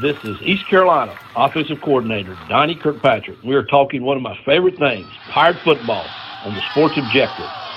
This 0.00 0.16
is 0.22 0.36
East 0.42 0.68
Carolina 0.70 1.18
offensive 1.34 1.80
coordinator 1.82 2.36
Donnie 2.48 2.76
Kirkpatrick. 2.76 3.36
We 3.42 3.56
are 3.56 3.64
talking 3.64 4.04
one 4.04 4.16
of 4.16 4.22
my 4.22 4.38
favorite 4.46 4.78
things, 4.78 5.08
Pirate 5.32 5.56
football, 5.64 6.06
on 6.44 6.54
the 6.54 6.62
Sports 6.70 6.94
Objective. 6.96 7.67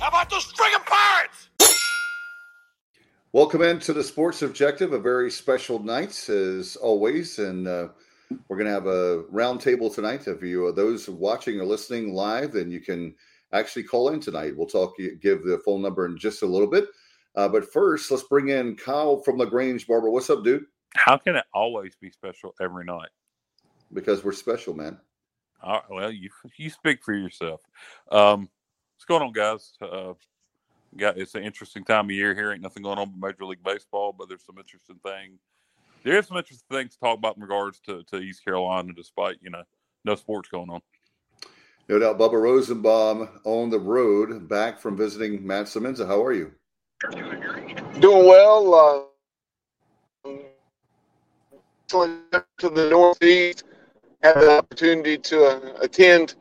How 0.00 0.08
about 0.08 0.30
those 0.30 0.50
friggin' 0.54 0.84
pirates? 0.86 1.50
Welcome 3.32 3.60
into 3.60 3.92
the 3.92 4.02
Sports 4.02 4.40
Objective, 4.40 4.94
a 4.94 4.98
very 4.98 5.30
special 5.30 5.78
night 5.78 6.26
as 6.30 6.74
always, 6.76 7.38
and 7.38 7.68
uh, 7.68 7.88
we're 8.48 8.56
going 8.56 8.66
to 8.66 8.72
have 8.72 8.86
a 8.86 9.24
roundtable 9.30 9.94
tonight. 9.94 10.26
If 10.26 10.42
you 10.42 10.64
are 10.64 10.72
those 10.72 11.06
watching 11.10 11.60
or 11.60 11.66
listening 11.66 12.14
live, 12.14 12.52
then 12.52 12.70
you 12.70 12.80
can 12.80 13.14
actually 13.52 13.82
call 13.82 14.08
in 14.08 14.20
tonight. 14.20 14.56
We'll 14.56 14.66
talk, 14.66 14.94
give 15.20 15.44
the 15.44 15.60
phone 15.66 15.82
number 15.82 16.06
in 16.06 16.16
just 16.16 16.40
a 16.40 16.46
little 16.46 16.66
bit. 16.66 16.86
Uh, 17.36 17.48
but 17.48 17.70
first, 17.70 18.10
let's 18.10 18.22
bring 18.22 18.48
in 18.48 18.76
Kyle 18.76 19.18
from 19.18 19.36
Lagrange 19.36 19.86
Barber. 19.86 20.08
What's 20.08 20.30
up, 20.30 20.42
dude? 20.42 20.64
How 20.94 21.18
can 21.18 21.36
it 21.36 21.44
always 21.52 21.94
be 22.00 22.10
special 22.10 22.54
every 22.58 22.86
night? 22.86 23.10
Because 23.92 24.24
we're 24.24 24.32
special, 24.32 24.72
man. 24.72 24.98
All 25.62 25.74
right, 25.74 25.82
well, 25.90 26.10
you 26.10 26.30
you 26.56 26.70
speak 26.70 27.04
for 27.04 27.12
yourself. 27.12 27.60
Um, 28.10 28.48
what's 29.00 29.06
going 29.06 29.22
on, 29.22 29.32
guys? 29.32 29.72
Uh, 29.80 30.12
got 30.94 31.16
it's 31.16 31.34
an 31.34 31.42
interesting 31.42 31.82
time 31.82 32.04
of 32.04 32.10
year 32.10 32.34
here. 32.34 32.52
Ain't 32.52 32.60
nothing 32.60 32.82
going 32.82 32.98
on 32.98 33.10
with 33.10 33.18
Major 33.18 33.46
League 33.46 33.64
Baseball, 33.64 34.14
but 34.16 34.28
there's 34.28 34.44
some 34.44 34.58
interesting 34.58 35.00
things. 35.02 35.40
There 36.04 36.18
is 36.18 36.26
some 36.26 36.36
interesting 36.36 36.66
things 36.70 36.92
to 36.92 37.00
talk 37.00 37.16
about 37.16 37.36
in 37.36 37.42
regards 37.42 37.80
to, 37.86 38.02
to 38.10 38.18
East 38.18 38.44
Carolina, 38.44 38.92
despite 38.94 39.38
you 39.40 39.48
know 39.48 39.62
no 40.04 40.16
sports 40.16 40.50
going 40.50 40.68
on. 40.68 40.82
No 41.88 41.98
doubt, 41.98 42.18
Bubba 42.18 42.42
Rosenbaum 42.42 43.40
on 43.44 43.70
the 43.70 43.78
road 43.78 44.46
back 44.50 44.78
from 44.78 44.98
visiting 44.98 45.46
Matt 45.46 45.68
Simmons. 45.68 45.98
How 45.98 46.22
are 46.22 46.34
you? 46.34 46.52
Doing 48.00 48.28
well. 48.28 48.74
Uh, 48.74 50.32
to 51.88 52.68
the 52.68 52.88
Northeast, 52.90 53.64
had 54.22 54.34
the 54.34 54.58
opportunity 54.58 55.16
to 55.16 55.44
uh, 55.46 55.78
attend 55.80 56.34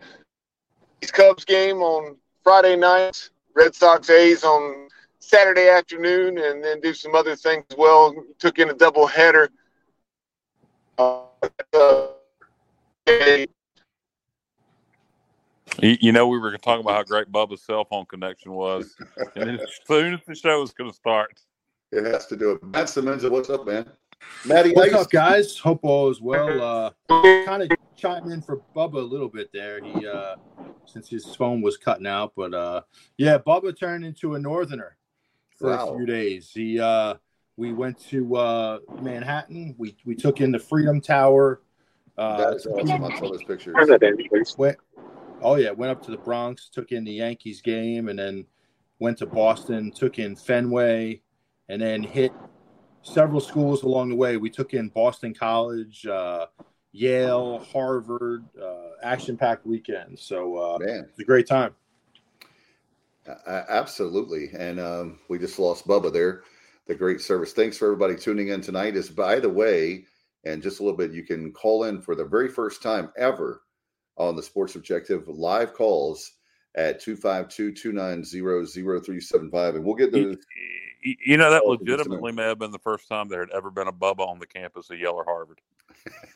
East 1.01 1.13
Cubs 1.13 1.45
game 1.45 1.77
on 1.77 2.17
Friday 2.43 2.75
night, 2.75 3.29
Red 3.55 3.75
Sox 3.75 4.09
A's 4.09 4.43
on 4.43 4.87
Saturday 5.19 5.69
afternoon, 5.69 6.37
and 6.37 6.63
then 6.63 6.79
do 6.81 6.93
some 6.93 7.15
other 7.15 7.35
things 7.35 7.65
as 7.69 7.77
well. 7.77 8.13
Took 8.39 8.59
in 8.59 8.69
a 8.69 8.73
double 8.73 9.07
header. 9.07 9.49
Uh, 10.97 11.27
You, 15.81 15.97
you 16.01 16.11
know, 16.11 16.27
we 16.27 16.37
were 16.37 16.57
talking 16.57 16.81
about 16.81 16.95
how 16.95 17.03
great 17.03 17.31
Bubba's 17.31 17.61
cell 17.61 17.85
phone 17.85 18.05
connection 18.05 18.51
was, 18.51 18.95
and 19.35 19.61
as 19.61 19.69
soon 19.87 20.15
as 20.15 20.19
the 20.27 20.35
show 20.35 20.59
was 20.59 20.73
going 20.73 20.89
to 20.89 20.95
start, 20.95 21.39
It 21.91 22.05
has 22.05 22.25
to 22.27 22.35
do 22.35 22.51
it. 22.51 22.63
Matt 22.63 22.89
Simmons, 22.89 23.23
what's 23.23 23.49
up, 23.49 23.65
man? 23.65 23.89
Matty, 24.45 24.71
What's 24.71 24.93
how 24.93 25.01
up, 25.01 25.09
guys? 25.09 25.57
Hope 25.57 25.81
all 25.83 26.09
is 26.09 26.21
well. 26.21 26.61
Uh, 27.09 27.45
kind 27.45 27.63
of 27.63 27.69
chime 27.95 28.31
in 28.31 28.41
for 28.41 28.61
Bubba 28.75 28.95
a 28.95 28.99
little 28.99 29.27
bit 29.27 29.51
there. 29.51 29.83
He 29.83 30.07
uh, 30.07 30.35
since 30.85 31.09
his 31.09 31.35
phone 31.35 31.61
was 31.61 31.77
cutting 31.77 32.07
out, 32.07 32.33
but 32.35 32.53
uh, 32.53 32.81
yeah, 33.17 33.37
Bubba 33.37 33.77
turned 33.77 34.05
into 34.05 34.35
a 34.35 34.39
northerner 34.39 34.97
for 35.57 35.69
Wow. 35.71 35.89
a 35.89 35.97
few 35.97 36.05
days. 36.05 36.51
He 36.53 36.79
uh, 36.79 37.15
we 37.57 37.73
went 37.73 37.99
to 38.09 38.35
uh, 38.37 38.79
Manhattan. 39.01 39.75
We 39.77 39.97
we 40.05 40.15
took 40.15 40.39
in 40.41 40.51
the 40.51 40.59
Freedom 40.59 41.01
Tower. 41.01 41.61
Uh, 42.17 42.37
That 42.37 42.55
is 42.55 42.65
awesome. 42.65 43.03
I 43.03 43.19
saw 43.19 43.31
those 43.31 43.43
pictures. 43.43 43.75
went 44.57 44.77
oh 45.41 45.55
yeah 45.55 45.71
went 45.71 45.89
up 45.89 46.01
to 46.03 46.11
the 46.11 46.17
bronx 46.17 46.67
took 46.67 46.91
in 46.91 47.05
the 47.05 47.13
yankees 47.13 47.61
game 47.61 48.09
and 48.09 48.19
then 48.19 48.45
went 48.99 49.17
to 49.17 49.25
boston 49.25 49.89
took 49.89 50.19
in 50.19 50.35
fenway 50.35 51.21
and 51.69 51.81
then 51.81 52.03
hit 52.03 52.33
several 53.01 53.39
schools 53.39 53.83
along 53.83 54.09
the 54.09 54.15
way 54.15 54.37
we 54.37 54.49
took 54.49 54.73
in 54.73 54.89
boston 54.89 55.33
college 55.33 56.05
uh, 56.05 56.45
yale 56.91 57.59
harvard 57.71 58.43
uh, 58.61 58.89
action 59.03 59.37
packed 59.37 59.65
weekend 59.65 60.17
so 60.17 60.57
uh, 60.57 60.77
Man, 60.79 61.05
it's 61.09 61.19
a 61.19 61.23
great 61.23 61.47
time 61.47 61.73
absolutely. 63.47 64.49
And 64.57 64.79
um, 64.79 65.19
we 65.27 65.39
just 65.39 65.59
lost 65.59 65.87
Bubba 65.87 66.11
there. 66.11 66.43
The 66.87 66.95
great 66.95 67.21
service. 67.21 67.53
Thanks 67.53 67.77
for 67.77 67.85
everybody 67.85 68.15
tuning 68.15 68.47
in 68.47 68.61
tonight. 68.61 68.95
Is 68.95 69.09
by 69.09 69.39
the 69.39 69.49
way, 69.49 70.05
and 70.43 70.63
just 70.63 70.79
a 70.79 70.83
little 70.83 70.97
bit, 70.97 71.11
you 71.11 71.23
can 71.23 71.51
call 71.51 71.83
in 71.83 72.01
for 72.01 72.15
the 72.15 72.25
very 72.25 72.49
first 72.49 72.81
time 72.81 73.11
ever 73.15 73.61
on 74.17 74.35
the 74.35 74.41
Sports 74.41 74.75
Objective 74.75 75.27
live 75.27 75.73
calls 75.73 76.31
at 76.75 77.01
252-290-0375. 77.01 79.75
And 79.75 79.83
we'll 79.83 79.95
get 79.95 80.13
you, 80.15 80.25
those. 80.25 80.37
you- 81.01 81.15
you 81.25 81.37
know 81.37 81.49
that 81.49 81.61
just 81.61 81.65
a 81.65 81.69
minute. 81.69 81.81
legitimately 81.81 82.31
may 82.33 82.43
have 82.43 82.59
been 82.59 82.71
the 82.71 82.79
first 82.79 83.07
time 83.07 83.29
there 83.29 83.39
had 83.39 83.51
ever 83.51 83.71
been 83.71 83.87
a 83.87 83.93
Bubba 83.93 84.27
on 84.27 84.37
the 84.37 84.45
campus 84.45 84.89
of 84.89 84.99
Yale 84.99 85.13
or 85.13 85.23
Harvard. 85.23 85.61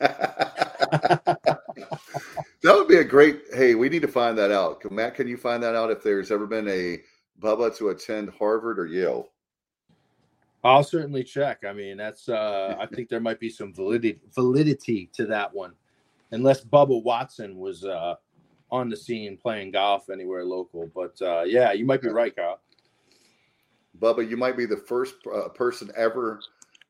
that 0.00 1.60
would 2.64 2.88
be 2.88 2.96
a 2.96 3.04
great. 3.04 3.42
Hey, 3.52 3.74
we 3.74 3.90
need 3.90 4.00
to 4.02 4.08
find 4.08 4.38
that 4.38 4.50
out. 4.50 4.82
Matt, 4.90 5.16
can 5.16 5.28
you 5.28 5.36
find 5.36 5.62
that 5.62 5.74
out 5.74 5.90
if 5.90 6.02
there's 6.02 6.30
ever 6.30 6.46
been 6.46 6.66
a 6.68 6.98
Bubba 7.42 7.76
to 7.76 7.90
attend 7.90 8.30
Harvard 8.38 8.78
or 8.78 8.86
Yale? 8.86 9.28
i'll 10.64 10.82
certainly 10.82 11.22
check 11.22 11.62
i 11.68 11.72
mean 11.72 11.96
that's 11.96 12.28
uh, 12.28 12.74
i 12.80 12.86
think 12.86 13.08
there 13.08 13.20
might 13.20 13.38
be 13.38 13.50
some 13.50 13.72
validity 13.72 14.18
validity 14.34 15.08
to 15.12 15.24
that 15.26 15.52
one 15.54 15.72
unless 16.32 16.64
bubba 16.64 17.00
watson 17.04 17.56
was 17.58 17.84
uh, 17.84 18.14
on 18.74 18.88
the 18.88 18.96
scene 18.96 19.36
playing 19.36 19.70
golf 19.70 20.10
anywhere 20.10 20.44
local 20.44 20.90
but 20.94 21.20
uh, 21.22 21.42
yeah 21.46 21.72
you 21.72 21.84
might 21.86 22.02
be 22.02 22.08
right 22.08 22.34
kyle 22.36 22.60
Bubba, 24.00 24.28
you 24.28 24.36
might 24.36 24.56
be 24.56 24.66
the 24.66 24.76
first 24.76 25.14
uh, 25.32 25.48
person 25.50 25.90
ever 25.96 26.40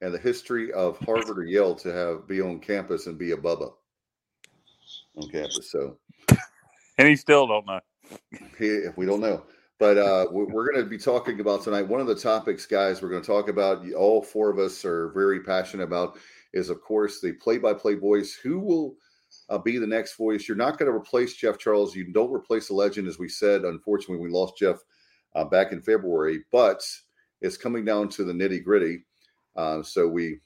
in 0.00 0.10
the 0.12 0.18
history 0.18 0.72
of 0.72 0.98
Harvard 0.98 1.38
or 1.38 1.44
Yale 1.44 1.74
to 1.76 1.92
have 1.92 2.26
be 2.26 2.40
on 2.40 2.58
campus 2.60 3.06
and 3.06 3.18
be 3.18 3.32
a 3.32 3.36
Bubba 3.36 3.72
on 5.16 5.28
campus. 5.28 5.70
So 5.70 5.98
And 6.98 7.08
he 7.08 7.16
still 7.16 7.46
don't 7.46 7.66
know. 7.66 7.80
he, 8.58 8.86
we 8.96 9.04
don't 9.06 9.20
know, 9.20 9.42
but 9.78 9.98
uh, 9.98 10.26
we- 10.32 10.44
we're 10.44 10.70
going 10.72 10.84
to 10.84 10.88
be 10.88 10.98
talking 10.98 11.40
about 11.40 11.62
tonight. 11.64 11.88
One 11.88 12.00
of 12.00 12.06
the 12.06 12.14
topics, 12.14 12.66
guys, 12.66 13.02
we're 13.02 13.10
going 13.10 13.22
to 13.22 13.26
talk 13.26 13.48
about. 13.48 13.84
All 13.94 14.22
four 14.22 14.50
of 14.50 14.58
us 14.58 14.84
are 14.84 15.08
very 15.10 15.40
passionate 15.40 15.84
about 15.84 16.16
is, 16.54 16.70
of 16.70 16.80
course, 16.80 17.20
the 17.20 17.32
play-by-play 17.32 17.94
voice. 17.96 18.34
Who 18.34 18.60
will 18.60 18.96
uh, 19.48 19.58
be 19.58 19.78
the 19.78 19.86
next 19.86 20.16
voice? 20.16 20.48
You're 20.48 20.56
not 20.56 20.78
going 20.78 20.90
to 20.90 20.96
replace 20.96 21.34
Jeff 21.34 21.58
Charles. 21.58 21.94
You 21.94 22.12
don't 22.12 22.32
replace 22.32 22.68
the 22.68 22.74
legend, 22.74 23.08
as 23.08 23.18
we 23.18 23.28
said. 23.28 23.62
Unfortunately, 23.62 24.22
we 24.22 24.30
lost 24.30 24.58
Jeff 24.58 24.78
uh, 25.34 25.44
back 25.44 25.72
in 25.72 25.80
February, 25.80 26.44
but 26.52 26.82
it's 27.40 27.56
coming 27.56 27.84
down 27.84 28.08
to 28.10 28.24
the 28.24 28.32
nitty 28.32 28.64
gritty. 28.64 29.04
Uh, 29.56 29.82
so 29.82 30.08
we 30.08 30.38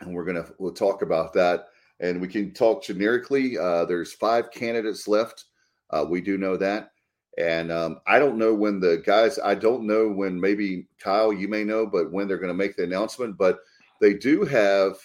and 0.00 0.14
we're 0.14 0.24
gonna 0.24 0.46
we'll 0.58 0.72
talk 0.72 1.02
about 1.02 1.32
that, 1.34 1.66
and 2.00 2.20
we 2.20 2.28
can 2.28 2.52
talk 2.52 2.82
generically. 2.82 3.58
Uh, 3.58 3.84
there's 3.84 4.12
five 4.12 4.50
candidates 4.50 5.08
left. 5.08 5.46
Uh, 5.90 6.04
we 6.08 6.20
do 6.20 6.38
know 6.38 6.56
that, 6.56 6.92
and 7.38 7.72
um, 7.72 8.00
I 8.06 8.18
don't 8.18 8.38
know 8.38 8.54
when 8.54 8.80
the 8.80 9.02
guys. 9.04 9.38
I 9.42 9.54
don't 9.54 9.86
know 9.86 10.08
when. 10.08 10.40
Maybe 10.40 10.86
Kyle, 10.98 11.32
you 11.32 11.48
may 11.48 11.64
know, 11.64 11.86
but 11.86 12.12
when 12.12 12.28
they're 12.28 12.38
going 12.38 12.48
to 12.48 12.54
make 12.54 12.76
the 12.76 12.84
announcement. 12.84 13.36
But 13.36 13.58
they 14.00 14.14
do 14.14 14.44
have. 14.44 14.96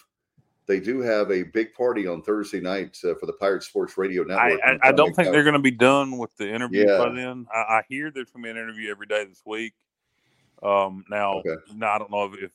They 0.68 0.80
do 0.80 1.02
have 1.02 1.32
a 1.32 1.44
big 1.44 1.74
party 1.74 2.08
on 2.08 2.24
Thursday 2.24 2.60
night 2.60 2.98
uh, 3.04 3.14
for 3.20 3.28
the 3.28 3.34
Pirate 3.34 3.64
Sports 3.64 3.98
Radio 3.98 4.24
I, 4.24 4.26
Network. 4.26 4.62
I, 4.66 4.72
and 4.72 4.80
I 4.84 4.92
don't 4.92 5.16
think 5.16 5.32
they're 5.32 5.44
going 5.44 5.54
to 5.54 5.60
be 5.60 5.72
done 5.72 6.18
with 6.18 6.36
the 6.38 6.52
interviews 6.52 6.92
by 6.98 7.10
then. 7.10 7.46
I, 7.54 7.60
I 7.60 7.82
hear 7.88 8.12
there's 8.12 8.32
going 8.32 8.44
to 8.44 8.48
be 8.48 8.52
an 8.52 8.58
interview 8.58 8.90
every 8.90 9.06
day 9.06 9.26
this 9.26 9.44
week. 9.46 9.74
Um, 10.64 11.04
now, 11.10 11.40
Okay. 11.40 11.56
now 11.76 11.94
I 11.94 11.98
don't 12.00 12.12
know 12.12 12.26
if, 12.26 12.44
if 12.44 12.52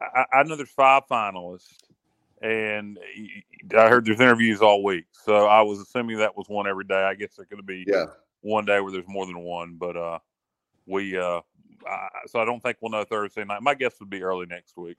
I, 0.00 0.24
I 0.32 0.42
know 0.44 0.56
there's 0.56 0.70
five 0.70 1.02
finalists, 1.10 1.76
and 2.40 2.98
I 3.76 3.88
heard 3.88 4.06
there's 4.06 4.20
interviews 4.20 4.60
all 4.60 4.82
week. 4.82 5.06
So 5.12 5.46
I 5.46 5.62
was 5.62 5.80
assuming 5.80 6.18
that 6.18 6.36
was 6.36 6.48
one 6.48 6.66
every 6.66 6.84
day. 6.84 7.02
I 7.02 7.14
guess 7.14 7.34
there's 7.36 7.48
going 7.48 7.60
to 7.60 7.66
be 7.66 7.84
Yeah, 7.86 8.06
one 8.40 8.64
day 8.64 8.80
where 8.80 8.92
there's 8.92 9.08
more 9.08 9.26
than 9.26 9.40
one, 9.40 9.76
but 9.78 9.96
uh, 9.96 10.18
we 10.86 11.16
uh, 11.18 11.40
I, 11.86 12.08
so 12.26 12.40
I 12.40 12.44
don't 12.44 12.62
think 12.62 12.78
we'll 12.80 12.92
know 12.92 13.04
Thursday 13.04 13.44
night. 13.44 13.62
My 13.62 13.74
guess 13.74 13.98
would 14.00 14.10
be 14.10 14.22
early 14.22 14.46
next 14.46 14.76
week. 14.76 14.98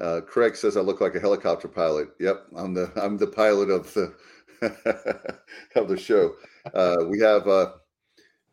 Uh, 0.00 0.20
Craig 0.26 0.56
says 0.56 0.76
I 0.76 0.80
look 0.80 1.00
like 1.00 1.14
a 1.14 1.20
helicopter 1.20 1.68
pilot. 1.68 2.08
Yep, 2.20 2.46
I'm 2.56 2.74
the 2.74 2.92
I'm 2.96 3.16
the 3.16 3.26
pilot 3.28 3.70
of 3.70 3.92
the 3.94 4.12
of 5.76 5.88
the 5.88 5.96
show. 5.96 6.34
Uh, 6.74 6.96
we 7.08 7.20
have 7.20 7.46
uh, 7.48 7.72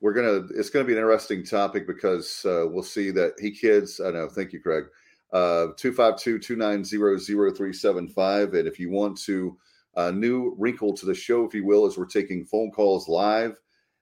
we're 0.01 0.13
gonna 0.13 0.48
it's 0.56 0.69
gonna 0.69 0.86
be 0.86 0.94
an 0.94 1.00
interesting 1.00 1.44
topic 1.44 1.88
because 1.88 2.45
uh, 2.45 2.66
we'll 2.69 2.84
see 2.84 3.10
that 3.12 3.34
he 3.40 3.51
kids. 3.51 4.00
I 4.00 4.12
know. 4.12 4.30
Thank 4.30 4.54
you, 4.54 4.62
Craig. 4.62 4.86
uh, 5.34 5.68
252-290-0375. 5.78 8.54
And 8.54 8.68
if 8.68 8.80
you 8.80 8.92
want 8.92 9.18
to, 9.22 9.57
a 9.95 10.12
new 10.12 10.56
wrinkle 10.57 10.94
to 10.94 11.06
the 11.06 11.13
show, 11.16 11.45
if 11.45 11.54
you 11.54 11.66
will, 11.66 11.86
is 11.88 11.98
we're 11.98 12.06
taking 12.06 12.45
phone 12.45 12.72
calls 12.72 13.07
live 13.07 13.57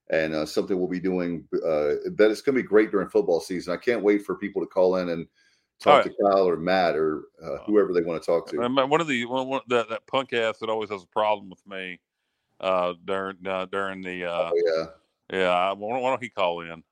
and 0.09 0.33
uh, 0.33 0.45
something 0.45 0.77
we'll 0.77 0.88
be 0.89 0.99
doing 0.99 1.47
uh, 1.53 1.95
that 2.15 2.29
is 2.31 2.41
going 2.41 2.55
to 2.55 2.61
be 2.61 2.67
great 2.67 2.91
during 2.91 3.09
football 3.09 3.39
season. 3.39 3.73
I 3.73 3.77
can't 3.77 4.03
wait 4.03 4.25
for 4.25 4.35
people 4.35 4.61
to 4.61 4.67
call 4.67 4.97
in 4.97 5.09
and 5.09 5.25
talk 5.81 6.05
right. 6.05 6.15
to 6.15 6.23
Kyle 6.23 6.47
or 6.47 6.57
Matt 6.57 6.95
or 6.95 7.23
uh, 7.43 7.57
whoever 7.65 7.91
they 7.93 8.01
want 8.01 8.21
to 8.21 8.25
talk 8.25 8.47
to. 8.49 8.57
One 8.57 9.01
of 9.01 9.07
the 9.07 9.25
one, 9.25 9.47
one 9.47 9.61
that, 9.67 9.89
that 9.89 10.07
punk 10.07 10.33
ass 10.33 10.59
that 10.59 10.69
always 10.69 10.89
has 10.89 11.03
a 11.03 11.07
problem 11.07 11.49
with 11.49 11.65
me 11.67 11.99
uh, 12.59 12.93
during 13.03 13.37
uh, 13.45 13.65
during 13.65 14.01
the 14.01 14.25
uh, 14.25 14.51
Oh, 14.53 14.87
yeah. 15.31 15.37
yeah. 15.37 15.71
Why 15.73 15.89
don't, 15.93 16.01
why 16.01 16.09
don't 16.09 16.21
he 16.23 16.29
call 16.29 16.61
in? 16.61 16.83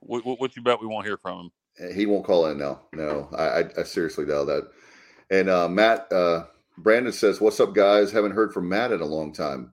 What, 0.00 0.24
what, 0.24 0.40
what 0.40 0.56
you 0.56 0.62
bet 0.62 0.80
we 0.80 0.86
won't 0.86 1.06
hear 1.06 1.16
from 1.16 1.50
him? 1.78 1.94
He 1.94 2.06
won't 2.06 2.24
call 2.24 2.46
in 2.46 2.58
now. 2.58 2.80
No, 2.92 3.28
I, 3.36 3.44
I, 3.44 3.64
I 3.78 3.82
seriously 3.84 4.26
doubt 4.26 4.46
that. 4.46 4.70
And 5.30 5.48
uh, 5.48 5.68
Matt, 5.68 6.12
uh, 6.12 6.44
Brandon 6.76 7.12
says, 7.12 7.40
"What's 7.40 7.60
up, 7.60 7.74
guys? 7.74 8.12
Haven't 8.12 8.32
heard 8.32 8.52
from 8.52 8.68
Matt 8.68 8.92
in 8.92 9.00
a 9.00 9.06
long 9.06 9.32
time." 9.32 9.72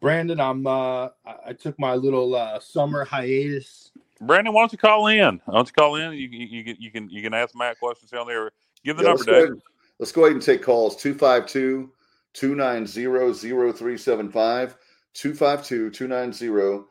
Brandon, 0.00 0.40
I'm 0.40 0.66
uh 0.66 1.06
I 1.26 1.34
I 1.48 1.52
took 1.52 1.78
my 1.78 1.94
little 1.94 2.34
uh 2.34 2.60
summer 2.60 3.04
hiatus. 3.04 3.90
Brandon, 4.20 4.52
why 4.52 4.62
don't 4.62 4.72
you 4.72 4.78
call 4.78 5.06
in? 5.06 5.40
Why 5.44 5.54
don't 5.54 5.68
you 5.68 5.72
call 5.72 5.96
in? 5.96 6.12
You, 6.12 6.28
you, 6.28 6.46
you, 6.46 6.64
can, 6.64 6.76
you 6.78 6.90
can 6.90 7.10
you 7.10 7.22
can 7.22 7.34
ask 7.34 7.54
Matt 7.54 7.78
questions 7.78 8.10
down 8.10 8.26
there. 8.26 8.50
Give 8.84 8.96
the 8.96 9.02
Yeah, 9.04 9.08
number, 9.10 9.18
let's, 9.18 9.26
go 9.26 9.32
ahead, 9.32 9.48
and- 9.50 9.62
let's 9.98 10.12
go 10.12 10.24
ahead 10.24 10.32
and 10.34 10.42
take 10.42 10.62
calls 10.62 10.96
252 10.96 11.90
290 12.34 13.72
0375. 13.72 14.76
252 15.14 15.90
290 15.90 16.84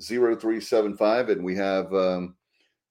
0375. 0.00 1.28
And 1.30 1.44
we 1.44 1.54
have, 1.56 1.92
um, 1.94 2.34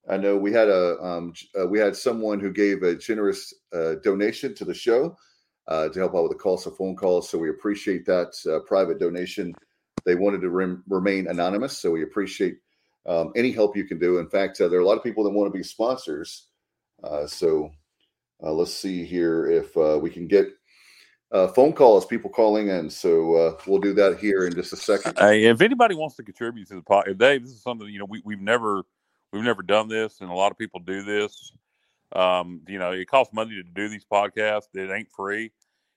I 0.09 0.17
know 0.17 0.37
we 0.37 0.51
had 0.51 0.69
a, 0.69 0.97
um, 1.03 1.33
uh, 1.59 1.67
we 1.67 1.79
had 1.79 1.95
someone 1.95 2.39
who 2.39 2.51
gave 2.51 2.83
a 2.83 2.95
generous 2.95 3.53
uh, 3.73 3.95
donation 4.03 4.55
to 4.55 4.65
the 4.65 4.73
show 4.73 5.15
uh, 5.67 5.89
to 5.89 5.99
help 5.99 6.15
out 6.15 6.23
with 6.23 6.31
the 6.31 6.37
calls 6.37 6.65
of 6.65 6.75
phone 6.77 6.95
calls. 6.95 7.29
So 7.29 7.37
we 7.37 7.49
appreciate 7.49 8.05
that 8.05 8.33
uh, 8.51 8.59
private 8.67 8.99
donation. 8.99 9.53
They 10.05 10.15
wanted 10.15 10.41
to 10.41 10.49
rem- 10.49 10.83
remain 10.87 11.27
anonymous. 11.27 11.77
So 11.77 11.91
we 11.91 12.03
appreciate 12.03 12.57
um, 13.09 13.33
any 13.35 13.51
help 13.51 13.75
you 13.75 13.85
can 13.85 13.97
do. 13.97 14.19
In 14.19 14.29
fact, 14.29 14.61
uh, 14.61 14.67
there 14.67 14.79
are 14.79 14.83
a 14.83 14.85
lot 14.85 14.97
of 14.97 15.03
people 15.03 15.23
that 15.23 15.31
want 15.31 15.51
to 15.51 15.57
be 15.57 15.63
sponsors. 15.63 16.47
Uh, 17.03 17.25
so 17.25 17.71
uh, 18.43 18.51
let's 18.51 18.73
see 18.73 19.03
here 19.03 19.49
if 19.49 19.75
uh, 19.75 19.97
we 19.99 20.11
can 20.11 20.27
get 20.27 20.47
uh, 21.31 21.47
phone 21.47 21.73
calls, 21.73 22.05
people 22.05 22.29
calling 22.29 22.69
in. 22.69 22.89
So 22.89 23.35
uh, 23.35 23.57
we'll 23.65 23.79
do 23.79 23.93
that 23.95 24.19
here 24.19 24.45
in 24.45 24.53
just 24.53 24.73
a 24.73 24.77
second. 24.77 25.17
Hey, 25.17 25.45
if 25.45 25.59
anybody 25.61 25.95
wants 25.95 26.17
to 26.17 26.23
contribute 26.23 26.67
to 26.67 26.75
the 26.75 26.81
pod, 26.83 27.05
Dave, 27.17 27.41
this 27.41 27.51
is 27.51 27.63
something 27.63 27.87
you 27.87 27.97
know 27.97 28.05
we 28.07 28.21
we've 28.23 28.39
never 28.39 28.83
we've 29.33 29.43
never 29.43 29.63
done 29.63 29.87
this, 29.87 30.21
and 30.21 30.29
a 30.29 30.33
lot 30.33 30.51
of 30.51 30.57
people 30.59 30.79
do 30.79 31.01
this. 31.01 31.51
Um, 32.11 32.61
you 32.67 32.77
know, 32.77 32.91
it 32.91 33.07
costs 33.07 33.33
money 33.33 33.55
to 33.55 33.63
do 33.63 33.89
these 33.89 34.05
podcasts. 34.05 34.67
It 34.75 34.91
ain't 34.91 35.11
free. 35.11 35.51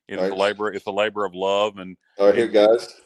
It's 0.08 0.22
a 0.22 0.34
labor. 0.34 0.72
It's 0.72 0.86
a 0.86 0.90
labor 0.90 1.24
of 1.24 1.34
love. 1.34 1.78
And 1.78 1.96
All 2.18 2.26
right, 2.26 2.34
here, 2.34 2.48
guys. 2.48 3.00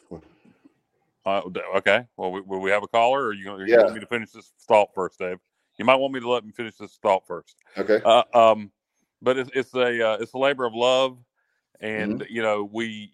Uh, 1.27 1.41
okay, 1.77 2.05
well, 2.15 2.31
we, 2.31 2.41
will 2.41 2.59
we 2.61 2.71
have 2.71 2.83
a 2.83 2.87
caller, 2.87 3.25
or 3.25 3.33
you, 3.33 3.43
gonna- 3.45 3.65
Yeah. 3.67 3.81
want 3.83 3.93
me 3.95 3.99
to 3.99 4.05
finish 4.07 4.31
this 4.31 4.53
thought 4.67 4.89
first, 4.95 5.19
Dave? 5.19 5.39
You 5.77 5.85
might 5.85 5.95
want 5.95 6.13
me 6.13 6.19
to 6.19 6.29
let 6.29 6.45
me 6.45 6.51
finish 6.51 6.75
this 6.77 6.97
thought 7.01 7.27
first. 7.27 7.57
Okay. 7.77 8.01
Uh, 8.03 8.23
um, 8.33 8.71
but 9.21 9.37
it's 9.37 9.49
it's 9.53 9.73
a 9.75 10.09
uh, 10.09 10.17
it's 10.19 10.33
a 10.33 10.37
labor 10.37 10.65
of 10.65 10.73
love, 10.73 11.17
and 11.81 12.21
Mm-hmm. 12.21 12.33
you 12.33 12.41
know 12.41 12.63
we, 12.71 13.13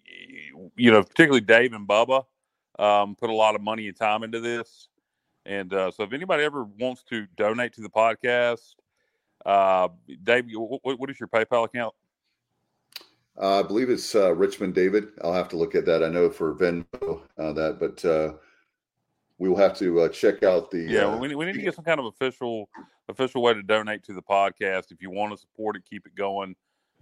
you 0.76 0.90
know 0.90 1.02
particularly 1.02 1.40
Dave 1.40 1.72
and 1.72 1.86
Bubba, 1.88 2.24
um, 2.78 3.16
put 3.16 3.30
a 3.30 3.34
lot 3.34 3.54
of 3.54 3.60
money 3.62 3.88
and 3.88 3.96
time 3.96 4.22
into 4.22 4.40
this, 4.40 4.88
and 5.44 5.72
uh, 5.74 5.90
so 5.90 6.04
if 6.04 6.12
anybody 6.12 6.42
ever 6.44 6.64
wants 6.64 7.02
to 7.04 7.26
donate 7.36 7.72
to 7.74 7.82
the 7.82 7.90
podcast, 7.90 8.74
uh, 9.44 9.88
Dave, 10.22 10.46
what, 10.54 10.98
what 10.98 11.10
is 11.10 11.18
your 11.20 11.28
PayPal 11.28 11.64
account? 11.64 11.94
Uh, 13.40 13.60
I 13.60 13.62
believe 13.62 13.90
it's 13.90 14.14
uh, 14.14 14.32
Richmond 14.34 14.74
David. 14.74 15.08
I'll 15.22 15.32
have 15.32 15.48
to 15.48 15.56
look 15.56 15.74
at 15.74 15.84
that. 15.86 16.04
I 16.04 16.08
know 16.08 16.30
for 16.30 16.54
Venmo 16.54 17.22
uh, 17.36 17.52
that, 17.52 17.78
but 17.80 18.04
uh, 18.04 18.34
we 19.38 19.48
will 19.48 19.56
have 19.56 19.76
to 19.78 20.02
uh, 20.02 20.08
check 20.08 20.42
out 20.42 20.70
the. 20.70 20.82
Yeah, 20.82 21.06
uh, 21.06 21.16
we, 21.16 21.28
need, 21.28 21.34
we 21.34 21.44
need 21.44 21.54
to 21.54 21.62
get 21.62 21.74
some 21.74 21.84
kind 21.84 21.98
of 21.98 22.06
official 22.06 22.68
official 23.08 23.42
way 23.42 23.54
to 23.54 23.62
donate 23.62 24.04
to 24.04 24.12
the 24.12 24.22
podcast. 24.22 24.92
If 24.92 25.02
you 25.02 25.10
want 25.10 25.32
to 25.32 25.38
support 25.38 25.76
it, 25.76 25.82
keep 25.88 26.06
it 26.06 26.14
going. 26.14 26.54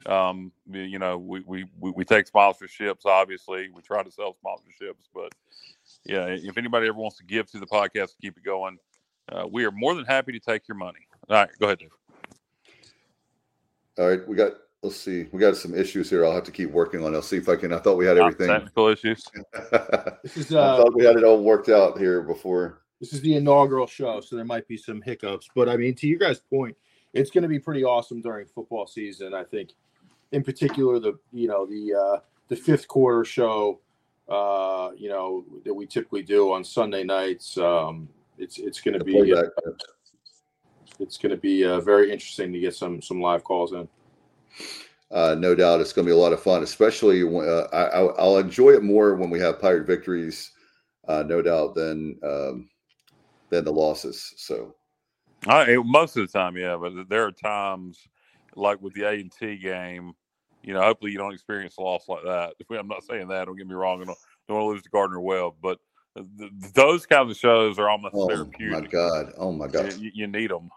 Um, 0.06 0.50
you 0.68 0.98
know, 0.98 1.16
we, 1.16 1.42
we, 1.46 1.64
we, 1.78 1.90
we 1.92 2.04
take 2.04 2.30
sponsorships, 2.30 3.04
obviously. 3.04 3.68
We 3.72 3.82
try 3.82 4.02
to 4.02 4.10
sell 4.10 4.36
sponsorships, 4.44 5.08
but 5.14 5.32
yeah, 6.04 6.26
if 6.26 6.58
anybody 6.58 6.88
ever 6.88 6.98
wants 6.98 7.18
to 7.18 7.24
give 7.24 7.48
to 7.52 7.60
the 7.60 7.66
podcast 7.66 8.08
to 8.08 8.16
keep 8.20 8.36
it 8.36 8.42
going, 8.42 8.78
uh, 9.30 9.46
we 9.48 9.64
are 9.64 9.70
more 9.70 9.94
than 9.94 10.04
happy 10.04 10.32
to 10.32 10.40
take 10.40 10.66
your 10.66 10.76
money. 10.76 11.06
All 11.28 11.36
right, 11.36 11.50
go 11.60 11.66
ahead, 11.66 11.78
Dave. 11.78 11.90
All 13.98 14.08
right, 14.08 14.26
we 14.26 14.34
got. 14.34 14.52
Let's 14.82 14.96
see. 14.96 15.26
We 15.30 15.38
got 15.38 15.56
some 15.56 15.74
issues 15.76 16.10
here. 16.10 16.24
I'll 16.26 16.32
have 16.34 16.42
to 16.44 16.50
keep 16.50 16.70
working 16.70 17.04
on. 17.04 17.12
it. 17.12 17.16
I'll 17.16 17.22
see 17.22 17.36
if 17.36 17.48
I 17.48 17.54
can. 17.54 17.72
I 17.72 17.78
thought 17.78 17.96
we 17.96 18.04
had 18.04 18.18
everything. 18.18 18.48
Technical 18.48 18.88
issues. 18.88 19.24
I 19.72 20.12
This 20.24 20.36
is 20.36 20.52
uh 20.52 20.78
thought 20.78 20.94
we 20.94 21.04
had 21.04 21.16
it 21.16 21.22
all 21.24 21.40
worked 21.42 21.68
out 21.68 21.98
here 21.98 22.20
before. 22.22 22.82
this 22.98 23.12
is 23.12 23.20
the 23.20 23.36
inaugural 23.36 23.86
show, 23.86 24.20
so 24.20 24.34
there 24.34 24.44
might 24.44 24.66
be 24.66 24.76
some 24.76 25.00
hiccups. 25.00 25.48
But 25.54 25.68
I 25.68 25.76
mean, 25.76 25.94
to 25.96 26.06
you 26.08 26.18
guys' 26.18 26.40
point, 26.40 26.76
it's 27.12 27.30
going 27.30 27.42
to 27.42 27.48
be 27.48 27.60
pretty 27.60 27.84
awesome 27.84 28.20
during 28.20 28.46
football 28.46 28.86
season. 28.88 29.34
I 29.34 29.44
think, 29.44 29.70
in 30.32 30.42
particular, 30.42 30.98
the 30.98 31.16
you 31.32 31.46
know 31.46 31.64
the 31.64 31.94
uh, 31.94 32.20
the 32.48 32.56
fifth 32.56 32.88
quarter 32.88 33.24
show, 33.24 33.78
uh, 34.28 34.90
you 34.96 35.08
know 35.08 35.44
that 35.64 35.72
we 35.72 35.86
typically 35.86 36.22
do 36.22 36.52
on 36.52 36.64
Sunday 36.64 37.04
nights. 37.04 37.56
Um, 37.56 38.08
it's 38.36 38.58
it's 38.58 38.80
going 38.80 38.98
to 38.98 39.04
be 39.04 39.12
playback. 39.12 39.50
it's 40.98 41.18
going 41.18 41.30
to 41.30 41.36
be 41.40 41.64
uh, 41.64 41.78
very 41.80 42.10
interesting 42.10 42.52
to 42.52 42.58
get 42.58 42.74
some 42.74 43.00
some 43.00 43.20
live 43.20 43.44
calls 43.44 43.72
in. 43.74 43.88
Uh, 45.10 45.36
no 45.38 45.54
doubt, 45.54 45.80
it's 45.80 45.92
going 45.92 46.06
to 46.06 46.10
be 46.10 46.14
a 46.14 46.18
lot 46.18 46.32
of 46.32 46.42
fun. 46.42 46.62
Especially, 46.62 47.22
when, 47.22 47.46
uh, 47.46 47.68
I, 47.72 47.82
I'll 47.98 48.14
I'll 48.18 48.38
enjoy 48.38 48.70
it 48.70 48.82
more 48.82 49.14
when 49.14 49.28
we 49.28 49.38
have 49.40 49.60
pirate 49.60 49.86
victories. 49.86 50.52
Uh, 51.06 51.22
no 51.26 51.42
doubt 51.42 51.74
than 51.74 52.18
um, 52.22 52.68
than 53.50 53.64
the 53.64 53.72
losses. 53.72 54.32
So 54.36 54.74
I, 55.46 55.76
most 55.84 56.16
of 56.16 56.26
the 56.26 56.38
time, 56.38 56.56
yeah, 56.56 56.76
but 56.76 57.08
there 57.08 57.26
are 57.26 57.32
times 57.32 57.98
like 58.54 58.80
with 58.80 58.94
the 58.94 59.06
A 59.06 59.12
and 59.12 59.30
T 59.30 59.56
game. 59.56 60.14
You 60.62 60.74
know, 60.74 60.80
hopefully 60.80 61.10
you 61.10 61.18
don't 61.18 61.34
experience 61.34 61.76
a 61.76 61.82
loss 61.82 62.08
like 62.08 62.22
that. 62.24 62.54
I'm 62.78 62.88
not 62.88 63.04
saying 63.04 63.28
that. 63.28 63.46
Don't 63.46 63.56
get 63.56 63.66
me 63.66 63.74
wrong. 63.74 64.00
I 64.00 64.04
don't, 64.04 64.18
don't 64.48 64.56
want 64.56 64.64
to 64.64 64.72
lose 64.74 64.82
to 64.82 64.90
Gardner 64.90 65.20
Webb, 65.20 65.54
but 65.60 65.78
th- 66.16 66.52
those 66.74 67.04
kinds 67.04 67.30
of 67.30 67.36
shows 67.36 67.78
are 67.78 67.90
almost 67.90 68.14
oh 68.16 68.46
my 68.60 68.80
god, 68.80 69.32
oh 69.36 69.52
my 69.52 69.66
god. 69.66 69.92
You, 69.98 70.10
you 70.14 70.26
need 70.26 70.50
them. 70.50 70.70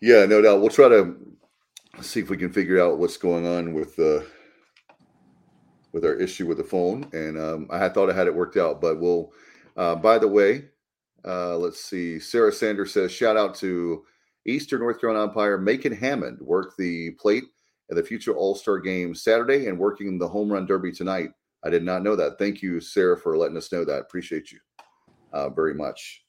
Yeah, 0.00 0.26
no 0.26 0.40
doubt. 0.40 0.60
We'll 0.60 0.70
try 0.70 0.88
to 0.88 1.16
see 2.00 2.20
if 2.20 2.30
we 2.30 2.36
can 2.36 2.52
figure 2.52 2.82
out 2.82 2.98
what's 2.98 3.16
going 3.16 3.46
on 3.46 3.74
with 3.74 3.98
uh, 3.98 4.20
with 5.92 6.04
our 6.04 6.14
issue 6.14 6.46
with 6.46 6.58
the 6.58 6.64
phone. 6.64 7.08
And 7.12 7.38
um, 7.38 7.68
I 7.70 7.88
thought 7.88 8.10
I 8.10 8.14
had 8.14 8.26
it 8.26 8.34
worked 8.34 8.56
out, 8.56 8.80
but 8.80 9.00
we'll. 9.00 9.32
Uh, 9.76 9.96
by 9.96 10.18
the 10.18 10.28
way, 10.28 10.66
uh, 11.24 11.56
let's 11.56 11.82
see. 11.82 12.20
Sarah 12.20 12.52
Sanders 12.52 12.92
says, 12.92 13.10
"Shout 13.10 13.36
out 13.36 13.54
to 13.56 14.04
Eastern 14.46 14.80
North 14.80 15.00
Carolina 15.00 15.24
umpire 15.26 15.58
Macon 15.58 15.92
Hammond. 15.92 16.38
Worked 16.40 16.76
the 16.76 17.12
plate 17.12 17.44
at 17.90 17.96
the 17.96 18.02
future 18.02 18.36
All 18.36 18.54
Star 18.54 18.78
game 18.78 19.14
Saturday 19.14 19.66
and 19.66 19.78
working 19.78 20.18
the 20.18 20.28
home 20.28 20.52
run 20.52 20.66
derby 20.66 20.92
tonight. 20.92 21.30
I 21.64 21.70
did 21.70 21.82
not 21.82 22.02
know 22.02 22.14
that. 22.14 22.38
Thank 22.38 22.62
you, 22.62 22.80
Sarah, 22.80 23.16
for 23.16 23.36
letting 23.36 23.56
us 23.56 23.72
know 23.72 23.84
that. 23.84 24.00
Appreciate 24.00 24.52
you 24.52 24.58
uh, 25.32 25.48
very 25.48 25.74
much. 25.74 26.24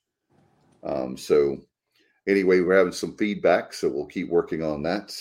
Um, 0.84 1.18
so." 1.18 1.58
anyway, 2.28 2.60
we're 2.60 2.78
having 2.78 2.92
some 2.92 3.16
feedback, 3.18 3.74
so 3.74 3.90
we'll 3.90 4.08
keep 4.08 4.30
working 4.30 4.64
on 4.64 4.84
that. 4.84 5.16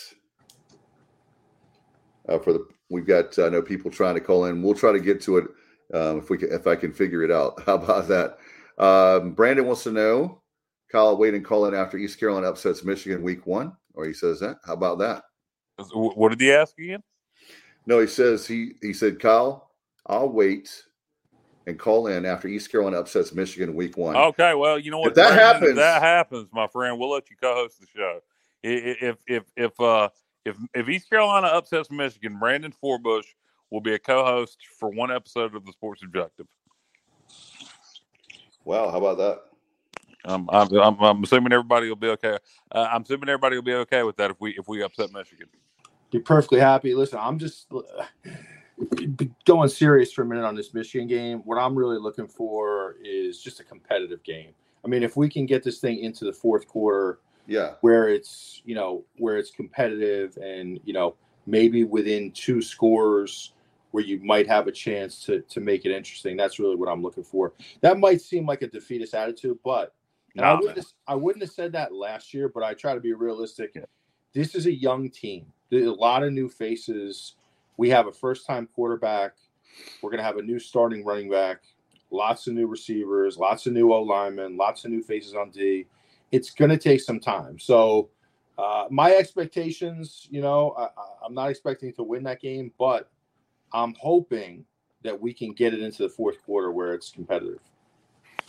Uh, 2.28 2.38
for 2.38 2.52
the 2.52 2.66
we've 2.90 3.06
got 3.06 3.38
I 3.38 3.48
know 3.48 3.62
people 3.62 3.90
trying 3.90 4.14
to 4.14 4.20
call 4.20 4.46
in. 4.46 4.62
We'll 4.62 4.74
try 4.74 4.92
to 4.92 5.00
get 5.00 5.20
to 5.22 5.38
it 5.38 5.44
um, 5.92 6.18
if 6.18 6.30
we 6.30 6.38
can, 6.38 6.52
if 6.52 6.66
I 6.66 6.76
can 6.76 6.92
figure 6.92 7.22
it 7.22 7.30
out. 7.30 7.62
How 7.66 7.74
about 7.74 8.08
that? 8.08 8.38
Um, 8.78 9.32
Brandon 9.32 9.66
wants 9.66 9.84
to 9.84 9.92
know. 9.92 10.40
Kyle 10.90 11.16
wait 11.16 11.34
and 11.34 11.44
call 11.44 11.66
in 11.66 11.74
after 11.74 11.96
East 11.96 12.20
Carolina 12.20 12.48
upsets 12.48 12.84
Michigan 12.84 13.22
week 13.22 13.46
one, 13.46 13.72
or 13.94 14.06
he 14.06 14.12
says 14.12 14.38
that. 14.40 14.58
How 14.64 14.74
about 14.74 14.98
that? 14.98 15.24
What 15.92 16.28
did 16.28 16.40
he 16.40 16.52
ask 16.52 16.78
again? 16.78 17.02
No, 17.86 17.98
he 17.98 18.06
says 18.06 18.46
he 18.46 18.74
he 18.80 18.92
said 18.92 19.18
Kyle, 19.18 19.70
I'll 20.06 20.28
wait 20.28 20.84
and 21.66 21.78
call 21.78 22.06
in 22.06 22.24
after 22.24 22.46
East 22.46 22.70
Carolina 22.70 22.98
upsets 23.00 23.34
Michigan 23.34 23.74
week 23.74 23.96
one. 23.96 24.14
Okay, 24.16 24.54
well, 24.54 24.78
you 24.78 24.90
know 24.90 25.00
what? 25.00 25.08
If 25.08 25.14
that 25.14 25.34
Brandon, 25.34 25.62
happens- 25.62 25.76
that 25.76 26.02
happens, 26.02 26.48
my 26.52 26.66
friend, 26.68 26.98
we'll 26.98 27.10
let 27.10 27.28
you 27.28 27.36
co-host 27.42 27.80
the 27.80 27.86
show. 27.94 28.20
If 28.62 29.16
if 29.26 29.44
if 29.56 29.80
uh 29.80 30.08
if 30.44 30.56
if 30.74 30.88
East 30.88 31.08
Carolina 31.10 31.48
upsets 31.48 31.90
Michigan, 31.90 32.38
Brandon 32.38 32.72
Forbush 32.82 33.26
will 33.70 33.80
be 33.80 33.94
a 33.94 33.98
co-host 33.98 34.58
for 34.78 34.88
one 34.90 35.10
episode 35.10 35.54
of 35.54 35.64
the 35.64 35.72
Sports 35.72 36.02
Objective. 36.02 36.46
Wow, 38.64 38.90
how 38.90 38.98
about 38.98 39.18
that? 39.18 39.42
Um, 40.26 40.48
I'm, 40.50 40.74
I'm, 40.74 40.98
I'm 41.00 41.22
assuming 41.22 41.52
everybody 41.52 41.88
will 41.88 41.96
be 41.96 42.08
okay. 42.08 42.38
Uh, 42.72 42.88
I'm 42.90 43.02
assuming 43.02 43.28
everybody 43.28 43.56
will 43.56 43.62
be 43.62 43.74
okay 43.74 44.02
with 44.02 44.16
that 44.16 44.30
if 44.30 44.40
we 44.40 44.52
if 44.52 44.68
we 44.68 44.82
upset 44.82 45.12
Michigan. 45.12 45.48
Be 46.10 46.18
perfectly 46.18 46.60
happy. 46.60 46.94
Listen, 46.94 47.18
I'm 47.20 47.38
just 47.38 47.66
going 49.44 49.68
serious 49.68 50.12
for 50.12 50.22
a 50.22 50.24
minute 50.24 50.44
on 50.44 50.54
this 50.54 50.72
Michigan 50.72 51.08
game. 51.08 51.38
What 51.40 51.58
I'm 51.58 51.74
really 51.74 51.98
looking 51.98 52.28
for 52.28 52.96
is 53.02 53.42
just 53.42 53.60
a 53.60 53.64
competitive 53.64 54.22
game. 54.22 54.52
I 54.84 54.88
mean, 54.88 55.02
if 55.02 55.16
we 55.16 55.28
can 55.28 55.46
get 55.46 55.62
this 55.62 55.78
thing 55.80 55.98
into 55.98 56.24
the 56.24 56.32
fourth 56.32 56.68
quarter, 56.68 57.18
Yeah. 57.46 57.74
where 57.82 58.08
it's 58.08 58.62
you 58.64 58.74
know 58.74 59.04
where 59.18 59.36
it's 59.36 59.50
competitive 59.50 60.36
and 60.38 60.80
you 60.84 60.94
know 60.94 61.14
maybe 61.46 61.84
within 61.84 62.30
two 62.30 62.62
scores 62.62 63.52
where 63.90 64.02
you 64.02 64.18
might 64.24 64.48
have 64.48 64.66
a 64.66 64.72
chance 64.72 65.24
to 65.24 65.40
to 65.42 65.60
make 65.60 65.84
it 65.84 65.94
interesting. 65.94 66.36
That's 66.36 66.58
really 66.58 66.76
what 66.76 66.88
I'm 66.88 67.02
looking 67.02 67.24
for. 67.24 67.52
That 67.80 67.98
might 67.98 68.20
seem 68.20 68.46
like 68.46 68.62
a 68.62 68.66
defeatist 68.66 69.14
attitude, 69.14 69.58
but 69.64 69.94
and 70.36 70.44
I 70.44 70.54
wouldn't 70.54 70.76
man. 70.76 70.76
have, 70.76 70.92
I 71.06 71.14
wouldn't 71.14 71.42
have 71.42 71.52
said 71.52 71.72
that 71.72 71.94
last 71.94 72.34
year, 72.34 72.48
but 72.48 72.62
I 72.62 72.74
try 72.74 72.94
to 72.94 73.00
be 73.00 73.12
realistic. 73.12 73.76
This 74.32 74.54
is 74.54 74.66
a 74.66 74.74
young 74.74 75.10
team. 75.10 75.46
There's 75.70 75.86
a 75.86 75.92
lot 75.92 76.24
of 76.24 76.32
new 76.32 76.48
faces. 76.48 77.36
We 77.76 77.88
have 77.90 78.08
a 78.08 78.12
first 78.12 78.46
time 78.46 78.68
quarterback. 78.74 79.34
We're 80.02 80.10
going 80.10 80.18
to 80.18 80.24
have 80.24 80.38
a 80.38 80.42
new 80.42 80.58
starting 80.58 81.04
running 81.04 81.30
back. 81.30 81.62
Lots 82.10 82.46
of 82.46 82.54
new 82.54 82.66
receivers. 82.66 83.38
Lots 83.38 83.66
of 83.66 83.72
new 83.72 83.92
O 83.92 84.02
linemen. 84.02 84.56
Lots 84.56 84.84
of 84.84 84.90
new 84.90 85.02
faces 85.02 85.34
on 85.34 85.50
D. 85.50 85.86
It's 86.34 86.50
going 86.50 86.70
to 86.70 86.76
take 86.76 87.00
some 87.00 87.20
time. 87.20 87.60
So, 87.60 88.10
uh, 88.58 88.86
my 88.90 89.12
expectations, 89.14 90.26
you 90.30 90.40
know, 90.40 90.74
I, 90.76 90.88
I'm 91.24 91.32
not 91.32 91.48
expecting 91.48 91.92
to 91.92 92.02
win 92.02 92.24
that 92.24 92.40
game, 92.40 92.72
but 92.76 93.08
I'm 93.72 93.94
hoping 94.00 94.64
that 95.02 95.20
we 95.20 95.32
can 95.32 95.52
get 95.52 95.74
it 95.74 95.80
into 95.80 96.02
the 96.02 96.08
fourth 96.08 96.42
quarter 96.44 96.72
where 96.72 96.92
it's 96.92 97.10
competitive. 97.10 97.60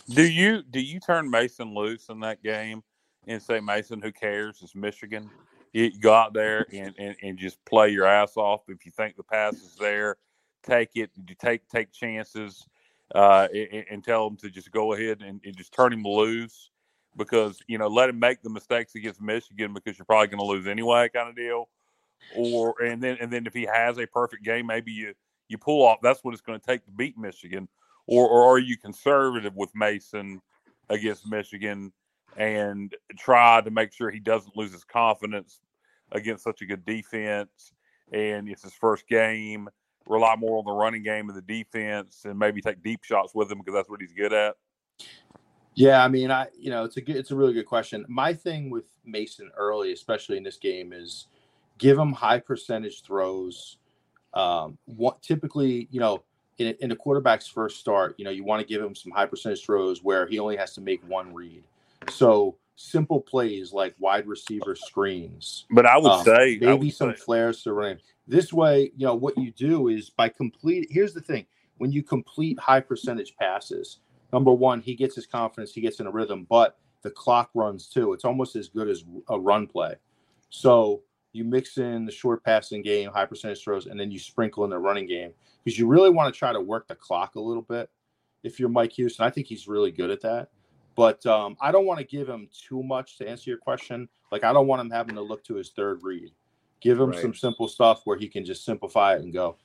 Do 0.08 0.28
you 0.28 0.62
do 0.62 0.80
you 0.80 0.98
turn 0.98 1.30
Mason 1.30 1.74
loose 1.74 2.08
in 2.08 2.18
that 2.20 2.42
game 2.42 2.82
and 3.28 3.40
say 3.40 3.60
Mason, 3.60 4.00
who 4.00 4.10
cares? 4.10 4.58
It's 4.62 4.74
Michigan. 4.74 5.30
You 5.72 5.96
go 6.00 6.12
out 6.12 6.32
there 6.32 6.66
and, 6.72 6.92
and, 6.98 7.14
and 7.22 7.38
just 7.38 7.64
play 7.66 7.90
your 7.90 8.06
ass 8.06 8.36
off. 8.36 8.62
If 8.68 8.84
you 8.84 8.90
think 8.90 9.16
the 9.16 9.22
pass 9.22 9.54
is 9.54 9.76
there, 9.78 10.16
take 10.64 10.90
it. 10.96 11.10
You 11.28 11.36
take 11.38 11.68
take 11.68 11.92
chances 11.92 12.66
uh, 13.14 13.46
and, 13.54 13.84
and 13.90 14.04
tell 14.04 14.28
them 14.28 14.36
to 14.38 14.50
just 14.50 14.72
go 14.72 14.92
ahead 14.92 15.22
and, 15.22 15.40
and 15.44 15.56
just 15.56 15.72
turn 15.72 15.92
him 15.92 16.02
loose 16.02 16.70
because 17.16 17.58
you 17.66 17.78
know 17.78 17.88
let 17.88 18.08
him 18.08 18.18
make 18.18 18.42
the 18.42 18.50
mistakes 18.50 18.94
against 18.94 19.20
Michigan 19.20 19.72
because 19.72 19.98
you're 19.98 20.06
probably 20.06 20.28
going 20.28 20.38
to 20.38 20.44
lose 20.44 20.66
anyway, 20.66 21.08
kind 21.08 21.28
of 21.28 21.36
deal. 21.36 21.68
Or 22.34 22.74
and 22.82 23.02
then 23.02 23.18
and 23.20 23.32
then 23.32 23.46
if 23.46 23.54
he 23.54 23.64
has 23.64 23.98
a 23.98 24.06
perfect 24.06 24.44
game, 24.44 24.66
maybe 24.66 24.92
you 24.92 25.14
you 25.48 25.58
pull 25.58 25.84
off. 25.84 25.98
That's 26.02 26.24
what 26.24 26.34
it's 26.34 26.42
going 26.42 26.58
to 26.58 26.66
take 26.66 26.84
to 26.86 26.90
beat 26.90 27.16
Michigan 27.16 27.68
or, 28.06 28.28
or 28.28 28.54
are 28.54 28.58
you 28.58 28.76
conservative 28.76 29.54
with 29.54 29.70
Mason 29.74 30.40
against 30.88 31.26
Michigan 31.26 31.92
and 32.36 32.94
try 33.18 33.60
to 33.60 33.70
make 33.70 33.92
sure 33.92 34.10
he 34.10 34.20
doesn't 34.20 34.56
lose 34.56 34.72
his 34.72 34.84
confidence 34.84 35.60
against 36.12 36.44
such 36.44 36.62
a 36.62 36.66
good 36.66 36.84
defense 36.84 37.72
and 38.12 38.48
it's 38.48 38.62
his 38.62 38.74
first 38.74 39.08
game 39.08 39.68
rely 40.06 40.36
more 40.36 40.58
on 40.58 40.64
the 40.64 40.72
running 40.72 41.02
game 41.02 41.28
and 41.28 41.36
the 41.36 41.42
defense 41.42 42.20
and 42.24 42.38
maybe 42.38 42.60
take 42.60 42.82
deep 42.82 43.02
shots 43.02 43.34
with 43.34 43.50
him 43.50 43.58
because 43.58 43.74
that's 43.74 43.90
what 43.90 44.00
he's 44.00 44.12
good 44.12 44.32
at 44.32 44.54
Yeah, 45.76 46.02
I 46.02 46.08
mean, 46.08 46.30
I 46.30 46.48
you 46.58 46.70
know, 46.70 46.84
it's 46.84 46.96
a 46.96 47.02
good, 47.02 47.16
it's 47.16 47.30
a 47.30 47.36
really 47.36 47.52
good 47.52 47.66
question. 47.66 48.04
My 48.08 48.32
thing 48.32 48.70
with 48.70 48.86
Mason 49.04 49.50
early, 49.56 49.92
especially 49.92 50.38
in 50.38 50.42
this 50.42 50.56
game, 50.56 50.92
is 50.92 51.26
give 51.78 51.98
him 51.98 52.12
high 52.12 52.40
percentage 52.40 53.02
throws. 53.02 53.76
Um, 54.32 54.78
what 54.86 55.22
typically, 55.22 55.86
you 55.90 56.00
know, 56.00 56.22
in, 56.58 56.74
in 56.80 56.92
a 56.92 56.96
quarterback's 56.96 57.46
first 57.46 57.78
start, 57.78 58.14
you 58.18 58.24
know, 58.24 58.30
you 58.30 58.42
want 58.42 58.60
to 58.60 58.66
give 58.66 58.82
him 58.82 58.94
some 58.94 59.12
high 59.12 59.26
percentage 59.26 59.64
throws 59.64 60.02
where 60.02 60.26
he 60.26 60.38
only 60.38 60.56
has 60.56 60.74
to 60.74 60.80
make 60.80 61.06
one 61.08 61.32
read. 61.34 61.62
So 62.08 62.56
simple 62.76 63.20
plays 63.20 63.72
like 63.72 63.94
wide 63.98 64.26
receiver 64.26 64.74
screens, 64.74 65.66
but 65.70 65.86
i 65.86 65.96
would 65.96 66.10
um, 66.10 66.24
say 66.24 66.58
maybe 66.60 66.86
would 66.86 66.94
some 66.94 67.10
say- 67.10 67.20
flares 67.20 67.62
to 67.64 67.74
run. 67.74 67.98
This 68.26 68.52
way, 68.52 68.90
you 68.96 69.06
know, 69.06 69.14
what 69.14 69.36
you 69.36 69.52
do 69.52 69.88
is 69.88 70.08
by 70.10 70.30
complete. 70.30 70.88
Here's 70.90 71.12
the 71.12 71.20
thing: 71.20 71.44
when 71.76 71.92
you 71.92 72.02
complete 72.02 72.58
high 72.58 72.80
percentage 72.80 73.36
passes, 73.36 73.98
number 74.32 74.52
one, 74.52 74.80
he 74.80 74.94
gets 74.94 75.14
his 75.14 75.26
confidence, 75.26 75.72
he 75.72 75.80
gets 75.80 76.00
in 76.00 76.06
a 76.06 76.10
rhythm, 76.10 76.46
but 76.48 76.78
the 77.02 77.10
clock 77.10 77.50
runs 77.54 77.86
too. 77.88 78.12
It's 78.12 78.24
almost 78.24 78.56
as 78.56 78.68
good 78.68 78.88
as 78.88 79.04
a 79.28 79.38
run 79.38 79.66
play. 79.66 79.94
So 80.50 81.02
you 81.32 81.44
mix 81.44 81.78
in 81.78 82.04
the 82.06 82.12
short 82.12 82.42
passing 82.44 82.82
game, 82.82 83.10
high 83.10 83.26
percentage 83.26 83.62
throws, 83.62 83.86
and 83.86 83.98
then 83.98 84.10
you 84.10 84.18
sprinkle 84.18 84.64
in 84.64 84.70
the 84.70 84.78
running 84.78 85.06
game 85.06 85.32
because 85.64 85.78
you 85.78 85.86
really 85.86 86.10
want 86.10 86.32
to 86.32 86.38
try 86.38 86.52
to 86.52 86.60
work 86.60 86.88
the 86.88 86.94
clock 86.94 87.34
a 87.36 87.40
little 87.40 87.62
bit. 87.62 87.90
If 88.42 88.58
you're 88.58 88.68
Mike 88.68 88.92
Houston, 88.92 89.24
I 89.24 89.30
think 89.30 89.46
he's 89.46 89.68
really 89.68 89.90
good 89.90 90.10
at 90.10 90.20
that. 90.22 90.48
But 90.94 91.24
um, 91.26 91.56
I 91.60 91.72
don't 91.72 91.84
want 91.84 92.00
to 92.00 92.06
give 92.06 92.28
him 92.28 92.48
too 92.52 92.82
much 92.82 93.18
to 93.18 93.28
answer 93.28 93.50
your 93.50 93.58
question. 93.58 94.08
Like 94.32 94.44
I 94.44 94.52
don't 94.52 94.66
want 94.66 94.80
him 94.80 94.90
having 94.90 95.14
to 95.16 95.20
look 95.20 95.44
to 95.44 95.54
his 95.54 95.70
third 95.70 96.00
read. 96.02 96.32
Give 96.80 96.98
him 96.98 97.10
Right. 97.10 97.20
some 97.20 97.34
simple 97.34 97.68
stuff 97.68 98.02
where 98.04 98.16
he 98.16 98.28
can 98.28 98.44
just 98.44 98.64
simplify 98.64 99.14
it 99.14 99.20
and 99.22 99.32
go. 99.32 99.56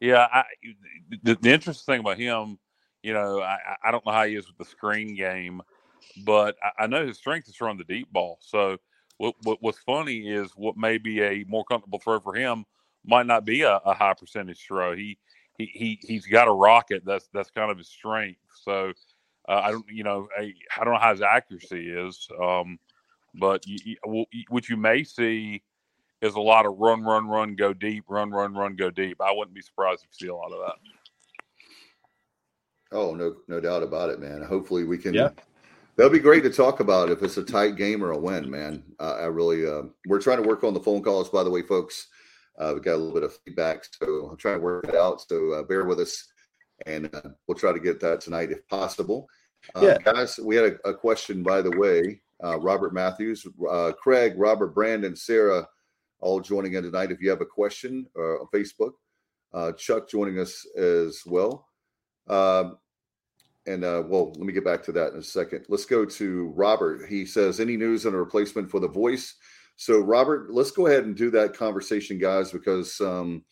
Yeah, 0.00 0.26
I, 0.32 0.44
the, 1.22 1.34
the 1.40 1.50
interesting 1.50 1.92
thing 1.94 2.00
about 2.00 2.18
him, 2.18 2.58
you 3.02 3.12
know, 3.14 3.40
I, 3.40 3.58
I- 3.84 3.92
don't 3.92 4.04
know 4.06 4.12
how 4.12 4.26
he 4.26 4.36
is 4.36 4.48
with 4.48 4.58
the 4.58 4.64
screen 4.64 5.16
game, 5.16 5.62
but 6.24 6.56
I, 6.62 6.84
I 6.84 6.86
know 6.88 7.06
his 7.06 7.18
strength 7.18 7.48
is 7.48 7.56
throwing 7.56 7.78
the 7.78 7.84
deep 7.84 8.12
ball. 8.12 8.38
So 8.42 8.78
what, 9.18 9.34
what 9.44 9.58
what's 9.62 9.78
funny 9.78 10.28
is 10.30 10.52
what 10.56 10.76
may 10.76 10.98
be 10.98 11.22
a 11.22 11.44
more 11.48 11.64
comfortable 11.64 12.00
throw 12.00 12.20
for 12.20 12.34
him 12.34 12.64
might 13.06 13.26
not 13.26 13.44
be 13.44 13.62
a, 13.62 13.76
a 13.78 13.94
high 13.94 14.14
percentage 14.14 14.64
throw. 14.66 14.96
He 14.96 15.18
he 15.58 15.66
he 15.74 16.00
he's 16.02 16.26
got 16.26 16.48
a 16.48 16.52
rocket. 16.52 17.04
That's 17.04 17.28
that's 17.34 17.50
kind 17.50 17.70
of 17.70 17.78
his 17.78 17.88
strength. 17.88 18.40
So 18.64 18.92
uh, 19.48 19.60
I 19.64 19.70
don't 19.72 19.86
you 19.90 20.04
know 20.04 20.28
I, 20.38 20.54
I 20.80 20.84
don't 20.84 20.94
know 20.94 21.00
how 21.00 21.12
his 21.12 21.22
accuracy 21.22 21.90
is, 21.90 22.28
um, 22.42 22.78
but 23.34 23.66
you, 23.66 23.78
you- 24.06 24.26
what 24.50 24.68
you 24.68 24.76
may 24.76 25.04
see 25.04 25.62
is 26.22 26.34
a 26.34 26.40
lot 26.40 26.66
of 26.66 26.78
run, 26.78 27.04
run, 27.04 27.28
run, 27.28 27.54
go 27.54 27.72
deep, 27.72 28.04
run, 28.08 28.30
run, 28.30 28.54
run, 28.54 28.76
go 28.76 28.90
deep. 28.90 29.20
I 29.20 29.32
wouldn't 29.32 29.54
be 29.54 29.62
surprised 29.62 30.04
if 30.04 30.10
you 30.20 30.26
see 30.26 30.30
a 30.30 30.34
lot 30.34 30.52
of 30.52 30.60
that. 30.66 30.76
Oh, 32.92 33.14
no, 33.14 33.36
no 33.48 33.60
doubt 33.60 33.82
about 33.82 34.10
it, 34.10 34.20
man. 34.20 34.42
Hopefully 34.42 34.84
we 34.84 34.98
can. 34.98 35.14
Yeah. 35.14 35.30
That'll 35.96 36.12
be 36.12 36.18
great 36.18 36.42
to 36.44 36.50
talk 36.50 36.80
about 36.80 37.10
if 37.10 37.22
it's 37.22 37.36
a 37.36 37.42
tight 37.42 37.76
game 37.76 38.02
or 38.02 38.12
a 38.12 38.18
win, 38.18 38.50
man. 38.50 38.82
Uh, 38.98 39.16
I 39.20 39.26
really, 39.26 39.66
uh, 39.66 39.82
we're 40.06 40.20
trying 40.20 40.42
to 40.42 40.48
work 40.48 40.64
on 40.64 40.72
the 40.72 40.80
phone 40.80 41.02
calls, 41.02 41.28
by 41.28 41.44
the 41.44 41.50
way, 41.50 41.62
folks. 41.62 42.08
Uh, 42.58 42.72
we 42.74 42.80
got 42.80 42.94
a 42.94 42.96
little 42.96 43.12
bit 43.12 43.22
of 43.22 43.36
feedback, 43.44 43.84
so 43.84 44.28
I'm 44.30 44.36
trying 44.36 44.56
to 44.56 44.60
work 44.64 44.88
it 44.88 44.94
out. 44.94 45.20
So 45.28 45.52
uh, 45.52 45.62
bear 45.64 45.84
with 45.84 46.00
us, 46.00 46.26
and 46.86 47.14
uh, 47.14 47.30
we'll 47.46 47.58
try 47.58 47.72
to 47.72 47.78
get 47.80 48.00
that 48.00 48.20
tonight 48.22 48.50
if 48.50 48.66
possible. 48.68 49.28
Um, 49.74 49.84
Yeah. 49.84 49.98
guys, 49.98 50.38
we 50.42 50.56
had 50.56 50.78
a, 50.84 50.88
a 50.88 50.94
question, 50.94 51.42
by 51.42 51.60
the 51.60 51.76
way. 51.76 52.22
Uh, 52.42 52.58
Robert 52.58 52.94
Matthews, 52.94 53.46
uh, 53.70 53.92
Craig, 53.92 54.34
Robert, 54.36 54.74
Brandon, 54.74 55.14
Sarah, 55.14 55.68
all 56.20 56.40
joining 56.40 56.74
in 56.74 56.84
tonight. 56.84 57.10
If 57.10 57.20
you 57.20 57.28
have 57.28 57.42
a 57.42 57.46
question 57.46 58.06
uh, 58.18 58.40
on 58.40 58.46
Facebook, 58.54 58.92
uh, 59.52 59.72
Chuck 59.72 60.08
joining 60.08 60.38
us 60.38 60.66
as 60.76 61.22
well. 61.26 61.66
Um, 62.30 62.78
and 63.66 63.84
uh, 63.84 64.02
well, 64.06 64.32
let 64.32 64.46
me 64.46 64.52
get 64.52 64.64
back 64.64 64.82
to 64.84 64.92
that 64.92 65.12
in 65.12 65.18
a 65.18 65.22
second. 65.22 65.66
Let's 65.68 65.84
go 65.84 66.04
to 66.06 66.52
Robert. 66.56 67.08
He 67.08 67.26
says, 67.26 67.60
"Any 67.60 67.76
news 67.76 68.06
on 68.06 68.14
a 68.14 68.18
replacement 68.18 68.70
for 68.70 68.80
the 68.80 68.88
voice?" 68.88 69.34
So, 69.76 70.00
Robert, 70.00 70.52
let's 70.52 70.70
go 70.70 70.86
ahead 70.86 71.04
and 71.04 71.16
do 71.16 71.30
that 71.32 71.56
conversation, 71.56 72.18
guys, 72.18 72.52
because 72.52 73.00
um, 73.00 73.44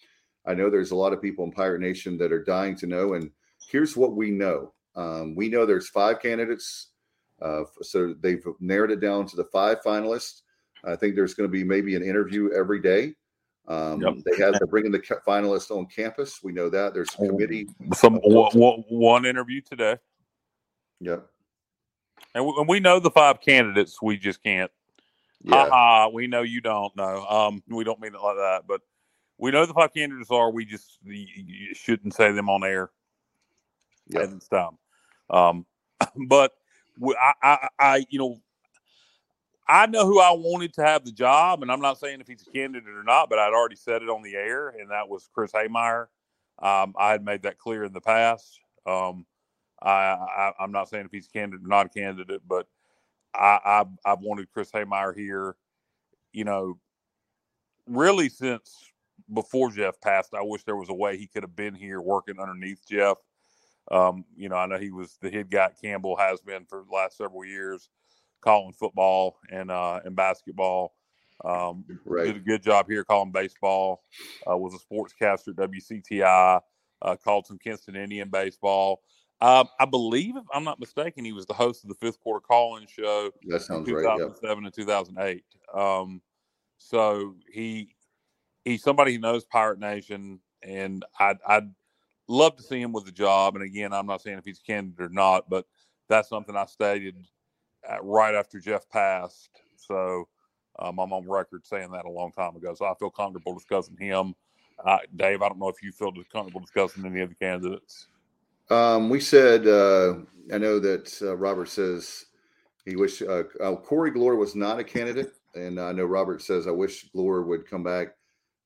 I 0.47 0.55
know 0.55 0.71
there's 0.71 0.93
a 0.93 0.97
lot 0.97 1.13
of 1.13 1.23
people 1.23 1.45
in 1.45 1.53
Pirate 1.53 1.81
Nation 1.81 2.17
that 2.19 2.33
are 2.33 2.43
dying 2.43 2.77
to 2.77 2.87
know. 2.87 3.15
And 3.15 3.31
here's 3.71 3.97
what 3.97 4.17
we 4.17 4.31
know: 4.31 4.73
um, 4.97 5.35
we 5.35 5.49
know 5.49 5.67
there's 5.67 5.89
five 5.89 6.21
candidates, 6.21 6.89
uh, 7.43 7.65
so 7.83 8.15
they've 8.21 8.45
narrowed 8.61 8.91
it 8.91 9.01
down 9.01 9.27
to 9.27 9.37
the 9.37 9.49
five 9.53 9.83
finalists. 9.83 10.43
I 10.85 10.97
think 10.97 11.17
there's 11.17 11.35
going 11.35 11.49
to 11.49 11.53
be 11.53 11.65
maybe 11.65 11.97
an 11.97 12.03
interview 12.03 12.51
every 12.53 12.81
day. 12.81 13.15
Um, 13.69 14.01
Yep. 14.01 14.15
They 14.25 14.43
have 14.43 14.55
they're 14.55 14.67
bringing 14.67 14.93
the 14.93 14.99
finalists 14.99 15.71
on 15.71 15.87
campus. 15.87 16.43
We 16.43 16.53
know 16.53 16.71
that 16.71 16.95
there's 16.95 17.09
a 17.15 17.27
committee. 17.27 17.69
Some 17.95 18.15
one, 18.23 19.27
interview 19.27 19.61
today, 19.61 19.99
Yep. 21.01 21.27
and 22.35 22.47
we, 22.47 22.55
and 22.57 22.69
we 22.69 22.81
know 22.81 22.99
the 22.99 23.11
five 23.11 23.43
candidates. 23.43 24.01
We 24.01 24.17
just 24.17 24.43
can't. 24.43 24.71
Yeah. 25.43 25.69
Ha. 25.69 26.09
We 26.09 26.27
know 26.27 26.43
you 26.43 26.63
don't 26.63 26.97
know. 26.97 27.27
Um, 27.27 27.63
we 27.69 27.85
don't 27.85 28.01
mean 28.01 28.15
it 28.15 28.21
like 28.21 28.37
that, 28.37 28.63
but 28.67 28.81
we 29.37 29.51
know 29.51 29.67
the 29.67 29.75
five 29.75 29.93
candidates 29.93 30.31
are. 30.31 30.51
We 30.51 30.65
just 30.65 30.99
shouldn't 31.75 32.15
say 32.15 32.33
them 32.33 32.49
on 32.49 32.65
air 32.65 32.91
at 34.17 34.31
this 34.31 34.49
time. 34.49 34.79
Um, 35.29 35.67
but 36.27 36.53
I, 37.03 37.33
I, 37.43 37.69
I, 37.79 38.07
you 38.09 38.19
know, 38.19 38.41
I 39.69 39.87
know 39.87 40.07
who 40.07 40.21
I 40.21 40.31
wanted 40.31 40.73
to 40.75 40.85
have 40.85 41.05
the 41.05 41.13
job, 41.13 41.63
and 41.63 41.71
I'm 41.71 41.81
not 41.81 41.99
saying 41.99 42.21
if 42.21 42.27
he's 42.27 42.47
a 42.47 42.51
candidate 42.51 42.89
or 42.89 43.03
not, 43.03 43.29
but 43.29 43.39
I'd 43.39 43.53
already 43.53 43.77
said 43.77 44.03
it 44.03 44.09
on 44.09 44.23
the 44.23 44.35
air, 44.35 44.69
and 44.69 44.91
that 44.91 45.09
was 45.09 45.29
Chris 45.35 45.53
Haymeyer. 45.53 46.07
Um, 46.61 46.95
I 46.99 47.11
had 47.11 47.25
made 47.25 47.43
that 47.43 47.59
clear 47.59 47.85
in 47.85 47.93
the 47.93 48.01
past. 48.01 48.61
Um, 48.87 49.27
I, 49.81 50.53
I'm 50.59 50.73
not 50.73 50.89
saying 50.89 51.05
if 51.05 51.13
he's 51.13 51.29
a 51.29 51.31
candidate 51.31 51.65
or 51.65 51.69
not 51.69 51.87
a 51.87 51.91
candidate, 51.91 52.41
but 52.47 52.67
I, 53.35 53.61
I, 53.65 53.85
I've 54.05 54.21
wanted 54.21 54.51
Chris 54.53 54.71
Haymeyer 54.73 55.15
here. 55.15 55.55
You 56.33 56.45
know, 56.45 56.79
really 57.87 58.29
since 58.29 58.91
before 59.33 59.71
Jeff 59.71 60.01
passed, 60.01 60.35
I 60.35 60.43
wish 60.43 60.65
there 60.65 60.77
was 60.77 60.89
a 60.89 60.95
way 60.95 61.17
he 61.17 61.27
could 61.27 61.43
have 61.43 61.57
been 61.57 61.75
here 61.75 62.01
working 62.01 62.41
underneath 62.41 62.81
Jeff. 62.89 63.19
Um, 63.91 64.25
you 64.37 64.49
know, 64.49 64.57
I 64.57 64.67
know 64.67 64.79
he 64.79 64.91
was 64.91 65.17
the 65.21 65.31
head 65.31 65.51
guy 65.51 65.71
Campbell 65.81 66.17
has 66.17 66.41
been 66.41 66.65
for 66.67 66.85
the 66.89 66.95
last 66.95 67.17
several 67.17 67.45
years, 67.45 67.89
calling 68.41 68.73
football 68.73 69.39
and 69.51 69.71
uh, 69.71 70.01
and 70.05 70.17
basketball. 70.17 70.95
Um, 71.45 71.85
Right. 72.05 72.27
Did 72.27 72.37
a 72.37 72.41
good 72.41 72.63
job 72.63 72.89
here 72.89 73.05
calling 73.05 73.31
baseball. 73.31 74.03
Uh, 74.51 74.57
was 74.57 74.75
a 74.75 74.95
sportscaster 74.95 75.49
at 75.49 75.71
WCTI. 75.71 76.61
Uh, 77.01 77.17
called 77.17 77.47
some 77.47 77.59
Kinston 77.59 77.95
Indian 77.95 78.29
baseball. 78.29 79.03
Um, 79.41 79.69
I 79.79 79.85
believe, 79.85 80.37
if 80.37 80.43
I'm 80.53 80.65
not 80.65 80.81
mistaken, 80.81 81.25
he 81.25 81.33
was 81.33 81.47
the 81.47 81.55
host 81.55 81.85
of 81.85 81.91
the 81.91 81.95
fifth 81.95 82.19
quarter 82.19 82.45
call-in 82.45 82.89
show 82.89 83.31
That 83.47 83.55
in 83.57 83.61
sounds 83.61 83.89
right. 83.89 84.03
Yeah. 84.03 84.17
2007 84.17 84.65
and 84.65 84.75
2008. 84.75 85.45
Um, 85.73 86.21
so 86.79 87.37
he 87.53 87.95
he's 88.65 88.83
somebody 88.83 89.13
who 89.13 89.21
knows 89.21 89.45
Pirate 89.45 89.79
Nation, 89.79 90.41
and 90.65 91.05
I'd, 91.21 91.39
I'd 91.47 91.71
love 92.27 92.57
to 92.57 92.63
see 92.63 92.81
him 92.81 92.93
with 92.93 93.07
a 93.07 93.13
job. 93.13 93.55
And 93.55 93.65
again, 93.65 93.93
I'm 93.93 94.07
not 94.07 94.23
saying 94.23 94.39
if 94.39 94.45
he's 94.45 94.59
a 94.59 94.67
candidate 94.67 95.01
or 95.01 95.09
not, 95.09 95.49
but 95.49 95.67
that's 96.09 96.29
something 96.29 96.57
I 96.57 96.65
stated 96.67 97.17
right 98.03 98.35
after 98.35 98.61
Jeff 98.61 98.89
passed. 98.89 99.51
So 99.77 100.29
um, 100.79 100.99
I'm 100.99 101.13
on 101.13 101.29
record 101.29 101.67
saying 101.67 101.91
that 101.93 102.05
a 102.05 102.11
long 102.11 102.33
time 102.33 102.57
ago. 102.57 102.75
So 102.75 102.85
I 102.87 102.95
feel 102.99 103.11
comfortable 103.11 103.55
discussing 103.55 103.97
him. 103.97 104.35
Uh, 104.85 104.99
Dave, 105.17 105.43
I 105.43 105.49
don't 105.49 105.59
know 105.59 105.69
if 105.69 105.83
you 105.83 105.91
feel 105.91 106.13
comfortable 106.33 106.61
discussing 106.61 107.05
any 107.05 107.21
of 107.21 107.31
the 107.31 107.35
candidates. 107.35 108.07
Um, 108.71 109.09
we 109.09 109.19
said, 109.19 109.67
uh, 109.67 110.15
I 110.53 110.59
know 110.59 110.79
that 110.79 111.19
uh, 111.23 111.37
Robert 111.37 111.69
says 111.69 112.27
he 112.85 112.97
wish 112.97 113.23
uh, 113.23 113.45
uh, 113.61 113.77
Corey 113.77 114.11
Glore 114.11 114.37
was 114.37 114.55
not 114.55 114.79
a 114.79 114.85
candidate, 114.85 115.33
and 115.55 115.81
I 115.81 115.93
know 115.93 116.05
Robert 116.05 116.43
says 116.43 116.67
I 116.67 116.71
wish 116.71 117.11
Glore 117.15 117.47
would 117.47 117.69
come 117.69 117.83
back. 117.83 118.09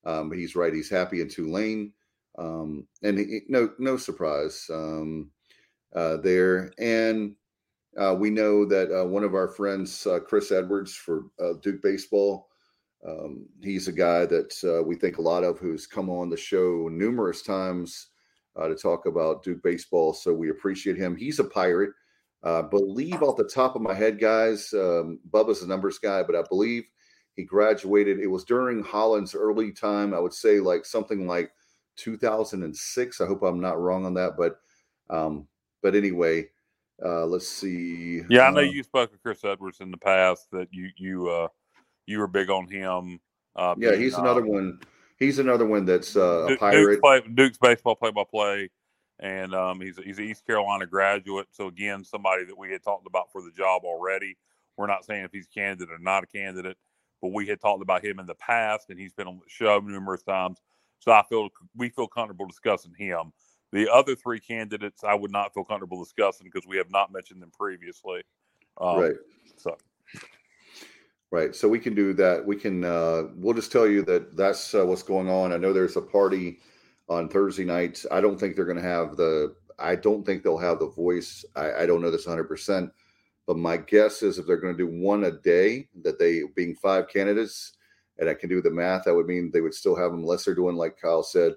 Um, 0.05 0.27
but 0.27 0.37
he's 0.37 0.55
right; 0.55 0.73
he's 0.73 0.89
happy 0.89 1.21
in 1.21 1.29
Tulane, 1.29 1.93
um, 2.37 2.85
and 3.01 3.17
he, 3.17 3.41
no, 3.47 3.71
no 3.79 3.95
surprise 3.95 4.67
um, 4.69 5.31
uh, 5.95 6.17
there. 6.17 6.73
And 6.77 7.35
uh, 7.97 8.15
we 8.17 8.29
know 8.29 8.65
that 8.65 8.91
uh, 8.91 9.05
one 9.05 9.23
of 9.23 9.35
our 9.35 9.47
friends, 9.47 10.05
uh, 10.07 10.19
Chris 10.19 10.51
Edwards 10.51 10.95
for 10.95 11.25
uh, 11.39 11.53
Duke 11.61 11.81
baseball, 11.81 12.49
um, 13.07 13.45
he's 13.61 13.87
a 13.87 13.91
guy 13.91 14.25
that 14.25 14.53
uh, 14.63 14.83
we 14.83 14.95
think 14.95 15.17
a 15.17 15.21
lot 15.21 15.43
of, 15.43 15.59
who's 15.59 15.85
come 15.85 16.09
on 16.09 16.29
the 16.29 16.37
show 16.37 16.87
numerous 16.91 17.41
times 17.41 18.07
uh, 18.55 18.67
to 18.67 18.75
talk 18.75 19.05
about 19.05 19.43
Duke 19.43 19.61
baseball. 19.61 20.13
So 20.13 20.33
we 20.33 20.49
appreciate 20.49 20.97
him. 20.97 21.15
He's 21.15 21.39
a 21.39 21.43
pirate. 21.43 21.91
Uh, 22.43 22.61
believe 22.61 23.21
off 23.21 23.37
the 23.37 23.43
top 23.43 23.75
of 23.75 23.81
my 23.81 23.93
head, 23.93 24.19
guys, 24.19 24.73
um, 24.73 25.19
Bubba's 25.31 25.61
a 25.61 25.67
numbers 25.67 25.97
guy, 25.97 26.23
but 26.23 26.35
I 26.35 26.43
believe 26.49 26.83
he 27.35 27.43
graduated. 27.43 28.19
It 28.19 28.27
was 28.27 28.43
during 28.43 28.83
Holland's 28.83 29.33
early 29.33 29.71
time. 29.71 30.13
I 30.13 30.19
would 30.19 30.33
say 30.33 30.59
like 30.59 30.85
something 30.85 31.25
like 31.25 31.51
2006. 31.95 33.21
I 33.21 33.25
hope 33.25 33.43
I'm 33.43 33.61
not 33.61 33.79
wrong 33.79 34.05
on 34.05 34.13
that, 34.15 34.33
but 34.37 34.59
um, 35.09 35.47
but 35.81 35.95
anyway, 35.95 36.47
uh, 37.03 37.25
let's 37.25 37.47
see. 37.47 38.21
Yeah, 38.29 38.47
I 38.47 38.51
know 38.51 38.59
Uh, 38.59 38.63
you 38.63 38.83
spoke 38.83 39.11
with 39.11 39.21
Chris 39.21 39.43
Edwards 39.43 39.79
in 39.79 39.91
the 39.91 39.97
past 39.97 40.47
that 40.51 40.67
you 40.71 40.89
you 40.97 41.29
uh, 41.29 41.47
you 42.05 42.19
were 42.19 42.27
big 42.27 42.49
on 42.49 42.67
him. 42.67 43.19
Uh, 43.55 43.75
Yeah, 43.77 43.95
he's 43.95 44.15
another 44.15 44.43
one. 44.45 44.79
He's 45.17 45.39
another 45.39 45.65
one 45.65 45.85
that's 45.85 46.15
uh, 46.15 46.47
a 46.49 46.57
pirate. 46.57 46.85
Duke's, 46.85 46.99
play, 46.99 47.21
Duke's 47.33 47.57
baseball 47.57 47.95
play 47.95 48.11
by 48.11 48.23
play, 48.29 48.69
and 49.19 49.53
um, 49.53 49.79
he's 49.79 49.97
he's 49.97 50.17
an 50.19 50.25
East 50.25 50.45
Carolina 50.45 50.85
graduate. 50.85 51.47
So 51.51 51.67
again, 51.67 52.03
somebody 52.03 52.45
that 52.45 52.57
we 52.57 52.71
had 52.71 52.83
talked 52.83 53.07
about 53.07 53.31
for 53.31 53.41
the 53.41 53.51
job 53.51 53.83
already. 53.85 54.37
We're 54.75 54.87
not 54.87 55.05
saying 55.05 55.23
if 55.23 55.31
he's 55.31 55.45
a 55.45 55.53
candidate 55.53 55.91
or 55.91 55.99
not 55.99 56.23
a 56.23 56.27
candidate, 56.27 56.77
but 57.21 57.31
we 57.31 57.47
had 57.47 57.61
talked 57.61 57.83
about 57.83 58.03
him 58.03 58.19
in 58.19 58.25
the 58.25 58.35
past, 58.35 58.89
and 58.89 58.99
he's 58.99 59.13
been 59.13 59.27
on 59.27 59.35
the 59.35 59.47
show 59.47 59.79
numerous 59.79 60.23
times. 60.23 60.59
So 60.99 61.11
I 61.11 61.23
feel 61.29 61.49
we 61.75 61.89
feel 61.89 62.07
comfortable 62.07 62.47
discussing 62.47 62.93
him. 62.97 63.33
The 63.73 63.91
other 63.91 64.15
three 64.15 64.39
candidates, 64.39 65.03
I 65.03 65.15
would 65.15 65.31
not 65.31 65.51
feel 65.53 65.63
comfortable 65.63 66.01
discussing 66.01 66.45
because 66.45 66.67
we 66.67 66.77
have 66.77 66.91
not 66.91 67.11
mentioned 67.11 67.41
them 67.41 67.51
previously. 67.57 68.21
Um, 68.79 68.99
right. 68.99 69.15
So 69.57 69.75
Right. 71.31 71.55
So 71.55 71.67
we 71.67 71.79
can 71.79 71.95
do 71.95 72.13
that. 72.13 72.45
We 72.45 72.55
can, 72.55 72.83
uh, 72.83 73.23
we'll 73.35 73.55
just 73.55 73.71
tell 73.71 73.87
you 73.87 74.03
that 74.03 74.37
that's 74.37 74.75
uh, 74.75 74.85
what's 74.85 75.01
going 75.01 75.27
on. 75.27 75.51
I 75.51 75.57
know 75.57 75.73
there's 75.73 75.97
a 75.97 76.01
party 76.01 76.59
on 77.09 77.27
Thursday 77.27 77.65
night. 77.65 78.05
I 78.11 78.21
don't 78.21 78.39
think 78.39 78.55
they're 78.55 78.65
going 78.65 78.77
to 78.77 78.83
have 78.83 79.17
the, 79.17 79.55
I 79.79 79.95
don't 79.95 80.23
think 80.23 80.43
they'll 80.43 80.59
have 80.59 80.77
the 80.77 80.89
voice. 80.89 81.43
I, 81.55 81.73
I 81.73 81.85
don't 81.87 82.03
know 82.03 82.11
this 82.11 82.27
100%. 82.27 82.91
But 83.47 83.57
my 83.57 83.77
guess 83.77 84.21
is 84.21 84.37
if 84.37 84.45
they're 84.45 84.57
going 84.61 84.77
to 84.77 84.85
do 84.85 85.01
one 85.01 85.23
a 85.23 85.31
day, 85.31 85.87
that 86.03 86.19
they, 86.19 86.43
being 86.55 86.75
five 86.75 87.09
candidates, 87.09 87.73
and 88.19 88.29
I 88.29 88.35
can 88.35 88.49
do 88.49 88.61
the 88.61 88.69
math, 88.69 89.05
that 89.05 89.15
would 89.15 89.25
mean 89.25 89.49
they 89.51 89.61
would 89.61 89.73
still 89.73 89.95
have 89.95 90.11
them, 90.11 90.19
unless 90.19 90.45
they're 90.45 90.53
doing, 90.53 90.75
like 90.75 91.01
Kyle 91.01 91.23
said 91.23 91.55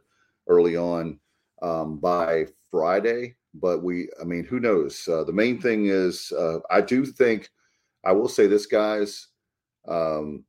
early 0.49 0.78
on, 0.78 1.21
um, 1.62 1.99
by 1.99 2.47
Friday. 2.71 3.34
But 3.54 3.82
we, 3.82 4.08
I 4.21 4.25
mean, 4.25 4.45
who 4.45 4.60
knows? 4.60 5.08
Uh, 5.08 5.25
the 5.25 5.32
main 5.32 5.60
thing 5.60 5.86
is, 5.86 6.30
uh, 6.32 6.58
I 6.71 6.80
do 6.82 7.06
think, 7.06 7.49
I 8.04 8.12
will 8.12 8.28
say 8.28 8.47
this, 8.47 8.66
guys. 8.66 9.28
Um, 9.88 10.45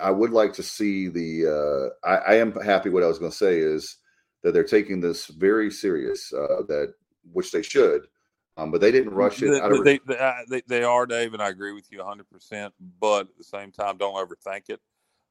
I 0.00 0.10
would 0.10 0.30
like 0.30 0.52
to 0.54 0.62
see 0.62 1.08
the. 1.08 1.92
Uh, 2.04 2.06
I, 2.06 2.16
I 2.16 2.34
am 2.36 2.52
happy. 2.60 2.90
What 2.90 3.02
I 3.02 3.06
was 3.06 3.18
going 3.18 3.30
to 3.30 3.36
say 3.36 3.58
is 3.58 3.98
that 4.42 4.52
they're 4.52 4.64
taking 4.64 5.00
this 5.00 5.26
very 5.26 5.70
serious. 5.70 6.32
Uh, 6.32 6.62
that 6.68 6.94
which 7.32 7.52
they 7.52 7.62
should, 7.62 8.06
um, 8.56 8.70
but 8.70 8.80
they 8.80 8.90
didn't 8.90 9.14
rush 9.14 9.42
it. 9.42 9.50
They, 9.50 9.60
out 9.60 9.72
of- 9.72 9.84
they, 9.84 10.00
they, 10.06 10.32
they, 10.48 10.62
they 10.66 10.82
are, 10.82 11.06
Dave, 11.06 11.34
and 11.34 11.42
I 11.42 11.48
agree 11.48 11.72
with 11.72 11.90
you 11.92 11.98
100%. 11.98 12.70
But 13.00 13.28
at 13.28 13.36
the 13.38 13.44
same 13.44 13.70
time, 13.70 13.96
don't 13.96 14.14
overthink 14.14 14.68
it. 14.68 14.80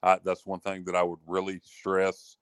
I, 0.04 0.20
that's 0.24 0.46
one 0.46 0.60
thing 0.60 0.86
that 0.86 0.96
I 0.96 1.04
would 1.04 1.20
really 1.28 1.60
stress 1.64 2.38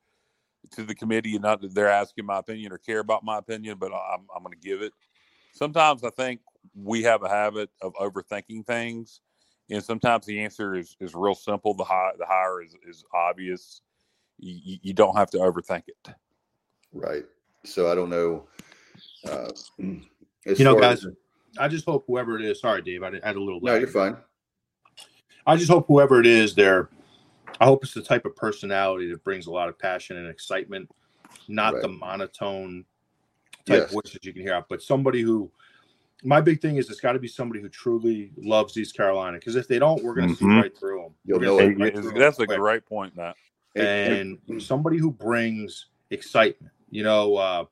to 0.72 0.84
the 0.84 0.95
committee. 0.95 1.34
and 1.36 1.43
Not 1.43 1.62
that 1.62 1.74
they're 1.74 1.89
asking 1.89 2.26
my 2.26 2.39
opinion 2.39 2.72
or 2.72 2.78
care 2.78 3.00
about 3.00 3.24
my 3.24 3.38
opinion, 3.38 3.78
but 3.80 3.91
I'm, 3.93 4.26
I'm 4.36 4.43
going 4.43 4.54
to 4.60 4.67
give 4.67 4.82
it. 4.82 4.93
Sometimes 5.54 6.04
I 6.04 6.10
think 6.12 6.41
we 6.76 7.04
have 7.04 7.24
a 7.24 7.30
habit 7.30 7.69
of 7.82 7.93
overthinking 7.95 8.65
things. 8.65 9.22
And 9.72 9.84
sometimes 9.84 10.26
the 10.26 10.39
answer 10.39 10.76
is, 10.76 10.95
is 11.00 11.13
real 11.15 11.36
simple. 11.36 11.74
The 11.74 11.84
high, 11.84 12.12
the 12.17 12.26
higher 12.26 12.62
is, 12.62 12.76
is 12.88 13.04
obvious. 13.13 13.82
You, 14.39 14.60
you- 14.63 14.80
you 14.84 14.93
don't 14.93 15.15
have 15.17 15.30
to 15.32 15.38
overthink 15.38 15.84
it. 15.88 16.13
right. 16.93 17.26
So 17.65 17.91
I 17.91 17.95
don't 17.95 18.10
know. 18.10 18.48
Uh, 19.28 19.52
You 20.58 20.63
know, 20.65 20.80
guys, 20.80 21.06
as- 21.06 21.13
I 21.60 21.67
just 21.67 21.86
hope 21.86 22.06
whoever 22.08 22.39
it 22.39 22.43
is. 22.45 22.62
Sorry, 22.62 22.82
Dave, 22.82 23.04
I 23.04 23.12
had 23.24 23.36
a 23.36 23.39
little. 23.41 23.60
no, 23.62 23.74
lag. 23.74 23.82
you're 23.82 23.89
fine. 23.89 24.15
I 25.45 25.58
just 25.58 25.69
hope 25.69 25.86
whoever 25.88 26.19
it 26.19 26.26
is, 26.26 26.56
they're. 26.56 26.89
I 27.59 27.65
hope 27.65 27.83
it's 27.83 27.93
the 27.93 28.01
type 28.01 28.25
of 28.25 28.35
personality 28.35 29.09
that 29.12 29.23
brings 29.23 29.47
a 29.47 29.51
lot 29.51 29.69
of 29.69 29.77
passion 29.77 30.17
and 30.17 30.27
excitement, 30.27 30.89
not 31.47 31.73
the 31.81 31.88
monotone 31.89 32.85
type 33.65 33.83
Yes. 33.83 33.91
voices 33.91 34.19
you 34.23 34.33
can 34.33 34.41
hear 34.41 34.53
out, 34.53 34.67
but 34.69 34.81
somebody 34.81 35.21
who. 35.21 35.51
My 36.21 36.41
big 36.41 36.59
thing 36.62 36.75
is 36.75 36.89
it's 36.89 36.99
got 36.99 37.13
to 37.13 37.19
be 37.19 37.29
somebody 37.29 37.62
who 37.62 37.69
truly 37.69 38.31
loves 38.35 38.75
East 38.77 38.93
Carolina 38.95 39.38
because 39.39 39.55
if 39.55 39.69
they 39.69 39.79
don't, 39.79 40.03
we're 40.03 40.13
going 40.15 40.27
to 40.27 40.35
see 40.35 40.43
Mhm. 40.43 40.62
right 40.62 40.77
through 40.77 41.01
them. 41.03 41.15
You'll 41.23 41.39
We're 41.39 41.45
know 41.45 41.57
gonna 41.57 41.69
it. 41.69 41.77
see 41.77 41.81
right 41.83 41.93
through 41.93 42.12
'em 42.12 42.19
That's 42.19 42.39
a 42.39 42.45
quick. 42.45 42.59
great 42.59 42.85
point, 42.85 43.15
Matt. 43.15 43.38
And- 43.77 44.39
and 44.49 44.62
somebody 44.62 44.97
who 44.97 45.12
brings 45.12 45.85
excitement. 46.09 46.73
You 46.89 47.03
know, 47.03 47.35
uh, 47.38 47.65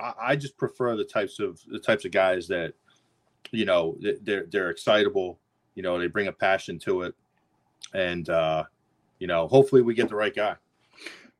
I, 0.00 0.14
I 0.20 0.36
just 0.36 0.56
prefer 0.56 0.96
the 0.96 1.04
types 1.04 1.38
of 1.38 1.60
the 1.68 1.78
types 1.78 2.04
of 2.04 2.10
guys 2.10 2.48
that, 2.48 2.74
you 3.52 3.64
know, 3.64 3.96
they're 4.00 4.46
they're 4.46 4.70
excitable. 4.70 5.38
You 5.76 5.82
know, 5.84 5.98
they 6.00 6.08
bring 6.08 6.26
a 6.26 6.32
passion 6.32 6.80
to 6.80 7.02
it, 7.02 7.14
and 7.94 8.28
uh, 8.28 8.64
you 9.18 9.26
know, 9.26 9.48
hopefully 9.48 9.82
we 9.82 9.94
get 9.94 10.08
the 10.08 10.16
right 10.16 10.34
guy. 10.34 10.56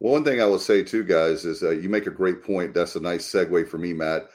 Well, 0.00 0.12
one 0.12 0.24
thing 0.24 0.40
I 0.40 0.44
will 0.46 0.58
say 0.58 0.82
too, 0.84 1.02
guys, 1.04 1.44
is 1.44 1.62
uh, 1.62 1.70
you 1.70 1.88
make 1.88 2.06
a 2.06 2.10
great 2.10 2.42
point. 2.42 2.72
That's 2.74 2.96
a 2.96 3.00
nice 3.00 3.26
segue 3.26 3.68
for 3.68 3.78
me, 3.78 3.92
Matt. 3.92 4.28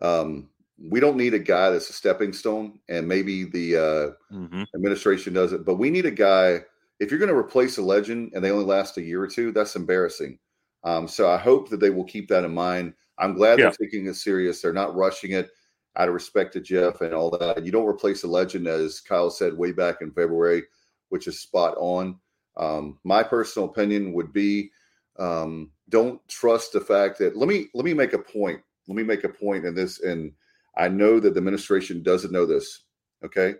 Um, 0.00 0.48
we 0.78 1.00
don't 1.00 1.16
need 1.16 1.34
a 1.34 1.40
guy 1.40 1.70
that's 1.70 1.90
a 1.90 1.92
stepping 1.92 2.32
stone, 2.32 2.78
and 2.88 3.06
maybe 3.08 3.44
the 3.44 3.76
uh, 3.76 4.10
Mm-hmm. 4.32 4.62
administration 4.76 5.32
does 5.32 5.52
it, 5.52 5.64
but 5.64 5.76
we 5.76 5.90
need 5.90 6.06
a 6.06 6.10
guy. 6.10 6.60
If 7.00 7.10
you're 7.10 7.18
going 7.18 7.30
to 7.30 7.36
replace 7.36 7.78
a 7.78 7.82
legend 7.82 8.32
and 8.34 8.44
they 8.44 8.50
only 8.50 8.64
last 8.64 8.96
a 8.98 9.02
year 9.02 9.22
or 9.22 9.26
two, 9.26 9.52
that's 9.52 9.74
embarrassing. 9.76 10.38
Um, 10.84 11.08
so 11.08 11.30
I 11.30 11.38
hope 11.38 11.68
that 11.70 11.80
they 11.80 11.90
will 11.90 12.04
keep 12.04 12.28
that 12.28 12.44
in 12.44 12.52
mind. 12.52 12.94
I'm 13.18 13.34
glad 13.34 13.58
Yeah. 13.58 13.70
they're 13.70 13.88
taking 13.88 14.06
it 14.06 14.14
serious. 14.14 14.60
They're 14.60 14.72
not 14.72 14.94
rushing 14.94 15.32
it 15.32 15.50
out 15.96 16.08
of 16.08 16.14
respect 16.14 16.52
to 16.52 16.60
Jeff 16.60 17.00
and 17.00 17.14
all 17.14 17.30
that. 17.38 17.64
You 17.64 17.72
don't 17.72 17.86
replace 17.86 18.22
a 18.22 18.28
legend, 18.28 18.66
as 18.68 19.00
Kyle 19.00 19.30
said 19.30 19.56
way 19.56 19.72
back 19.72 19.96
in 20.02 20.12
February, 20.12 20.62
which 21.08 21.26
is 21.26 21.40
spot 21.40 21.74
on. 21.78 22.18
Um, 22.58 22.98
my 23.04 23.22
personal 23.22 23.68
opinion 23.68 24.12
would 24.12 24.32
be 24.32 24.70
um, 25.18 25.70
don't 25.88 26.26
trust 26.28 26.72
the 26.72 26.80
fact 26.80 27.18
that 27.18 27.36
let 27.36 27.48
me 27.48 27.68
let 27.74 27.84
me 27.84 27.94
make 27.94 28.12
a 28.12 28.18
point. 28.18 28.60
Let 28.86 28.96
me 28.96 29.02
make 29.02 29.24
a 29.24 29.28
point 29.28 29.64
in 29.64 29.74
this, 29.74 30.00
and 30.00 30.32
I 30.76 30.88
know 30.88 31.20
that 31.20 31.34
the 31.34 31.38
administration 31.38 32.02
doesn't 32.02 32.32
know 32.32 32.46
this. 32.46 32.84
Okay, 33.24 33.54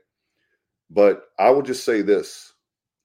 but 0.90 1.28
I 1.38 1.50
will 1.50 1.62
just 1.62 1.84
say 1.84 2.02
this: 2.02 2.52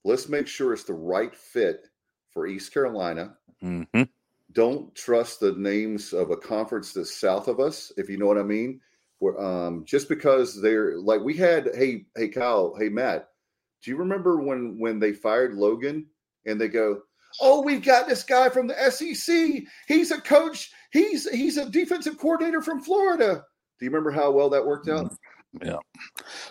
let's 0.03 0.29
make 0.29 0.47
sure 0.47 0.73
it's 0.73 0.83
the 0.83 0.93
right 0.93 1.35
fit 1.35 1.87
for 2.31 2.47
East 2.47 2.73
Carolina. 2.73 3.35
Mm-hmm. 3.63 4.03
Don't 4.51 4.93
trust 4.93 5.39
the 5.39 5.53
names 5.53 6.13
of 6.13 6.29
a 6.29 6.37
conference 6.37 6.93
that's 6.93 7.15
south 7.15 7.47
of 7.47 7.59
us, 7.59 7.91
if 7.97 8.09
you 8.09 8.17
know 8.17 8.27
what 8.27 8.37
I 8.37 8.43
mean. 8.43 8.79
Where 9.19 9.39
um, 9.41 9.83
just 9.85 10.09
because 10.09 10.61
they're 10.61 10.97
like 10.97 11.21
we 11.21 11.35
had, 11.35 11.69
hey, 11.75 12.05
hey, 12.15 12.27
Kyle, 12.27 12.75
hey, 12.77 12.89
Matt, 12.89 13.29
do 13.83 13.91
you 13.91 13.97
remember 13.97 14.37
when 14.37 14.79
when 14.79 14.99
they 14.99 15.13
fired 15.13 15.53
Logan 15.55 16.05
and 16.45 16.59
they 16.59 16.67
go, 16.67 17.01
oh, 17.41 17.61
we've 17.61 17.83
got 17.83 18.07
this 18.07 18.23
guy 18.23 18.49
from 18.49 18.67
the 18.67 18.75
SEC. 18.91 19.63
He's 19.87 20.11
a 20.11 20.21
coach. 20.21 20.71
He's 20.91 21.29
he's 21.29 21.57
a 21.57 21.69
defensive 21.69 22.17
coordinator 22.17 22.61
from 22.61 22.81
Florida. 22.81 23.43
Do 23.79 23.85
you 23.85 23.91
remember 23.91 24.11
how 24.11 24.31
well 24.31 24.49
that 24.49 24.65
worked 24.65 24.87
out? 24.87 25.13
Yeah. 25.61 25.77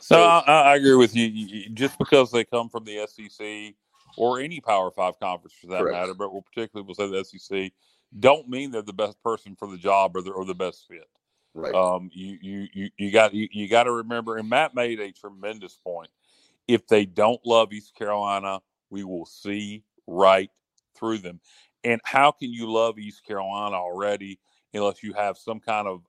So 0.00 0.16
no, 0.16 0.22
I, 0.22 0.72
I 0.72 0.76
agree 0.76 0.94
with 0.94 1.16
you- 1.16 1.68
Just 1.70 1.98
because 1.98 2.30
they 2.30 2.44
come 2.44 2.68
from 2.68 2.84
the 2.84 3.06
SEC 3.06 3.74
or 4.16 4.40
any 4.40 4.60
Power 4.60 4.90
Five 4.90 5.18
conference 5.18 5.54
for 5.60 5.68
that 5.68 5.80
Correct. 5.80 5.92
matter, 5.96 6.14
but 6.14 6.32
we'll 6.32 6.42
particularly 6.42 6.86
we'll 6.86 6.94
say 6.94 7.10
the 7.10 7.24
SEC, 7.24 7.72
don't 8.20 8.48
mean 8.48 8.70
they're 8.70 8.82
the 8.82 8.92
best 8.92 9.20
person 9.22 9.56
for 9.56 9.68
the 9.68 9.78
job 9.78 10.16
or 10.16 10.22
the, 10.22 10.30
or 10.30 10.44
the 10.44 10.54
best 10.54 10.86
fit. 10.88 11.08
Right. 11.54 11.74
Um, 11.74 12.10
you 12.12 12.38
you 12.40 12.68
you 12.72 12.90
you 12.96 13.10
got 13.10 13.34
you, 13.34 13.48
you 13.50 13.68
got 13.68 13.84
to 13.84 13.92
remember, 13.92 14.38
and 14.38 14.48
Matt 14.48 14.74
made 14.74 15.00
a 15.00 15.12
tremendous 15.12 15.78
point. 15.84 16.10
If 16.68 16.86
they 16.86 17.04
don't 17.04 17.40
love 17.44 17.72
East 17.72 17.94
Carolina, 17.96 18.60
we 18.90 19.04
will 19.04 19.26
see 19.26 19.84
right 20.06 20.50
through 20.96 21.18
them. 21.18 21.40
And 21.84 22.00
how 22.04 22.30
can 22.30 22.52
you 22.52 22.70
love 22.70 22.98
East 22.98 23.24
Carolina 23.26 23.76
already 23.76 24.38
unless 24.72 25.02
you 25.02 25.12
have 25.14 25.36
some 25.36 25.60
kind 25.60 25.88
of 25.88 26.02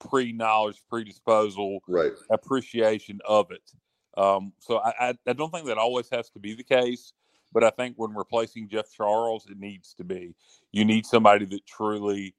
pre-knowledge, 0.00 0.80
predisposal, 0.90 1.80
right. 1.86 2.12
appreciation 2.30 3.20
of 3.26 3.50
it? 3.50 3.70
Um, 4.16 4.52
so 4.58 4.78
I, 4.78 5.08
I, 5.08 5.14
I 5.26 5.32
don't 5.32 5.50
think 5.50 5.66
that 5.66 5.78
always 5.78 6.08
has 6.10 6.30
to 6.30 6.38
be 6.38 6.54
the 6.54 6.64
case, 6.64 7.12
but 7.52 7.64
I 7.64 7.70
think 7.70 7.94
when 7.96 8.14
replacing 8.14 8.68
Jeff 8.68 8.90
Charles, 8.90 9.46
it 9.50 9.58
needs 9.58 9.94
to 9.94 10.04
be. 10.04 10.34
You 10.70 10.84
need 10.84 11.06
somebody 11.06 11.44
that 11.46 11.66
truly 11.66 12.34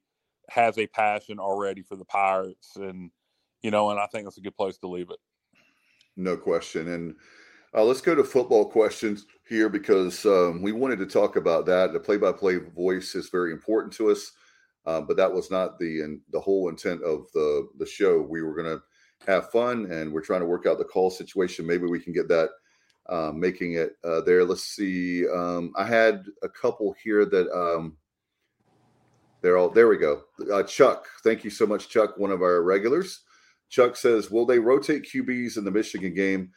has 0.50 0.78
a 0.78 0.86
passion 0.86 1.38
already 1.38 1.82
for 1.82 1.96
the 1.96 2.04
Pirates, 2.04 2.76
and 2.76 3.10
you 3.62 3.70
know, 3.70 3.90
and 3.90 3.98
I 3.98 4.06
think 4.06 4.24
that's 4.24 4.38
a 4.38 4.42
good 4.42 4.56
place 4.56 4.76
to 4.78 4.88
leave 4.88 5.10
it. 5.10 5.18
No 6.16 6.36
question. 6.36 6.88
And 6.88 7.16
uh, 7.74 7.82
let's 7.82 8.00
go 8.00 8.14
to 8.14 8.22
football 8.22 8.64
questions 8.64 9.26
here 9.48 9.68
because 9.68 10.24
um, 10.26 10.62
we 10.62 10.72
wanted 10.72 10.98
to 11.00 11.06
talk 11.06 11.36
about 11.36 11.66
that. 11.66 11.92
The 11.92 12.00
play-by-play 12.00 12.56
voice 12.74 13.14
is 13.14 13.28
very 13.30 13.52
important 13.52 13.92
to 13.94 14.10
us, 14.10 14.32
uh, 14.86 15.00
but 15.00 15.16
that 15.16 15.32
was 15.32 15.50
not 15.50 15.78
the 15.78 16.02
in, 16.02 16.20
the 16.32 16.40
whole 16.40 16.68
intent 16.68 17.02
of 17.02 17.26
the 17.34 17.68
the 17.78 17.86
show. 17.86 18.20
We 18.20 18.42
were 18.42 18.54
going 18.54 18.78
to 18.78 18.82
have 19.26 19.50
fun, 19.50 19.90
and 19.90 20.12
we're 20.12 20.20
trying 20.20 20.40
to 20.40 20.46
work 20.46 20.66
out 20.66 20.78
the 20.78 20.84
call 20.84 21.10
situation. 21.10 21.66
Maybe 21.66 21.86
we 21.86 21.98
can 21.98 22.12
get 22.12 22.28
that 22.28 22.50
uh, 23.08 23.32
making 23.34 23.74
it 23.74 23.96
uh, 24.04 24.20
there. 24.20 24.44
Let's 24.44 24.64
see. 24.64 25.28
Um, 25.28 25.72
I 25.76 25.84
had 25.84 26.24
a 26.42 26.48
couple 26.48 26.94
here 27.02 27.24
that 27.24 27.50
um, 27.52 27.96
they're 29.42 29.56
all 29.56 29.68
there. 29.68 29.88
We 29.88 29.96
go. 29.96 30.22
Uh, 30.52 30.62
Chuck, 30.62 31.06
thank 31.24 31.42
you 31.42 31.50
so 31.50 31.66
much, 31.66 31.88
Chuck. 31.88 32.16
One 32.18 32.30
of 32.30 32.40
our 32.40 32.62
regulars. 32.62 33.22
Chuck 33.68 33.96
says, 33.96 34.30
"Will 34.30 34.46
they 34.46 34.60
rotate 34.60 35.08
QBs 35.12 35.58
in 35.58 35.64
the 35.64 35.72
Michigan 35.72 36.14
game?" 36.14 36.52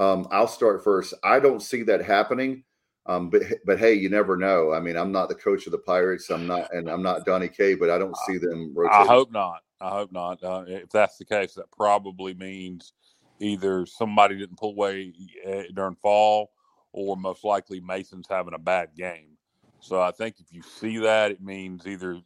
Um, 0.00 0.26
I'll 0.30 0.48
start 0.48 0.82
first. 0.82 1.12
I 1.22 1.38
don't 1.38 1.60
see 1.60 1.82
that 1.84 2.02
happening. 2.02 2.64
Um, 3.06 3.28
but 3.28 3.42
but 3.66 3.78
hey, 3.78 3.94
you 3.94 4.08
never 4.08 4.36
know. 4.36 4.72
I 4.72 4.80
mean, 4.80 4.96
I'm 4.96 5.12
not 5.12 5.28
the 5.28 5.34
coach 5.34 5.66
of 5.66 5.72
the 5.72 5.78
Pirates. 5.78 6.30
I'm 6.30 6.46
not, 6.46 6.72
and 6.72 6.88
I'm 6.88 7.02
not 7.02 7.24
Donnie 7.26 7.48
K. 7.48 7.74
But 7.74 7.90
I 7.90 7.98
don't 7.98 8.16
see 8.26 8.38
them 8.38 8.72
rotating. 8.74 9.06
I 9.06 9.06
hope 9.06 9.30
not. 9.30 9.60
I 9.80 9.90
hope 9.90 10.10
not. 10.10 10.42
Uh, 10.42 10.64
if 10.66 10.90
that's 10.90 11.18
the 11.18 11.24
case, 11.24 11.54
that 11.54 11.70
probably 11.70 12.34
means 12.34 12.92
either 13.40 13.86
somebody 13.86 14.36
didn't 14.38 14.58
pull 14.58 14.70
away 14.70 15.12
eh, 15.44 15.64
during 15.74 15.96
fall, 15.96 16.52
or 16.92 17.16
most 17.16 17.44
likely 17.44 17.80
Mason's 17.80 18.26
having 18.28 18.54
a 18.54 18.58
bad 18.58 18.90
game. 18.96 19.36
So 19.80 20.00
I 20.00 20.10
think 20.10 20.36
if 20.38 20.52
you 20.52 20.62
see 20.62 20.98
that, 20.98 21.30
it 21.30 21.42
means 21.42 21.86
either 21.86 22.20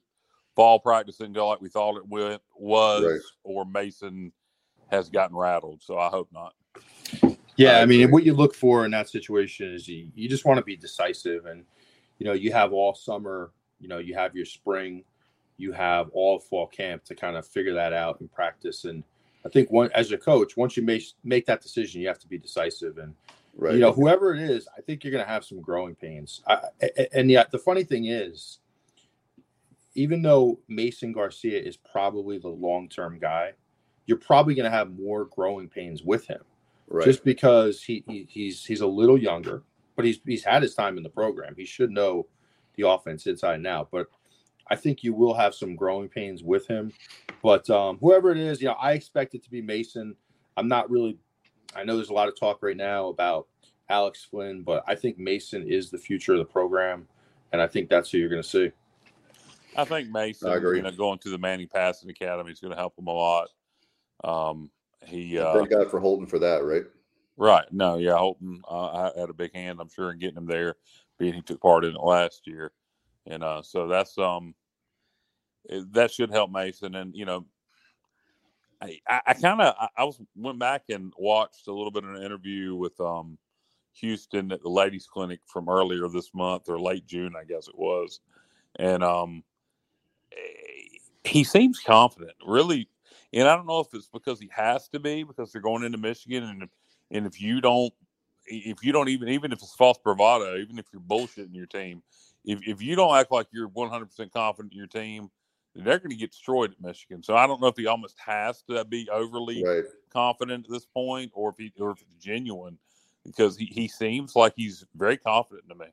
fall 0.56 0.80
practice 0.80 1.16
didn't 1.16 1.34
go 1.34 1.48
like 1.48 1.60
we 1.60 1.68
thought 1.68 1.96
it 1.96 2.08
would, 2.08 2.40
was, 2.56 3.04
Right. 3.04 3.20
or 3.44 3.64
Mason 3.64 4.32
has 4.90 5.08
gotten 5.08 5.36
rattled. 5.36 5.82
So 5.82 5.98
I 5.98 6.08
hope 6.08 6.28
not. 6.32 6.54
Yeah, 7.56 7.80
I 7.80 7.86
mean, 7.86 8.10
what 8.10 8.24
you 8.24 8.34
look 8.34 8.54
for 8.54 8.84
in 8.84 8.90
that 8.92 9.08
situation 9.08 9.72
is 9.72 9.86
you, 9.86 10.08
you 10.14 10.28
just 10.28 10.44
want 10.44 10.58
to 10.58 10.64
be 10.64 10.76
decisive, 10.76 11.46
and 11.46 11.64
you 12.18 12.26
know 12.26 12.32
you 12.32 12.52
have 12.52 12.72
all 12.72 12.94
summer, 12.94 13.52
you 13.80 13.88
know 13.88 13.98
you 13.98 14.14
have 14.14 14.34
your 14.34 14.44
spring, 14.44 15.04
you 15.56 15.72
have 15.72 16.08
all 16.10 16.38
fall 16.38 16.66
camp 16.66 17.04
to 17.04 17.14
kind 17.14 17.36
of 17.36 17.46
figure 17.46 17.74
that 17.74 17.92
out 17.92 18.20
and 18.20 18.32
practice. 18.32 18.84
And 18.84 19.04
I 19.46 19.48
think 19.48 19.70
one 19.70 19.90
as 19.94 20.10
a 20.12 20.18
coach, 20.18 20.56
once 20.56 20.76
you 20.76 20.82
make 20.82 21.04
make 21.22 21.46
that 21.46 21.62
decision, 21.62 22.00
you 22.00 22.08
have 22.08 22.18
to 22.20 22.28
be 22.28 22.38
decisive. 22.38 22.98
And 22.98 23.14
right. 23.56 23.74
you 23.74 23.80
know 23.80 23.92
whoever 23.92 24.34
it 24.34 24.40
is, 24.40 24.66
I 24.76 24.80
think 24.80 25.04
you're 25.04 25.12
going 25.12 25.24
to 25.24 25.30
have 25.30 25.44
some 25.44 25.60
growing 25.60 25.94
pains. 25.94 26.42
I, 26.48 26.60
and 27.12 27.30
yet 27.30 27.50
the 27.50 27.58
funny 27.58 27.84
thing 27.84 28.06
is, 28.06 28.58
even 29.94 30.22
though 30.22 30.58
Mason 30.66 31.12
Garcia 31.12 31.60
is 31.60 31.76
probably 31.76 32.38
the 32.38 32.48
long 32.48 32.88
term 32.88 33.18
guy, 33.20 33.52
you're 34.06 34.18
probably 34.18 34.56
going 34.56 34.70
to 34.70 34.76
have 34.76 34.98
more 34.98 35.26
growing 35.26 35.68
pains 35.68 36.02
with 36.02 36.26
him 36.26 36.40
right. 36.88 37.04
just 37.04 37.24
because 37.24 37.82
he, 37.82 38.04
he 38.06 38.26
he's 38.28 38.64
he's 38.64 38.80
a 38.80 38.86
little 38.86 39.18
younger, 39.18 39.62
but 39.96 40.04
he's 40.04 40.20
he's 40.24 40.44
had 40.44 40.62
his 40.62 40.74
time 40.74 40.96
in 40.96 41.02
the 41.02 41.08
program. 41.08 41.54
He 41.56 41.64
should 41.64 41.90
know 41.90 42.26
the 42.76 42.88
offense 42.88 43.26
inside 43.26 43.56
and 43.56 43.66
out. 43.66 43.88
But 43.90 44.08
I 44.68 44.76
think 44.76 45.02
you 45.02 45.12
will 45.12 45.34
have 45.34 45.54
some 45.54 45.76
growing 45.76 46.08
pains 46.08 46.42
with 46.42 46.66
him. 46.66 46.92
But 47.42 47.68
um, 47.70 47.98
whoever 47.98 48.30
it 48.30 48.38
is, 48.38 48.60
you 48.60 48.68
know, 48.68 48.74
I 48.74 48.92
expect 48.92 49.34
it 49.34 49.42
to 49.44 49.50
be 49.50 49.60
Mason. 49.60 50.16
I'm 50.56 50.68
not 50.68 50.90
really. 50.90 51.18
I 51.76 51.84
know 51.84 51.96
there's 51.96 52.10
a 52.10 52.14
lot 52.14 52.28
of 52.28 52.38
talk 52.38 52.62
right 52.62 52.76
now 52.76 53.08
about 53.08 53.48
Alex 53.88 54.24
Flynn, 54.24 54.62
but 54.62 54.84
I 54.86 54.94
think 54.94 55.18
Mason 55.18 55.66
is 55.66 55.90
the 55.90 55.98
future 55.98 56.32
of 56.32 56.38
the 56.38 56.44
program, 56.44 57.06
and 57.52 57.60
I 57.60 57.66
think 57.66 57.88
that's 57.88 58.10
who 58.10 58.18
you're 58.18 58.28
going 58.28 58.42
to 58.42 58.48
see. 58.48 58.70
I 59.76 59.84
think 59.84 60.08
Mason, 60.10 60.48
I 60.48 60.54
agree. 60.54 60.78
you 60.78 60.82
know, 60.84 60.92
going 60.92 61.18
to 61.20 61.30
the 61.30 61.38
Manning 61.38 61.68
Passing 61.68 62.08
Academy 62.08 62.52
is 62.52 62.60
going 62.60 62.70
to 62.70 62.78
help 62.78 62.96
him 62.96 63.08
a 63.08 63.12
lot. 63.12 63.48
Um, 64.22 64.70
he, 65.06 65.38
uh, 65.38 65.52
Thank 65.52 65.70
God 65.70 65.90
for 65.90 66.00
Holton 66.00 66.26
for 66.26 66.38
that, 66.38 66.64
right? 66.64 66.84
right? 67.36 67.64
No, 67.72 67.96
yeah, 67.96 68.16
Holton 68.16 68.62
uh, 68.70 69.10
I 69.14 69.20
had 69.20 69.30
a 69.30 69.34
big 69.34 69.54
hand, 69.54 69.80
I'm 69.80 69.88
sure, 69.88 70.12
in 70.12 70.18
getting 70.18 70.36
him 70.38 70.46
there, 70.46 70.76
being 71.18 71.34
he 71.34 71.42
took 71.42 71.60
part 71.60 71.84
in 71.84 71.94
it 71.94 72.00
last 72.00 72.46
year, 72.46 72.72
and 73.26 73.42
uh, 73.42 73.62
so 73.62 73.86
that's 73.86 74.16
um, 74.18 74.54
it- 75.66 75.92
that 75.92 76.12
should 76.12 76.30
help 76.30 76.50
Mason. 76.50 76.94
And 76.94 77.14
you 77.14 77.24
know, 77.24 77.46
I, 78.80 78.98
I, 79.08 79.20
I 79.28 79.34
kind 79.34 79.60
of 79.60 79.74
I, 79.78 79.88
I 79.96 80.04
was 80.04 80.20
went 80.36 80.58
back 80.58 80.82
and 80.90 81.12
watched 81.18 81.66
a 81.68 81.72
little 81.72 81.90
bit 81.90 82.04
of 82.04 82.14
an 82.14 82.22
interview 82.22 82.74
with 82.74 82.98
um, 83.00 83.38
Houston 83.94 84.52
at 84.52 84.62
the 84.62 84.68
ladies' 84.68 85.06
clinic 85.06 85.40
from 85.46 85.68
earlier 85.68 86.08
this 86.08 86.30
month 86.34 86.68
or 86.68 86.78
late 86.80 87.06
June, 87.06 87.34
I 87.40 87.44
guess 87.44 87.68
it 87.68 87.78
was, 87.78 88.20
and 88.76 89.02
um, 89.02 89.42
eh, 90.32 90.98
he 91.24 91.44
seems 91.44 91.80
confident, 91.80 92.32
really. 92.46 92.88
And 93.34 93.48
I 93.48 93.56
don't 93.56 93.66
know 93.66 93.80
if 93.80 93.88
it's 93.92 94.08
because 94.08 94.40
he 94.40 94.48
has 94.54 94.88
to 94.90 95.00
be 95.00 95.24
because 95.24 95.52
they're 95.52 95.60
going 95.60 95.82
into 95.82 95.98
Michigan, 95.98 96.44
and 96.44 96.62
if, 96.62 96.70
and 97.10 97.26
if 97.26 97.40
you 97.40 97.60
don't, 97.60 97.92
if 98.46 98.84
you 98.84 98.92
don't 98.92 99.08
even 99.08 99.28
even 99.28 99.52
if 99.52 99.58
it's 99.60 99.74
false 99.74 99.98
bravado, 99.98 100.56
even 100.56 100.78
if 100.78 100.86
you're 100.92 101.02
bullshitting 101.02 101.54
your 101.54 101.66
team, 101.66 102.02
if 102.44 102.60
if 102.66 102.80
you 102.80 102.94
don't 102.94 103.16
act 103.16 103.32
like 103.32 103.48
you're 103.52 103.68
100 103.68 104.06
percent 104.06 104.32
confident 104.32 104.72
in 104.72 104.78
your 104.78 104.86
team, 104.86 105.30
they're 105.74 105.98
going 105.98 106.10
to 106.10 106.16
get 106.16 106.30
destroyed 106.30 106.70
at 106.72 106.80
Michigan. 106.80 107.24
So 107.24 107.34
I 107.36 107.48
don't 107.48 107.60
know 107.60 107.66
if 107.66 107.76
he 107.76 107.88
almost 107.88 108.16
has 108.20 108.62
to 108.70 108.84
be 108.84 109.08
overly 109.10 109.62
Right. 109.64 109.84
confident 110.12 110.66
at 110.66 110.70
this 110.70 110.86
point, 110.86 111.32
or 111.34 111.50
if 111.50 111.56
he 111.58 111.72
or 111.80 111.90
if 111.90 112.02
it's 112.02 112.24
genuine, 112.24 112.78
because 113.26 113.56
he, 113.56 113.66
he 113.66 113.88
seems 113.88 114.36
like 114.36 114.52
he's 114.54 114.86
very 114.94 115.16
confident 115.16 115.68
to 115.70 115.74
me. 115.74 115.86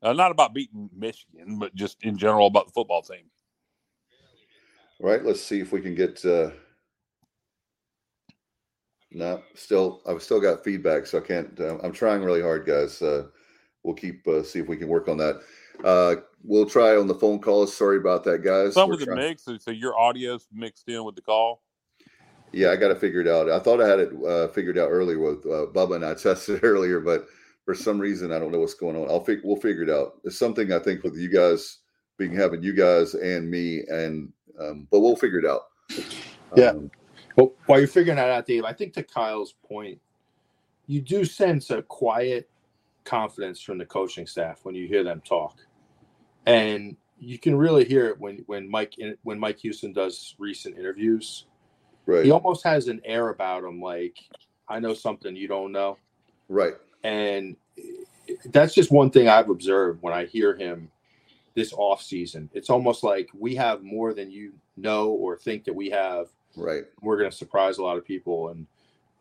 Uh, 0.00 0.12
not 0.12 0.30
about 0.30 0.54
beating 0.54 0.88
Michigan, 0.96 1.58
but 1.58 1.74
just 1.74 2.02
in 2.02 2.16
general 2.18 2.46
about 2.46 2.66
the 2.66 2.72
football 2.72 3.02
team. 3.02 3.24
Right. 5.02 5.24
Let's 5.24 5.42
see 5.42 5.58
if 5.60 5.72
we 5.72 5.80
can 5.80 5.96
get. 5.96 6.24
Uh... 6.24 6.50
No, 9.10 9.42
still, 9.54 10.00
I've 10.06 10.22
still 10.22 10.40
got 10.40 10.64
feedback, 10.64 11.06
so 11.06 11.18
I 11.18 11.22
can't. 11.22 11.58
Uh, 11.60 11.76
I'm 11.82 11.92
trying 11.92 12.22
really 12.22 12.40
hard, 12.40 12.64
guys. 12.64 13.02
Uh, 13.02 13.26
we'll 13.82 13.96
keep 13.96 14.26
uh, 14.28 14.42
see 14.44 14.60
if 14.60 14.68
we 14.68 14.76
can 14.76 14.88
work 14.88 15.08
on 15.08 15.18
that. 15.18 15.40
Uh, 15.84 16.14
we'll 16.44 16.68
try 16.68 16.96
on 16.96 17.08
the 17.08 17.14
phone 17.16 17.40
calls. 17.40 17.76
Sorry 17.76 17.96
about 17.98 18.22
that, 18.24 18.44
guys. 18.44 18.74
Some 18.74 18.88
We're 18.88 18.94
of 18.94 19.00
the 19.00 19.06
trying- 19.06 19.18
mix, 19.18 19.44
so 19.44 19.58
so 19.58 19.72
your 19.72 19.98
audio's 19.98 20.46
mixed 20.52 20.88
in 20.88 21.04
with 21.04 21.16
the 21.16 21.20
call. 21.20 21.62
Yeah, 22.52 22.70
I 22.70 22.76
got 22.76 22.88
to 22.88 22.94
figure 22.94 23.20
it 23.20 23.28
out. 23.28 23.50
I 23.50 23.58
thought 23.58 23.80
I 23.80 23.88
had 23.88 23.98
it 23.98 24.12
uh, 24.24 24.48
figured 24.48 24.78
out 24.78 24.90
earlier 24.90 25.18
with 25.18 25.44
uh, 25.46 25.66
Bubba, 25.72 25.96
and 25.96 26.04
I 26.04 26.14
tested 26.14 26.60
earlier, 26.62 27.00
but 27.00 27.26
for 27.64 27.74
some 27.74 27.98
reason 27.98 28.32
I 28.32 28.38
don't 28.38 28.52
know 28.52 28.60
what's 28.60 28.74
going 28.74 28.94
on. 28.96 29.10
I'll 29.10 29.24
fig- 29.24 29.40
we'll 29.42 29.56
figure 29.56 29.82
it 29.82 29.90
out. 29.90 30.20
It's 30.24 30.38
something 30.38 30.72
I 30.72 30.78
think 30.78 31.02
with 31.02 31.16
you 31.16 31.28
guys 31.28 31.78
being 32.18 32.34
having 32.34 32.62
you 32.62 32.72
guys 32.74 33.14
and 33.14 33.50
me, 33.50 33.82
and 33.88 34.32
um, 34.60 34.86
but 34.90 35.00
we'll 35.00 35.16
figure 35.16 35.38
it 35.38 35.46
out. 35.46 35.68
Yeah. 36.56 36.70
Um, 36.70 36.90
But 37.36 37.52
while 37.66 37.78
you're 37.78 37.88
figuring 37.88 38.16
that 38.16 38.28
out, 38.28 38.46
Dave, 38.46 38.64
I 38.64 38.72
think 38.72 38.92
to 38.94 39.02
Kyle's 39.02 39.54
point, 39.66 39.98
you 40.86 41.00
do 41.00 41.24
sense 41.24 41.70
a 41.70 41.82
quiet 41.82 42.48
confidence 43.04 43.60
from 43.60 43.78
the 43.78 43.86
coaching 43.86 44.26
staff 44.26 44.60
when 44.64 44.74
you 44.74 44.86
hear 44.86 45.02
them 45.02 45.22
talk, 45.24 45.56
and 46.46 46.96
you 47.18 47.38
can 47.38 47.56
really 47.56 47.84
hear 47.84 48.06
it 48.06 48.20
when 48.20 48.44
when 48.46 48.70
Mike 48.70 48.94
when 49.22 49.38
Mike 49.38 49.58
Houston 49.60 49.92
does 49.92 50.34
recent 50.38 50.76
interviews. 50.78 51.46
right. 52.06 52.24
He 52.24 52.30
almost 52.30 52.64
has 52.64 52.88
an 52.88 53.00
air 53.04 53.30
about 53.30 53.64
him, 53.64 53.80
like 53.80 54.18
I 54.68 54.78
know 54.80 54.92
something 54.92 55.34
you 55.34 55.48
don't 55.48 55.72
know, 55.72 55.96
right. 56.48 56.74
and 57.02 57.56
that's 58.46 58.74
just 58.74 58.90
one 58.90 59.10
thing 59.10 59.28
I've 59.28 59.50
observed 59.50 60.02
when 60.02 60.12
I 60.12 60.26
hear 60.26 60.56
him 60.56 60.90
this 61.54 61.72
off 61.72 62.02
season. 62.02 62.48
It's 62.54 62.70
almost 62.70 63.02
like 63.02 63.28
we 63.38 63.54
have 63.56 63.82
more 63.82 64.14
than 64.14 64.30
you 64.30 64.52
know 64.76 65.08
or 65.10 65.36
think 65.36 65.64
that 65.64 65.74
we 65.74 65.90
have 65.90 66.28
Right. 66.56 66.84
we're 67.00 67.16
going 67.18 67.30
to 67.30 67.36
surprise 67.36 67.78
a 67.78 67.82
lot 67.82 67.96
of 67.96 68.04
people. 68.04 68.48
And 68.50 68.66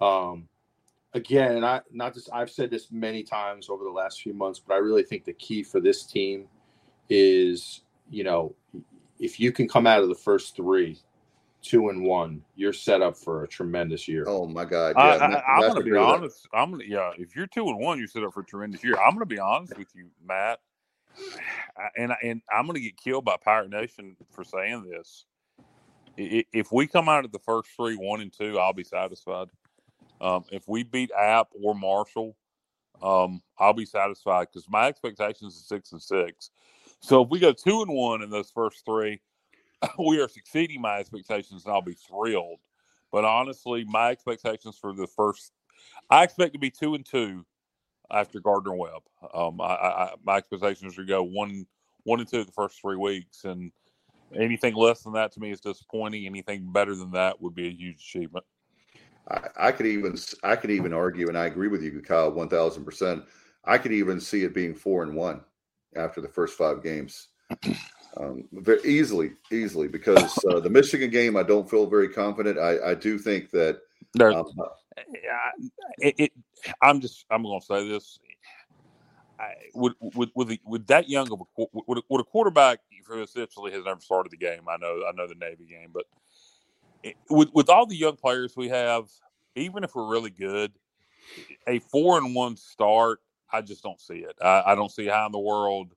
um, 0.02 0.48
again, 1.13 1.56
and 1.58 1.65
I 1.65 1.82
not 1.91 2.13
just 2.13 2.30
I've 2.34 2.50
said 2.52 2.70
this 2.70 2.91
many 2.91 3.24
times 3.24 3.70
over 3.70 3.84
the 3.84 3.89
last 3.89 4.22
few 4.22 4.34
months, 4.34 4.60
but 4.60 4.74
I 4.74 4.78
really 4.78 5.04
think 5.04 5.24
the 5.26 5.34
key 5.34 5.63
for 5.63 5.80
this 5.80 6.04
team 6.06 6.48
is 7.10 7.82
you 8.10 8.24
know 8.24 8.56
if 9.20 9.39
you 9.39 9.52
can 9.52 9.67
come 9.67 9.86
out 9.88 10.02
of 10.02 10.10
the 10.10 10.15
first 10.15 10.56
three, 10.56 10.98
two 11.62 11.89
and 11.89 12.04
one, 12.04 12.41
you're 12.56 12.74
set 12.74 13.02
up 13.02 13.15
for 13.15 13.44
a 13.44 13.48
tremendous 13.48 14.08
year. 14.08 14.26
Oh 14.28 14.48
my 14.48 14.65
God. 14.65 14.96
I, 14.98 15.08
Yeah, 15.17 15.24
I, 15.24 15.28
Matt- 15.30 15.44
I'm 15.48 15.60
going 15.62 15.76
to 15.76 15.82
be 15.84 15.89
agree 15.89 16.00
with 16.00 16.08
that. 16.10 16.15
honest. 16.15 16.48
I'm 16.54 16.72
going 16.72 16.82
to 16.82 16.89
yeah. 16.89 17.12
If 17.17 17.36
you're 17.36 17.46
two 17.48 17.67
and 17.67 17.78
one, 17.80 18.00
you're 18.00 18.08
set 18.08 18.24
up 18.24 18.34
for 18.34 18.39
a 18.39 18.46
tremendous 18.46 18.84
year. 18.84 18.96
I'm 18.98 19.12
going 19.12 19.20
to 19.20 19.26
be 19.28 19.38
honest 19.39 19.78
with 19.78 19.89
you, 19.96 20.08
Matt, 20.28 20.60
I- 20.60 20.70
and 21.95 22.13
and 22.24 22.41
I'm 22.52 22.65
going 22.65 22.76
to 22.76 22.82
get 22.82 22.97
killed 22.97 23.26
by 23.26 23.38
Pirate 23.43 23.69
Nation 23.69 24.15
for 24.32 24.43
saying 24.43 24.89
this. 24.89 25.26
If 26.17 26.71
we 26.71 26.88
come 26.88 27.10
out 27.10 27.26
of 27.26 27.32
the 27.32 27.39
first 27.39 27.69
three, 27.76 27.95
one 27.95 28.21
and 28.21 28.32
two, 28.32 28.60
I'll 28.60 28.74
be 28.74 28.84
satisfied. 28.84 29.47
Um, 30.19 30.43
if 30.52 30.67
we 30.67 30.84
beat 30.84 31.10
App 31.17 31.47
or 31.63 31.74
Marshall, 31.74 32.36
um, 33.02 33.41
I'll 33.58 33.74
be 33.74 33.86
satisfied 33.86 34.47
because 34.52 34.69
my 34.69 34.88
expectations 34.88 35.56
are 35.56 35.76
six 35.76 35.91
and 35.93 36.02
six. 36.02 36.52
So 37.00 37.24
if 37.24 37.30
we 37.30 37.39
go 37.39 37.54
two 37.54 37.82
and 37.82 37.91
one 37.91 38.21
in 38.21 38.30
those 38.30 38.52
first 38.52 38.86
three, 38.86 39.21
we 40.00 40.19
are 40.19 40.28
succeeding 40.28 40.82
my 40.82 41.00
expectations, 41.00 41.65
and 41.65 41.74
I'll 41.74 41.82
be 41.82 41.95
thrilled. 41.95 42.60
But 43.12 43.26
honestly, 43.26 43.84
my 43.86 44.12
expectations 44.12 44.78
for 44.80 44.93
the 44.93 45.08
first, 45.08 45.52
I 46.10 46.24
expect 46.24 46.54
to 46.54 46.60
be 46.60 46.69
two 46.69 46.93
and 46.95 47.06
two 47.06 47.45
after 48.12 48.39
Gardner 48.39 48.74
Webb. 48.74 49.02
Um, 49.34 49.62
I, 49.62 49.65
I, 49.65 50.13
my 50.24 50.38
expectations 50.38 50.97
are 50.97 51.02
to 51.02 51.08
go 51.08 51.24
one, 51.24 51.65
one 52.04 52.19
and 52.19 52.28
two 52.28 52.43
the 52.43 52.52
first 52.52 52.80
three 52.82 52.97
weeks, 52.97 53.45
and 53.45 53.71
anything 54.36 54.76
less 54.76 55.04
than 55.04 55.13
that 55.13 55.32
to 55.34 55.39
me 55.39 55.52
is 55.52 55.62
disappointing. 55.62 56.26
Anything 56.26 56.71
better 56.71 56.95
than 56.95 57.12
that 57.12 57.41
would 57.41 57.56
be 57.56 57.67
a 57.67 57.71
huge 57.71 57.97
achievement. 57.97 58.45
I, 59.30 59.47
I 59.58 59.71
could 59.71 59.86
even 59.86 60.17
I 60.43 60.56
could 60.56 60.71
even 60.71 60.93
argue, 60.93 61.28
and 61.28 61.38
I 61.38 61.45
agree 61.45 61.67
with 61.67 61.84
you, 61.84 62.02
Kyle, 62.02 62.32
one 62.32 62.50
thousand 62.50 62.86
percent. 62.86 63.24
I 63.63 63.78
could 63.78 63.91
even 63.91 64.19
see 64.19 64.43
it 64.43 64.54
being 64.54 64.74
four 64.74 65.04
and 65.04 65.15
one 65.15 65.41
after 65.95 66.21
the 66.21 66.28
first 66.28 66.58
five 66.58 66.82
games, 66.82 67.28
um, 68.17 68.47
very 68.52 68.82
easily, 68.84 69.34
easily. 69.52 69.88
Because 69.88 70.38
uh, 70.50 70.60
the 70.60 70.69
Michigan 70.69 71.12
game, 71.12 71.38
I 71.38 71.43
don't 71.43 71.69
feel 71.69 71.86
very 71.86 72.10
confident. 72.10 72.58
I, 72.58 72.91
I 72.91 72.95
do 72.95 73.19
think 73.19 73.52
that 73.52 73.82
um, 74.36 74.45
it, 75.99 76.15
it, 76.17 76.32
I'm 76.82 77.01
just 77.01 77.25
I'm 77.30 77.43
going 77.43 77.60
to 77.60 77.65
say 77.65 77.88
this. 77.88 78.19
I, 79.39 79.54
with, 79.73 79.93
with 80.01 80.30
with 80.65 80.88
that 80.88 81.10
young 81.10 81.32
of 81.32 81.41
a 81.41 81.65
with, 81.88 81.99
a- 81.99 82.04
a 82.15 82.23
quarterback 82.23 82.80
who 83.08 83.21
essentially 83.21 83.71
has 83.71 83.86
never 83.86 83.99
started 83.99 84.32
the 84.32 84.38
game. 84.38 84.62
I 84.69 84.77
know 84.77 85.04
I 85.08 85.12
know 85.13 85.27
the 85.27 85.36
Navy 85.36 85.65
game, 85.65 85.89
but 85.93 86.06
it, 87.04 87.15
with 87.30 87.49
with 87.54 87.69
all 87.69 87.86
the 87.86 87.95
young 87.95 88.15
players 88.17 88.56
we 88.56 88.69
have, 88.69 89.10
even 89.56 89.84
if 89.84 89.95
we're 89.95 90.08
really 90.08 90.30
good, 90.30 90.71
a 91.67 91.80
four 91.80 92.17
and 92.17 92.36
one 92.36 92.56
start, 92.58 93.19
I 93.51 93.62
just 93.62 93.84
don't 93.84 93.99
see 93.99 94.19
it. 94.19 94.36
I, 94.41 94.63
I 94.67 94.75
don't 94.75 94.91
see 94.91 95.08
how 95.08 95.25
in 95.25 95.32
the 95.32 95.39
world 95.39 95.93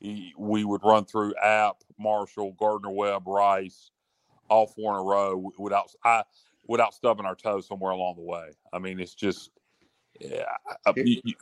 we 0.00 0.64
would 0.64 0.82
run 0.84 1.04
through 1.04 1.34
App, 1.36 1.76
Marshall, 1.98 2.54
Gardner 2.58 2.90
Webb, 2.90 3.26
Rice, 3.26 3.90
all 4.48 4.66
four 4.66 4.94
in 4.94 5.00
a 5.00 5.02
row 5.02 5.52
without 5.58 5.90
I 6.04 6.24
without 6.72 6.94
stubbing 6.94 7.26
our 7.26 7.36
toes 7.36 7.68
somewhere 7.68 7.92
along 7.92 8.16
the 8.16 8.22
way. 8.22 8.50
I 8.72 8.80
mean, 8.80 9.00
it's 9.00 9.14
just 9.14 9.50
yeah. 10.20 10.44
You- 11.04 11.22
you- 11.24 11.36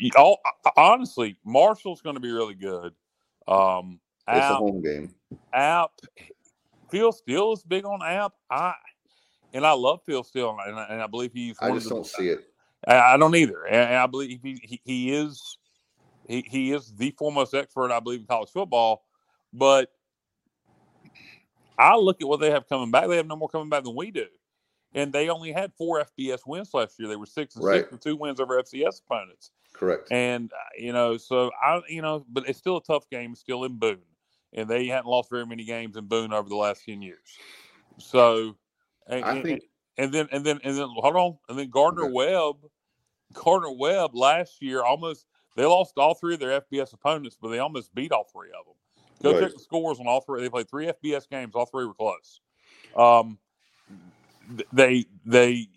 you- 0.00 0.10
all, 0.16 0.40
honestly, 0.76 1.38
Marshall's 1.44 2.02
going 2.02 2.16
to 2.16 2.20
be 2.20 2.32
really 2.32 2.54
good. 2.54 2.94
Um, 3.48 4.00
it's 4.28 4.50
a 4.50 4.56
home 4.56 4.82
game. 4.82 5.14
App, 5.52 5.92
Phil 6.90 7.12
Steele 7.12 7.52
is 7.52 7.62
big 7.62 7.84
on 7.84 8.02
App. 8.02 8.32
I 8.50 8.74
and 9.52 9.66
I 9.66 9.72
love 9.72 10.00
Phil 10.04 10.24
Steele, 10.24 10.56
and 10.66 10.78
I, 10.78 10.84
and 10.90 11.02
I 11.02 11.06
believe 11.06 11.32
he's. 11.32 11.56
I 11.60 11.70
just 11.72 11.88
don't 11.88 12.06
see 12.06 12.28
it. 12.28 12.40
I 12.86 13.14
I 13.14 13.16
don't 13.16 13.34
either, 13.36 13.66
and 13.66 13.96
I 13.96 14.06
believe 14.06 14.40
he, 14.42 14.60
he, 14.62 14.80
he 14.84 15.12
is 15.12 15.58
he, 16.28 16.44
he 16.48 16.72
is 16.72 16.94
the 16.94 17.12
foremost 17.12 17.54
expert, 17.54 17.92
I 17.92 18.00
believe, 18.00 18.20
in 18.20 18.26
college 18.26 18.50
football. 18.50 19.04
But 19.52 19.90
I 21.78 21.96
look 21.96 22.20
at 22.20 22.28
what 22.28 22.40
they 22.40 22.50
have 22.50 22.68
coming 22.68 22.90
back; 22.90 23.08
they 23.08 23.16
have 23.16 23.26
no 23.26 23.36
more 23.36 23.48
coming 23.48 23.68
back 23.68 23.84
than 23.84 23.96
we 23.96 24.10
do, 24.10 24.26
and 24.96 25.12
they 25.12 25.28
only 25.28 25.52
had 25.52 25.72
four 25.74 26.02
FBS 26.18 26.40
wins 26.46 26.74
last 26.74 26.98
year. 26.98 27.06
They 27.08 27.14
were 27.16 27.26
six 27.26 27.54
and 27.54 27.64
Right. 27.64 27.82
six, 27.82 27.92
and 27.92 28.00
two 28.00 28.16
wins 28.16 28.40
over 28.40 28.58
FCS 28.60 29.00
opponents. 29.06 29.52
Correct. 29.72 30.10
And 30.10 30.52
uh, 30.52 30.56
you 30.78 30.92
know, 30.92 31.16
so 31.18 31.52
I, 31.62 31.80
you 31.88 32.02
know, 32.02 32.24
but 32.28 32.48
it's 32.48 32.58
still 32.58 32.78
a 32.78 32.82
tough 32.82 33.08
game. 33.10 33.32
It's 33.32 33.40
still 33.40 33.62
in 33.64 33.76
Boone, 33.78 34.00
and 34.54 34.68
they 34.68 34.86
hadn't 34.86 35.06
lost 35.06 35.30
very 35.30 35.46
many 35.46 35.64
games 35.64 35.96
in 35.96 36.06
Boone 36.06 36.32
over 36.32 36.48
the 36.48 36.56
last 36.56 36.84
ten 36.84 37.02
years. 37.02 37.38
So, 37.98 38.56
and, 39.06 39.24
I 39.24 39.32
and- 39.34 39.42
think- 39.42 39.62
and 39.98 40.12
then 40.12 40.28
and 40.32 40.44
then 40.44 40.60
and 40.64 40.76
then 40.76 40.88
hold 40.96 41.16
on, 41.16 41.38
and 41.48 41.58
then 41.58 41.70
Gardner 41.70 42.04
Okay. 42.04 42.12
Webb, 42.12 42.56
Gardner 43.32 43.70
Webb 43.72 44.14
last 44.14 44.60
year 44.62 44.82
almost 44.82 45.26
they 45.56 45.64
lost 45.64 45.96
all 45.96 46.14
three 46.14 46.34
of 46.34 46.40
their 46.40 46.60
FBS 46.60 46.92
opponents, 46.92 47.38
but 47.40 47.48
they 47.48 47.58
almost 47.60 47.94
beat 47.94 48.12
all 48.12 48.24
three 48.24 48.48
of 48.50 48.66
them. 48.66 48.74
Go 49.22 49.32
Right. 49.32 49.40
check 49.48 49.54
the 49.54 49.60
scores 49.60 49.98
on 49.98 50.06
all 50.06 50.20
three. 50.20 50.42
They 50.42 50.50
played 50.50 50.68
three 50.68 50.86
FBS 50.86 51.26
games. 51.28 51.54
All 51.54 51.64
three 51.64 51.86
were 51.86 51.94
close. 51.94 52.40
Um, 52.94 53.38
they 54.72 55.06
they 55.24 55.68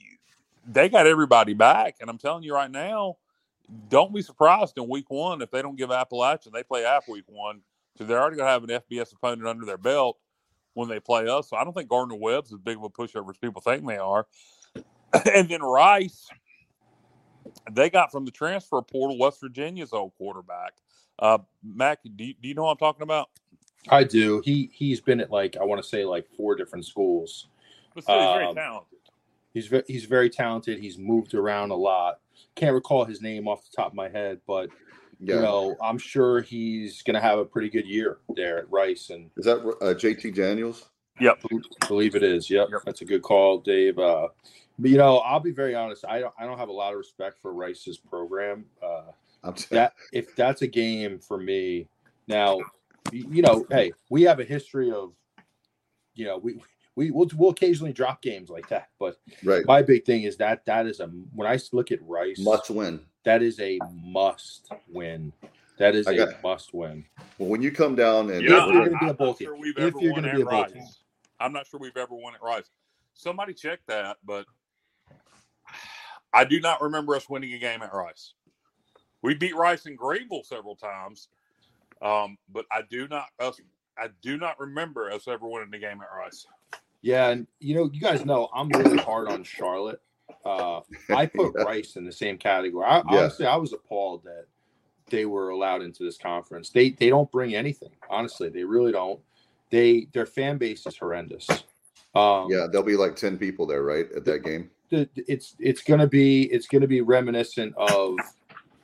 they 0.67 0.89
got 0.89 1.07
everybody 1.07 1.53
back, 1.53 1.95
and 1.99 2.09
I'm 2.09 2.17
telling 2.17 2.43
you 2.43 2.53
right 2.53 2.69
now, 2.69 3.17
don't 3.89 4.13
be 4.13 4.21
surprised 4.21 4.77
in 4.77 4.87
week 4.87 5.09
one 5.09 5.41
if 5.41 5.51
they 5.51 5.61
don't 5.61 5.75
give 5.75 5.91
Appalachian. 5.91 6.51
They 6.53 6.63
play 6.63 6.85
App 6.85 7.07
week 7.07 7.25
one, 7.27 7.61
so 7.97 8.03
they're 8.03 8.19
already 8.19 8.37
going 8.37 8.47
to 8.47 8.51
have 8.51 8.63
an 8.63 8.69
FBS 8.69 9.13
opponent 9.13 9.47
under 9.47 9.65
their 9.65 9.77
belt 9.77 10.17
when 10.73 10.87
they 10.87 10.99
play 10.99 11.27
us. 11.27 11.49
So 11.49 11.57
I 11.57 11.63
don't 11.63 11.73
think 11.73 11.89
Gardner 11.89 12.15
Webb's 12.15 12.53
as 12.53 12.59
big 12.59 12.77
of 12.77 12.83
a 12.83 12.89
pushover 12.89 13.29
as 13.29 13.37
people 13.37 13.61
think 13.61 13.85
they 13.85 13.97
are. 13.97 14.27
and 15.33 15.49
then 15.49 15.61
Rice, 15.61 16.27
they 17.71 17.89
got 17.89 18.11
from 18.11 18.25
the 18.25 18.31
transfer 18.31 18.81
portal 18.81 19.17
West 19.17 19.41
Virginia's 19.41 19.93
old 19.93 20.13
quarterback. 20.17 20.73
Uh, 21.17 21.39
Mac, 21.63 21.99
do 22.03 22.23
you, 22.23 22.33
do 22.41 22.47
you 22.47 22.53
know 22.53 22.63
what 22.63 22.71
I'm 22.71 22.77
talking 22.77 23.03
about? 23.03 23.29
I 23.89 24.03
do. 24.03 24.41
He 24.43 24.69
he's 24.73 25.01
been 25.01 25.19
at 25.19 25.31
like 25.31 25.57
I 25.59 25.63
want 25.63 25.81
to 25.81 25.87
say 25.87 26.05
like 26.05 26.27
four 26.35 26.55
different 26.55 26.85
schools. 26.85 27.47
But 27.95 28.03
still, 28.03 28.15
he's 28.19 28.33
very 28.33 28.45
Um, 28.45 28.55
talented. 28.55 28.99
He's 29.53 29.67
ve- 29.67 29.83
he's 29.87 30.05
very 30.05 30.29
talented. 30.29 30.79
He's 30.79 30.97
moved 30.97 31.33
around 31.33 31.71
a 31.71 31.75
lot. 31.75 32.19
Can't 32.55 32.73
recall 32.73 33.05
his 33.05 33.21
name 33.21 33.47
off 33.47 33.63
the 33.69 33.75
top 33.75 33.87
of 33.87 33.93
my 33.95 34.07
head, 34.09 34.41
but 34.47 34.69
Yeah. 35.19 35.35
you 35.35 35.41
know 35.41 35.75
I'm 35.81 35.97
sure 35.97 36.41
he's 36.41 37.01
going 37.01 37.15
to 37.15 37.19
have 37.21 37.39
a 37.39 37.45
pretty 37.45 37.69
good 37.69 37.85
year 37.87 38.19
there 38.35 38.57
at 38.59 38.71
Rice, 38.71 39.09
and 39.09 39.31
Is 39.37 39.45
that 39.45 39.57
uh, 39.59 39.93
JT 39.95 40.31
Daniels? 40.35 40.89
Yep. 41.19 41.39
I 41.81 41.87
believe 41.87 42.15
it 42.15 42.23
is. 42.23 42.49
Yep, 42.49 42.69
Yep. 42.71 42.81
that's 42.85 43.01
a 43.01 43.05
good 43.05 43.21
call, 43.23 43.57
Dave. 43.59 43.97
Uh, 43.99 44.29
but 44.77 44.89
you 44.91 44.97
know, 44.97 45.17
I'll 45.17 45.41
be 45.41 45.51
very 45.51 45.75
honest. 45.75 46.05
I 46.07 46.19
don't 46.19 46.33
I 46.39 46.45
don't 46.45 46.57
have 46.57 46.69
a 46.69 46.73
lot 46.73 46.93
of 46.93 46.97
respect 46.99 47.39
for 47.41 47.51
Rice's 47.53 47.97
program. 47.97 48.65
Uh, 48.81 49.11
I'm 49.43 49.53
t- 49.53 49.65
that 49.71 49.93
if 50.13 50.35
that's 50.35 50.61
a 50.61 50.67
game 50.67 51.17
for 51.19 51.37
me 51.37 51.87
now 52.27 52.59
you 53.13 53.41
know 53.41 53.65
hey 53.71 53.91
we 54.09 54.21
have 54.23 54.39
a 54.41 54.43
history 54.43 54.91
of 54.91 55.13
you 56.13 56.25
know 56.25 56.37
we 56.37 56.61
we 56.99 57.11
will 57.11 57.29
we'll 57.37 57.51
occasionally 57.51 57.93
drop 57.93 58.21
games 58.21 58.49
like 58.49 58.67
that 58.67 58.89
but 58.99 59.15
right. 59.45 59.65
my 59.65 59.81
big 59.81 60.03
thing 60.03 60.23
is 60.23 60.35
that 60.35 60.65
that 60.65 60.85
is 60.85 60.99
a 60.99 61.05
when 61.33 61.47
i 61.49 61.57
look 61.71 61.93
at 61.93 61.99
rice 62.05 62.37
Must 62.39 62.69
win. 62.69 62.99
that 63.23 63.41
is 63.41 63.57
a 63.61 63.79
must 64.03 64.69
win 64.89 65.31
that 65.77 65.95
is 65.95 66.07
I 66.07 66.11
a 66.11 66.17
got- 66.17 66.43
must 66.43 66.73
win 66.73 67.05
Well, 67.37 67.47
when 67.47 67.61
you 67.61 67.71
come 67.71 67.95
down 67.95 68.29
and 68.31 68.41
If 68.43 68.49
you're 68.49 68.59
gonna 68.59 68.89
be 68.89 69.05
a 69.05 69.09
I'm 69.11 69.15
bowl 69.15 69.33
team. 69.33 69.47
sure 69.47 69.55
If 69.65 69.93
you're 70.01 70.13
gonna 70.13 70.27
at 70.27 70.35
be 70.35 70.41
a 70.41 70.45
bowl 70.45 70.63
Rice. 70.63 70.71
team. 70.73 70.83
I'm 71.39 71.53
not 71.53 71.67
sure 71.67 71.79
we've 71.79 71.95
ever 71.95 72.13
won 72.15 72.35
at 72.35 72.41
Rice. 72.41 72.69
Somebody 73.13 73.53
check 73.53 73.79
that, 73.87 74.17
but 74.25 74.45
I 76.33 76.43
do 76.43 76.59
not 76.59 76.81
remember 76.81 77.15
us 77.15 77.29
winning 77.29 77.53
a 77.53 77.59
game 77.59 77.81
at 77.81 77.93
Rice. 77.93 78.33
We 79.21 79.35
beat 79.35 79.55
Rice 79.55 79.85
in 79.85 79.95
Greenville 79.95 80.43
several 80.43 80.75
times, 80.75 81.29
um, 82.01 82.37
but 82.49 82.65
I 82.69 82.81
do 82.89 83.07
not 83.07 83.27
us. 83.39 83.57
I 83.97 84.09
do 84.21 84.37
not 84.37 84.59
remember 84.59 85.09
us 85.09 85.29
ever 85.29 85.47
winning 85.47 85.73
a 85.73 85.79
game 85.79 86.01
at 86.01 86.09
Rice. 86.13 86.45
Yeah 87.01 87.29
and 87.29 87.47
you 87.59 87.75
know 87.75 87.89
you 87.93 87.99
guys 88.01 88.25
know 88.25 88.49
i'm 88.53 88.69
really 88.69 88.97
hard 88.97 89.27
on 89.27 89.43
charlotte 89.43 90.01
uh 90.45 90.81
i 91.15 91.25
put 91.35 91.53
Yeah. 91.55 91.63
rice 91.63 91.95
in 91.95 92.05
the 92.05 92.11
same 92.11 92.37
category 92.37 92.85
I, 92.85 92.97
Yeah. 92.97 93.03
honestly 93.19 93.45
i 93.45 93.55
was 93.55 93.73
appalled 93.73 94.23
that 94.23 94.45
they 95.09 95.25
were 95.25 95.49
allowed 95.49 95.81
into 95.81 96.03
this 96.03 96.17
conference 96.17 96.69
they 96.69 96.91
they 96.91 97.09
don't 97.09 97.31
bring 97.31 97.55
anything 97.55 97.91
honestly 98.09 98.49
they 98.49 98.63
really 98.63 98.91
don't 98.91 99.19
they 99.71 100.07
their 100.13 100.25
fan 100.25 100.57
base 100.57 100.85
is 100.85 100.97
horrendous 100.97 101.47
um 102.15 102.49
yeah, 102.49 102.65
there'll 102.71 102.85
be 102.85 102.97
like 102.97 103.15
10 103.15 103.37
people 103.37 103.67
there, 103.67 103.83
right? 103.83 104.07
At 104.15 104.25
that 104.25 104.39
game. 104.43 104.71
the, 104.89 105.07
it's 105.15 105.55
it's 105.59 105.83
gonna 105.83 106.07
be 106.07 106.45
it's 106.51 106.65
gonna 106.65 106.87
be 106.87 107.01
reminiscent 107.01 107.71
of 107.77 108.17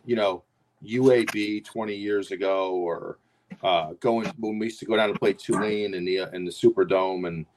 you 0.06 0.16
know 0.16 0.44
UAB 0.86 1.66
20 1.66 1.96
years 1.96 2.30
ago 2.32 2.76
or 2.76 3.18
uh 3.64 3.94
going 4.00 4.32
when 4.38 4.60
we 4.60 4.68
used 4.68 4.80
to 4.80 4.86
go 4.86 4.96
down 4.96 5.12
to 5.12 5.18
play 5.18 5.34
Tulane 5.34 5.96
in 5.96 6.06
the 6.06 6.30
in 6.36 6.46
the 6.46 6.52
Superdome 6.52 7.28
and 7.28 7.48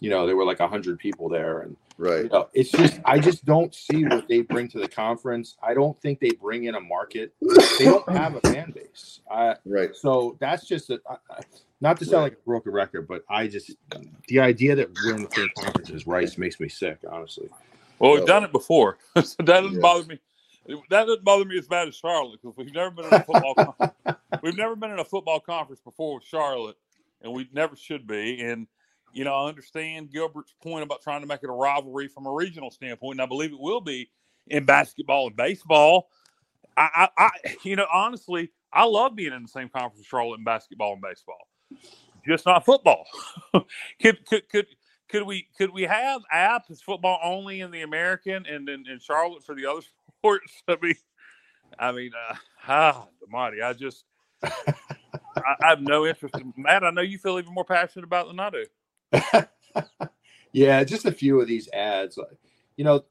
you 0.00 0.10
know 0.10 0.26
there 0.26 0.36
were 0.36 0.44
like 0.44 0.60
100 0.60 0.98
people 0.98 1.28
there 1.28 1.60
and 1.60 1.76
Right. 1.98 2.22
you 2.24 2.28
know, 2.30 2.48
it's 2.54 2.70
just 2.70 2.98
I 3.04 3.18
just 3.18 3.44
don't 3.44 3.74
see 3.74 4.04
what 4.06 4.26
they 4.26 4.40
bring 4.40 4.68
to 4.68 4.78
the 4.78 4.88
conference. 4.88 5.56
I 5.62 5.74
don't 5.74 6.00
think 6.00 6.18
they 6.18 6.30
bring 6.30 6.64
in 6.64 6.74
a 6.74 6.80
market. 6.80 7.34
They 7.78 7.84
don't 7.84 8.08
have 8.08 8.34
a 8.36 8.40
fan 8.40 8.70
base. 8.72 9.20
I 9.30 9.56
Right. 9.66 9.94
so 9.94 10.36
that's 10.40 10.66
just 10.66 10.88
a, 10.88 10.98
I- 11.08 11.16
I- 11.30 11.40
not 11.82 11.98
to 11.98 12.04
sound 12.06 12.22
like 12.24 12.32
a 12.34 12.44
broken 12.46 12.72
record, 12.72 13.06
but 13.06 13.22
I 13.28 13.48
just 13.48 13.72
the 14.28 14.40
idea 14.40 14.74
that 14.76 14.88
we're 15.04 15.14
in 15.16 15.22
the 15.24 15.30
same 15.30 15.48
conference 15.58 15.90
as 15.90 16.06
Rice 16.06 16.38
makes 16.38 16.58
me 16.58 16.68
sick, 16.70 16.98
honestly. 17.10 17.48
Well, 17.98 18.12
we've 18.12 18.20
No. 18.20 18.26
done 18.26 18.44
it 18.44 18.52
before, 18.52 18.96
so 19.16 19.22
that 19.38 19.46
doesn't 19.46 19.74
Yeah. 19.74 19.80
bother 19.80 20.04
me. 20.06 20.18
That 20.88 21.04
doesn't 21.06 21.24
bother 21.24 21.44
me 21.44 21.58
as 21.58 21.66
bad 21.68 21.88
as 21.88 21.96
Charlotte 21.96 22.40
because 22.40 22.56
we've 22.56 22.72
never 22.74 22.90
been 22.92 23.06
in 23.06 23.12
a 23.14 23.22
football. 23.24 23.54
con- 23.54 24.16
we've 24.42 24.56
never 24.56 24.74
been 24.76 24.90
in 24.90 25.00
a 25.00 25.04
football 25.04 25.40
conference 25.40 25.80
before 25.82 26.14
with 26.14 26.24
Charlotte, 26.24 26.76
and 27.22 27.32
we 27.32 27.48
never 27.52 27.76
should 27.76 28.06
be. 28.06 28.40
And 28.42 28.66
you 29.12 29.24
know, 29.24 29.34
I 29.34 29.48
understand 29.48 30.10
Gilbert's 30.10 30.54
point 30.62 30.82
about 30.82 31.02
trying 31.02 31.20
to 31.20 31.26
make 31.26 31.42
it 31.42 31.48
a 31.48 31.52
rivalry 31.52 32.08
from 32.08 32.26
a 32.26 32.32
regional 32.32 32.70
standpoint, 32.70 33.14
and 33.14 33.22
I 33.22 33.26
believe 33.26 33.52
it 33.52 33.60
will 33.60 33.80
be 33.80 34.10
in 34.46 34.64
basketball 34.64 35.28
and 35.28 35.36
baseball. 35.36 36.08
I, 36.76 37.08
I, 37.18 37.24
I 37.24 37.56
you 37.64 37.76
know, 37.76 37.86
honestly, 37.92 38.50
I 38.72 38.84
love 38.84 39.16
being 39.16 39.32
in 39.32 39.42
the 39.42 39.48
same 39.48 39.68
conference 39.68 40.06
Charlotte 40.06 40.38
in 40.38 40.44
basketball 40.44 40.92
and 40.92 41.02
baseball, 41.02 41.48
just 42.26 42.46
not 42.46 42.64
football. 42.64 43.04
could 44.00 44.24
could 44.26 44.48
could 44.48 44.66
could 45.08 45.22
we 45.24 45.48
could 45.58 45.70
we 45.70 45.82
have 45.82 46.22
app 46.30 46.66
football 46.84 47.18
only 47.22 47.60
in 47.60 47.70
the 47.70 47.82
American 47.82 48.46
and 48.46 48.68
in 48.68 48.98
Charlotte 49.00 49.44
for 49.44 49.54
the 49.54 49.66
other 49.66 49.82
sports? 50.18 50.62
I 50.68 50.76
mean, 50.80 50.94
I 51.78 51.92
mean, 51.92 52.10
uh, 52.30 52.36
ah, 52.68 53.06
mighty, 53.28 53.62
I 53.62 53.72
just 53.72 54.04
I, 54.42 54.52
I 55.62 55.68
have 55.68 55.80
no 55.80 56.06
interest 56.06 56.36
in 56.38 56.52
Matt. 56.56 56.84
I 56.84 56.90
know 56.90 57.02
you 57.02 57.18
feel 57.18 57.38
even 57.38 57.52
more 57.52 57.64
passionate 57.64 58.04
about 58.04 58.26
it 58.26 58.28
than 58.28 58.40
I 58.40 58.50
do. 58.50 58.64
yeah, 60.52 60.84
just 60.84 61.06
a 61.06 61.12
few 61.12 61.40
of 61.40 61.48
these 61.48 61.68
ads. 61.72 62.18
You 62.76 62.84
know, 62.84 63.04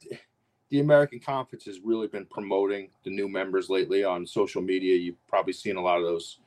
the 0.69 0.79
American 0.79 1.19
Conference 1.19 1.65
has 1.65 1.79
really 1.81 2.07
been 2.07 2.25
promoting 2.25 2.89
the 3.03 3.09
new 3.09 3.27
members 3.27 3.69
lately 3.69 4.03
on 4.03 4.25
social 4.25 4.61
media. 4.61 4.95
You've 4.95 5.25
probably 5.27 5.53
seen 5.53 5.77
a 5.77 5.81
lot 5.81 5.99
of 5.99 6.05
those. 6.05 6.39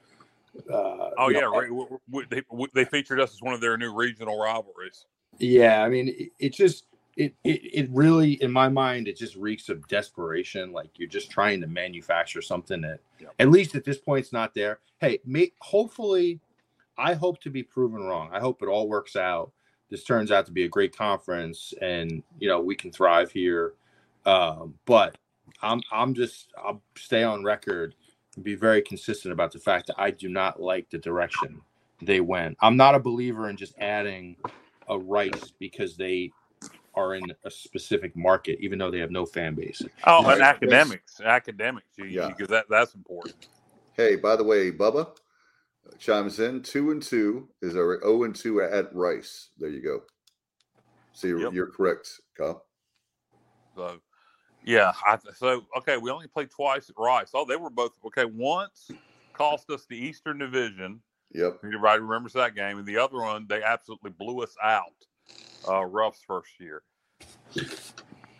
Uh, 0.73 1.11
Oh 1.19 1.29
yeah, 1.31 1.41
know, 1.41 1.51
right. 1.51 1.69
W- 1.69 1.99
w- 2.11 2.27
they 2.31 2.43
w- 2.51 2.69
they 2.75 2.85
featured 2.85 3.21
us 3.21 3.33
as 3.35 3.43
one 3.43 3.55
of 3.55 3.61
their 3.61 3.77
new 3.79 3.95
regional 3.95 4.38
rivalries. 4.38 5.07
Yeah, 5.38 5.83
I 5.83 5.88
mean, 5.88 6.09
it, 6.09 6.31
it 6.38 6.55
just 6.55 6.85
it, 7.17 7.35
it 7.45 7.61
it 7.85 7.91
really, 7.91 8.35
in 8.43 8.53
my 8.53 8.69
mind, 8.69 9.09
it 9.09 9.17
just 9.17 9.37
reeks 9.37 9.69
of 9.69 9.87
desperation. 9.88 10.73
Like 10.73 10.99
you're 10.99 11.09
just 11.09 11.31
trying 11.31 11.61
to 11.62 11.67
manufacture 11.67 12.43
something 12.43 12.81
that, 12.83 13.01
Yep. 13.21 13.35
at 13.38 13.51
least 13.51 13.75
at 13.75 13.85
this 13.85 13.99
point, 13.99 14.25
it's 14.25 14.33
not 14.33 14.55
there. 14.55 14.81
Hey, 15.01 15.21
may, 15.25 15.53
hopefully, 15.61 16.41
I 16.98 17.14
hope 17.14 17.40
to 17.42 17.50
be 17.50 17.62
proven 17.62 18.02
wrong. 18.02 18.31
I 18.33 18.40
hope 18.40 18.62
it 18.62 18.68
all 18.68 18.88
works 18.88 19.16
out. 19.16 19.52
This 19.90 20.05
turns 20.05 20.33
out 20.33 20.46
to 20.46 20.52
be 20.52 20.64
a 20.64 20.68
great 20.68 20.96
conference, 20.96 21.74
and 21.83 22.22
you 22.38 22.48
know 22.48 22.61
we 22.61 22.76
can 22.76 22.92
thrive 22.92 23.33
here. 23.33 23.74
Um, 24.26 24.74
but 24.87 25.16
I'm 25.62 25.81
I'm 25.92 26.14
just 26.14 26.52
I'll 26.59 26.83
stay 26.96 27.22
on 27.24 27.44
record 27.44 27.94
and 28.37 28.44
be 28.44 28.55
very 28.57 28.83
consistent 28.83 29.33
about 29.33 29.52
the 29.52 29.61
fact 29.61 29.88
that 29.88 29.96
I 29.98 30.11
do 30.12 30.28
not 30.28 30.61
like 30.62 30.90
the 30.90 30.98
direction 30.98 31.62
they 32.02 32.20
went. 32.20 32.57
I'm 32.61 32.76
not 32.76 32.94
a 32.96 33.00
believer 33.00 33.48
in 33.50 33.57
just 33.57 33.74
adding 33.78 34.37
a 34.88 34.98
Rice 34.98 35.52
because 35.59 35.96
they 35.96 36.35
are 36.94 37.14
in 37.16 37.33
a 37.44 37.50
specific 37.50 38.16
market, 38.16 38.59
even 38.61 38.78
though 38.78 38.90
they 38.90 39.00
have 39.00 39.12
no 39.12 39.26
fan 39.26 39.55
base. 39.55 39.87
Oh, 40.07 40.26
Right. 40.26 40.31
and 40.31 40.42
academics, 40.42 41.20
academics, 41.20 41.87
you, 41.98 42.07
Yeah. 42.09 42.28
because 42.28 42.48
that 42.48 42.66
that's 42.70 42.94
important. 42.94 43.37
Hey, 43.94 44.16
by 44.16 44.37
the 44.37 44.44
way, 44.44 44.72
Bubba 44.72 45.09
chimes 45.99 46.40
in 46.40 46.62
two 46.62 46.90
and 46.90 47.03
two 47.03 47.49
is 47.61 47.77
our 47.77 48.01
zero 48.01 48.25
and 48.25 48.35
two 48.35 48.62
at 48.62 48.95
Rice. 48.95 49.51
There 49.59 49.68
you 49.71 49.83
go. 49.83 50.03
So 51.12 51.27
you're, 51.27 51.40
Yep. 51.40 51.53
you're 51.53 51.66
correct, 51.66 52.21
Kyle. 52.37 52.64
So, 53.77 53.99
yeah. 54.64 54.92
I, 55.07 55.18
so 55.35 55.64
okay, 55.79 55.97
we 55.97 56.11
only 56.11 56.27
played 56.29 56.51
twice 56.51 56.88
at 56.90 56.97
Rice. 56.99 57.31
Oh, 57.35 57.45
they 57.45 57.57
were 57.57 57.71
both 57.71 57.92
okay. 58.07 58.25
Once 58.25 58.90
cost 59.33 59.71
us 59.71 59.87
the 59.88 59.97
Eastern 59.97 60.38
Division. 60.38 61.01
Yep. 61.35 61.61
Everybody 61.64 62.01
remembers 62.01 62.35
that 62.35 62.55
game, 62.55 62.79
and 62.79 62.87
the 62.87 62.99
other 62.99 63.16
one 63.18 63.47
they 63.49 63.62
absolutely 63.62 64.11
blew 64.11 64.42
us 64.42 64.55
out. 64.62 64.92
Uh, 65.68 65.85
Ruff's 65.85 66.21
first 66.27 66.51
year. 66.59 66.83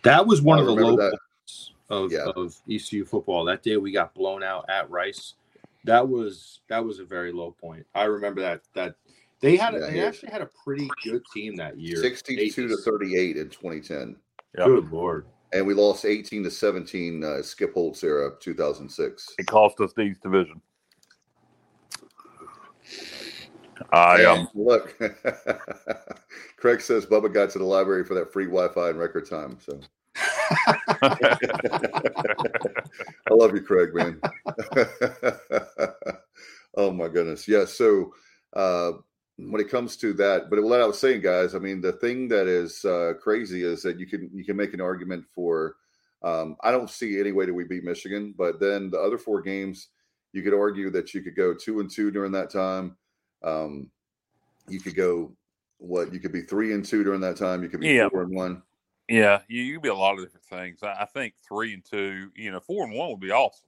That 0.03 0.25
was 0.27 0.41
one 0.41 0.59
I 0.59 0.61
of 0.61 0.67
the 0.67 0.73
low 0.73 0.97
points 0.97 1.71
of, 1.89 2.11
Yeah. 2.11 2.27
of 2.35 2.55
ECU 2.69 3.05
football. 3.05 3.45
That 3.45 3.63
day 3.63 3.77
we 3.77 3.91
got 3.91 4.13
blown 4.13 4.43
out 4.43 4.65
at 4.69 4.89
Rice. 4.89 5.35
That 5.85 6.07
was 6.07 6.61
that 6.69 6.83
was 6.83 6.99
a 6.99 7.05
very 7.05 7.31
low 7.31 7.51
point. 7.51 7.85
I 7.93 8.05
remember 8.05 8.41
that 8.41 8.61
that 8.73 8.95
they 9.41 9.57
had 9.57 9.75
a, 9.75 9.79
Yeah, 9.79 9.87
they 9.87 9.97
yeah. 9.97 10.05
actually 10.05 10.31
had 10.31 10.41
a 10.41 10.49
pretty 10.63 10.89
good 11.03 11.21
team 11.33 11.55
that 11.57 11.77
year. 11.77 11.97
62 11.97 12.67
to 12.69 12.77
38 12.77 13.37
in 13.37 13.49
2010. 13.49 14.15
Yeah. 14.57 14.65
Good 14.65 14.91
lord. 14.91 15.25
And 15.51 15.67
we 15.67 15.73
lost 15.73 16.05
18 16.05 16.43
to 16.45 16.51
17 16.51 17.23
uh, 17.23 17.41
Skip 17.41 17.73
Holtz 17.73 18.03
era 18.03 18.31
2006. 18.39 19.35
It 19.37 19.45
cost 19.45 19.79
us 19.81 19.93
the 19.93 20.03
East 20.03 20.21
Division. 20.21 20.61
I 23.91 24.23
um 24.23 24.47
look, 24.53 24.97
Craig 26.57 26.79
says 26.81 27.05
Bubba 27.05 27.33
got 27.33 27.49
to 27.51 27.59
the 27.59 27.65
library 27.65 28.05
for 28.05 28.13
that 28.13 28.31
free 28.31 28.45
Wi-Fi 28.45 28.91
in 28.91 28.97
record 28.97 29.29
time. 29.29 29.57
So 29.59 29.79
I 33.29 33.33
love 33.33 33.53
you, 33.53 33.61
Craig, 33.61 33.93
man. 33.93 34.19
oh 36.77 36.91
my 36.91 37.07
goodness, 37.07 37.47
yeah. 37.47 37.65
So 37.65 38.13
uh, 38.55 38.93
when 39.37 39.61
it 39.61 39.69
comes 39.69 39.97
to 39.97 40.13
that, 40.13 40.49
but 40.49 40.61
what 40.63 40.81
I 40.81 40.85
was 40.85 40.99
saying, 40.99 41.21
guys, 41.21 41.55
I 41.55 41.59
mean, 41.59 41.81
the 41.81 41.93
thing 41.93 42.27
that 42.29 42.47
is 42.47 42.85
uh, 42.85 43.13
crazy 43.21 43.63
is 43.63 43.81
that 43.83 43.99
you 43.99 44.05
can 44.05 44.29
you 44.33 44.45
can 44.45 44.57
make 44.57 44.73
an 44.73 44.81
argument 44.81 45.25
for. 45.33 45.75
Um, 46.23 46.55
I 46.63 46.71
don't 46.71 46.89
see 46.89 47.19
any 47.19 47.33
way 47.33 47.45
that 47.45 47.53
we 47.53 47.65
beat 47.65 47.83
Michigan, 47.83 48.33
but 48.37 48.57
then 48.57 48.89
the 48.89 48.97
other 48.97 49.17
four 49.17 49.41
games, 49.41 49.89
you 50.31 50.41
could 50.41 50.53
argue 50.53 50.89
that 50.91 51.13
you 51.13 51.21
could 51.21 51.35
go 51.35 51.53
two 51.53 51.81
and 51.81 51.91
two 51.91 52.11
during 52.11 52.31
that 52.31 52.49
time. 52.49 52.95
Um, 53.43 53.91
you 54.69 54.79
could 54.79 54.95
go 54.95 55.33
what? 55.79 56.13
You 56.13 56.19
could 56.19 56.31
be 56.31 56.43
three 56.43 56.73
and 56.73 56.85
two 56.85 57.03
during 57.03 57.19
that 57.21 57.35
time. 57.35 57.61
You 57.61 57.69
could 57.69 57.81
be 57.81 57.89
Yeah. 57.89 58.07
four 58.09 58.23
and 58.23 58.33
one. 58.33 58.63
Yeah, 59.09 59.41
you, 59.47 59.61
you 59.61 59.73
could 59.75 59.83
be 59.83 59.89
a 59.89 59.95
lot 59.95 60.13
of 60.17 60.23
different 60.23 60.45
things. 60.45 60.83
I, 60.83 60.93
I 61.01 61.05
think 61.05 61.33
three 61.47 61.73
and 61.73 61.83
two, 61.83 62.31
you 62.35 62.51
know, 62.51 62.59
four 62.59 62.85
and 62.85 62.93
one 62.93 63.09
would 63.09 63.19
be 63.19 63.31
awesome, 63.31 63.65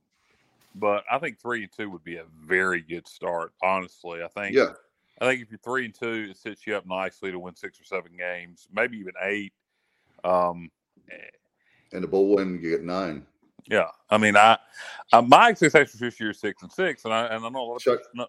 but 0.75 1.03
I 1.11 1.19
think 1.19 1.39
three 1.39 1.63
and 1.63 1.71
two 1.71 1.89
would 1.89 2.03
be 2.03 2.17
a 2.17 2.25
very 2.45 2.81
good 2.81 3.07
start. 3.07 3.53
Honestly, 3.63 4.23
I 4.23 4.27
think. 4.27 4.55
Yeah, 4.55 4.71
I 5.21 5.25
think 5.27 5.41
if 5.41 5.49
you're 5.49 5.59
three 5.59 5.85
and 5.85 5.93
two, 5.93 6.27
it 6.31 6.37
sets 6.37 6.67
you 6.67 6.75
up 6.75 6.85
nicely 6.85 7.31
to 7.31 7.39
win 7.39 7.55
six 7.55 7.79
or 7.79 7.85
seven 7.85 8.11
games, 8.17 8.67
maybe 8.73 8.97
even 8.97 9.13
eight. 9.21 9.53
Um, 10.23 10.69
and 11.93 12.03
the 12.03 12.07
bowl 12.07 12.35
win, 12.35 12.59
you 12.61 12.71
get 12.71 12.83
nine. 12.83 13.25
yeah, 13.67 13.87
I 14.09 14.17
mean, 14.17 14.35
I, 14.35 14.57
I 15.13 15.21
my 15.21 15.49
expectations 15.49 15.99
this 15.99 16.19
year 16.19 16.31
is 16.31 16.39
six 16.39 16.61
and 16.63 16.71
six, 16.71 17.05
and 17.05 17.13
I 17.13 17.27
and 17.27 17.45
I 17.45 17.49
know 17.49 17.61
a 17.61 17.67
lot 17.67 17.75
of 17.77 17.81
Chuck- 17.81 17.99
people, 18.11 18.27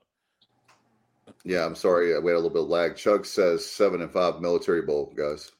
no, 1.26 1.32
Yeah, 1.44 1.64
I'm 1.64 1.74
sorry. 1.74 2.14
uh, 2.14 2.20
We 2.20 2.30
had 2.30 2.36
a 2.36 2.38
little 2.38 2.50
bit 2.50 2.62
of 2.62 2.68
lag. 2.68 2.94
Chuck 2.96 3.24
says 3.24 3.64
seven 3.66 4.00
and 4.02 4.10
five 4.12 4.40
military 4.40 4.82
bowl, 4.82 5.12
guys. 5.16 5.50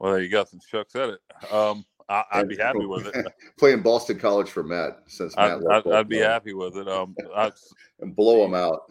Well, 0.00 0.12
there 0.12 0.22
you 0.22 0.28
go. 0.28 0.44
Since 0.44 0.66
Chuck 0.66 0.86
said 0.90 1.10
it, 1.10 1.52
um, 1.52 1.84
I, 2.08 2.24
I'd 2.32 2.48
be 2.48 2.56
happy 2.56 2.84
with 2.84 3.06
it. 3.06 3.26
Playing 3.58 3.82
Boston 3.82 4.18
College 4.18 4.50
for 4.50 4.64
Matt 4.64 5.02
since 5.06 5.36
Matt 5.36 5.52
I'd, 5.52 5.62
left 5.62 5.86
I'd, 5.86 5.92
I'd 5.92 6.08
be 6.08 6.16
Baltimore. 6.16 6.32
happy 6.32 6.54
with 6.54 6.76
it. 6.78 6.88
Um, 6.88 7.14
I, 7.36 7.52
and 8.00 8.16
blow 8.16 8.42
them 8.42 8.54
out. 8.54 8.90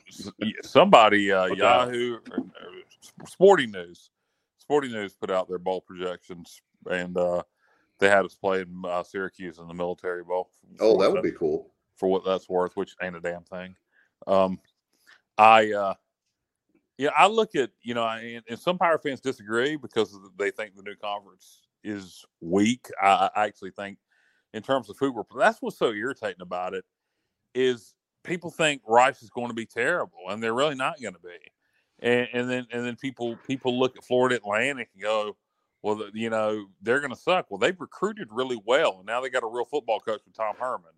somebody, 0.63 1.32
uh, 1.32 1.48
No. 1.48 1.54
Yahoo, 1.56 2.13
or, 2.32 2.38
or 2.38 3.28
Sporting 3.28 3.72
News, 3.72 4.12
Sporting 4.58 4.91
News 4.91 5.15
put 5.15 5.32
out 5.32 5.50
their 5.50 5.60
bowl 5.60 5.82
projections, 5.82 6.62
and 6.89 7.17
uh, 7.17 7.43
they 8.00 8.08
had 8.08 8.24
us 8.24 8.36
playing 8.36 8.84
uh, 8.88 9.04
Syracuse 9.04 9.58
in 9.58 9.67
the 9.67 9.74
Military 9.74 10.24
Bowl. 10.24 10.50
Oh, 10.80 10.98
that 11.02 11.12
would 11.12 11.24
be 11.24 11.32
cool. 11.32 11.74
for 11.98 12.08
what 12.10 12.24
that's 12.24 12.48
worth, 12.48 12.78
which 12.78 12.95
ain't 13.02 13.15
a 13.17 13.19
damn 13.19 13.43
thing. 13.43 13.76
Um, 14.28 14.60
I, 15.38 15.72
uh, 15.74 15.93
yeah, 16.99 17.12
I 17.17 17.27
look 17.27 17.55
at 17.55 17.71
you 17.81 17.93
know, 17.93 18.05
and, 18.05 18.43
and 18.49 18.59
some 18.59 18.77
Power 18.77 18.97
fans 18.97 19.21
disagree 19.21 19.77
because 19.77 20.13
they 20.38 20.51
think 20.51 20.75
the 20.75 20.83
new 20.83 20.95
conference 20.95 21.62
is 21.81 22.25
weak. 22.41 22.88
I, 23.01 23.29
I 23.33 23.45
actually 23.45 23.71
think, 23.71 23.99
in 24.53 24.62
terms 24.62 24.89
of 24.89 24.97
who 24.99 25.13
we're, 25.13 25.23
that's 25.38 25.62
what's 25.62 25.79
so 25.79 25.93
irritating 25.93 26.41
about 26.41 26.73
it 26.73 26.83
is 27.55 27.93
people 28.25 28.51
think 28.51 28.81
Rice 28.85 29.23
is 29.23 29.29
going 29.29 29.47
to 29.47 29.53
be 29.53 29.65
terrible, 29.65 30.19
and 30.27 30.43
they're 30.43 30.53
really 30.53 30.75
not 30.75 31.01
going 31.01 31.13
to 31.13 31.21
be. 31.21 31.38
And, 32.01 32.27
and 32.33 32.49
then 32.49 32.67
and 32.73 32.85
then 32.85 32.97
people 32.97 33.38
people 33.47 33.79
look 33.79 33.95
at 33.95 34.03
Florida 34.03 34.35
Atlantic 34.35 34.89
and 34.93 35.01
go, 35.01 35.38
well, 35.81 36.03
you 36.13 36.29
know, 36.29 36.65
they're 36.81 36.99
going 36.99 37.13
to 37.13 37.15
suck. 37.15 37.45
Well, 37.49 37.59
they've 37.59 37.79
recruited 37.79 38.27
really 38.29 38.59
well, 38.65 38.97
and 38.97 39.05
now 39.05 39.21
they 39.21 39.29
got 39.29 39.43
a 39.43 39.47
real 39.47 39.63
football 39.63 40.01
coach 40.01 40.19
with 40.25 40.35
Tom 40.35 40.55
Herman. 40.59 40.91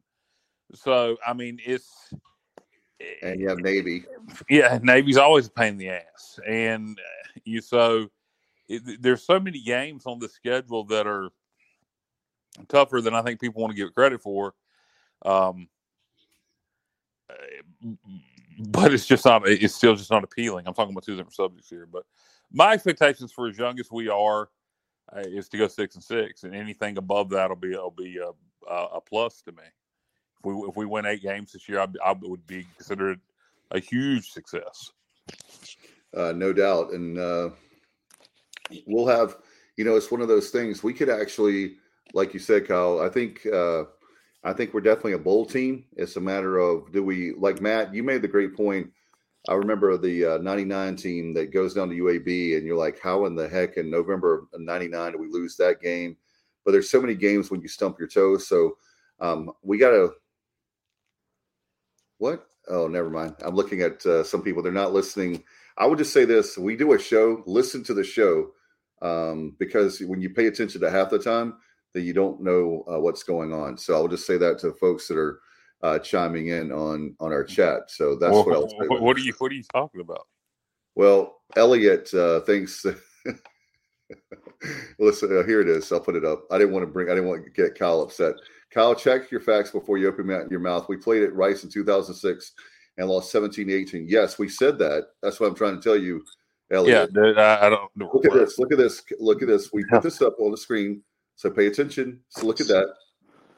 So 0.74 1.18
I 1.24 1.34
mean, 1.34 1.60
it's 1.64 2.12
And 3.24 3.48
have 3.48 3.60
Navy. 3.60 4.06
yeah, 4.50 4.80
Navy's 4.82 5.18
always 5.18 5.48
a 5.48 5.52
pain 5.52 5.74
in 5.74 5.78
the 5.78 5.90
ass, 5.90 6.40
and 6.48 6.98
uh, 7.00 7.40
you 7.44 7.62
so 7.62 8.10
it, 8.68 9.02
there's 9.02 9.24
so 9.24 9.40
many 9.40 9.62
games 9.62 10.06
on 10.06 10.20
the 10.20 10.30
schedule 10.30 10.84
that 10.86 11.08
are 11.08 11.30
tougher 12.68 13.02
than 13.02 13.14
I 13.14 13.22
think 13.22 13.40
people 13.40 13.62
want 13.62 13.72
to 13.72 13.78
give 13.78 13.90
it 13.90 13.96
credit 13.96 14.22
for. 14.22 14.54
Um, 15.24 15.68
uh, 17.30 17.90
but 18.60 18.94
it's 18.94 19.06
just 19.06 19.26
not. 19.26 19.48
It's 19.48 19.76
still 19.76 19.96
just 19.96 20.12
not 20.12 20.24
appealing. 20.24 20.68
I'm 20.68 20.74
talking 20.74 20.94
about 20.94 21.04
two 21.04 21.16
different 21.16 21.36
subjects 21.36 21.70
here, 21.70 21.88
but 21.92 22.06
my 22.52 22.74
expectations 22.74 23.32
for 23.32 23.48
as 23.48 23.58
young 23.58 23.80
as 23.80 23.92
we 23.92 24.10
are 24.10 24.50
uh, 25.16 25.20
is 25.20 25.50
to 25.50 25.58
go 25.58 25.68
six 25.68 25.96
and 25.96 26.04
six, 26.04 26.44
and 26.44 26.56
anything 26.56 26.98
above 26.98 27.30
that 27.30 27.50
will 27.50 27.56
be 27.56 27.70
will 27.70 27.92
be 27.92 28.18
a, 28.18 28.74
a 28.74 29.02
plus 29.02 29.42
to 29.44 29.52
me. 29.52 29.64
If 30.42 30.46
we 30.46 30.54
if 30.68 30.76
we 30.76 30.86
win 30.86 31.06
eight 31.06 31.22
games 31.22 31.52
this 31.52 31.70
year, 31.70 31.80
I, 31.80 31.88
I 32.04 32.16
would 32.20 32.46
be 32.48 32.66
considered 32.78 33.20
a 33.70 33.80
huge 33.80 34.32
success. 34.32 34.92
Uh, 36.16 36.34
no 36.34 36.52
doubt. 36.52 36.92
And 36.92 37.18
uh, 37.18 37.50
we'll 38.86 39.08
have, 39.08 39.38
you 39.78 39.86
know, 39.86 39.96
it's 39.96 40.12
one 40.12 40.22
of 40.22 40.28
those 40.28 40.50
things 40.50 40.84
we 40.84 40.94
could 40.94 41.10
actually, 41.10 41.76
like 42.14 42.34
you 42.34 42.40
said, 42.40 42.68
Kyle, 42.68 43.00
I 43.00 43.10
think, 43.10 43.46
uh, 43.46 43.84
I 44.44 44.54
think 44.54 44.74
we're 44.74 44.82
definitely 44.82 45.14
a 45.14 45.20
bowl 45.20 45.46
team. 45.46 45.86
It's 45.96 46.16
a 46.16 46.22
matter 46.22 46.58
of 46.58 46.92
do 46.92 47.04
we, 47.04 47.34
like 47.34 47.62
Matt, 47.62 47.94
you 47.94 48.04
made 48.04 48.22
the 48.22 48.28
great 48.28 48.56
point. 48.56 48.92
I 49.50 49.54
remember 49.54 49.98
the 49.98 50.26
uh, 50.26 50.38
99 50.40 50.96
team 50.98 51.34
that 51.34 51.54
goes 51.54 51.74
down 51.74 51.90
to 51.90 51.96
UAB, 51.96 52.58
and 52.58 52.66
you're 52.66 52.78
like, 52.78 53.00
how 53.00 53.26
in 53.26 53.36
the 53.36 53.50
heck 53.50 53.78
in 53.78 53.90
November 53.90 54.48
of 54.54 54.62
99 54.62 55.14
do 55.14 55.18
we 55.18 55.30
lose 55.30 55.56
that 55.58 55.82
game? 55.82 56.16
But 56.64 56.74
there's 56.74 56.92
so 56.92 57.02
many 57.02 57.16
games 57.16 57.50
when 57.50 57.62
you 57.62 57.68
stump 57.68 57.98
your 57.98 58.08
toes. 58.08 58.48
So 58.48 58.78
um, 59.20 59.52
we 59.64 59.80
got 59.80 59.92
to, 59.92 60.14
what? 62.22 62.46
Oh, 62.70 62.88
never 62.88 63.10
mind. 63.10 63.36
I'm 63.42 63.56
looking 63.56 63.82
at 63.82 64.06
uh, 64.06 64.24
some 64.24 64.44
people. 64.44 64.62
They're 64.62 64.72
not 64.72 64.94
listening. 64.94 65.44
I 65.78 65.88
would 65.88 65.98
just 65.98 66.14
say 66.14 66.24
this: 66.26 66.58
we 66.58 66.76
do 66.78 66.94
a 66.94 67.00
show. 67.00 67.44
Listen 67.48 67.84
to 67.86 67.94
the 67.96 68.04
show. 68.04 68.52
um, 69.02 69.56
because 69.60 70.00
when 70.02 70.22
you 70.22 70.30
pay 70.30 70.48
attention 70.48 70.80
to 70.82 70.92
half 70.92 71.10
the 71.10 71.20
time, 71.20 71.56
that 71.94 72.02
you 72.02 72.14
don't 72.14 72.42
know 72.42 72.86
uh, 72.92 73.00
what's 73.00 73.24
going 73.24 73.52
on. 73.54 73.78
So 73.78 73.96
I'll 73.96 74.08
just 74.08 74.28
say 74.28 74.38
that 74.38 74.60
to 74.60 74.74
folks 74.74 75.08
that 75.08 75.18
are 75.18 75.40
uh, 75.82 76.00
chiming 76.00 76.48
in 76.48 76.72
on 76.72 77.16
on 77.20 77.34
our 77.34 77.44
chat. 77.44 77.90
So 77.90 78.16
that's 78.16 78.36
what 78.46 78.56
I'll 78.56 78.70
say. 78.70 78.88
what, 78.88 79.02
what 79.02 79.18
are 79.18 79.22
you 79.22 79.34
What 79.40 79.52
are 79.52 79.56
you 79.56 79.64
talking 79.74 80.02
about? 80.02 80.28
Well, 80.96 81.42
Elliot 81.56 82.14
uh, 82.14 82.42
thinks. 82.42 82.86
Listen, 85.00 85.38
uh, 85.38 85.44
here 85.46 85.62
it 85.62 85.70
is. 85.70 85.92
I'll 85.92 86.00
put 86.00 86.16
it 86.16 86.26
up. 86.26 86.44
I 86.52 86.60
didn't 86.60 86.74
want 86.74 86.84
to 86.84 86.92
bring. 86.92 87.10
I 87.10 87.16
didn't 87.16 87.30
want 87.30 87.44
to 87.44 87.50
get 87.50 87.78
Kyle 87.78 88.02
upset. 88.02 88.36
Kyle, 88.72 88.96
check 88.96 89.30
your 89.32 89.42
facts 89.42 89.72
before 89.72 89.98
you 89.98 90.08
open 90.08 90.28
your 90.50 90.60
mouth. 90.60 90.88
We 90.88 90.98
played 90.98 91.24
at 91.24 91.36
Rice 91.36 91.64
in 91.64 91.70
2006 91.70 92.54
and 92.98 93.10
lost 93.10 93.34
17-18. 93.34 94.06
Yes, 94.08 94.40
we 94.40 94.48
said 94.48 94.78
that. 94.80 95.08
That's 95.22 95.40
what 95.40 95.48
I'm 95.50 95.56
trying 95.56 95.76
to 95.76 95.82
tell 95.82 95.98
you, 95.98 96.24
Yeah, 96.70 96.78
Elliot. 96.78 97.14
dude, 97.14 97.38
I, 97.38 97.68
I 97.68 97.70
don't. 97.70 97.92
Look 97.98 98.26
at 98.26 98.34
this. 98.34 98.58
Look 98.60 98.72
at 98.72 98.78
this. 98.78 99.04
Look 99.20 99.42
at 99.42 99.48
this. 99.50 99.72
We 99.74 99.84
put 99.86 100.04
this 100.04 100.22
up 100.22 100.36
on 100.40 100.52
the 100.52 100.58
screen. 100.58 101.04
So 101.36 101.50
pay 101.50 101.68
attention. 101.68 102.22
So 102.30 102.46
look 102.46 102.62
at 102.62 102.68
that. 102.68 102.94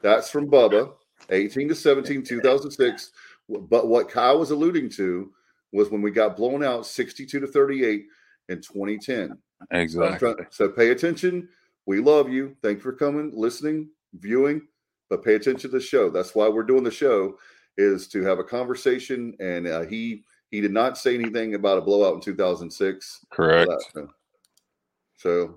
That's 0.02 0.30
from 0.30 0.50
Bubba, 0.50 0.92
18 1.30 1.68
to 1.68 1.74
17, 1.74 2.22
2006. 2.22 3.12
But 3.48 3.88
what 3.88 4.08
Kyle 4.08 4.38
was 4.38 4.50
alluding 4.50 4.88
to 4.90 5.30
was 5.72 5.90
when 5.90 6.02
we 6.02 6.10
got 6.10 6.36
blown 6.36 6.64
out 6.64 6.86
62 6.86 7.40
to 7.40 7.46
38 7.46 8.06
in 8.48 8.56
2010. 8.60 9.28
So, 9.28 9.34
I'm 9.70 9.80
Exactly. 9.80 10.18
trying- 10.34 10.46
so 10.50 10.68
pay 10.68 10.90
attention. 10.90 11.48
We 11.86 12.00
love 12.00 12.30
you. 12.30 12.56
Thank 12.62 12.78
you 12.78 12.82
for 12.82 12.92
coming, 12.92 13.32
listening, 13.34 13.90
viewing, 14.14 14.66
but 15.10 15.24
pay 15.24 15.34
attention 15.34 15.70
to 15.70 15.76
the 15.76 15.80
show. 15.80 16.10
That's 16.10 16.34
why 16.34 16.48
we're 16.48 16.62
doing 16.62 16.84
the 16.84 16.90
show 16.90 17.38
is 17.76 18.06
to 18.08 18.22
have 18.22 18.38
a 18.38 18.44
conversation. 18.44 19.34
And 19.40 19.66
uh, 19.66 19.82
he 19.82 20.24
he 20.50 20.60
did 20.60 20.72
not 20.72 20.96
say 20.96 21.14
anything 21.14 21.54
about 21.54 21.78
a 21.78 21.80
blowout 21.80 22.14
in 22.14 22.20
2006. 22.20 23.26
Correct. 23.30 23.70
So, 25.16 25.56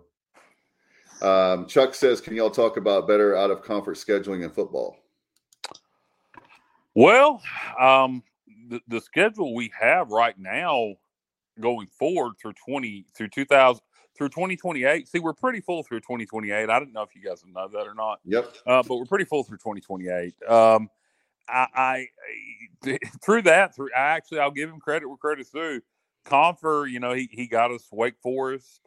um, 1.22 1.68
Chuck 1.68 1.93
says, 1.93 2.22
"Can 2.22 2.36
y'all 2.36 2.50
talk 2.50 2.78
about 2.78 3.08
better 3.08 3.36
out 3.36 3.52
of 3.52 3.62
conference 3.64 4.04
scheduling 4.04 4.43
in 4.43 4.50
football?" 4.50 4.98
Well, 6.95 7.41
um, 7.80 8.24
the, 8.70 8.82
the 8.88 9.00
schedule 9.00 9.54
we 9.54 9.72
have 9.80 10.10
right 10.10 10.38
now 10.38 10.95
going 11.60 11.88
forward 11.88 12.34
through 12.41 12.54
20 12.54 13.06
through 13.16 13.30
2000 13.30 13.82
through 14.18 14.30
2028. 14.30 15.07
See, 15.07 15.20
we're 15.20 15.34
pretty 15.34 15.61
full 15.61 15.84
through 15.84 15.99
2028. 16.01 16.70
I 16.70 16.80
didn't 16.80 16.93
know 16.93 17.03
if 17.03 17.15
you 17.15 17.22
guys 17.22 17.43
know 17.45 17.68
that 17.68 17.88
or 17.88 17.93
not. 17.93 18.20
Yep. 18.26 18.55
uh, 18.65 18.84
but 18.88 18.97
we're 18.97 19.05
pretty 19.05 19.26
full 19.26 19.43
through 19.43 19.57
2028. 19.57 20.34
Um, 20.49 20.89
I, 21.49 22.07
I 22.84 22.97
through 23.24 23.43
that 23.43 23.76
through 23.76 23.89
I 23.95 24.01
actually 24.01 24.39
I'll 24.39 24.51
give 24.51 24.70
him 24.70 24.80
credit 24.80 25.07
where 25.07 25.18
credit's 25.18 25.49
due. 25.49 25.82
Compher, 26.26 26.91
you 26.91 26.99
know, 26.99 27.13
he, 27.13 27.30
he 27.32 27.47
got 27.47 27.72
us 27.72 27.88
Wake 27.91 28.20
Forest. 28.22 28.82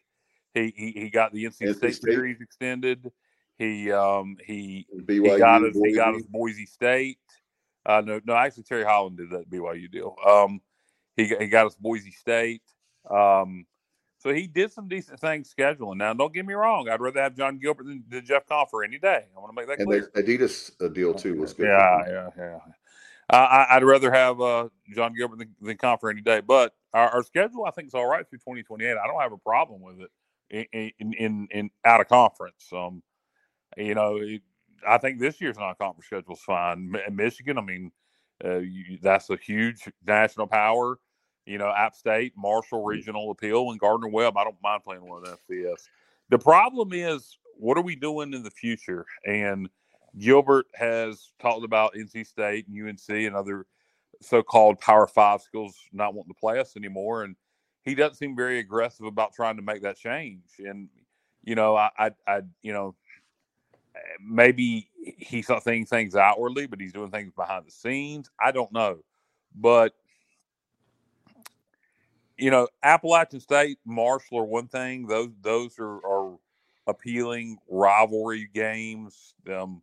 He 0.54 0.72
he, 0.76 0.90
he 0.92 1.10
got 1.10 1.32
the 1.32 1.44
NC 1.44 1.74
State, 1.76 1.94
State. 1.94 2.02
series 2.02 2.40
extended. 2.40 3.10
He 3.56 3.92
um 3.92 4.36
he 4.44 4.86
BYU, 4.94 5.32
he 5.32 5.38
got 5.38 5.64
us 5.64 5.74
he 5.74 5.94
got 5.94 6.12
Boise. 6.12 6.24
us 6.24 6.30
Boise 6.30 6.66
State. 6.66 7.18
Uh, 7.86 8.02
no 8.04 8.20
no 8.24 8.34
actually 8.34 8.64
Terry 8.64 8.84
Holland 8.84 9.16
did 9.16 9.30
that 9.30 9.48
BYU 9.48 9.90
deal. 9.90 10.16
Um, 10.26 10.60
he 11.16 11.34
he 11.38 11.46
got 11.48 11.66
us 11.66 11.76
Boise 11.76 12.10
State. 12.10 12.62
Um, 13.10 13.66
so 14.20 14.32
he 14.32 14.46
did 14.46 14.70
some 14.70 14.86
decent 14.86 15.18
things 15.18 15.52
scheduling. 15.58 15.96
Now, 15.96 16.12
don't 16.12 16.32
get 16.32 16.44
me 16.46 16.54
wrong. 16.54 16.88
I'd 16.88 17.00
rather 17.00 17.22
have 17.22 17.34
Jon 17.36 17.58
Gilbert 17.58 17.86
than, 17.86 18.04
than 18.08 18.24
Jeff 18.24 18.46
Compher 18.46 18.84
any 18.84 18.98
day. 18.98 19.24
I 19.36 19.40
want 19.40 19.50
to 19.50 19.56
make 19.56 19.66
that 19.66 19.78
And 19.78 19.88
clear. 19.88 20.10
the 20.14 20.22
Adidas 20.22 20.94
deal 20.94 21.14
too 21.14 21.40
was 21.40 21.54
good. 21.54 21.66
Yeah, 21.68 22.04
yeah, 22.06 22.28
yeah. 22.36 22.58
I, 23.30 23.36
I- 23.38 23.76
I'd 23.76 23.84
rather 23.84 24.12
have 24.12 24.40
uh, 24.40 24.68
Jon 24.94 25.14
Gilbert 25.14 25.38
than, 25.38 25.54
than 25.60 25.76
Compher 25.78 26.10
any 26.10 26.20
day. 26.20 26.40
But 26.40 26.74
our, 26.92 27.08
our 27.08 27.22
schedule, 27.22 27.64
I 27.64 27.70
think, 27.70 27.88
is 27.88 27.94
all 27.94 28.06
right 28.06 28.28
through 28.28 28.40
2028. 28.40 28.90
I 28.96 29.06
don't 29.06 29.20
have 29.20 29.32
a 29.32 29.38
problem 29.38 29.80
with 29.80 30.00
it 30.00 30.10
in 30.72 30.90
in, 30.98 31.12
in, 31.14 31.48
in 31.50 31.70
out 31.84 32.00
of 32.00 32.08
conference. 32.08 32.68
Um, 32.72 33.02
you 33.76 33.94
know, 33.94 34.16
it, 34.16 34.42
I 34.86 34.98
think 34.98 35.18
this 35.18 35.40
year's 35.40 35.56
non-conference 35.58 36.06
schedule 36.06 36.34
is 36.34 36.40
fine. 36.42 36.90
Mi- 36.90 37.00
Michigan, 37.10 37.56
I 37.56 37.60
mean, 37.62 37.92
uh, 38.44 38.58
you, 38.58 38.98
that's 39.00 39.30
a 39.30 39.36
huge 39.36 39.88
national 40.06 40.46
power. 40.46 40.98
You 41.46 41.58
know, 41.58 41.72
App 41.76 41.94
State, 41.94 42.32
Marshall 42.36 42.82
mm. 42.82 42.86
Regional 42.86 43.30
Appeal, 43.30 43.70
and 43.70 43.80
Gardner 43.80 44.08
Webb. 44.08 44.36
I 44.36 44.44
don't 44.44 44.56
mind 44.62 44.84
playing 44.84 45.06
one 45.06 45.22
of 45.24 45.38
the 45.48 45.54
FCS. 45.54 45.88
The 46.30 46.38
problem 46.38 46.92
is, 46.92 47.38
what 47.56 47.76
are 47.76 47.82
we 47.82 47.96
doing 47.96 48.32
in 48.32 48.42
the 48.42 48.50
future? 48.50 49.04
And 49.26 49.68
Gilbert 50.18 50.66
has 50.74 51.32
talked 51.40 51.64
about 51.64 51.94
NC 51.94 52.26
State 52.26 52.66
and 52.68 52.88
UNC 52.88 53.08
and 53.08 53.36
other 53.36 53.66
so-called 54.20 54.80
Power 54.80 55.06
Five 55.06 55.42
schools 55.42 55.76
not 55.92 56.14
wanting 56.14 56.32
to 56.32 56.40
play 56.40 56.58
us 56.58 56.76
anymore, 56.76 57.24
and 57.24 57.36
he 57.82 57.94
doesn't 57.94 58.16
seem 58.16 58.36
very 58.36 58.58
aggressive 58.58 59.06
about 59.06 59.32
trying 59.34 59.56
to 59.56 59.62
make 59.62 59.82
that 59.82 59.96
change. 59.96 60.42
And 60.58 60.88
you 61.42 61.54
know, 61.54 61.76
I, 61.76 61.90
I, 61.98 62.10
I 62.26 62.40
you 62.62 62.72
know, 62.72 62.94
maybe 64.22 64.90
he's 65.18 65.48
not 65.48 65.62
saying 65.62 65.86
things 65.86 66.14
outwardly, 66.16 66.66
but 66.66 66.80
he's 66.80 66.92
doing 66.92 67.10
things 67.10 67.32
behind 67.34 67.66
the 67.66 67.70
scenes. 67.70 68.30
I 68.38 68.52
don't 68.52 68.72
know, 68.72 68.98
but 69.54 69.94
you 72.40 72.50
know, 72.50 72.68
Appalachian 72.82 73.40
State, 73.40 73.78
Marshall 73.84 74.38
are 74.38 74.44
one 74.44 74.68
thing. 74.68 75.06
Those 75.06 75.30
those 75.42 75.78
are, 75.78 76.04
are 76.06 76.38
appealing 76.86 77.58
rivalry 77.68 78.48
games. 78.52 79.34
Um, 79.52 79.82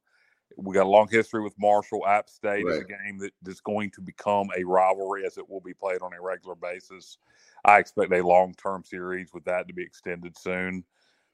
we 0.57 0.73
got 0.73 0.87
a 0.87 0.89
long 0.89 1.07
history 1.09 1.41
with 1.43 1.53
Marshall. 1.59 2.05
App 2.07 2.29
State 2.29 2.65
is 2.65 2.79
a 2.79 2.83
game 2.83 3.19
that 3.19 3.31
is 3.45 3.61
going 3.61 3.91
to 3.91 4.01
become 4.01 4.49
a 4.57 4.63
rivalry 4.63 5.25
as 5.25 5.37
it 5.37 5.47
will 5.47 5.61
be 5.61 5.73
played 5.73 6.01
on 6.01 6.13
a 6.13 6.21
regular 6.21 6.55
basis. 6.55 7.19
I 7.63 7.77
expect 7.77 8.11
a 8.11 8.25
long 8.25 8.55
term 8.55 8.83
series 8.83 9.33
with 9.33 9.45
that 9.45 9.67
to 9.67 9.73
be 9.73 9.83
extended 9.83 10.37
soon. 10.37 10.83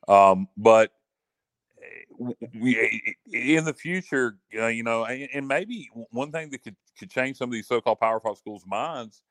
Um, 0.10 0.50
but 0.58 0.92
eh, 1.82 2.34
we, 2.60 3.16
in 3.32 3.64
the 3.64 3.74
future, 3.74 4.38
uh, 4.60 4.68
you 4.68 4.84
know, 4.84 5.06
and, 5.06 5.30
and 5.34 5.48
maybe 5.48 5.90
one 6.12 6.32
thing 6.32 6.50
that 6.50 6.64
could, 6.64 6.76
could 7.00 7.10
change 7.10 7.38
some 7.38 7.50
of 7.50 7.54
these 7.54 7.68
so-called 7.68 8.02
Power 8.02 8.20
Five 8.20 8.38
schools' 8.38 8.66
minds, 8.68 9.24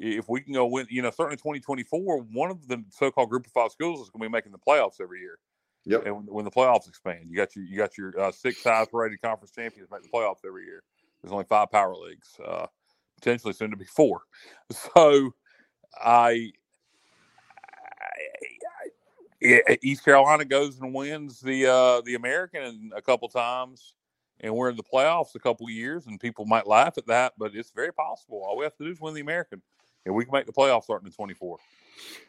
if 0.00 0.28
we 0.28 0.40
can 0.40 0.54
go 0.54 0.66
win, 0.66 0.86
you 0.90 1.02
know, 1.02 1.10
certainly 1.10 1.36
2024, 1.36 2.18
one 2.32 2.50
of 2.50 2.66
the 2.68 2.82
so-called 2.90 3.30
Group 3.30 3.46
of 3.46 3.52
Five 3.52 3.70
schools 3.72 4.00
is 4.00 4.10
going 4.10 4.22
to 4.22 4.28
be 4.28 4.32
making 4.32 4.52
the 4.52 4.58
playoffs 4.58 5.00
every 5.00 5.20
year. 5.20 5.38
Yep. 5.86 6.06
And 6.06 6.16
when, 6.16 6.26
when 6.26 6.44
the 6.46 6.50
playoffs 6.50 6.88
expand, 6.88 7.26
you 7.28 7.36
got 7.36 7.54
your 7.56 7.64
you 7.64 7.76
got 7.76 7.98
your 7.98 8.18
uh, 8.20 8.32
six 8.32 8.64
highest 8.64 8.90
rated 8.92 9.20
conference 9.22 9.52
champions 9.52 9.90
make 9.90 10.02
the 10.02 10.08
playoffs 10.08 10.44
every 10.46 10.64
year. 10.64 10.82
There's 11.22 11.32
only 11.32 11.44
five 11.44 11.70
power 11.70 11.94
leagues, 11.96 12.28
uh, 12.44 12.66
potentially 13.16 13.52
soon 13.54 13.70
to 13.70 13.76
be 13.76 13.84
four. 13.86 14.22
So, 14.94 15.34
I, 16.00 16.52
I, 19.44 19.62
I- 19.68 19.78
East 19.82 20.04
Carolina 20.04 20.44
goes 20.44 20.80
and 20.80 20.94
wins 20.94 21.40
the 21.40 21.66
uh, 21.66 22.00
the 22.02 22.14
American 22.14 22.90
a 22.96 23.02
couple 23.02 23.28
times, 23.28 23.94
and 24.40 24.54
we're 24.54 24.70
in 24.70 24.76
the 24.76 24.84
playoffs 24.84 25.34
a 25.34 25.40
couple 25.40 25.68
years, 25.70 26.06
and 26.06 26.20
people 26.20 26.46
might 26.46 26.66
laugh 26.66 26.98
at 26.98 27.06
that, 27.08 27.34
but 27.38 27.54
it's 27.54 27.72
very 27.72 27.92
possible. 27.92 28.42
All 28.44 28.56
we 28.56 28.64
have 28.64 28.76
to 28.76 28.84
do 28.84 28.90
is 28.90 29.00
win 29.00 29.14
the 29.14 29.20
American, 29.20 29.62
and 30.06 30.14
we 30.14 30.24
can 30.24 30.32
make 30.32 30.46
the 30.46 30.52
playoffs 30.52 30.84
starting 30.84 31.06
in 31.06 31.12
24. 31.12 31.58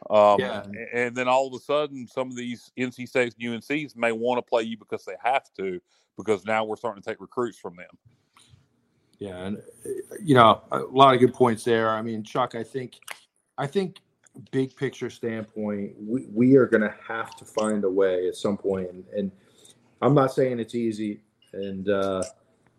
Um, 0.10 0.40
Yeah. 0.40 0.66
And 0.94 1.16
then 1.16 1.28
all 1.28 1.48
of 1.48 1.54
a 1.54 1.60
sudden, 1.60 2.08
some 2.08 2.30
of 2.30 2.36
these 2.36 2.72
NC 2.78 3.08
States 3.08 3.36
and 3.40 3.62
UNCs 3.62 3.96
may 3.96 4.12
want 4.12 4.38
to 4.38 4.42
play 4.42 4.64
you 4.64 4.78
because 4.78 5.06
they 5.06 5.16
have 5.24 5.52
to, 5.58 5.80
because 6.18 6.46
now 6.46 6.64
we're 6.64 6.76
starting 6.76 7.02
to 7.02 7.10
take 7.10 7.22
recruits 7.22 7.58
from 7.58 7.76
them. 7.76 7.98
Yeah, 9.20 9.46
and 9.46 9.58
uh, 9.58 10.16
you 10.22 10.34
know, 10.34 10.64
a 10.72 10.80
lot 10.80 11.14
of 11.14 11.20
good 11.20 11.34
points 11.34 11.64
there. 11.64 11.92
I 11.92 12.02
mean, 12.02 12.24
Chuck, 12.24 12.56
I 12.56 12.64
think, 12.64 13.00
I 13.56 13.68
think, 13.68 13.98
big 14.50 14.76
picture 14.76 15.12
standpoint, 15.12 15.94
we, 16.00 16.26
we 16.34 16.56
are 16.56 16.66
going 16.66 16.82
to 16.82 16.96
have 17.08 17.36
to 17.36 17.46
find 17.46 17.84
a 17.84 17.90
way 17.90 18.28
at 18.28 18.36
some 18.36 18.58
point, 18.58 18.90
and, 18.90 19.04
and 19.16 19.32
I'm 20.02 20.16
not 20.16 20.34
saying 20.34 20.60
it's 20.60 20.74
easy, 20.74 21.22
and 21.54 21.88
uh, 21.88 22.24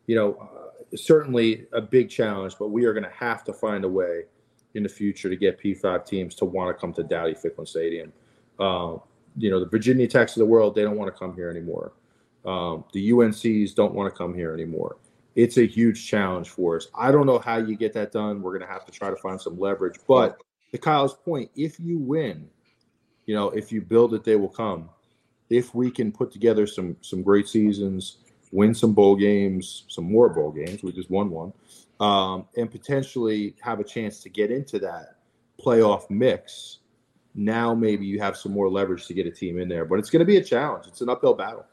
you 0.09 0.17
know, 0.17 0.35
uh, 0.35 0.97
certainly 0.97 1.67
a 1.73 1.81
big 1.81 2.11
challenge, 2.11 2.57
but 2.59 2.69
we 2.69 2.87
are 2.87 2.93
going 2.93 3.05
to 3.05 3.17
have 3.17 3.45
to 3.45 3.53
find 3.53 3.85
a 3.85 3.89
way 3.89 4.25
in 4.75 4.83
the 4.83 4.89
future 4.89 5.29
to 5.29 5.37
get 5.37 5.61
P5 5.61 6.07
teams 6.07 6.35
to 6.37 6.45
want 6.45 6.75
to 6.75 6.81
come 6.81 6.93
to 6.95 7.03
Dowdy 7.03 7.35
Ficklen 7.35 7.69
Stadium. 7.69 8.13
Uh, 8.59 8.97
you 9.37 9.51
know, 9.51 9.61
the 9.61 9.69
Virginia 9.69 10.07
Techs 10.07 10.37
of 10.37 10.41
the 10.41 10.47
world, 10.47 10.75
they 10.75 10.83
don't 10.83 10.97
want 10.97 11.13
to 11.13 11.19
come 11.19 11.35
here 11.35 11.51
anymore. 11.51 11.93
Um, 12.45 12.85
the 12.93 13.11
UNCs 13.11 13.75
don't 13.75 13.95
want 13.95 14.13
to 14.13 14.17
come 14.17 14.35
here 14.35 14.53
anymore 14.53 14.97
it's 15.35 15.57
a 15.57 15.67
huge 15.67 16.07
challenge 16.07 16.51
for 16.51 16.77
us. 16.77 16.89
I 16.95 17.11
don't 17.11 17.27
know 17.27 17.39
how 17.39 17.57
you 17.57 17.77
get 17.77 17.93
that 17.95 18.13
done. 18.13 18.43
We're 18.43 18.53
going 18.53 18.69
to 18.69 18.73
have 18.73 18.85
to 18.87 18.93
try 18.93 19.11
to 19.11 19.17
find 19.17 19.41
some 19.41 19.59
leverage. 19.59 19.97
But 20.07 20.43
to 20.73 20.79
Kyle's 20.79 21.15
point, 21.15 21.51
if 21.57 21.81
you 21.81 21.99
win, 21.99 22.49
you 23.27 23.35
know, 23.35 23.51
if 23.51 23.73
you 23.73 23.81
build 23.81 24.15
it, 24.15 24.25
they 24.25 24.37
will 24.37 24.49
come. 24.49 24.91
If 25.49 25.75
we 25.75 25.91
can 25.91 26.13
put 26.13 26.33
together 26.33 26.67
some 26.67 26.97
some 27.03 27.23
great 27.23 27.49
seasons, 27.49 28.19
win 28.53 28.75
some 28.75 28.93
bowl 28.93 29.17
games, 29.17 29.85
some 29.89 30.11
more 30.11 30.29
bowl 30.29 30.51
games, 30.51 30.83
we 30.83 30.93
just 30.93 31.11
won 31.11 31.31
one, 31.31 31.53
um, 32.03 32.49
and 32.57 32.69
potentially 32.69 33.55
have 33.61 33.79
a 33.79 33.85
chance 33.85 34.21
to 34.21 34.29
get 34.29 34.51
into 34.51 34.81
that 34.81 35.19
playoff 35.65 36.11
mix. 36.11 36.81
Now 37.35 37.75
maybe 37.75 38.05
you 38.05 38.21
have 38.21 38.37
some 38.37 38.53
more 38.53 38.69
leverage 38.69 39.07
to 39.07 39.15
get 39.15 39.27
a 39.27 39.31
team 39.31 39.59
in 39.59 39.69
there, 39.69 39.85
but 39.85 40.01
it's 40.01 40.11
going 40.11 40.21
to 40.21 40.27
be 40.27 40.37
a 40.37 40.45
challenge. 40.45 40.87
It's 40.89 41.01
an 41.01 41.09
uphill 41.09 41.35
battle. 41.35 41.65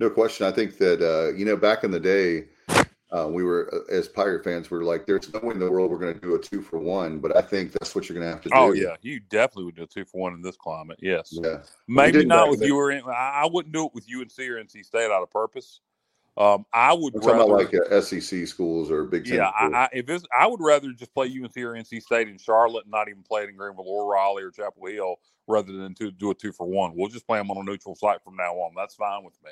No 0.00 0.08
question. 0.08 0.46
I 0.46 0.50
think 0.50 0.78
that 0.78 1.02
uh, 1.02 1.36
you 1.36 1.44
know 1.44 1.56
back 1.56 1.84
in 1.84 1.90
the 1.90 2.00
day, 2.00 2.46
uh, 3.12 3.28
we 3.28 3.44
were 3.44 3.70
uh, 3.72 3.94
as 3.94 4.08
Pirate 4.08 4.42
fans, 4.42 4.70
we 4.70 4.78
were 4.78 4.84
like, 4.84 5.06
"There's 5.06 5.32
no 5.32 5.40
way 5.40 5.52
in 5.52 5.60
the 5.60 5.70
world 5.70 5.90
we're 5.90 5.98
going 5.98 6.14
to 6.14 6.20
do 6.20 6.34
a 6.34 6.38
two 6.40 6.62
for 6.62 6.78
one." 6.78 7.18
But 7.18 7.36
I 7.36 7.42
think 7.42 7.72
that's 7.72 7.94
what 7.94 8.08
you're 8.08 8.18
going 8.18 8.26
to 8.26 8.32
have 8.32 8.42
to 8.42 8.48
do. 8.48 8.54
Oh 8.56 8.72
yeah, 8.72 8.96
you 9.02 9.20
definitely 9.20 9.66
would 9.66 9.76
do 9.76 9.82
a 9.82 9.86
two 9.86 10.06
for 10.06 10.22
one 10.22 10.32
in 10.32 10.40
this 10.40 10.56
climate. 10.56 10.98
Yes, 11.00 11.28
yeah. 11.30 11.58
maybe 11.86 12.24
not 12.24 12.46
back 12.46 12.50
with 12.50 12.62
you 12.62 12.76
or 12.76 12.90
in, 12.90 13.04
I 13.04 13.42
I 13.44 13.48
wouldn't 13.52 13.74
do 13.74 13.84
it 13.84 13.92
with 13.94 14.06
UNC 14.12 14.36
or 14.48 14.64
NC 14.64 14.84
State 14.84 15.10
out 15.10 15.22
of 15.22 15.30
purpose. 15.30 15.80
Um, 16.36 16.64
I 16.72 16.94
would 16.94 17.14
I'm 17.14 17.20
talking 17.20 17.38
rather, 17.38 17.64
about 17.64 17.72
like 17.74 17.92
uh, 17.92 18.00
SEC 18.00 18.46
schools 18.48 18.90
or 18.90 19.04
Big 19.04 19.26
Ten. 19.26 19.36
yeah. 19.36 19.48
I, 19.48 19.66
I, 19.66 19.88
if 19.92 20.08
it's, 20.08 20.24
I 20.38 20.46
would 20.46 20.60
rather 20.62 20.90
just 20.92 21.12
play 21.12 21.26
UNC 21.26 21.56
or 21.58 21.74
NC 21.74 22.00
State 22.02 22.28
in 22.28 22.38
Charlotte, 22.38 22.84
and 22.84 22.90
not 22.90 23.08
even 23.08 23.22
play 23.22 23.42
it 23.42 23.50
in 23.50 23.56
Greenville 23.56 23.84
or 23.86 24.10
Raleigh 24.10 24.42
or 24.42 24.50
Chapel 24.50 24.86
Hill, 24.86 25.16
rather 25.46 25.72
than 25.72 25.94
to 25.96 26.10
do 26.10 26.30
a 26.30 26.34
two 26.34 26.52
for 26.52 26.66
one. 26.66 26.92
We'll 26.96 27.10
just 27.10 27.26
play 27.26 27.38
them 27.38 27.50
on 27.50 27.58
a 27.58 27.62
neutral 27.62 27.94
site 27.94 28.22
from 28.24 28.36
now 28.36 28.54
on. 28.54 28.72
That's 28.74 28.94
fine 28.94 29.24
with 29.24 29.34
me. 29.44 29.50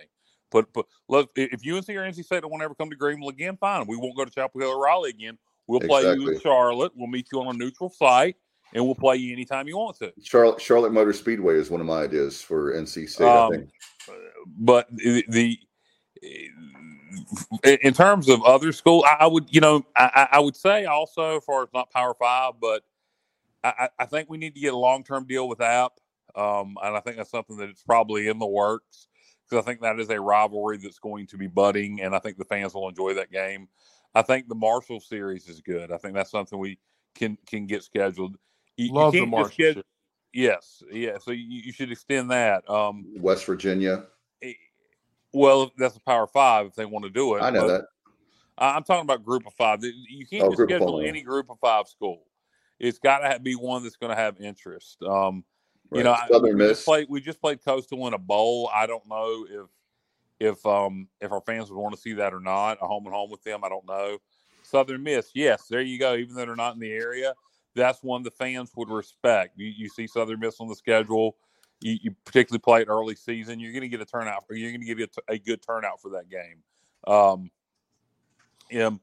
But 0.50 0.72
but 0.72 0.86
look, 1.08 1.30
if 1.36 1.60
UNC 1.66 1.88
or 1.90 2.02
NC 2.02 2.24
State 2.24 2.40
don't 2.40 2.50
want 2.50 2.62
to 2.62 2.64
ever 2.64 2.74
come 2.74 2.88
to 2.90 2.96
Greenville 2.96 3.28
again, 3.28 3.58
fine. 3.58 3.86
We 3.86 3.96
won't 3.96 4.16
go 4.16 4.24
to 4.24 4.30
Chapel 4.30 4.60
Hill 4.60 4.70
or 4.70 4.82
Raleigh 4.82 5.10
again. 5.10 5.36
We'll 5.66 5.80
play 5.80 6.02
you 6.02 6.30
in 6.30 6.40
Charlotte. 6.40 6.92
We'll 6.96 7.06
meet 7.08 7.28
you 7.30 7.40
on 7.42 7.54
a 7.54 7.58
neutral 7.58 7.90
site, 7.90 8.36
and 8.74 8.84
we'll 8.84 8.94
play 8.96 9.16
you 9.16 9.32
anytime 9.32 9.68
you 9.68 9.76
want 9.76 9.98
to. 9.98 10.12
Charlotte 10.22 10.60
Charlotte 10.60 10.92
Motor 10.92 11.12
Speedway 11.12 11.56
is 11.56 11.70
one 11.70 11.80
of 11.80 11.86
my 11.86 12.02
ideas 12.04 12.40
for 12.40 12.72
NC 12.72 13.08
State. 13.08 13.26
I 13.26 13.44
Um, 13.44 13.52
think. 13.52 13.70
but 14.58 14.88
the, 14.96 15.24
the 15.28 15.58
in 16.22 17.94
terms 17.94 18.28
of 18.28 18.42
other 18.42 18.72
school, 18.72 19.04
I 19.06 19.24
I 19.24 19.26
would 19.26 19.46
you 19.54 19.60
know 19.60 19.84
I, 19.96 20.10
I 20.32 20.36
I 20.36 20.40
would 20.40 20.56
say 20.56 20.84
also 20.84 21.38
as 21.38 21.44
far 21.44 21.62
as 21.62 21.68
not 21.74 21.90
Power 21.90 22.14
Five, 22.14 22.54
but 22.60 22.82
I, 23.64 23.68
I 23.68 23.88
I 24.00 24.04
think 24.06 24.28
we 24.30 24.38
need 24.38 24.54
to 24.54 24.60
get 24.60 24.74
a 24.74 24.78
long 24.78 25.04
term 25.04 25.26
deal 25.26 25.48
with 25.48 25.60
App, 25.60 25.92
um, 26.34 26.76
and 26.82 26.96
I 26.96 27.00
think 27.00 27.16
that's 27.16 27.30
something 27.30 27.56
that 27.58 27.68
it's 27.68 27.82
probably 27.82 28.28
in 28.28 28.38
the 28.38 28.46
works 28.46 29.08
because 29.48 29.62
I 29.62 29.66
think 29.66 29.80
that 29.80 29.98
is 29.98 30.10
a 30.10 30.20
rivalry 30.20 30.76
that's 30.76 30.98
going 30.98 31.26
to 31.28 31.36
be 31.36 31.46
budding, 31.46 32.00
and 32.02 32.14
I 32.14 32.18
think 32.18 32.38
the 32.38 32.44
fans 32.44 32.74
will 32.74 32.88
enjoy 32.88 33.14
that 33.14 33.32
game. 33.32 33.68
I 34.14 34.22
think 34.22 34.48
the 34.48 34.54
Marshall 34.54 35.00
series 35.00 35.48
is 35.48 35.60
good. 35.60 35.92
I 35.92 35.96
think 35.96 36.14
that's 36.14 36.30
something 36.30 36.58
we 36.58 36.78
can 37.14 37.36
can 37.46 37.66
get 37.66 37.82
scheduled. 37.82 38.36
You, 38.76 38.86
you 38.86 38.92
Love 38.92 39.12
the 39.12 39.26
Marshall 39.26 39.52
schedule- 39.52 39.82
Yes, 40.32 40.80
yeah. 40.92 41.18
So 41.18 41.32
you, 41.32 41.62
you 41.64 41.72
should 41.72 41.90
extend 41.90 42.30
that. 42.30 42.68
Um, 42.70 43.04
West 43.16 43.44
Virginia. 43.44 44.04
Well, 45.32 45.70
that's 45.78 45.96
a 45.96 46.00
Power 46.00 46.26
Five 46.26 46.66
if 46.66 46.74
they 46.74 46.84
want 46.86 47.04
to 47.04 47.10
do 47.10 47.36
it. 47.36 47.40
I 47.42 47.50
know 47.50 47.66
that. 47.68 47.84
I'm 48.58 48.84
talking 48.84 49.02
about 49.04 49.24
Group 49.24 49.46
of 49.46 49.54
Five. 49.54 49.82
You 49.82 50.26
can't 50.26 50.44
Oh, 50.44 50.48
just 50.50 50.56
Group 50.56 50.70
of 50.70 50.76
schedule 50.76 50.98
Five. 50.98 51.08
any 51.08 51.22
Group 51.22 51.50
of 51.50 51.58
Five 51.60 51.88
school. 51.88 52.24
It's 52.78 52.98
got 52.98 53.18
to 53.20 53.40
be 53.40 53.54
one 53.54 53.82
that's 53.82 53.96
going 53.96 54.10
to 54.10 54.16
have 54.16 54.40
interest. 54.40 55.02
Um, 55.02 55.44
You 55.92 55.98
Right. 55.98 56.04
know, 56.04 56.12
I- 56.12 56.28
Southern 56.28 56.52
we 56.56 56.66
Miss. 56.66 56.68
just 56.70 56.84
played. 56.84 57.06
We 57.08 57.20
just 57.20 57.40
played 57.40 57.64
Coastal 57.64 58.06
in 58.06 58.14
a 58.14 58.18
bowl. 58.18 58.70
I 58.72 58.86
don't 58.86 59.06
know 59.08 59.44
if 59.50 59.66
if 60.38 60.64
um 60.66 61.08
if 61.20 61.32
our 61.32 61.40
fans 61.40 61.70
would 61.70 61.78
want 61.80 61.94
to 61.94 62.00
see 62.00 62.12
that 62.14 62.32
or 62.32 62.38
not. 62.40 62.78
A 62.80 62.86
home 62.86 63.06
and 63.06 63.14
home 63.14 63.30
with 63.30 63.42
them. 63.42 63.64
I 63.64 63.68
don't 63.68 63.86
know. 63.86 64.18
Southern 64.62 65.02
Miss. 65.02 65.30
Yes, 65.34 65.66
there 65.68 65.80
you 65.80 65.98
go. 65.98 66.14
Even 66.14 66.34
though 66.36 66.46
they're 66.46 66.54
not 66.54 66.74
in 66.74 66.80
the 66.80 66.92
area, 66.92 67.34
that's 67.74 68.02
one 68.04 68.22
the 68.22 68.30
fans 68.30 68.70
would 68.76 68.88
respect. 68.88 69.58
You, 69.58 69.66
you 69.66 69.88
see 69.88 70.06
Southern 70.06 70.38
Miss 70.40 70.60
on 70.60 70.68
the 70.68 70.76
schedule. 70.76 71.36
You, 71.80 71.98
you 72.02 72.14
particularly 72.24 72.60
play 72.60 72.82
it 72.82 72.88
early 72.88 73.14
season. 73.16 73.58
You're 73.60 73.72
going 73.72 73.82
to 73.82 73.88
get 73.88 74.00
a 74.00 74.06
turnout. 74.06 74.46
For, 74.46 74.54
you're 74.54 74.70
going 74.70 74.86
to 74.86 74.94
get 74.94 75.10
a, 75.28 75.32
a 75.34 75.38
good 75.38 75.62
turnout 75.62 76.00
for 76.00 76.10
that 76.10 76.28
game. 76.28 76.62
Um, 77.06 77.50
um, 78.78 79.00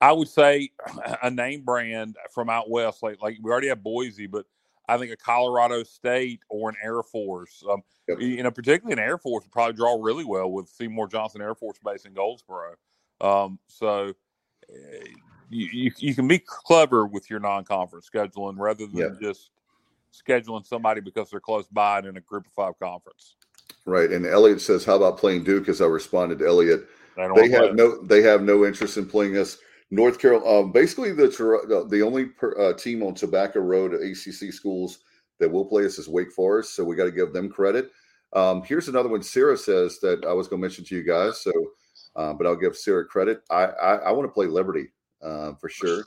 I 0.00 0.12
would 0.12 0.28
say 0.28 0.70
a 1.22 1.30
name 1.30 1.62
brand 1.62 2.16
from 2.32 2.48
out 2.48 2.70
west, 2.70 3.02
like 3.02 3.20
like 3.20 3.38
we 3.42 3.50
already 3.50 3.68
have 3.68 3.82
Boise, 3.82 4.26
but 4.26 4.46
I 4.88 4.96
think 4.98 5.12
a 5.12 5.16
Colorado 5.16 5.82
State 5.82 6.40
or 6.48 6.70
an 6.70 6.76
Air 6.82 7.02
Force. 7.02 7.62
Um, 7.68 7.82
Yep. 8.08 8.20
You 8.22 8.42
know, 8.42 8.50
particularly 8.50 8.94
an 8.94 8.98
Air 8.98 9.18
Force 9.18 9.44
would 9.44 9.52
probably 9.52 9.74
draw 9.74 9.96
really 10.02 10.24
well 10.24 10.50
with 10.50 10.68
Seymour 10.68 11.06
Johnson 11.06 11.40
Air 11.40 11.54
Force 11.54 11.78
Base 11.84 12.06
in 12.06 12.12
Goldsboro. 12.12 12.74
Um, 13.20 13.60
so 13.68 14.08
uh, 14.68 15.04
you, 15.48 15.68
you 15.72 15.92
you 15.98 16.14
can 16.16 16.26
be 16.26 16.40
clever 16.40 17.06
with 17.06 17.30
your 17.30 17.38
non-conference 17.38 18.10
scheduling 18.12 18.58
rather 18.58 18.88
than 18.88 18.96
Yeah. 18.96 19.08
just 19.20 19.50
scheduling 20.12 20.66
somebody 20.66 21.00
because 21.00 21.30
they're 21.30 21.40
close 21.40 21.66
by 21.68 21.98
and 21.98 22.06
in 22.06 22.16
a 22.16 22.20
Group 22.20 22.46
of 22.46 22.52
Five 22.52 22.78
conference. 22.78 23.36
Right. 23.86 24.10
And 24.10 24.26
Elliot 24.26 24.60
says, 24.60 24.84
"How 24.84 24.96
about 24.96 25.18
playing 25.18 25.44
Duke?" 25.44 25.68
As 25.68 25.80
I 25.80 25.86
responded 25.86 26.38
to 26.40 26.46
Elliot, 26.46 26.88
They 27.16 27.28
they 27.34 27.48
have 27.50 27.74
no 27.74 28.02
they 28.02 28.22
have 28.22 28.42
no 28.42 28.64
interest 28.64 28.96
in 28.96 29.06
playing 29.06 29.36
us. 29.36 29.58
North 29.90 30.18
Carolina, 30.20 30.60
um, 30.60 30.72
basically 30.72 31.12
the 31.12 31.26
the- 31.88 32.02
only 32.02 32.26
per, 32.26 32.56
uh, 32.58 32.72
team 32.74 33.02
on 33.02 33.14
Tobacco 33.14 33.60
Road 33.60 33.94
ACC 33.94 34.52
schools 34.52 35.00
that 35.38 35.50
will 35.50 35.64
play 35.64 35.84
us 35.84 35.98
is 35.98 36.08
Wake 36.08 36.30
Forest, 36.32 36.74
so 36.76 36.84
we 36.84 36.94
got 36.94 37.04
to 37.04 37.10
give 37.10 37.32
them 37.32 37.48
credit. 37.48 37.90
Um, 38.32 38.62
here's 38.62 38.88
another 38.88 39.08
one. 39.08 39.22
Sarah 39.22 39.56
says 39.56 39.98
that 40.00 40.24
I 40.24 40.32
was 40.32 40.46
going 40.46 40.60
to 40.60 40.62
mention 40.62 40.84
to 40.84 40.94
you 40.96 41.02
guys, 41.02 41.40
so 41.40 41.50
uh, 42.14 42.32
but 42.34 42.46
I'll 42.46 42.54
give 42.56 42.76
Sarah 42.76 43.04
credit. 43.04 43.42
I 43.50 43.64
I, 43.64 43.94
I 43.96 44.10
want 44.12 44.28
to 44.28 44.32
play 44.32 44.46
Liberty 44.46 44.92
uh, 45.22 45.54
for 45.54 45.68
sure. 45.68 46.04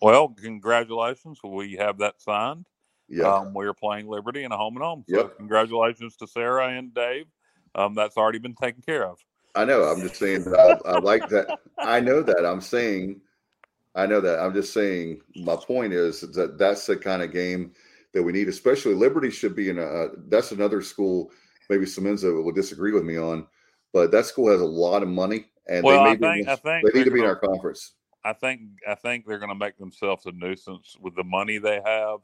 Well, 0.00 0.28
congratulations. 0.28 1.40
We 1.42 1.74
have 1.74 1.98
that 1.98 2.20
signed. 2.20 2.66
Yeah, 3.08 3.36
Um, 3.38 3.54
we 3.54 3.66
are 3.66 3.74
playing 3.74 4.08
Liberty 4.08 4.44
in 4.44 4.52
a 4.52 4.56
home 4.56 4.76
and 4.76 4.84
home. 4.84 5.04
So 5.08 5.16
Yep. 5.16 5.36
congratulations 5.38 6.16
to 6.16 6.26
Sarah 6.26 6.68
and 6.68 6.92
Dave. 6.92 7.26
Um, 7.74 7.94
that's 7.94 8.16
already 8.16 8.38
been 8.38 8.54
taken 8.54 8.82
care 8.82 9.06
of. 9.06 9.18
I 9.54 9.64
know. 9.64 9.82
I'm 9.84 10.02
just 10.02 10.16
saying. 10.16 10.44
that 10.44 10.80
I, 10.84 10.90
I 10.90 10.94
like 10.96 11.28
that. 11.28 11.58
I 11.82 12.00
know 12.00 12.22
that. 12.22 12.44
I'm 12.44 12.60
saying. 12.60 13.20
I 13.94 14.06
know 14.06 14.20
that. 14.20 14.40
I'm 14.40 14.52
just 14.52 14.72
saying. 14.72 15.20
My 15.36 15.56
point 15.56 15.92
is 15.92 16.20
that 16.20 16.58
that's 16.58 16.86
the 16.86 16.96
kind 16.96 17.22
of 17.22 17.32
game 17.32 17.72
that 18.12 18.22
we 18.22 18.32
need. 18.32 18.48
Especially 18.48 18.94
Liberty 18.94 19.30
should 19.30 19.54
be 19.54 19.68
in 19.68 19.78
a. 19.78 20.08
That's 20.28 20.52
another 20.52 20.82
school. 20.82 21.30
Maybe 21.70 21.84
Semenza 21.84 22.42
will 22.42 22.52
disagree 22.52 22.92
with 22.92 23.04
me 23.04 23.16
on, 23.16 23.46
but 23.92 24.10
that 24.12 24.26
school 24.26 24.50
has 24.50 24.60
a 24.60 24.64
lot 24.64 25.02
of 25.02 25.08
money, 25.08 25.46
and 25.68 25.84
Well, 25.84 26.02
they, 26.02 26.10
I 26.10 26.16
may 26.16 26.16
be 26.16 26.40
in 26.40 26.48
I 26.48 26.56
think 26.56 26.86
they 26.86 26.98
need 26.98 27.04
to 27.04 27.10
be 27.10 27.20
in 27.20 27.26
our 27.26 27.36
conference. 27.36 27.94
I 28.24 28.32
think 28.32 28.60
I 28.88 28.94
think 28.94 29.26
they're 29.26 29.38
going 29.38 29.50
to 29.50 29.54
make 29.54 29.78
themselves 29.78 30.26
a 30.26 30.32
nuisance 30.32 30.96
with 31.00 31.14
the 31.16 31.24
money 31.24 31.58
they 31.58 31.80
have. 31.84 32.20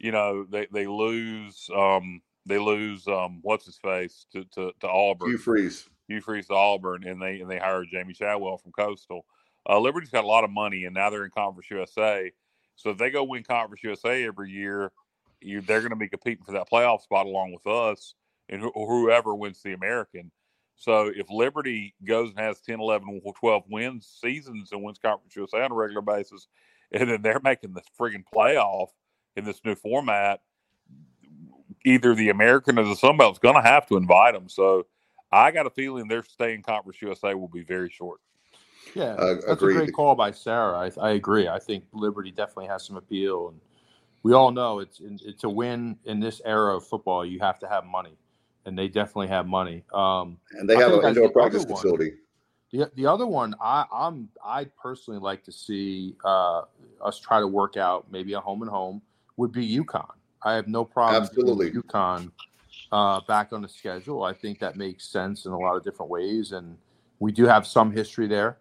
You 0.00 0.12
know, 0.12 0.44
they 0.44 0.66
they 0.72 0.86
lose 0.86 1.68
um, 1.74 2.22
they 2.46 2.58
lose 2.58 3.06
um, 3.06 3.40
what's 3.42 3.66
his 3.66 3.78
face 3.78 4.26
to 4.32 4.44
to, 4.54 4.72
to 4.80 4.88
Auburn. 4.88 5.30
Hugh 5.30 5.38
Freeze. 5.38 5.88
Hugh 6.08 6.20
Freeze 6.20 6.48
to 6.48 6.54
Auburn, 6.54 7.06
and 7.06 7.20
they 7.20 7.40
and 7.40 7.50
they 7.50 7.58
hired 7.58 7.88
Jamey 7.94 8.16
Chadwell 8.16 8.58
from 8.58 8.72
Coastal. 8.72 9.24
Uh, 9.68 9.78
Liberty's 9.78 10.10
got 10.10 10.24
a 10.24 10.26
lot 10.26 10.44
of 10.44 10.50
money, 10.50 10.84
and 10.84 10.94
now 10.94 11.10
they're 11.10 11.24
in 11.24 11.30
Conference 11.30 11.70
USA. 11.70 12.32
So 12.76 12.90
if 12.90 12.98
they 12.98 13.10
go 13.10 13.24
win 13.24 13.44
Conference 13.44 13.82
USA 13.84 14.24
every 14.24 14.50
year, 14.50 14.90
you, 15.40 15.60
they're 15.60 15.80
going 15.80 15.90
to 15.90 15.96
be 15.96 16.08
competing 16.08 16.44
for 16.44 16.52
that 16.52 16.70
playoff 16.70 17.02
spot 17.02 17.26
along 17.26 17.52
with 17.52 17.66
us 17.66 18.14
and 18.48 18.62
wh- 18.62 18.74
whoever 18.74 19.34
wins 19.34 19.62
the 19.62 19.74
American. 19.74 20.30
So 20.76 21.12
if 21.14 21.30
Liberty 21.30 21.94
goes 22.04 22.30
and 22.30 22.38
has 22.38 22.60
10, 22.62 22.80
11, 22.80 23.20
12 23.38 23.62
wins 23.70 24.18
seasons 24.22 24.72
and 24.72 24.82
wins 24.82 24.98
Conference 24.98 25.36
USA 25.36 25.62
on 25.62 25.72
a 25.72 25.74
regular 25.74 26.02
basis, 26.02 26.48
and 26.92 27.10
then 27.10 27.22
they're 27.22 27.40
making 27.42 27.74
the 27.74 27.82
friggin' 27.98 28.24
playoff 28.34 28.88
in 29.40 29.44
this 29.46 29.60
new 29.64 29.74
format, 29.74 30.40
either 31.84 32.14
the 32.14 32.28
American 32.28 32.78
or 32.78 32.84
the 32.84 32.94
Sun 32.94 33.16
Belt's 33.16 33.38
going 33.38 33.56
to 33.56 33.62
have 33.62 33.86
to 33.88 33.96
invite 33.96 34.34
them. 34.34 34.48
So 34.48 34.86
I 35.32 35.50
got 35.50 35.66
a 35.66 35.70
feeling 35.70 36.06
their 36.08 36.22
stay 36.22 36.54
in 36.54 36.62
Conference 36.62 37.00
USA 37.02 37.34
will 37.34 37.48
be 37.48 37.62
very 37.62 37.90
short. 37.90 38.20
Yeah, 38.94 39.14
Uh, 39.14 39.34
that's 39.46 39.62
a 39.62 39.66
great 39.66 39.92
call 39.92 40.14
by 40.14 40.30
Sarah. 40.32 40.78
I, 40.78 40.90
I 41.00 41.10
agree. 41.12 41.48
I 41.48 41.58
think 41.58 41.84
Liberty 41.92 42.30
definitely 42.30 42.66
has 42.66 42.84
some 42.84 42.96
appeal, 42.96 43.48
and 43.48 43.60
we 44.22 44.32
all 44.32 44.50
know 44.50 44.80
it's, 44.80 45.00
it's 45.00 45.40
to 45.42 45.48
win 45.48 45.96
in 46.04 46.18
this 46.18 46.40
era 46.44 46.76
of 46.76 46.86
football. 46.86 47.24
You 47.24 47.38
have 47.40 47.58
to 47.60 47.68
have 47.68 47.84
money, 47.84 48.16
and 48.66 48.76
they 48.76 48.88
definitely 48.88 49.28
have 49.28 49.46
money. 49.46 49.84
Um, 49.94 50.38
And 50.52 50.68
they 50.68 50.74
I'll 50.74 50.80
have 50.80 50.90
tell 50.90 50.96
you 50.96 51.02
an 51.02 51.08
indoor 51.10 51.28
the 51.28 51.32
practice 51.32 51.62
other 51.62 51.72
one. 51.72 51.82
facility. 51.82 52.12
the 52.72 52.90
the 52.96 53.06
other 53.06 53.26
one, 53.26 53.54
I, 53.60 53.84
I'm 53.92 54.28
I'd 54.44 54.74
personally 54.76 55.20
like 55.20 55.44
to 55.44 55.52
see 55.52 56.16
uh, 56.24 56.62
us 57.00 57.18
try 57.20 57.38
to 57.38 57.46
work 57.46 57.76
out 57.76 58.10
maybe 58.10 58.32
a 58.32 58.40
home 58.40 58.62
and 58.62 58.70
home 58.70 59.02
would 59.40 59.52
be 59.52 59.66
UConn. 59.82 60.12
I 60.42 60.52
have 60.54 60.68
no 60.68 60.84
problem 60.84 61.22
Absolutely. 61.22 61.66
getting 61.70 61.82
UConn 61.82 62.30
uh, 62.92 63.20
back 63.26 63.52
on 63.54 63.62
the 63.62 63.68
schedule. 63.68 64.22
I 64.22 64.34
think 64.34 64.58
that 64.60 64.76
makes 64.76 65.08
sense 65.08 65.46
in 65.46 65.52
a 65.52 65.58
lot 65.58 65.76
of 65.76 65.82
different 65.82 66.10
ways, 66.10 66.52
and 66.52 66.76
we 67.20 67.32
do 67.32 67.46
have 67.46 67.66
some 67.66 67.90
history 67.90 68.26
there. 68.28 68.58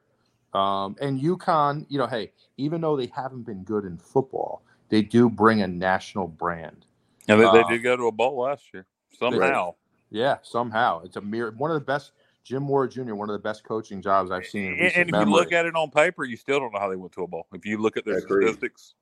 Um, 0.54 0.96
and 1.02 1.20
UConn, 1.20 1.86
you 1.90 1.98
know, 2.00 2.08
hey, 2.08 2.32
even 2.58 2.80
though 2.82 2.96
they 2.96 3.08
haven't 3.08 3.44
been 3.44 3.64
good 3.64 3.84
in 3.84 3.98
football, 3.98 4.64
they 4.88 5.02
do 5.02 5.30
bring 5.30 5.62
a 5.62 5.68
national 5.68 6.28
brand. 6.30 6.86
And 7.28 7.40
they, 7.42 7.46
Uh, 7.46 7.68
did 7.68 7.84
go 7.84 7.98
to 7.98 8.08
a 8.08 8.12
bowl 8.12 8.40
last 8.42 8.64
year 8.74 8.86
somehow. 9.20 9.76
Yeah, 10.10 10.38
somehow 10.42 11.02
it's 11.04 11.18
a 11.18 11.22
mere 11.22 11.52
one 11.52 11.70
of 11.72 11.76
the 11.76 11.86
best. 11.86 12.14
Jim 12.44 12.64
Mora 12.64 12.90
Jr. 12.90 13.14
One 13.14 13.30
of 13.30 13.34
the 13.34 13.44
best 13.48 13.64
coaching 13.64 14.02
jobs 14.02 14.32
I've 14.32 14.48
seen. 14.48 14.64
In 14.64 14.72
And, 14.72 14.82
recent 14.82 15.02
and 15.02 15.10
if 15.10 15.20
you 15.28 15.32
look 15.32 15.52
at 15.52 15.66
it 15.68 15.76
on 15.76 15.92
paper, 15.92 16.24
you 16.24 16.36
still 16.36 16.60
don't 16.60 16.74
know 16.74 16.80
how 16.80 16.90
they 16.90 16.96
went 16.96 17.12
to 17.14 17.24
a 17.24 17.28
bowl. 17.28 17.46
If 17.54 17.64
you 17.66 17.78
look 17.78 17.96
at 17.96 18.06
their 18.06 18.18
Agreed. 18.18 18.48
statistics, 18.48 18.96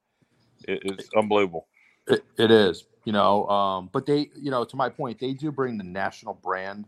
it, 0.67 0.81
it's 0.83 1.09
unbelievable. 1.15 1.67
It, 2.07 2.23
it 2.37 2.51
is, 2.51 2.85
you 3.05 3.13
know, 3.13 3.47
um, 3.49 3.89
but 3.91 4.05
they, 4.05 4.29
you 4.35 4.51
know, 4.51 4.63
to 4.63 4.75
my 4.75 4.89
point, 4.89 5.19
they 5.19 5.33
do 5.33 5.51
bring 5.51 5.77
the 5.77 5.83
national 5.83 6.35
brand 6.35 6.85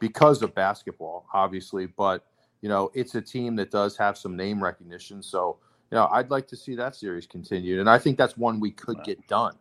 because 0.00 0.42
of 0.42 0.54
basketball, 0.54 1.26
obviously. 1.32 1.86
But 1.86 2.24
you 2.62 2.68
know, 2.68 2.90
it's 2.94 3.14
a 3.14 3.22
team 3.22 3.56
that 3.56 3.70
does 3.70 3.96
have 3.96 4.18
some 4.18 4.36
name 4.36 4.62
recognition. 4.62 5.22
So, 5.22 5.58
you 5.90 5.96
know, 5.96 6.08
I'd 6.12 6.30
like 6.30 6.46
to 6.48 6.56
see 6.56 6.74
that 6.76 6.94
series 6.96 7.26
continued, 7.26 7.80
and 7.80 7.90
I 7.90 7.98
think 7.98 8.18
that's 8.18 8.36
one 8.36 8.60
we 8.60 8.70
could 8.70 9.02
get 9.02 9.26
done. 9.28 9.56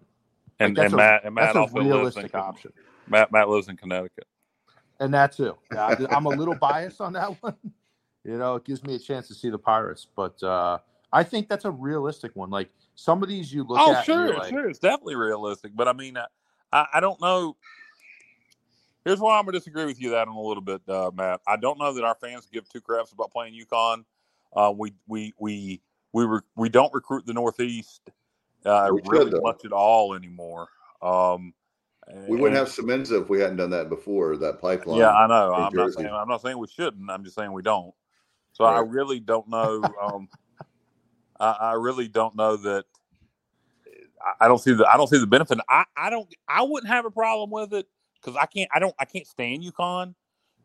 And, 0.60 0.76
that's 0.76 0.86
and 0.86 0.96
a- 0.96 0.98
Matt 0.98 1.26
and 1.26 1.36
Matt 1.36 1.54
That's 1.56 1.56
a 1.56 1.60
lives 2.04 2.18
in 2.18 2.30
option, 2.34 2.72
Matt 3.08 3.32
Matt 3.32 3.50
lives 3.50 3.68
in 3.70 3.78
Connecticut. 3.78 4.28
and 5.00 5.14
that 5.14 5.32
too. 5.32 5.58
Yeah, 5.72 5.86
I- 5.88 6.16
I'm 6.16 6.26
a 6.26 6.30
little 6.30 6.56
biased 6.56 7.02
on 7.02 7.14
that 7.14 7.30
one, 7.44 7.56
You 8.26 8.38
know, 8.38 8.56
it 8.58 8.66
gives 8.66 8.84
me 8.84 8.96
a 8.96 9.00
chance 9.00 9.28
to 9.30 9.36
see 9.36 9.50
the 9.50 9.58
Pirates. 9.60 10.08
But 10.16 10.42
uh, 10.44 10.80
I 11.12 11.24
think 11.24 11.50
that's 11.50 11.66
a 11.66 11.72
realistic 11.72 12.36
one. 12.36 12.52
Like 12.52 12.70
some 13.00 13.24
of 13.24 13.30
these 13.30 13.52
you 13.54 13.64
look 13.64 13.80
oh, 13.80 13.92
at, 13.94 13.98
and 13.98 14.06
sure, 14.06 14.38
like, 14.38 14.50
sure, 14.50 14.70
it's 14.70 14.80
definitely 14.80 15.16
realistic. 15.16 15.72
But 15.74 15.88
I 15.88 15.94
mean, 15.94 16.18
I, 16.18 16.26
I, 16.74 16.86
I 16.96 17.00
don't 17.00 17.20
know. 17.22 17.56
Here's 19.06 19.20
why 19.20 19.40
I'm 19.40 19.46
gonna 19.46 19.58
disagree 19.58 19.86
with 19.86 20.02
you 20.02 20.10
that 20.12 20.28
in 20.28 20.34
a 20.34 20.42
little 20.42 20.62
bit, 20.62 20.82
uh, 20.88 21.10
Matt. 21.14 21.40
I 21.48 21.56
don't 21.56 21.80
know 21.80 21.94
that 21.94 22.04
our 22.04 22.16
fans 22.16 22.48
give 22.52 22.68
two 22.68 22.82
craps 22.82 23.14
about 23.14 23.32
playing 23.32 23.54
UConn. 23.54 24.04
Uh, 24.54 24.74
we 24.76 24.94
we 25.08 25.34
we 25.40 25.82
we 26.12 26.26
re- 26.26 26.42
we 26.58 26.68
don't 26.68 26.94
recruit 26.94 27.26
the 27.26 27.34
Northeast 27.34 28.02
uh, 28.66 28.90
We 28.92 29.02
should, 29.02 29.12
really 29.12 29.32
though. 29.32 29.42
much 29.42 29.64
at 29.64 29.72
all 29.72 30.14
anymore. 30.14 30.68
Um, 31.02 31.54
We 32.28 32.36
wouldn't 32.36 32.58
and- 32.58 32.58
have 32.58 32.68
Semenza 32.68 33.22
if 33.22 33.30
we 33.30 33.40
hadn't 33.40 33.58
done 33.58 33.70
that 33.70 33.88
before. 33.88 34.36
That 34.36 34.60
pipeline. 34.60 35.00
Yeah, 35.00 35.12
I 35.12 35.26
know. 35.26 35.54
I'm 35.54 35.74
not 35.74 35.94
saying 35.94 36.10
I'm 36.10 36.28
not 36.28 36.42
saying 36.42 36.58
we 36.58 36.68
shouldn't. 36.68 37.10
I'm 37.10 37.24
just 37.24 37.38
saying 37.38 37.54
we 37.54 37.62
don't. 37.62 37.94
So 38.52 38.66
I 38.66 38.82
really 38.82 39.22
don't 39.22 39.48
know. 39.48 39.82
Um, 40.02 40.28
I, 41.40 41.52
I 41.52 41.74
really 41.74 42.08
don't 42.08 42.36
know 42.36 42.58
that. 42.58 42.86
I- 44.40 44.48
don't 44.48 44.60
see 44.60 44.74
the 44.74 44.86
I 44.86 44.98
don't 44.98 45.08
see 45.08 45.20
the 45.20 45.28
benefit. 45.28 45.60
I, 45.70 45.86
I 45.96 46.10
don't 46.10 46.28
I 46.48 46.62
wouldn't 46.64 46.92
have 46.92 47.06
a 47.06 47.12
problem 47.12 47.50
with 47.52 47.74
it 47.74 47.88
because 48.16 48.36
I 48.36 48.46
can't 48.46 48.70
I 48.74 48.80
don't 48.80 48.94
I 49.00 49.06
can't 49.06 49.26
stand 49.26 49.64
UConn, 49.64 50.14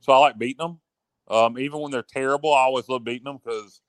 so 0.00 0.12
I 0.12 0.18
like 0.18 0.38
beating 0.38 0.58
them. 0.66 0.80
Um, 1.28 1.58
even 1.58 1.80
when 1.80 1.90
they're 1.90 2.02
terrible, 2.02 2.52
I 2.52 2.62
always 2.62 2.88
love 2.88 3.04
beating 3.04 3.24
them 3.24 3.38
because 3.42 3.80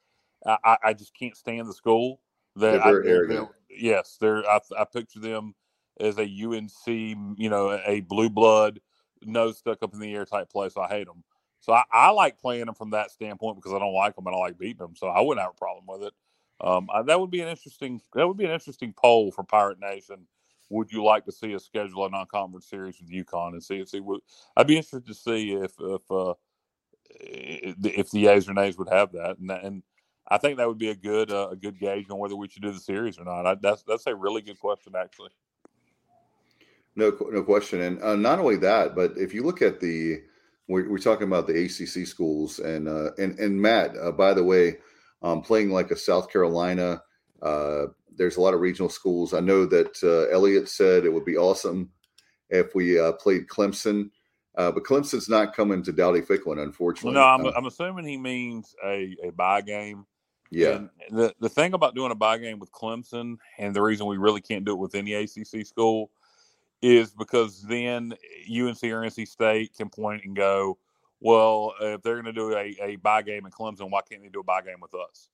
I, 0.46 0.78
I, 0.84 0.94
just 0.94 1.14
can't 1.14 1.36
stand 1.36 1.68
the 1.68 1.74
school. 1.74 2.22
They're 2.56 2.82
I- 2.82 2.90
arrogant. 2.90 3.50
yes, 3.70 4.18
they're 4.22 4.48
I, 4.50 4.60
I 4.78 4.86
picture 4.86 5.20
them 5.20 5.54
as 6.00 6.18
a 6.18 6.24
UNC, 6.24 6.88
you 6.88 7.50
know, 7.50 7.80
a 7.86 8.02
blue 8.02 8.30
blood, 8.30 8.80
nose 9.24 9.58
stuck 9.58 9.82
up 9.82 9.94
in 9.94 10.00
the 10.00 10.14
air 10.14 10.26
type 10.26 10.50
place. 10.50 10.78
I 10.78 10.88
hate 10.88 11.08
them. 11.08 11.24
So 11.62 11.74
I, 11.74 11.84
I 11.92 12.10
like 12.12 12.40
playing 12.40 12.66
them 12.66 12.76
from 12.76 12.92
that 12.92 13.12
standpoint 13.12 13.56
because 13.56 13.74
I 13.74 13.80
don't 13.80 13.94
like 13.94 14.16
them 14.16 14.28
and 14.28 14.36
I 14.36 14.40
like 14.40 14.58
beating 14.60 14.78
them. 14.78 14.96
So 14.96 15.08
I 15.08 15.20
wouldn't 15.22 15.44
have 15.44 15.54
a 15.56 15.58
problem 15.58 15.86
with 15.88 16.08
it. 16.08 16.14
Um, 16.62 16.88
I, 16.94 17.02
that 17.04 17.20
would 17.20 17.32
be 17.32 17.42
an 17.42 17.48
interesting. 17.48 18.02
That 18.14 18.28
would 18.28 18.38
be 18.38 18.46
an 18.46 18.52
interesting 18.52 18.94
poll 18.94 19.32
for 19.32 19.44
Pirate 19.44 19.80
Nation. 19.80 20.28
Would 20.70 20.92
you 20.92 21.04
like 21.04 21.26
to 21.26 21.32
see 21.32 21.54
us 21.54 21.66
schedule 21.66 22.06
a 22.06 22.10
non-conference 22.10 22.68
series 22.68 23.00
with 23.00 23.12
UConn 23.12 23.54
and 23.54 23.64
see 23.64 23.86
see 23.86 24.00
what? 24.00 24.22
I'd 24.56 24.68
be 24.68 24.78
interested 24.78 25.06
to 25.08 25.14
see 25.14 25.54
if 25.54 25.74
if 25.80 26.10
uh, 26.10 26.34
if 27.20 28.12
the 28.12 28.28
A's 28.28 28.50
or 28.50 28.54
nays 28.54 28.78
would 28.78 28.90
have 28.90 29.12
that, 29.12 29.38
and 29.38 29.52
and 29.52 29.84
I 30.28 30.38
think 30.38 30.58
that 30.58 30.68
would 30.68 30.80
be 30.80 30.90
a 30.90 30.96
good 30.96 31.32
uh, 31.32 31.50
a 31.52 31.56
good 31.56 31.80
gauge 31.80 32.10
on 32.10 32.18
whether 32.18 32.36
we 32.36 32.48
should 32.48 32.64
do 32.64 32.72
the 32.72 32.80
series 32.80 33.20
or 33.20 33.26
not. 33.26 33.46
I, 33.46 33.56
that's 33.56 33.84
that's 33.84 34.08
a 34.08 34.16
really 34.16 34.42
good 34.42 34.60
question, 34.60 34.94
actually. 34.98 35.32
No, 36.96 37.12
no 37.30 37.44
question. 37.44 37.82
And 37.82 38.02
uh, 38.02 38.16
not 38.16 38.40
only 38.40 38.56
that, 38.58 38.96
but 38.96 39.18
if 39.18 39.34
you 39.34 39.44
look 39.44 39.62
at 39.62 39.82
the, 39.82 40.22
we're, 40.70 40.90
we're 40.90 40.98
talking 40.98 41.28
about 41.28 41.46
the 41.46 41.66
ACC 41.66 42.08
schools, 42.08 42.60
and 42.60 42.88
uh, 42.88 43.12
and 43.18 43.38
and 43.38 43.62
Matt, 43.62 43.96
uh, 43.98 44.12
by 44.12 44.34
the 44.34 44.44
way, 44.44 44.78
um, 45.26 45.42
playing 45.42 45.72
like 45.72 45.90
a 45.90 45.96
South 45.98 46.30
Carolina, 46.32 47.02
uh, 47.42 47.88
there's 48.16 48.38
a 48.38 48.42
lot 48.42 48.54
of 48.54 48.62
regional 48.62 48.90
schools. 48.90 49.34
I 49.34 49.40
know 49.40 49.66
that 49.66 49.98
uh, 50.04 50.32
Elliot 50.34 50.70
said 50.70 51.04
it 51.04 51.12
would 51.12 51.26
be 51.26 51.36
awesome 51.38 51.90
if 52.50 52.76
we 52.76 53.00
uh, 53.00 53.14
played 53.14 53.48
Clemson, 53.48 54.12
uh, 54.56 54.72
but 54.72 54.84
Clemson's 54.84 55.28
not 55.28 55.56
coming 55.56 55.82
to 55.84 55.92
Dowdy 55.92 56.22
Ficklen, 56.22 56.58
Well, 56.58 56.66
unfortunately. 56.66 57.14
no, 57.16 57.24
I'm, 57.24 57.46
Uh, 57.46 57.52
I'm 57.58 57.66
assuming 57.66 58.06
he 58.06 58.18
means 58.18 58.76
a 58.86 59.18
a 59.24 59.32
buy 59.32 59.62
game. 59.62 60.06
yeah, 60.52 60.76
And 60.76 60.90
the 61.10 61.34
the 61.40 61.50
thing 61.50 61.74
about 61.74 61.96
doing 61.96 62.12
a 62.12 62.16
buy 62.16 62.38
game 62.38 62.60
with 62.60 62.72
Clemson, 62.72 63.38
and 63.58 63.76
the 63.76 63.82
reason 63.82 64.06
we 64.06 64.18
really 64.18 64.42
can't 64.42 64.64
do 64.64 64.74
it 64.74 64.80
with 64.80 64.94
any 64.96 65.14
ACC 65.16 65.66
school, 65.66 66.12
is 66.84 67.12
because 67.12 67.64
then 67.64 68.14
UNC 68.48 68.84
or 68.84 69.02
NC 69.02 69.28
State 69.28 69.76
can 69.76 69.90
point 69.90 70.24
and 70.24 70.36
go, 70.36 70.78
well, 71.20 71.74
if 71.80 72.02
they're 72.02 72.22
going 72.22 72.26
to 72.26 72.34
do 72.34 72.56
a, 72.56 72.76
a 72.82 72.96
buy 72.98 73.22
game 73.22 73.46
in 73.46 73.52
Clemson, 73.52 73.90
why 73.90 74.02
can't 74.10 74.22
they 74.22 74.30
do 74.30 74.42
a 74.42 74.44
buy 74.44 74.62
game 74.62 74.80
with 74.82 74.94
us? 74.94 75.30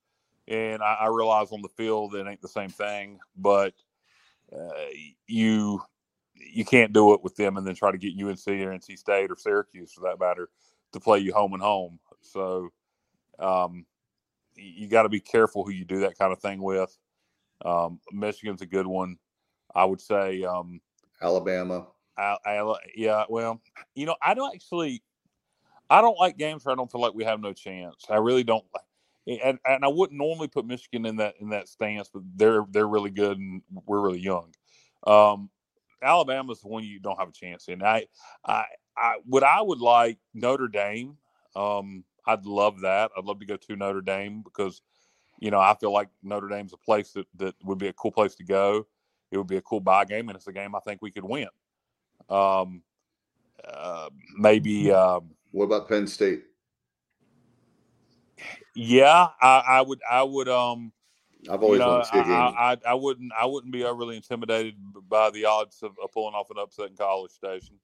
And 0.47 0.81
I, 0.81 0.93
I 1.01 1.07
realize 1.07 1.51
on 1.51 1.61
the 1.61 1.69
field 1.69 2.15
it 2.15 2.27
ain't 2.27 2.41
the 2.41 2.47
same 2.47 2.69
thing, 2.69 3.19
but 3.35 3.73
uh, 4.53 4.69
you 5.27 5.81
you 6.35 6.65
can't 6.65 6.91
do 6.91 7.13
it 7.13 7.23
with 7.23 7.35
them 7.35 7.57
and 7.57 7.67
then 7.67 7.75
try 7.75 7.91
to 7.91 7.97
get 7.97 8.13
UNC 8.19 8.47
or 8.47 8.71
NC 8.71 8.97
State 8.97 9.29
or 9.29 9.37
Syracuse 9.37 9.93
for 9.93 10.01
that 10.01 10.19
matter 10.19 10.49
to 10.91 10.99
play 10.99 11.19
you 11.19 11.33
home 11.33 11.53
and 11.53 11.61
home. 11.61 11.99
So 12.21 12.69
um, 13.39 13.85
you 14.55 14.87
got 14.87 15.03
to 15.03 15.09
be 15.09 15.19
careful 15.19 15.63
who 15.63 15.71
you 15.71 15.85
do 15.85 15.99
that 16.01 16.17
kind 16.17 16.33
of 16.33 16.39
thing 16.39 16.61
with. 16.61 16.97
Um, 17.63 17.99
Michigan's 18.11 18.61
a 18.61 18.65
good 18.65 18.87
one. 18.87 19.17
I 19.73 19.85
would 19.85 20.01
say, 20.01 20.43
um, 20.43 20.81
Alabama. 21.21 21.87
I, 22.17 22.37
I, 22.45 22.75
yeah, 22.95 23.25
well, 23.29 23.61
you 23.95 24.05
know, 24.05 24.15
I 24.21 24.33
don't 24.33 24.53
actually, 24.53 25.01
I 25.91 26.01
don't 26.01 26.17
like 26.17 26.37
games 26.37 26.63
where 26.63 26.71
I 26.71 26.75
don't 26.75 26.89
feel 26.89 27.01
like 27.01 27.13
we 27.13 27.25
have 27.25 27.41
no 27.41 27.51
chance. 27.51 28.05
I 28.09 28.15
really 28.15 28.45
don't. 28.45 28.63
And, 29.27 29.59
and 29.65 29.83
I 29.83 29.89
wouldn't 29.89 30.17
normally 30.17 30.47
put 30.47 30.65
Michigan 30.65 31.05
in 31.05 31.17
that 31.17 31.35
in 31.41 31.49
that 31.49 31.67
stance, 31.67 32.09
but 32.11 32.23
they're 32.35 32.65
they're 32.71 32.87
really 32.87 33.11
good 33.11 33.37
and 33.37 33.61
we're 33.85 33.99
really 33.99 34.21
young. 34.21 34.53
Um, 35.05 35.49
Alabama's 36.01 36.61
the 36.61 36.69
one 36.69 36.83
you 36.83 36.99
don't 36.99 37.19
have 37.19 37.29
a 37.29 37.33
chance 37.33 37.67
in. 37.67 37.83
I, 37.83 38.05
I, 38.45 38.63
I, 38.97 39.15
what 39.25 39.43
I 39.43 39.61
would 39.61 39.79
like 39.79 40.17
Notre 40.33 40.69
Dame. 40.69 41.17
Um, 41.55 42.03
I'd 42.25 42.45
love 42.45 42.81
that. 42.81 43.11
I'd 43.17 43.25
love 43.25 43.39
to 43.39 43.45
go 43.45 43.57
to 43.57 43.75
Notre 43.75 44.01
Dame 44.01 44.41
because, 44.41 44.81
you 45.39 45.51
know, 45.51 45.59
I 45.59 45.75
feel 45.75 45.91
like 45.91 46.09
Notre 46.23 46.47
Dame's 46.47 46.73
a 46.73 46.77
place 46.77 47.11
that 47.11 47.27
that 47.35 47.55
would 47.63 47.77
be 47.77 47.87
a 47.87 47.93
cool 47.93 48.11
place 48.11 48.35
to 48.35 48.43
go. 48.43 48.87
It 49.31 49.37
would 49.37 49.47
be 49.47 49.57
a 49.57 49.61
cool 49.61 49.79
buy 49.81 50.05
game, 50.05 50.29
and 50.29 50.35
it's 50.35 50.47
a 50.47 50.53
game 50.53 50.73
I 50.73 50.79
think 50.79 51.01
we 51.01 51.11
could 51.11 51.23
win. 51.23 51.47
Um, 52.29 52.81
uh, 53.67 54.09
maybe, 54.37 54.91
um, 54.91 55.31
What 55.51 55.65
about 55.65 55.87
Penn 55.87 56.07
State? 56.07 56.43
yeah, 58.75 59.27
I, 59.41 59.63
I 59.67 59.81
would, 59.81 59.99
I 60.09 60.23
would, 60.23 60.47
um, 60.49 60.91
I've 61.49 61.61
always 61.61 61.79
you 61.79 61.85
know, 61.85 61.91
wanted 61.91 62.03
to 62.05 62.09
see 62.11 62.19
a 62.19 62.23
game. 62.23 62.55
I, 62.57 62.77
I, 62.85 62.91
I 62.91 62.93
wouldn't, 62.93 63.31
I 63.39 63.45
wouldn't 63.45 63.73
be 63.73 63.83
overly 63.83 64.15
intimidated 64.15 64.75
by 65.09 65.29
the 65.31 65.45
odds 65.45 65.83
of, 65.83 65.91
of 66.03 66.11
pulling 66.11 66.35
off 66.35 66.49
an 66.51 66.57
upset 66.57 66.89
in 66.89 66.95
College 66.95 67.31
Station, 67.31 67.75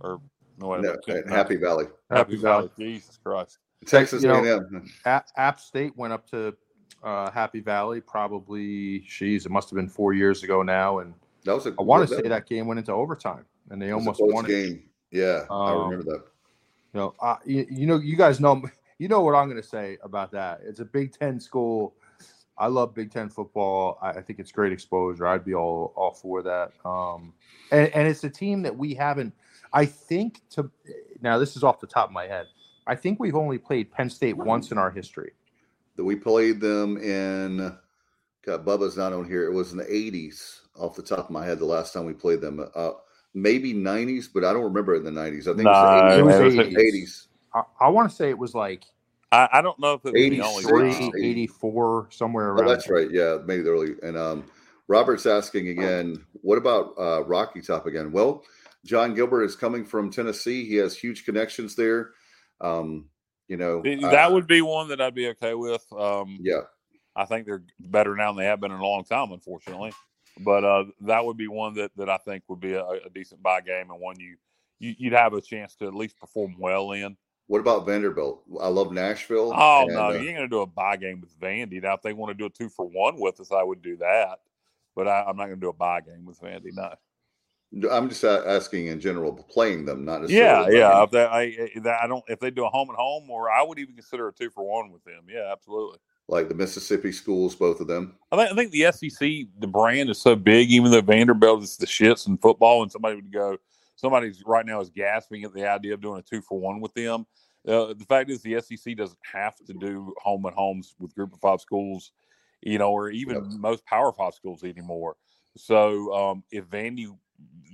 or 0.00 0.20
no, 0.58 0.68
wait 0.68 0.80
a 0.80 0.82
No, 0.82 0.96
minute, 1.06 1.28
Happy 1.28 1.56
Valley, 1.56 1.84
Happy 2.10 2.32
Happy 2.32 2.36
Valley. 2.36 2.70
Jesus 2.78 3.18
Christ. 3.24 3.58
Texas 3.86 4.22
You 4.22 4.28
know, 4.28 4.44
A&M. 4.44 4.90
A- 5.06 5.22
App 5.36 5.60
State 5.60 5.96
went 5.96 6.12
up 6.12 6.28
to 6.30 6.54
uh, 7.02 7.30
Happy 7.30 7.60
Valley 7.60 8.00
probably, 8.00 9.04
she's 9.06 9.46
it 9.46 9.52
must 9.52 9.70
have 9.70 9.76
been 9.76 9.88
four 9.88 10.12
years 10.14 10.42
ago 10.42 10.62
now, 10.62 10.98
and 10.98 11.14
That 11.44 11.54
was 11.54 11.66
a. 11.66 11.74
I 11.78 11.82
want 11.82 12.08
to 12.08 12.14
say 12.14 12.22
that 12.22 12.48
game 12.48 12.66
went 12.66 12.78
into 12.78 12.92
overtime, 12.92 13.44
and 13.70 13.80
they 13.80 13.92
was 13.92 14.00
almost 14.00 14.18
close 14.18 14.32
won 14.34 14.44
it. 14.46 14.48
game. 14.48 14.82
Yeah, 15.12 15.44
I 15.48 15.70
Um, 15.70 15.90
remember 15.90 16.04
that. 16.12 16.24
You 16.94 17.00
know, 17.00 17.14
uh, 17.20 17.36
you, 17.44 17.66
you 17.70 17.86
know, 17.86 17.98
you 17.98 18.16
guys 18.16 18.40
know, 18.40 18.62
you 18.98 19.08
know 19.08 19.20
what 19.20 19.34
I'm 19.34 19.48
going 19.48 19.60
to 19.60 19.68
say 19.68 19.98
about 20.02 20.32
that. 20.32 20.60
It's 20.64 20.80
a 20.80 20.84
Big 20.84 21.12
Ten 21.12 21.38
school. 21.38 21.94
I 22.56 22.66
love 22.66 22.94
Big 22.94 23.12
Ten 23.12 23.28
football. 23.28 23.98
I, 24.02 24.10
I 24.10 24.22
think 24.22 24.38
it's 24.38 24.50
great 24.50 24.72
exposure. 24.72 25.26
I'd 25.26 25.44
be 25.44 25.54
all 25.54 25.92
all 25.96 26.12
for 26.12 26.42
that. 26.42 26.72
Um, 26.84 27.32
and, 27.70 27.88
and 27.94 28.08
it's 28.08 28.24
a 28.24 28.30
team 28.30 28.62
that 28.62 28.76
we 28.76 28.94
haven't. 28.94 29.34
I 29.72 29.84
think 29.86 30.42
to 30.50 30.70
now 31.20 31.38
this 31.38 31.56
is 31.56 31.62
off 31.62 31.80
the 31.80 31.86
top 31.86 32.06
of 32.06 32.12
my 32.12 32.26
head. 32.26 32.46
I 32.86 32.94
think 32.94 33.20
we've 33.20 33.36
only 33.36 33.58
played 33.58 33.92
Penn 33.92 34.08
State 34.08 34.36
once 34.36 34.72
in 34.72 34.78
our 34.78 34.90
history. 34.90 35.32
That 35.96 36.04
we 36.04 36.16
played 36.16 36.60
them 36.60 36.96
in. 36.96 37.76
God, 38.44 38.64
Bubba's 38.64 38.96
not 38.96 39.12
on 39.12 39.28
here. 39.28 39.44
It 39.44 39.52
was 39.52 39.72
in 39.72 39.78
the 39.78 39.84
'80s, 39.84 40.60
off 40.74 40.96
the 40.96 41.02
top 41.02 41.26
of 41.26 41.30
my 41.30 41.44
head. 41.44 41.58
The 41.58 41.66
last 41.66 41.92
time 41.92 42.06
we 42.06 42.14
played 42.14 42.40
them, 42.40 42.66
uh, 42.74 42.92
maybe 43.34 43.74
'90s, 43.74 44.26
but 44.32 44.44
I 44.44 44.52
don't 44.52 44.64
remember 44.64 44.94
in 44.96 45.04
the 45.04 45.10
'90s. 45.10 45.42
I 45.42 45.54
think 45.54 45.64
Nah, 45.64 46.16
it 46.16 46.22
was 46.22 46.36
it 46.36 46.38
the 46.38 46.44
was 46.44 46.54
80s. 46.54 46.76
80s. 46.76 46.92
80s. 46.92 47.26
I, 47.54 47.62
I 47.80 47.88
want 47.88 48.10
to 48.10 48.16
say 48.16 48.28
it 48.30 48.38
was 48.38 48.54
like 48.54 48.84
I, 49.32 49.48
I 49.52 49.62
don't 49.62 49.78
know 49.78 49.94
if 49.94 50.04
it 50.04 50.12
was 50.12 50.14
the 50.14 50.40
only 50.40 50.64
83. 50.64 50.82
one. 50.82 50.86
83, 50.86 51.30
84, 51.30 52.08
somewhere 52.10 52.58
Oh, 52.58 52.68
that's 52.68 52.88
right. 52.88 53.10
Yeah, 53.10 53.38
maybe 53.44 53.62
the 53.62 53.70
early. 53.70 53.94
And 54.02 54.16
um, 54.16 54.44
Robert's 54.86 55.26
asking 55.26 55.68
again, 55.68 56.24
what 56.32 56.56
about 56.56 56.94
uh, 56.98 57.24
Rocky 57.24 57.60
Top 57.60 57.86
again? 57.86 58.10
Well, 58.10 58.44
Jon 58.86 59.14
Gilbert 59.14 59.44
is 59.44 59.54
coming 59.54 59.84
from 59.84 60.10
Tennessee. 60.10 60.64
He 60.66 60.76
has 60.76 60.96
huge 60.96 61.24
connections 61.24 61.74
there. 61.74 62.12
Um, 62.60 63.06
you 63.48 63.56
know, 63.56 63.82
That 63.82 64.30
uh, 64.30 64.32
would 64.32 64.46
be 64.46 64.62
one 64.62 64.88
that 64.88 65.00
I'd 65.00 65.14
be 65.14 65.28
okay 65.28 65.54
with. 65.54 65.84
Um, 65.92 66.38
yeah. 66.40 66.62
I 67.14 67.24
think 67.24 67.46
they're 67.46 67.64
better 67.80 68.14
now 68.14 68.32
than 68.32 68.36
they 68.38 68.44
have 68.44 68.60
been 68.60 68.70
in 68.70 68.78
a 68.78 68.86
long 68.86 69.04
time, 69.04 69.32
unfortunately. 69.32 69.92
But 70.44 70.64
uh, 70.64 70.84
that 71.02 71.24
would 71.24 71.36
be 71.36 71.48
one 71.48 71.74
that, 71.74 71.90
that 71.96 72.08
I 72.08 72.18
think 72.18 72.44
would 72.48 72.60
be 72.60 72.74
a, 72.74 72.84
a 72.84 73.10
decent 73.14 73.42
buy 73.42 73.60
game 73.60 73.90
and 73.90 74.00
one 74.00 74.18
you, 74.18 74.36
you 74.78 74.94
you'd 74.98 75.12
have 75.12 75.34
a 75.34 75.40
chance 75.40 75.74
to 75.76 75.86
at 75.86 75.94
least 75.94 76.18
perform 76.18 76.56
well 76.58 76.92
in. 76.92 77.16
What 77.46 77.60
about 77.60 77.86
Vanderbilt? 77.86 78.42
I 78.60 78.68
love 78.68 78.92
Nashville. 78.92 79.52
Oh 79.54 79.82
and, 79.82 79.94
no, 79.94 80.08
uh, 80.08 80.12
you 80.12 80.28
ain't 80.28 80.36
gonna 80.36 80.48
do 80.48 80.60
a 80.60 80.66
buy 80.66 80.96
game 80.96 81.20
with 81.20 81.38
Vandy. 81.40 81.82
Now, 81.82 81.94
if 81.94 82.02
they 82.02 82.12
want 82.12 82.30
to 82.30 82.34
do 82.34 82.46
a 82.46 82.50
two 82.50 82.68
for 82.68 82.86
one 82.86 83.18
with 83.18 83.40
us, 83.40 83.50
I 83.52 83.62
would 83.62 83.82
do 83.82 83.96
that. 83.96 84.40
But 84.94 85.08
I, 85.08 85.24
I'm 85.24 85.36
not 85.36 85.44
gonna 85.44 85.56
do 85.56 85.70
a 85.70 85.72
buy 85.72 86.00
game 86.00 86.24
with 86.24 86.40
Vandy. 86.40 86.72
No. 86.72 86.94
I'm 87.90 88.08
just 88.08 88.24
asking 88.24 88.86
in 88.86 88.98
general, 88.98 89.32
playing 89.32 89.84
them, 89.84 90.04
not 90.04 90.28
Yeah, 90.28 90.66
necessarily. 90.66 90.78
yeah. 90.78 91.02
If 91.02 91.10
they, 91.10 91.24
I, 91.24 92.02
I 92.02 92.06
don't, 92.06 92.24
if 92.26 92.40
they 92.40 92.50
do 92.50 92.64
a 92.64 92.70
home 92.70 92.88
and 92.88 92.96
home, 92.96 93.28
or 93.28 93.50
I 93.50 93.62
would 93.62 93.78
even 93.78 93.94
consider 93.94 94.28
a 94.28 94.32
two 94.32 94.48
for 94.48 94.64
one 94.64 94.90
with 94.90 95.04
them. 95.04 95.24
Yeah, 95.28 95.52
absolutely. 95.52 95.98
Like 96.28 96.48
the 96.48 96.54
Mississippi 96.54 97.10
schools, 97.10 97.54
both 97.54 97.80
of 97.80 97.86
them. 97.86 98.14
I 98.30 98.36
think, 98.36 98.52
I 98.52 98.54
think 98.54 98.70
the 98.70 98.92
SEC, 98.92 99.28
the 99.58 99.66
brand 99.66 100.10
is 100.10 100.20
so 100.20 100.36
big, 100.36 100.70
even 100.70 100.90
though 100.90 101.00
Vanderbilt 101.00 101.62
is 101.62 101.78
the 101.78 101.86
shits 101.86 102.28
in 102.28 102.36
football, 102.36 102.82
and 102.82 102.92
somebody 102.92 103.16
would 103.16 103.32
go, 103.32 103.56
somebody's 103.96 104.42
right 104.44 104.66
now 104.66 104.80
is 104.80 104.90
gasping 104.90 105.44
at 105.44 105.54
the 105.54 105.66
idea 105.66 105.94
of 105.94 106.02
doing 106.02 106.18
a 106.18 106.22
two 106.22 106.42
for 106.42 106.60
one 106.60 106.80
with 106.80 106.92
them. 106.94 107.26
Uh, 107.66 107.94
the 107.94 108.04
fact 108.08 108.30
is, 108.30 108.42
the 108.42 108.60
SEC 108.60 108.96
doesn't 108.96 109.18
have 109.30 109.56
to 109.66 109.72
do 109.74 110.14
home 110.18 110.44
and 110.44 110.54
homes 110.54 110.94
with 110.98 111.14
Group 111.14 111.32
of 111.32 111.40
Five 111.40 111.60
schools, 111.60 112.12
you 112.62 112.78
know, 112.78 112.92
or 112.92 113.10
even 113.10 113.34
Yep. 113.34 113.44
most 113.58 113.86
Power 113.86 114.12
Five 114.12 114.34
schools 114.34 114.62
anymore. 114.64 115.16
So 115.56 116.12
um, 116.14 116.44
if 116.50 116.66
Vandy, 116.66 117.08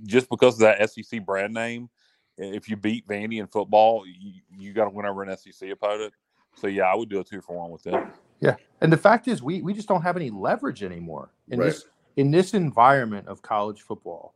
just 0.06 0.28
because 0.28 0.54
of 0.54 0.60
that 0.60 0.90
SEC 0.90 1.24
brand 1.24 1.52
name, 1.52 1.90
if 2.38 2.68
you 2.68 2.76
beat 2.76 3.06
Vandy 3.06 3.38
in 3.38 3.46
football, 3.46 4.04
you, 4.06 4.40
you 4.56 4.72
got 4.72 4.84
to 4.84 4.90
win 4.90 5.06
over 5.06 5.22
an 5.22 5.36
SEC 5.36 5.70
opponent. 5.70 6.12
So 6.56 6.66
yeah, 6.66 6.84
I 6.84 6.94
would 6.94 7.08
do 7.08 7.20
a 7.20 7.24
two 7.24 7.40
for 7.40 7.56
one 7.56 7.70
with 7.70 7.82
them. 7.82 8.12
Yeah, 8.40 8.56
and 8.80 8.92
the 8.92 8.96
fact 8.96 9.28
is, 9.28 9.42
we, 9.42 9.62
we 9.62 9.72
just 9.72 9.88
don't 9.88 10.02
have 10.02 10.16
any 10.16 10.30
leverage 10.30 10.82
anymore 10.82 11.30
in 11.50 11.58
Right. 11.60 11.66
this 11.66 11.86
in 12.16 12.30
this 12.30 12.54
environment 12.54 13.26
of 13.26 13.42
college 13.42 13.82
football. 13.82 14.34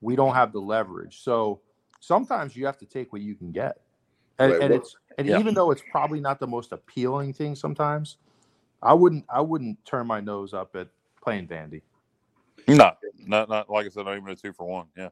We 0.00 0.16
don't 0.16 0.34
have 0.34 0.52
the 0.52 0.60
leverage, 0.60 1.22
so 1.22 1.60
sometimes 2.00 2.56
you 2.56 2.66
have 2.66 2.78
to 2.78 2.86
take 2.86 3.12
what 3.12 3.22
you 3.22 3.34
can 3.34 3.52
get, 3.52 3.80
and, 4.38 4.52
Right, 4.52 4.62
and 4.62 4.74
it's 4.74 4.96
and 5.18 5.28
Yeah. 5.28 5.38
even 5.38 5.54
though 5.54 5.70
it's 5.70 5.82
probably 5.90 6.20
not 6.20 6.40
the 6.40 6.46
most 6.46 6.72
appealing 6.72 7.32
thing, 7.34 7.54
sometimes 7.54 8.16
I 8.82 8.94
wouldn't 8.94 9.26
I 9.28 9.40
wouldn't 9.40 9.84
turn 9.84 10.06
my 10.06 10.20
nose 10.20 10.54
up 10.54 10.74
at 10.74 10.88
playing 11.22 11.48
Vandy. 11.48 11.82
No, 12.66 12.92
not 13.18 13.48
not 13.48 13.68
like 13.68 13.86
I 13.86 13.88
said, 13.90 14.06
not 14.06 14.16
even 14.16 14.28
a 14.28 14.36
two 14.36 14.52
for 14.52 14.64
one. 14.66 14.86
Yeah. 14.96 15.10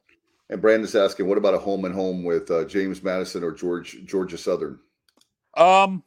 And 0.49 0.59
Brandon's 0.59 0.95
asking, 0.95 1.27
what 1.27 1.37
about 1.37 1.53
a 1.53 1.59
home 1.59 1.85
and 1.85 1.93
home 1.93 2.23
with 2.23 2.49
uh, 2.49 2.65
James 2.65 3.03
Madison 3.03 3.43
or 3.43 3.51
George 3.51 4.03
Georgia 4.05 4.37
Southern? 4.37 4.79
Um. 5.55 6.03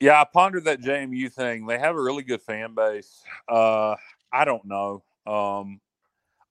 Yeah, 0.00 0.20
I 0.20 0.24
pondered 0.24 0.64
that 0.64 0.80
JMU 0.80 1.32
thing. 1.32 1.66
They 1.66 1.78
have 1.78 1.96
a 1.96 2.02
really 2.02 2.22
good 2.22 2.42
fan 2.42 2.74
base. 2.74 3.22
Uh, 3.48 3.96
I 4.32 4.44
don't 4.44 4.64
know. 4.66 5.02
Um, 5.26 5.80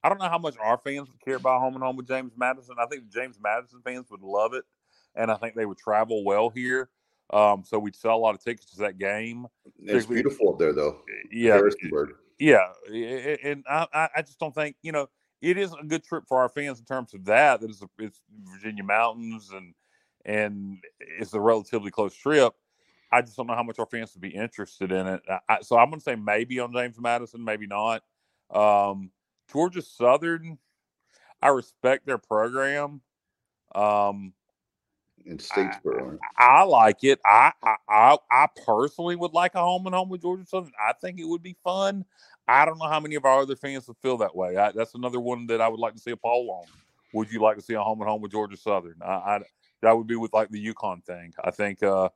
I 0.04 0.10
don't 0.10 0.20
know 0.20 0.30
how 0.30 0.38
much 0.38 0.56
our 0.60 0.78
fans 0.78 1.10
would 1.10 1.20
care 1.24 1.36
about 1.36 1.60
home 1.62 1.76
and 1.76 1.84
home 1.84 1.96
with 1.98 2.08
James 2.08 2.34
Madison. 2.38 2.76
I 2.80 2.86
think 2.88 3.10
the 3.12 3.20
James 3.20 3.38
Madison 3.42 3.82
fans 3.84 4.10
would 4.12 4.22
love 4.22 4.54
it, 4.54 4.64
and 5.16 5.32
I 5.32 5.36
think 5.36 5.56
they 5.56 5.66
would 5.66 5.78
travel 5.78 6.24
well 6.24 6.50
here. 6.50 6.90
Um, 7.32 7.64
so 7.66 7.80
we'd 7.80 7.96
sell 7.96 8.16
a 8.16 8.18
lot 8.18 8.36
of 8.36 8.44
tickets 8.44 8.72
to 8.74 8.78
that 8.82 8.98
game. 9.00 9.48
It's 9.98 10.06
beautiful 10.06 10.50
up 10.54 10.60
there, 10.60 10.74
though. 10.74 11.02
Yeah, 11.32 12.68
yeah, 12.92 13.36
and 13.44 13.64
I, 13.70 13.88
I- 13.94 14.10
I 14.18 14.22
just 14.22 14.40
don't 14.40 14.54
think 14.54 14.76
you 14.84 14.92
know 14.92 15.08
it 15.42 15.58
is 15.58 15.74
a 15.74 15.84
good 15.86 16.04
trip 16.04 16.26
for 16.28 16.40
our 16.40 16.50
fans 16.50 16.80
in 16.80 16.86
terms 16.86 17.14
of 17.14 17.26
that. 17.26 17.62
That 17.62 17.70
it's, 17.70 17.82
it's 17.98 18.22
Virginia 18.52 18.84
mountains 18.84 19.52
and 19.54 19.74
and 20.26 20.78
it's 21.00 21.34
a 21.34 21.40
relatively 21.40 21.92
close 21.92 22.14
trip. 22.16 22.54
I 23.16 23.22
just 23.22 23.38
don't 23.38 23.48
know 23.48 23.56
how 23.56 23.64
much 23.64 23.80
our 23.80 23.86
fans 23.86 24.14
would 24.14 24.22
be 24.22 24.36
interested 24.36 24.92
in 24.92 25.08
it. 25.08 25.22
I, 25.30 25.40
I- 25.50 25.62
so 25.62 25.78
I'm 25.78 25.90
going 25.90 26.00
to 26.00 26.04
say 26.04 26.16
maybe 26.16 26.60
on 26.60 26.74
James 26.74 27.00
Madison, 27.00 27.44
maybe 27.44 27.68
not. 27.68 28.04
Um, 28.52 29.12
Georgia 29.52 29.82
Southern, 29.82 30.58
I 31.42 31.50
respect 31.50 32.06
their 32.06 32.18
program. 32.18 33.02
Um, 33.74 34.34
in 35.26 35.38
Statesboro. 35.38 36.18
I 36.38 36.64
like 36.64 37.04
it. 37.04 37.20
I, 37.26 37.52
I 37.64 37.76
I 37.90 38.18
I 38.32 38.48
personally 38.66 39.16
would 39.16 39.34
like 39.34 39.56
a 39.56 39.60
home 39.60 39.86
and 39.88 39.96
home 39.96 40.10
with 40.10 40.22
Georgia 40.22 40.46
Southern. 40.46 40.72
I 40.80 40.94
think 40.94 41.20
it 41.20 41.26
would 41.26 41.42
be 41.44 41.56
fun. 41.64 42.06
I 42.48 42.66
don't 42.66 42.78
know 42.78 42.88
how 42.88 43.00
many 43.00 43.16
of 43.16 43.26
our 43.26 43.42
other 43.42 43.56
fans 43.56 43.88
would 43.88 43.98
feel 43.98 44.18
that 44.18 44.36
way. 44.36 44.56
I, 44.58 44.72
that's 44.72 44.94
another 44.94 45.20
one 45.20 45.48
that 45.48 45.62
I 45.62 45.68
would 45.68 45.80
like 45.80 45.96
to 45.96 46.00
see 46.00 46.12
a 46.12 46.18
poll 46.18 46.52
on. 46.52 46.68
Would 47.14 47.32
you 47.32 47.42
like 47.42 47.58
to 47.58 47.64
see 47.64 47.74
a 47.74 47.82
home 47.82 48.02
and 48.02 48.10
home 48.10 48.22
with 48.22 48.32
Georgia 48.32 48.58
Southern? 48.58 48.98
I, 49.02 49.14
I 49.14 49.40
that 49.82 49.98
would 49.98 50.08
be 50.08 50.16
with 50.16 50.34
like 50.34 50.50
the 50.50 50.74
UConn 50.74 51.04
thing. 51.04 51.34
I 51.44 51.52
think 51.52 51.82
uh, 51.82 52.10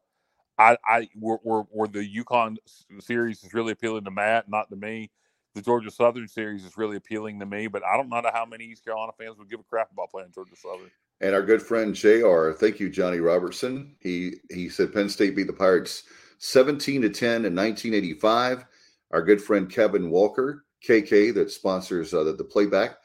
I 0.60 0.78
I 0.86 1.10
where, 1.16 1.40
where, 1.42 1.62
where 1.72 1.88
the 1.88 2.08
UConn 2.24 2.58
series 3.00 3.44
is 3.44 3.54
really 3.54 3.72
appealing 3.72 4.04
to 4.04 4.12
Matt, 4.12 4.50
not 4.50 4.70
to 4.70 4.76
me. 4.76 5.10
The 5.56 5.62
Georgia 5.62 5.90
Southern 5.90 6.28
series 6.28 6.64
is 6.64 6.78
really 6.78 6.98
appealing 6.98 7.40
to 7.40 7.46
me, 7.46 7.68
but 7.68 7.84
I 7.84 7.98
don't 7.98 8.10
know 8.10 8.22
how 8.32 8.46
many 8.46 8.66
East 8.66 8.86
Carolina 8.86 9.14
fans 9.18 9.38
would 9.40 9.50
give 9.50 9.60
a 9.60 9.64
crap 9.64 9.92
about 9.92 10.12
playing 10.12 10.30
Georgia 10.34 10.56
Southern. 10.56 10.92
And 11.22 11.34
our 11.34 11.42
good 11.42 11.62
friend 11.62 11.96
JR, 11.96 12.52
thank 12.52 12.80
you, 12.80 12.90
Johnny 12.90 13.20
Robertson. 13.20 13.96
He 14.00 14.36
he 14.52 14.70
said 14.70 14.94
Penn 14.94 15.10
State 15.10 15.36
beat 15.36 15.48
the 15.48 15.54
Pirates 15.54 16.04
17 16.38 17.02
to 17.02 17.10
10 17.10 17.46
in 17.46 17.56
1985. 17.56 18.66
Our 19.12 19.24
good 19.24 19.42
friend 19.42 19.70
Kevin 19.72 20.12
Walker, 20.12 20.66
KK, 20.88 21.34
that 21.34 21.52
sponsors 21.52 22.14
uh, 22.14 22.24
the, 22.24 22.34
the 22.34 22.44
playback. 22.44 22.98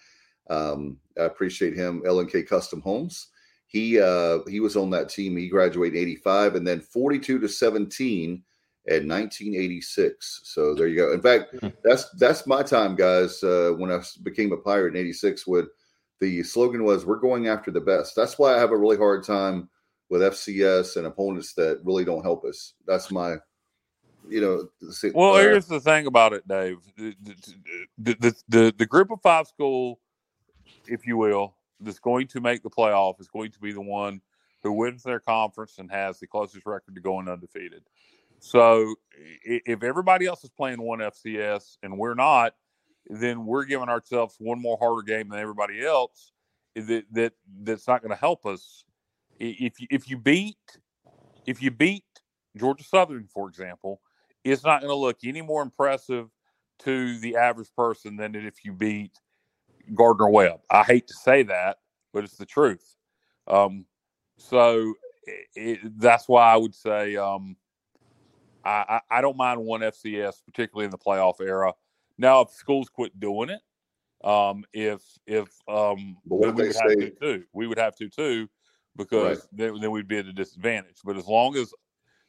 Um, 0.50 0.98
I 1.18 1.22
appreciate 1.22 1.74
him. 1.74 2.02
LNK 2.06 2.46
Custom 2.46 2.82
Homes. 2.82 3.28
He 3.74 3.98
uh, 4.00 4.38
he 4.48 4.60
was 4.60 4.76
on 4.76 4.90
that 4.90 5.08
team. 5.08 5.36
He 5.36 5.48
graduated 5.48 5.96
in 5.96 6.02
85 6.04 6.54
and 6.54 6.64
then 6.66 6.80
42 6.80 7.40
to 7.40 7.48
17 7.48 8.40
in 8.86 9.08
1986. 9.08 10.40
So 10.44 10.74
there 10.76 10.86
you 10.86 10.94
go. 10.94 11.12
In 11.12 11.20
fact, 11.20 11.56
that's 11.82 12.08
that's 12.10 12.46
my 12.46 12.62
time, 12.62 12.94
guys. 12.94 13.42
Uh, 13.42 13.72
when 13.76 13.90
I 13.90 14.00
became 14.22 14.52
a 14.52 14.56
pirate 14.58 14.94
in 14.94 15.00
'86, 15.00 15.44
would 15.48 15.66
the 16.20 16.44
slogan 16.44 16.84
was 16.84 17.04
"We're 17.04 17.16
going 17.18 17.48
after 17.48 17.72
the 17.72 17.80
best." 17.80 18.14
That's 18.14 18.38
why 18.38 18.54
I 18.54 18.58
have 18.60 18.70
a 18.70 18.76
really 18.76 18.96
hard 18.96 19.24
time 19.24 19.68
with 20.08 20.22
FCS 20.22 20.96
and 20.96 21.06
opponents 21.06 21.54
that 21.54 21.80
really 21.82 22.04
don't 22.04 22.22
help 22.22 22.44
us. 22.44 22.74
That's 22.86 23.10
my, 23.10 23.38
you 24.28 24.40
know. 24.40 24.68
see- 24.92 25.10
Well, 25.12 25.34
uh, 25.34 25.40
here's 25.40 25.66
the 25.66 25.80
thing 25.80 26.06
about 26.06 26.32
it, 26.32 26.46
Dave. 26.46 26.76
The, 26.96 27.16
the, 27.98 28.14
the, 28.20 28.34
the, 28.48 28.74
the 28.78 28.86
group 28.86 29.10
of 29.10 29.20
five 29.20 29.48
school, 29.48 29.98
if 30.86 31.06
you 31.08 31.16
will, 31.16 31.56
that's 31.84 31.98
going 31.98 32.26
to 32.28 32.40
make 32.40 32.62
the 32.62 32.70
playoff 32.70 33.20
is 33.20 33.28
going 33.28 33.50
to 33.52 33.60
be 33.60 33.72
the 33.72 33.80
one 33.80 34.20
who 34.62 34.72
wins 34.72 35.02
their 35.02 35.20
conference 35.20 35.78
and 35.78 35.90
has 35.90 36.18
the 36.18 36.26
closest 36.26 36.66
record 36.66 36.94
to 36.94 37.00
going 37.00 37.28
undefeated. 37.28 37.82
So 38.40 38.94
if 39.44 39.82
everybody 39.82 40.26
else 40.26 40.44
is 40.44 40.50
playing 40.50 40.80
one 40.80 40.98
FCS 40.98 41.78
and 41.82 41.96
we're 41.98 42.14
not, 42.14 42.54
then 43.08 43.46
we're 43.46 43.64
giving 43.64 43.88
ourselves 43.88 44.36
one 44.38 44.60
more 44.60 44.76
harder 44.78 45.02
game 45.02 45.28
than 45.28 45.38
everybody 45.38 45.84
else. 45.84 46.32
That 46.74 47.04
that 47.12 47.32
that's 47.62 47.86
not 47.86 48.02
going 48.02 48.10
to 48.10 48.16
help 48.16 48.46
us. 48.46 48.84
If 49.38 49.80
you, 49.80 49.86
if 49.90 50.08
you 50.08 50.18
beat 50.18 50.56
if 51.46 51.62
you 51.62 51.70
beat 51.70 52.04
Georgia 52.56 52.84
Southern, 52.84 53.28
for 53.32 53.48
example, 53.48 54.00
it's 54.42 54.64
not 54.64 54.80
going 54.80 54.90
to 54.90 54.96
look 54.96 55.18
any 55.24 55.42
more 55.42 55.62
impressive 55.62 56.28
to 56.80 57.18
the 57.18 57.36
average 57.36 57.68
person 57.76 58.16
than 58.16 58.34
if 58.34 58.64
you 58.64 58.72
beat 58.72 59.18
Gardner 59.94 60.28
Webb. 60.28 60.60
I 60.70 60.82
hate 60.82 61.06
to 61.08 61.14
say 61.14 61.42
that, 61.44 61.78
but 62.12 62.24
it's 62.24 62.36
the 62.36 62.46
truth. 62.46 62.96
Um, 63.46 63.84
so 64.38 64.94
it, 65.26 65.46
it, 65.54 65.98
that's 65.98 66.28
why 66.28 66.52
I 66.52 66.56
would 66.56 66.74
say 66.74 67.16
um, 67.16 67.56
I, 68.64 69.00
I, 69.10 69.18
I 69.18 69.20
don't 69.20 69.36
mind 69.36 69.60
one 69.60 69.80
FCS, 69.80 70.36
particularly 70.46 70.86
in 70.86 70.90
the 70.90 70.98
playoff 70.98 71.40
era. 71.40 71.72
Now, 72.16 72.40
if 72.42 72.50
schools 72.50 72.88
quit 72.88 73.18
doing 73.18 73.50
it, 73.50 73.60
um, 74.26 74.64
if 74.72 75.02
if 75.26 75.48
um, 75.68 76.16
But 76.24 76.36
what 76.36 76.40
then 76.40 76.50
if 76.50 76.56
we 76.56 76.66
would 76.66 76.76
have 76.76 76.90
say- 76.90 77.10
to 77.10 77.10
too. 77.10 77.44
We 77.52 77.66
would 77.66 77.78
have 77.78 77.96
to 77.96 78.08
too, 78.08 78.48
because 78.96 79.46
then, 79.52 79.80
then 79.80 79.90
we'd 79.90 80.08
be 80.08 80.18
at 80.18 80.26
a 80.26 80.32
disadvantage. 80.32 80.98
But 81.04 81.16
as 81.16 81.26
long 81.26 81.56
as 81.56 81.72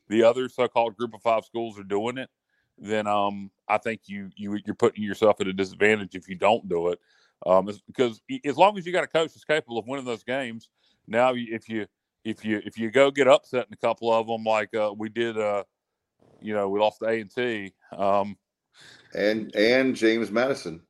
the 0.10 0.24
other 0.24 0.50
so-called 0.50 0.98
group 0.98 1.14
of 1.14 1.22
five 1.22 1.46
schools 1.46 1.80
are 1.80 1.84
doing 1.84 2.18
it, 2.18 2.30
then 2.78 3.08
um, 3.08 3.50
I 3.70 3.78
think 3.78 4.02
you 4.08 4.30
you 4.36 4.60
you're 4.66 4.76
putting 4.76 5.04
yourself 5.04 5.40
at 5.40 5.48
a 5.48 5.54
disadvantage 5.54 6.16
if 6.16 6.28
you 6.28 6.36
don't 6.36 6.68
do 6.68 6.90
it. 6.90 7.00
Um, 7.46 7.70
because 7.88 8.22
as 8.46 8.58
long 8.58 8.78
as 8.78 8.86
you 8.86 8.92
got 8.92 9.04
a 9.04 9.08
coach 9.08 9.34
that's 9.34 9.44
capable 9.44 9.78
of 9.78 9.88
winning 9.88 10.06
those 10.06 10.24
games, 10.24 10.70
now 11.08 11.34
if 11.36 11.70
you 11.70 11.86
if 12.24 12.44
you 12.44 12.62
if 12.66 12.78
you 12.78 12.90
go 12.92 13.12
get 13.12 13.28
upset 13.28 13.68
in 13.68 13.74
a 13.74 13.78
couple 13.78 14.12
of 14.12 14.28
them 14.28 14.44
like 14.44 14.74
uh, 14.74 14.94
we 14.98 15.10
did, 15.10 15.38
uh, 15.38 15.64
you 16.42 16.54
know, 16.54 16.70
we 16.70 16.80
lost 16.80 17.02
A 17.02 17.20
and 17.20 17.34
T. 17.34 17.74
Um, 17.96 18.38
and 19.14 19.56
and 19.56 19.96
James 19.96 20.32
Madison. 20.32 20.82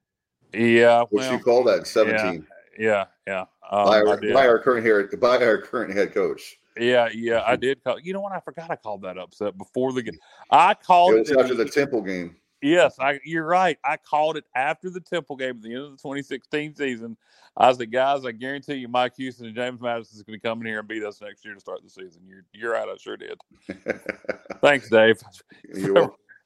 yeah, 0.54 1.02
What 1.02 1.12
well, 1.12 1.34
you 1.34 1.40
call 1.40 1.64
that? 1.66 1.88
17 1.88 2.48
yeah, 2.78 3.06
yeah. 3.28 3.46
Um, 3.70 3.86
by, 3.86 4.02
our, 4.02 4.22
by 4.34 4.48
our 4.48 4.60
current 4.60 4.86
head 4.86 5.20
by 5.20 5.38
our 5.38 5.58
current 5.58 5.94
head 5.94 6.14
coach. 6.14 6.58
Yeah, 6.78 7.10
yeah, 7.14 7.44
I 7.46 7.56
did 7.56 7.84
call. 7.84 8.00
You 8.00 8.14
know 8.14 8.22
what? 8.22 8.34
I 8.34 8.40
forgot 8.40 8.72
I 8.72 8.76
called 8.76 9.04
that 9.04 9.18
upset 9.18 9.58
before 9.58 9.94
the 9.94 10.04
game. 10.04 10.20
I 10.52 10.74
called 10.74 11.16
It 11.16 11.30
it. 11.30 11.38
after 11.38 11.54
the 11.56 11.66
Temple 11.66 12.02
game. 12.02 12.36
Yes, 12.66 12.96
I, 13.00 13.20
you're 13.24 13.46
right. 13.46 13.78
I 13.86 13.96
called 13.98 14.38
it 14.38 14.46
after 14.56 14.90
the 14.90 15.00
Temple 15.00 15.36
game 15.36 15.58
at 15.58 15.62
the 15.62 15.76
end 15.76 15.84
of 15.84 15.92
the 15.92 15.98
2016 15.98 16.74
season. 16.74 17.16
I 17.56 17.72
said, 17.72 17.92
guys, 17.92 18.26
I 18.26 18.32
guarantee 18.32 18.74
you, 18.74 18.88
Mike 18.88 19.14
Houston 19.18 19.46
and 19.46 19.56
James 19.56 19.80
Madison 19.80 20.18
is 20.18 20.24
going 20.24 20.40
to 20.40 20.44
come 20.44 20.62
in 20.62 20.66
here 20.66 20.80
and 20.80 20.88
beat 20.88 21.04
us 21.04 21.22
next 21.22 21.46
year 21.46 21.54
to 21.54 21.60
start 21.60 21.84
the 21.84 21.92
season. 21.92 22.24
You're 22.28 22.44
you're 22.54 22.74
right. 22.74 22.90
I 22.90 22.96
sure 22.98 23.18
did. 23.18 23.40
Thanks, 24.62 24.90
Dave. 24.90 25.22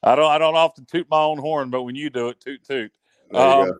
I 0.02 0.14
don't 0.14 0.30
I 0.30 0.36
don't 0.36 0.56
often 0.56 0.84
toot 0.84 1.06
my 1.10 1.22
own 1.22 1.38
horn, 1.38 1.70
but 1.70 1.84
when 1.84 1.94
you 1.94 2.10
do 2.10 2.28
it, 2.28 2.38
toot 2.38 2.64
toot. 2.64 2.92
Um. 3.32 3.72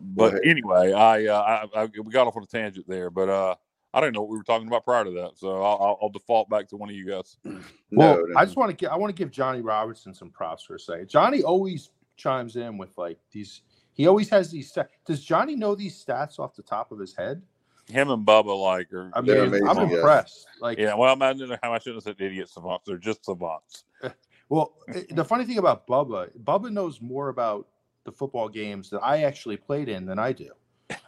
But 0.00 0.40
anyway, 0.46 0.92
I, 0.92 1.26
uh, 1.26 1.66
I, 1.74 1.82
I 1.82 1.88
we 2.02 2.10
got 2.12 2.26
off 2.26 2.36
on 2.36 2.44
a 2.44 2.46
tangent 2.46 2.88
there, 2.88 3.10
but 3.10 3.28
uh, 3.28 3.56
I 3.92 4.00
don't 4.00 4.14
know 4.14 4.20
what 4.20 4.30
we 4.30 4.36
were 4.36 4.44
talking 4.44 4.68
about 4.68 4.84
prior 4.84 5.04
to 5.04 5.10
that, 5.10 5.32
so 5.36 5.62
I'll, 5.62 5.78
I'll, 5.80 5.98
I'll 6.02 6.08
default 6.10 6.48
back 6.48 6.68
to 6.68 6.76
one 6.76 6.88
of 6.88 6.94
you 6.94 7.06
guys. 7.06 7.36
Well, 7.92 8.18
No, 8.18 8.22
no. 8.22 8.38
I 8.38 8.44
just 8.44 8.56
want 8.56 8.70
to 8.70 8.76
give 8.76 8.90
I 8.90 8.96
want 8.96 9.10
to 9.10 9.20
give 9.20 9.32
Johnny 9.32 9.62
Robertson 9.62 10.14
some 10.14 10.30
props 10.30 10.62
for 10.62 10.76
a 10.76 10.78
second. 10.78 11.08
Johnny 11.08 11.42
always 11.42 11.90
chimes 12.16 12.54
in 12.54 12.78
with 12.78 12.96
like 12.96 13.18
these. 13.32 13.62
He 13.94 14.06
always 14.06 14.28
has 14.28 14.48
these. 14.52 14.72
Stats. 14.72 14.90
Does 15.04 15.24
Johnny 15.24 15.56
know 15.56 15.74
these 15.74 16.04
stats 16.04 16.38
off 16.38 16.54
the 16.54 16.62
top 16.62 16.92
of 16.92 17.00
his 17.00 17.16
head? 17.16 17.42
Him 17.88 18.10
and 18.10 18.24
Bubba 18.24 18.56
like 18.56 18.92
are. 18.92 19.10
I 19.12 19.20
mean, 19.20 19.50
They're 19.50 19.68
I'm 19.68 19.76
yes. 19.88 19.92
impressed. 19.92 20.46
Like, 20.60 20.78
Yeah, 20.78 20.94
well, 20.94 21.12
I'm 21.12 21.18
imagine 21.20 21.58
how 21.60 21.72
I 21.72 21.78
shouldn't 21.78 22.04
have 22.04 22.16
said 22.16 22.24
idiot 22.24 22.48
savants. 22.48 22.86
They're 22.86 22.96
just 22.96 23.24
savants. 23.24 23.84
well, 24.48 24.74
eh, 24.94 25.02
the 25.10 25.24
funny 25.24 25.44
thing 25.44 25.58
about 25.58 25.88
Bubba, 25.88 26.30
Bubba 26.44 26.70
knows 26.70 27.00
more 27.00 27.28
about 27.28 27.66
the 28.04 28.12
football 28.12 28.48
games 28.48 28.88
that 28.90 29.00
I 29.00 29.24
actually 29.24 29.56
played 29.56 29.88
in 29.88 30.06
than 30.06 30.20
I 30.20 30.32
do. 30.32 30.50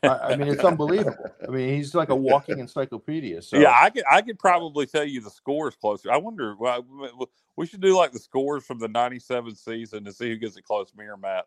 I, 0.02 0.08
I 0.08 0.36
mean, 0.36 0.48
it's 0.48 0.64
unbelievable. 0.64 1.16
I 1.46 1.50
mean, 1.50 1.74
he's 1.76 1.94
like 1.94 2.08
a 2.10 2.14
walking 2.16 2.58
encyclopedia. 2.58 3.42
So 3.42 3.58
Yeah, 3.58 3.74
I 3.78 3.90
could 3.90 4.04
I 4.10 4.22
could 4.22 4.38
probably 4.38 4.86
tell 4.86 5.04
you 5.04 5.20
the 5.20 5.30
scores 5.30 5.74
closer. 5.76 6.10
I 6.10 6.16
wonder. 6.16 6.54
Well, 6.58 6.84
we- 7.18 7.26
we 7.56 7.66
should 7.66 7.82
do 7.82 7.94
like 7.94 8.12
the 8.12 8.18
scores 8.18 8.64
from 8.64 8.78
the 8.78 8.88
'97 8.88 9.54
season 9.56 10.04
to 10.06 10.12
see 10.12 10.30
who 10.30 10.36
gets 10.36 10.56
it 10.56 10.64
close, 10.64 10.90
me 10.96 11.04
or 11.04 11.18
Matt. 11.18 11.44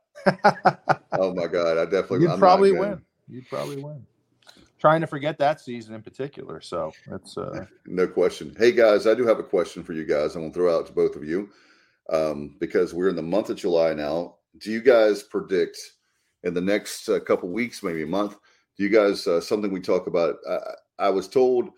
Oh 1.14 1.34
my 1.34 1.48
God, 1.48 1.78
I 1.80 1.86
definitely. 1.86 2.22
you'd 2.22 2.32
I'm 2.32 2.40
probably 2.40 2.72
win. 2.72 3.02
You'd 3.28 3.50
probably 3.50 3.78
win. 3.78 4.06
Trying 4.80 5.02
to 5.02 5.08
forget 5.08 5.40
that 5.40 5.60
season 5.62 5.96
in 5.96 6.04
particular. 6.04 6.62
So 6.62 6.92
that's 7.08 7.38
uh, 7.38 7.66
No 7.88 8.08
question. 8.08 8.56
Hey 8.58 8.72
guys, 8.72 9.08
I 9.08 9.16
do 9.16 9.26
have 9.26 9.40
a 9.40 9.44
question 9.44 9.84
for 9.84 9.94
you 9.94 10.06
guys. 10.06 10.36
I'm 10.36 10.44
gonna 10.44 10.54
throw 10.54 10.78
out 10.78 10.86
to 10.88 10.94
both 10.94 11.16
of 11.16 11.24
you 11.24 11.50
um, 12.12 12.56
because 12.60 12.94
we're 12.94 13.10
in 13.10 13.16
the 13.16 13.24
month 13.24 13.50
of 13.50 13.58
July 13.58 13.94
now. 13.96 14.36
Do 14.60 14.72
you 14.72 14.82
guys 14.82 15.24
predict 15.24 15.78
in 16.46 16.54
the 16.54 16.62
next 16.62 17.10
uh, 17.10 17.20
couple 17.20 17.50
weeks, 17.50 17.84
maybe 17.84 18.04
a 18.04 18.08
month? 18.08 18.38
Do 18.78 18.84
you 18.84 18.90
guys 18.90 19.28
uh, 19.28 19.42
something 19.42 19.72
we 19.72 19.82
talk 19.82 20.08
about? 20.08 20.38
I, 20.50 20.60
I 21.08 21.10
was 21.10 21.28
told, 21.28 21.70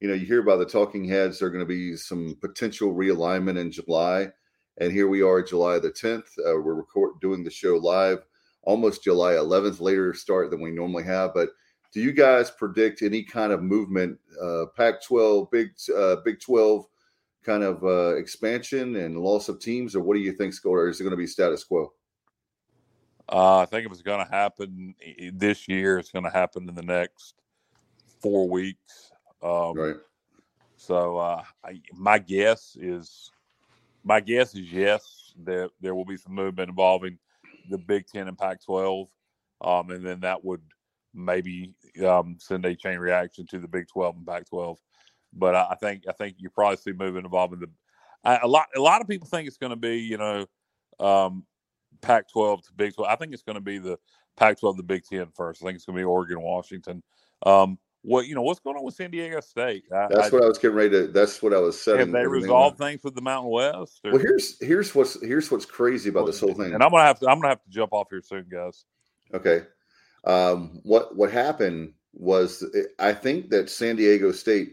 you 0.00 0.08
know, 0.08 0.14
you 0.14 0.26
hear 0.26 0.40
about 0.40 0.58
the 0.58 0.66
talking 0.66 1.04
heads. 1.04 1.38
There 1.38 1.48
are 1.48 1.50
going 1.50 1.64
to 1.64 1.66
be 1.66 1.96
some 1.96 2.36
potential 2.40 2.94
realignment 2.94 3.58
in 3.58 3.72
July, 3.72 4.30
and 4.78 4.92
here 4.92 5.08
we 5.08 5.22
are, 5.22 5.42
July 5.42 5.78
the 5.78 5.90
10th. 5.90 6.28
Uh, 6.38 6.60
we're 6.60 6.74
record 6.74 7.20
doing 7.20 7.42
the 7.42 7.50
show 7.50 7.76
live, 7.76 8.18
almost 8.62 9.02
July 9.02 9.32
11th, 9.32 9.80
later 9.80 10.14
start 10.14 10.50
than 10.50 10.60
we 10.60 10.70
normally 10.70 11.04
have, 11.04 11.34
but 11.34 11.50
do 11.92 12.00
you 12.00 12.12
guys 12.12 12.50
predict 12.50 13.02
any 13.02 13.22
kind 13.22 13.52
of 13.52 13.62
movement 13.62 14.18
uh 14.40 14.66
pac 14.76 15.02
12 15.02 15.50
big 15.50 15.70
uh 15.96 16.16
big 16.24 16.40
12 16.40 16.86
kind 17.44 17.62
of 17.62 17.82
uh 17.84 18.16
expansion 18.16 18.96
and 18.96 19.18
loss 19.18 19.48
of 19.48 19.60
teams 19.60 19.96
or 19.96 20.00
what 20.00 20.14
do 20.14 20.20
you 20.20 20.32
think 20.32 20.54
or 20.64 20.88
is 20.88 21.00
it 21.00 21.04
going 21.04 21.10
to 21.10 21.16
be 21.16 21.26
status 21.26 21.64
quo 21.64 21.92
Uh, 23.30 23.58
I 23.60 23.66
think 23.66 23.86
if 23.86 23.92
it's 23.92 24.02
going 24.02 24.24
to 24.24 24.30
happen 24.30 24.94
this 25.32 25.68
year, 25.68 25.98
it's 25.98 26.10
going 26.10 26.24
to 26.24 26.30
happen 26.30 26.68
in 26.68 26.74
the 26.74 26.82
next 26.82 27.34
four 28.20 28.48
weeks. 28.48 29.12
Um, 29.42 29.74
right 29.74 29.96
So 30.76 31.18
uh, 31.18 31.42
I, 31.64 31.80
my 31.94 32.18
guess 32.18 32.76
is, 32.80 33.30
my 34.02 34.20
guess 34.20 34.54
is 34.54 34.72
yes, 34.72 35.32
that 35.44 35.70
there 35.80 35.94
will 35.94 36.04
be 36.04 36.16
some 36.16 36.34
movement 36.34 36.70
involving 36.70 37.18
the 37.70 37.78
Big 37.78 38.06
Ten 38.06 38.26
and 38.26 38.36
Pac-12, 38.36 39.08
um, 39.60 39.90
and 39.90 40.04
then 40.04 40.20
that 40.20 40.44
would 40.44 40.62
maybe 41.14 41.74
um, 42.04 42.36
send 42.40 42.64
a 42.64 42.74
chain 42.74 42.98
reaction 42.98 43.46
to 43.46 43.58
the 43.60 43.68
Big 43.68 43.86
12 43.88 44.16
and 44.16 44.26
Pac-12. 44.26 44.76
But 45.32 45.54
I, 45.54 45.68
I 45.70 45.74
think 45.76 46.04
I 46.08 46.12
think 46.12 46.36
you 46.38 46.50
probably 46.50 46.78
see 46.78 46.90
movement 46.90 47.26
involving 47.26 47.60
the 47.60 47.68
I, 48.24 48.38
a 48.38 48.48
lot. 48.48 48.66
A 48.76 48.80
lot 48.80 49.00
of 49.00 49.06
people 49.06 49.28
think 49.28 49.46
it's 49.46 49.56
going 49.56 49.70
to 49.70 49.76
be 49.76 49.98
you 49.98 50.18
know 50.18 50.46
um, 50.98 51.44
Pac-12 52.00 52.66
to 52.66 52.72
Big 52.74 52.94
12. 52.94 53.10
I 53.10 53.16
think 53.16 53.32
it's 53.32 53.42
going 53.42 53.56
to 53.56 53.60
be 53.60 53.78
the 53.78 53.98
Pac-12 54.36 54.76
to 54.78 54.82
Big 54.82 55.04
Ten 55.04 55.26
first. 55.34 55.62
I 55.62 55.66
think 55.66 55.76
it's 55.76 55.84
going 55.84 55.96
to 55.96 56.00
be 56.00 56.04
Oregon, 56.04 56.40
Washington. 56.40 57.02
Um, 57.44 57.78
what 58.02 58.26
you 58.26 58.34
know 58.34 58.42
what's 58.42 58.60
going 58.60 58.76
on 58.76 58.84
with 58.84 58.94
San 58.94 59.10
Diego 59.10 59.40
State? 59.40 59.84
I, 59.92 60.06
that's 60.10 60.28
I- 60.28 60.30
what 60.30 60.42
i 60.42 60.46
was 60.46 60.58
getting 60.58 60.76
ready 60.76 60.90
to 60.90 61.06
that's 61.08 61.42
what 61.42 61.52
i 61.52 61.58
was 61.58 61.78
saying. 61.80 61.98
have 61.98 62.12
they 62.12 62.26
resolved 62.26 62.78
things 62.78 63.04
with 63.04 63.14
the 63.14 63.20
Mountain 63.20 63.50
West? 63.50 64.00
or- 64.04 64.12
well 64.12 64.20
here's 64.20 64.58
here's 64.64 64.94
what's 64.94 65.20
here's 65.22 65.50
what's 65.50 65.66
crazy 65.66 66.08
about 66.08 66.24
this 66.26 66.40
whole 66.40 66.54
thing 66.54 66.72
And 66.72 66.82
I'm 66.82 66.90
gonna 66.90 67.04
have 67.04 67.20
to 67.20 67.28
I'm 67.28 67.38
gonna 67.38 67.50
have 67.50 67.62
to 67.62 67.70
jump 67.70 67.92
off 67.92 68.08
here 68.10 68.22
soon, 68.22 68.46
guys. 68.50 68.84
Okay. 69.34 69.64
Um, 70.24 70.80
what 70.82 71.16
what 71.16 71.30
happened 71.30 71.92
was 72.12 72.64
I 72.98 73.12
think 73.12 73.50
that 73.50 73.70
San 73.70 73.96
Diego 73.96 74.32
State 74.32 74.72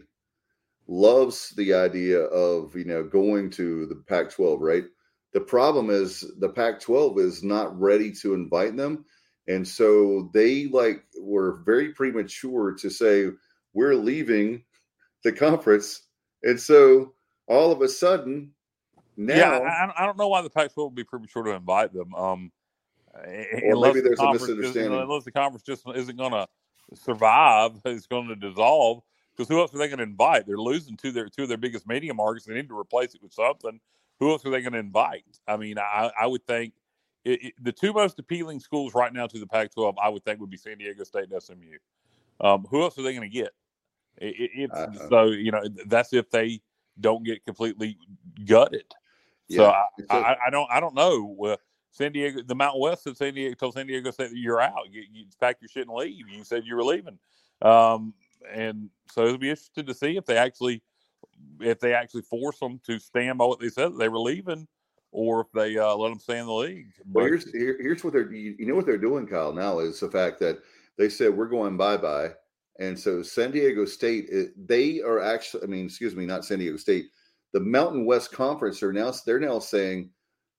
loves 0.86 1.50
the 1.50 1.74
idea 1.74 2.20
of 2.20 2.74
you 2.74 2.84
know 2.84 3.02
going 3.02 3.50
to 3.50 3.86
the 3.86 3.94
Pac-12, 3.94 4.58
right? 4.60 4.84
The 5.32 5.40
problem 5.40 5.90
is 5.90 6.24
the 6.38 6.48
Pac-12 6.48 7.18
is 7.18 7.42
not 7.42 7.78
ready 7.78 8.12
to 8.22 8.34
invite 8.34 8.76
them, 8.76 9.04
and 9.46 9.66
so 9.66 10.30
they 10.32 10.66
like 10.66 11.04
were 11.20 11.62
very 11.66 11.92
premature 11.92 12.72
to 12.74 12.88
say 12.90 13.28
we're 13.74 13.94
leaving 13.94 14.64
the 15.24 15.32
conference, 15.32 16.02
and 16.42 16.58
so 16.58 17.12
all 17.46 17.70
of 17.72 17.82
a 17.82 17.88
sudden 17.88 18.52
now 19.16 19.36
yeah, 19.36 19.58
I, 19.96 20.02
I- 20.02 20.06
don't 20.06 20.16
know 20.16 20.28
why 20.28 20.42
the 20.42 20.50
Pac-12 20.50 20.76
would 20.76 20.94
be 20.94 21.04
premature 21.04 21.42
to 21.42 21.50
invite 21.50 21.92
them. 21.92 22.14
Um, 22.14 22.52
Or 23.14 23.80
maybe 23.80 24.00
the 24.00 24.08
there's 24.08 24.18
a 24.18 24.22
conference 24.22 24.46
just- 24.46 24.56
misunderstanding. 24.58 25.00
unless 25.00 25.24
the 25.24 25.32
conference 25.32 25.62
just 25.64 25.82
isn't 25.94 26.16
going 26.16 26.32
to 26.32 26.46
survive, 26.94 27.72
it's 27.84 28.06
going 28.06 28.28
to 28.28 28.36
dissolve. 28.36 29.02
Because 29.36 29.48
who 29.48 29.60
else 29.60 29.72
are 29.74 29.78
they 29.78 29.86
going 29.88 29.98
to 29.98 30.04
invite? 30.04 30.46
They're 30.46 30.56
losing 30.56 30.96
two 30.96 31.12
their 31.12 31.28
two 31.28 31.42
of 31.44 31.48
their 31.48 31.58
biggest 31.58 31.86
media 31.86 32.12
markets. 32.14 32.46
They 32.46 32.54
need 32.54 32.68
to 32.68 32.78
replace 32.78 33.14
it 33.14 33.22
with 33.22 33.32
something. 33.32 33.78
Who 34.20 34.30
else 34.30 34.44
are 34.44 34.50
they 34.50 34.60
going 34.60 34.72
to 34.72 34.78
invite? 34.78 35.24
I 35.46 35.56
mean, 35.56 35.78
I, 35.78 36.10
I 36.20 36.26
would 36.26 36.46
think 36.46 36.74
it, 37.24 37.44
it, 37.44 37.54
the 37.62 37.72
two 37.72 37.92
most 37.92 38.18
appealing 38.18 38.60
schools 38.60 38.94
right 38.94 39.12
now 39.12 39.26
to 39.26 39.38
the 39.38 39.46
Pac-12, 39.46 39.94
I 40.02 40.08
would 40.08 40.24
think, 40.24 40.40
would 40.40 40.50
be 40.50 40.56
San 40.56 40.78
Diego 40.78 41.04
State 41.04 41.30
and 41.30 41.42
SMU. 41.42 41.76
Um, 42.40 42.66
who 42.70 42.82
else 42.82 42.98
are 42.98 43.02
they 43.02 43.12
going 43.14 43.28
to 43.30 43.34
get? 43.34 43.50
It, 44.20 44.70
Uh-uh. 44.72 45.08
so 45.08 45.24
you 45.26 45.52
know 45.52 45.62
that's 45.86 46.12
if 46.12 46.28
they 46.30 46.60
don't 47.00 47.24
get 47.24 47.44
completely 47.44 47.96
gutted. 48.44 48.86
So 49.50 49.62
Yeah. 49.62 49.82
I, 50.10 50.16
a- 50.16 50.20
I, 50.20 50.36
I 50.46 50.50
don't 50.50 50.68
I 50.72 50.80
don't 50.80 50.94
know. 50.94 51.36
Uh, 51.44 51.56
San 51.90 52.12
Diego, 52.12 52.42
the 52.42 52.54
Mountain 52.54 52.80
West 52.80 53.04
said 53.04 53.16
San 53.16 53.34
Diego 53.34 53.54
told 53.54 53.74
San 53.74 53.86
Diego 53.86 54.10
State 54.10 54.30
that 54.30 54.36
you're 54.38 54.60
out. 54.60 54.90
You, 54.90 55.04
you 55.12 55.24
pack 55.40 55.58
your 55.60 55.68
shit 55.68 55.86
and 55.86 55.96
leave. 55.96 56.28
You 56.28 56.44
said 56.44 56.64
you 56.64 56.74
were 56.74 56.84
leaving, 56.84 57.18
um, 57.62 58.12
and 58.52 58.90
so 59.10 59.24
it'll 59.24 59.38
be 59.38 59.50
interesting 59.50 59.86
to 59.86 59.94
see 59.94 60.16
if 60.16 60.24
they 60.26 60.36
actually 60.36 60.82
if 61.60 61.80
they 61.80 61.94
actually 61.94 62.22
force 62.22 62.58
them 62.58 62.80
to 62.86 62.98
stand 62.98 63.38
by 63.38 63.44
what 63.44 63.60
they 63.60 63.68
said 63.68 63.96
they 63.96 64.08
were 64.08 64.18
leaving, 64.18 64.66
or 65.12 65.40
if 65.40 65.46
they 65.52 65.76
uh, 65.78 65.94
let 65.94 66.10
them 66.10 66.18
stay 66.18 66.38
in 66.38 66.46
the 66.46 66.52
league. 66.52 66.92
Well, 67.10 67.26
here's 67.26 67.50
here, 67.52 67.76
here's 67.80 68.04
what 68.04 68.12
they're 68.12 68.32
you, 68.32 68.56
you 68.58 68.66
know 68.66 68.74
what 68.74 68.86
they're 68.86 68.98
doing, 68.98 69.26
Kyle. 69.26 69.52
Now 69.52 69.78
is 69.80 70.00
the 70.00 70.10
fact 70.10 70.38
that 70.40 70.58
they 70.96 71.08
said 71.08 71.36
we're 71.36 71.46
going 71.46 71.76
bye 71.76 71.96
bye, 71.96 72.30
and 72.78 72.98
so 72.98 73.22
San 73.22 73.50
Diego 73.50 73.84
State 73.84 74.30
they 74.56 75.00
are 75.00 75.20
actually. 75.20 75.62
I 75.62 75.66
mean, 75.66 75.86
excuse 75.86 76.14
me, 76.14 76.26
not 76.26 76.44
San 76.44 76.58
Diego 76.58 76.76
State. 76.76 77.06
The 77.52 77.60
Mountain 77.60 78.04
West 78.04 78.32
Conference 78.32 78.82
are 78.82 78.92
now 78.92 79.12
they're 79.24 79.40
now 79.40 79.58
saying 79.58 80.10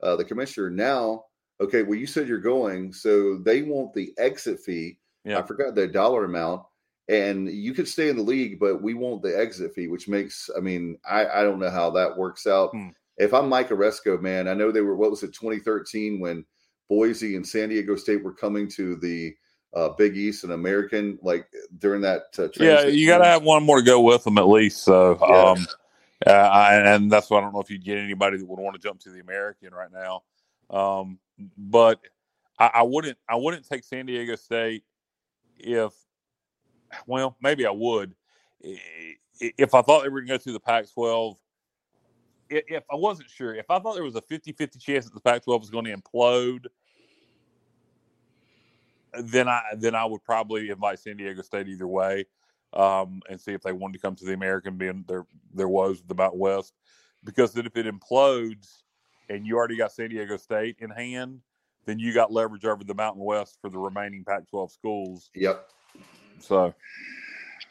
uh, 0.02 0.16
the 0.16 0.26
commissioner 0.26 0.70
now. 0.70 1.26
Okay, 1.62 1.84
well, 1.84 2.00
you 2.00 2.08
said 2.08 2.28
you're 2.28 2.40
going, 2.40 2.94
so 2.94 3.38
they 3.38 3.64
want 3.64 3.94
the 3.94 4.14
exit 4.18 4.62
fee. 4.62 4.98
Yeah. 5.26 5.40
I 5.40 5.42
forgot 5.42 5.76
the 5.76 5.88
dollar 5.88 6.24
amount, 6.24 6.64
and 7.10 7.50
you 7.50 7.74
could 7.74 7.88
stay 7.88 8.08
in 8.10 8.16
the 8.16 8.24
league, 8.24 8.60
but 8.60 8.84
we 8.84 8.94
want 8.94 9.24
the 9.24 9.38
exit 9.38 9.74
fee, 9.74 9.88
which 9.88 10.08
makes. 10.08 10.50
I 10.56 10.60
mean, 10.60 10.98
I 11.10 11.26
I 11.26 11.44
don't 11.44 11.60
know 11.60 11.72
how 11.72 11.90
that 11.92 12.16
works 12.16 12.46
out. 12.46 12.70
Hmm. 12.70 12.90
If 13.18 13.34
I'm 13.34 13.50
Mike 13.50 13.70
Aresco, 13.70 14.22
man, 14.22 14.48
I 14.48 14.54
know 14.54 14.72
they 14.72 14.82
were. 14.82 14.96
What 14.96 15.10
was 15.10 15.24
it, 15.24 15.34
2013 15.34 16.20
when 16.20 16.46
Boise 16.88 17.36
and 17.36 17.46
San 17.46 17.70
Diego 17.70 17.96
State 17.96 18.24
were 18.24 18.34
coming 18.34 18.70
to 18.70 18.96
the 18.98 19.34
uh, 19.74 19.90
Big 19.90 20.16
East 20.18 20.44
and 20.44 20.54
American, 20.54 21.18
like 21.24 21.48
during 21.80 22.02
that. 22.02 22.28
Uh, 22.38 22.48
yeah, 22.60 22.86
you 22.86 23.08
got 23.08 23.18
to 23.18 23.26
have 23.26 23.44
one 23.44 23.64
more 23.64 23.80
to 23.80 23.86
go 23.86 24.00
with 24.02 24.24
them 24.24 24.38
at 24.38 24.48
least. 24.48 24.84
So, 24.84 25.20
um, 25.22 25.66
uh, 26.28 26.30
I, 26.30 26.76
and 26.94 27.12
that's 27.12 27.30
why 27.30 27.40
I 27.40 27.42
don't 27.42 27.54
know 27.54 27.62
if 27.62 27.72
you'd 27.72 27.84
get 27.84 27.98
anybody 27.98 28.38
that 28.38 28.46
would 28.46 28.60
want 28.60 28.76
to 28.76 28.82
jump 28.82 29.00
to 29.02 29.10
the 29.10 29.20
American 29.20 29.74
right 29.74 29.92
now. 29.92 30.22
Um, 30.70 31.18
but 31.58 32.00
I, 32.60 32.70
I 32.76 32.84
wouldn't. 32.84 33.18
I 33.28 33.36
wouldn't 33.36 33.68
take 33.68 33.84
San 33.84 34.06
Diego 34.06 34.36
State 34.36 34.84
if. 35.58 35.92
Well, 37.06 37.38
maybe 37.42 37.66
I 37.66 37.72
would 37.72 38.16
if 39.40 39.74
I 39.74 39.82
thought 39.82 40.04
they 40.04 40.10
were 40.10 40.22
going 40.22 40.28
to 40.28 40.34
go 40.34 40.38
through 40.38 40.54
the 40.54 40.60
Pac-12. 40.60 41.36
If 42.50 42.84
I 42.92 42.96
wasn't 42.96 43.30
sure, 43.30 43.54
if 43.54 43.70
I 43.70 43.80
thought 43.80 43.94
there 43.94 44.04
was 44.04 44.16
a 44.16 44.22
50-50 44.22 44.80
chance 44.80 45.06
that 45.06 45.14
the 45.14 45.22
Pac-12 45.22 45.60
was 45.60 45.70
going 45.70 45.86
to 45.86 45.96
implode, 45.96 46.66
then 49.22 49.48
I 49.48 49.62
then 49.76 49.96
I 49.96 50.06
would 50.06 50.24
probably 50.24 50.70
invite 50.70 51.00
San 51.00 51.18
Diego 51.18 51.42
State 51.42 51.68
either 51.68 51.88
way, 51.88 52.26
um, 52.74 53.22
and 53.30 53.40
see 53.40 53.54
if 53.54 53.62
they 53.62 53.72
wanted 53.72 53.94
to 53.94 54.00
come 54.00 54.16
to 54.16 54.26
the 54.26 54.34
American. 54.34 54.78
Being 54.78 55.06
there, 55.08 55.26
there 55.54 55.68
was 55.68 56.04
the 56.08 56.16
Mountain 56.16 56.40
West, 56.40 56.74
because 57.24 57.54
then 57.54 57.66
if 57.66 57.76
it 57.78 57.86
implodes 57.86 58.84
and 59.30 59.46
you 59.46 59.56
already 59.56 59.78
got 59.78 59.92
San 59.92 60.10
Diego 60.10 60.38
State 60.38 60.78
in 60.80 60.90
hand, 60.90 61.42
then 61.86 62.00
you 62.00 62.14
got 62.14 62.32
leverage 62.32 62.66
over 62.66 62.84
the 62.84 62.96
Mountain 62.96 63.24
West 63.24 63.58
for 63.62 63.70
the 63.70 63.78
remaining 63.78 64.24
Pac-12 64.24 64.72
schools. 64.72 65.30
Yep. 65.36 65.70
So 66.40 66.74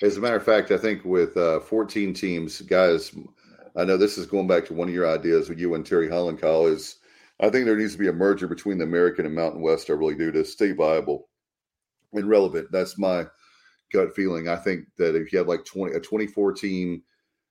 As 0.02 0.16
a 0.16 0.20
matter 0.20 0.36
of 0.36 0.44
fact, 0.44 0.70
I 0.70 0.78
think 0.78 1.04
with 1.04 1.36
uh, 1.36 1.60
14 1.60 2.14
teams, 2.14 2.60
guys, 2.62 3.14
I 3.76 3.84
know 3.84 3.96
this 3.96 4.18
is 4.18 4.26
going 4.26 4.46
back 4.46 4.64
to 4.66 4.74
one 4.74 4.88
of 4.88 4.94
your 4.94 5.08
ideas 5.08 5.48
with 5.48 5.58
you 5.58 5.74
and 5.74 5.84
Terry 5.84 6.08
Holland, 6.08 6.40
Kyle, 6.40 6.66
is 6.66 6.96
I 7.40 7.50
think 7.50 7.66
there 7.66 7.76
needs 7.76 7.92
to 7.92 7.98
be 7.98 8.08
a 8.08 8.12
merger 8.12 8.48
between 8.48 8.78
the 8.78 8.84
American 8.84 9.26
and 9.26 9.34
Mountain 9.34 9.62
West. 9.62 9.90
I 9.90 9.92
really 9.92 10.16
do 10.16 10.32
to 10.32 10.44
stay 10.44 10.72
viable 10.72 11.28
and 12.12 12.28
relevant. 12.28 12.68
That's 12.72 12.98
my 12.98 13.26
gut 13.92 14.14
feeling. 14.14 14.48
I 14.48 14.56
think 14.56 14.86
that 14.98 15.14
if 15.14 15.32
you 15.32 15.38
have 15.38 15.48
like 15.48 15.64
20, 15.64 15.94
a 15.94 16.00
24 16.00 16.52
team 16.52 17.02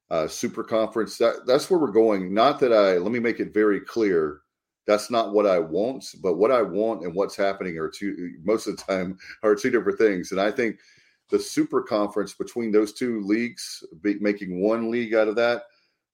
uh, 0.10 0.28
super 0.28 0.64
conference, 0.64 1.18
that, 1.18 1.46
that's 1.46 1.70
where 1.70 1.80
we're 1.80 1.92
going. 1.92 2.34
Not 2.34 2.60
that 2.60 2.74
I, 2.74 2.98
let 2.98 3.12
me 3.12 3.20
make 3.20 3.40
it 3.40 3.54
very 3.54 3.80
clear. 3.80 4.42
That's 4.86 5.12
not 5.12 5.34
what 5.34 5.46
I 5.46 5.60
want, 5.60 6.06
but 6.22 6.38
what 6.38 6.52
I 6.52 6.62
want 6.62 7.04
and 7.04 7.14
what's 7.14 7.36
happening 7.36 7.78
are 7.78 7.90
two, 7.90 8.36
most 8.44 8.68
of 8.68 8.78
the 8.78 8.84
time, 8.84 9.18
are 9.44 9.56
two 9.56 9.70
different 9.70 9.98
things. 9.98 10.32
And 10.32 10.40
I 10.40 10.52
think 10.52 10.78
the 11.30 11.40
super 11.40 11.82
conference 11.82 12.34
between 12.34 12.72
those 12.72 12.94
two 12.94 13.22
leagues, 13.22 13.84
be, 14.02 14.18
making 14.20 14.62
one 14.62 14.90
league 14.90 15.14
out 15.14 15.28
of 15.28 15.36
that, 15.36 15.64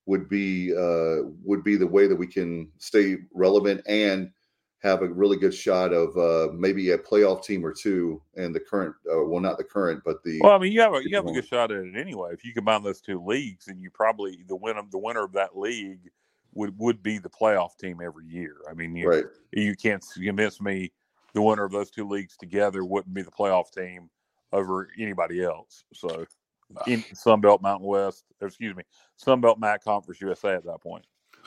would 0.06 0.28
be 0.28 0.74
uh, 0.74 1.28
would 1.42 1.64
be 1.64 1.76
the 1.76 1.86
way 1.86 2.06
that 2.06 2.16
we 2.16 2.26
can 2.26 2.70
stay 2.78 3.16
relevant 3.32 3.80
and 3.86 4.30
have 4.82 5.00
a 5.00 5.08
really 5.08 5.38
good 5.38 5.54
shot 5.54 5.94
of 5.94 6.14
uh, 6.18 6.52
maybe 6.52 6.90
a 6.90 6.98
playoff 6.98 7.42
team 7.42 7.64
or 7.64 7.72
two 7.72 8.20
and 8.36 8.54
the 8.54 8.60
current, 8.60 8.94
uh, 9.10 9.24
well, 9.24 9.40
not 9.40 9.56
the 9.56 9.64
current, 9.64 10.02
but 10.04 10.22
the 10.24 10.38
Well, 10.42 10.52
I 10.52 10.58
mean, 10.58 10.72
you 10.72 10.80
have 10.82 10.92
a 10.92 11.00
you 11.02 11.16
have 11.16 11.26
a 11.26 11.32
good 11.32 11.46
shot 11.46 11.72
at 11.72 11.84
it 11.84 11.96
anyway. 11.96 12.30
If 12.32 12.44
you 12.44 12.52
combine 12.52 12.82
those 12.82 13.00
two 13.00 13.24
leagues, 13.24 13.68
and 13.68 13.80
you 13.80 13.90
probably 13.90 14.44
the 14.46 14.56
winner 14.56 14.82
the 14.90 14.98
winner 14.98 15.24
of 15.24 15.32
that 15.32 15.56
league 15.56 16.10
would 16.52 16.78
would 16.78 17.02
be 17.02 17.18
the 17.18 17.30
playoff 17.30 17.76
team 17.78 18.00
every 18.04 18.26
year. 18.26 18.56
I 18.70 18.74
mean, 18.74 18.94
you 18.94 19.08
right. 19.08 19.24
you 19.52 19.74
can't 19.74 20.04
convince 20.14 20.60
me 20.60 20.92
the 21.32 21.42
winner 21.42 21.64
of 21.64 21.72
those 21.72 21.90
two 21.90 22.06
leagues 22.06 22.36
together 22.36 22.84
wouldn't 22.84 23.14
be 23.14 23.22
the 23.22 23.30
playoff 23.30 23.72
team 23.72 24.10
over 24.54 24.88
anybody 24.98 25.42
else. 25.42 25.84
So, 25.92 26.24
ah. 26.76 26.82
in 26.86 27.02
Sunbelt 27.12 27.60
Mountain 27.60 27.86
West, 27.86 28.24
or 28.40 28.48
excuse 28.48 28.74
me, 28.74 28.84
Sunbelt 29.22 29.58
Mac 29.58 29.84
Conference 29.84 30.20
USA 30.20 30.54
at 30.54 30.64
that 30.64 30.80
point. 30.80 31.04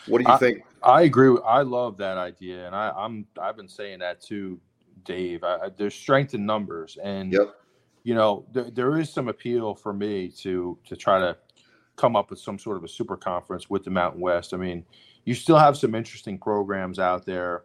What 0.08 0.20
do 0.20 0.26
you 0.28 0.34
I- 0.34 0.38
think? 0.38 0.64
I 0.84 1.02
agree. 1.04 1.30
with- 1.30 1.44
I 1.44 1.62
love 1.62 1.98
that 1.98 2.18
idea, 2.18 2.68
and 2.68 2.76
I, 2.76 2.92
I'm 2.96 3.26
I've 3.42 3.58
been 3.58 3.70
saying 3.70 4.00
that 4.00 4.22
too, 4.22 4.60
Dave. 5.06 5.44
I, 5.44 5.56
I- 5.56 5.70
there's 5.70 5.96
strength 5.96 6.34
in 6.36 6.46
numbers, 6.46 6.98
and 7.02 7.34
Yep. 7.34 7.56
you 8.04 8.14
know 8.14 8.46
there, 8.52 8.70
there 8.70 9.00
is 9.00 9.10
some 9.12 9.28
appeal 9.28 9.74
for 9.74 9.94
me 9.94 10.30
to 10.44 10.78
to 10.86 10.96
try 10.96 11.20
to 11.20 11.38
come 11.96 12.16
up 12.16 12.30
with 12.30 12.38
some 12.40 12.60
sort 12.60 12.78
of 12.78 12.84
a 12.84 12.88
super 12.88 13.18
conference 13.18 13.72
with 13.72 13.84
the 13.84 13.90
Mountain 13.90 14.22
West. 14.22 14.54
I 14.54 14.58
mean, 14.58 14.86
you 15.26 15.34
still 15.34 15.58
have 15.58 15.76
some 15.76 15.96
interesting 15.96 16.38
programs 16.38 17.00
out 17.00 17.26
there. 17.26 17.64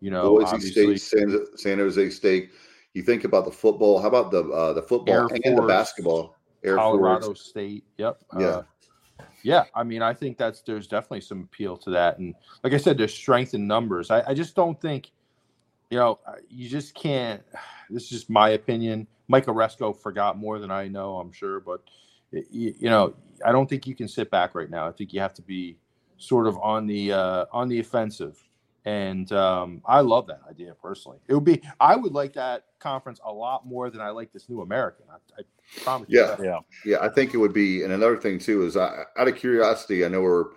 You 0.00 0.10
know, 0.12 0.36
Boise 0.36 0.54
obviously, 0.54 0.96
State, 0.96 1.18
San, 1.18 1.46
San 1.56 1.78
Jose 1.78 2.10
State. 2.10 2.50
You 2.94 3.02
think 3.02 3.24
about 3.24 3.44
the 3.44 3.50
football. 3.50 4.00
How 4.00 4.08
about 4.08 4.30
the 4.30 4.44
uh, 4.44 4.72
the 4.72 4.82
football 4.82 5.14
Air 5.14 5.26
and 5.44 5.58
the 5.58 5.62
basketball? 5.62 6.36
Air 6.64 6.76
Colorado 6.76 7.26
Force. 7.26 7.42
State. 7.42 7.84
Yep. 7.98 8.18
Yeah. 8.38 8.46
Uh, 8.46 8.62
yeah. 9.42 9.64
I 9.74 9.82
mean, 9.82 10.00
I 10.00 10.14
think 10.14 10.38
that's 10.38 10.62
there's 10.62 10.86
definitely 10.86 11.20
some 11.20 11.42
appeal 11.42 11.76
to 11.78 11.90
that, 11.90 12.18
and 12.18 12.34
like 12.62 12.72
I 12.72 12.76
said, 12.76 12.96
there's 12.96 13.12
strength 13.12 13.52
in 13.52 13.66
numbers. 13.66 14.10
I, 14.10 14.22
I 14.28 14.34
just 14.34 14.54
don't 14.54 14.80
think, 14.80 15.10
you 15.90 15.98
know, 15.98 16.20
uh, 16.26 16.36
you 16.48 16.68
just 16.68 16.94
can't. 16.94 17.42
This 17.90 18.04
is 18.04 18.08
just 18.08 18.30
my 18.30 18.48
opinion. 18.50 19.06
Mike 19.28 19.44
Aresco 19.44 19.94
forgot 19.94 20.38
more 20.38 20.58
than 20.58 20.70
I 20.70 20.88
know, 20.88 21.18
I'm 21.18 21.30
sure, 21.30 21.60
but 21.60 21.82
y- 22.32 22.42
y- 22.50 22.74
you 22.78 22.88
know, 22.88 23.14
I 23.44 23.52
don't 23.52 23.68
think 23.68 23.86
you 23.86 23.94
can 23.94 24.08
sit 24.08 24.30
back 24.30 24.54
right 24.54 24.70
now. 24.70 24.88
I 24.88 24.92
think 24.92 25.12
you 25.12 25.20
have 25.20 25.34
to 25.34 25.42
be 25.42 25.76
sort 26.16 26.46
of 26.46 26.56
on 26.62 26.86
the 26.86 27.12
uh, 27.12 27.44
on 27.52 27.68
the 27.68 27.78
offensive. 27.78 28.42
And 28.86 29.32
um, 29.32 29.80
I 29.86 30.00
love 30.00 30.26
that 30.26 30.40
idea 30.48 30.74
personally. 30.74 31.18
It 31.26 31.34
would 31.34 31.44
be 31.44 31.62
I 31.80 31.96
would 31.96 32.12
like 32.12 32.34
that 32.34 32.66
conference 32.80 33.18
a 33.24 33.32
lot 33.32 33.66
more 33.66 33.88
than 33.88 34.00
I 34.00 34.10
like 34.10 34.32
this 34.32 34.48
new 34.48 34.60
American. 34.60 35.06
I, 35.10 35.40
I 35.40 35.44
promise. 35.82 36.08
you 36.10 36.20
Yeah. 36.20 36.36
that. 36.36 36.44
Yeah, 36.44 36.58
Yeah, 36.84 36.98
I 37.00 37.08
think 37.08 37.32
it 37.32 37.38
would 37.38 37.54
be. 37.54 37.82
And 37.82 37.92
another 37.92 38.18
thing 38.18 38.38
too 38.38 38.64
is, 38.64 38.76
I, 38.76 39.04
out 39.16 39.28
of 39.28 39.36
curiosity, 39.36 40.04
I 40.04 40.08
know 40.08 40.20
we're 40.20 40.50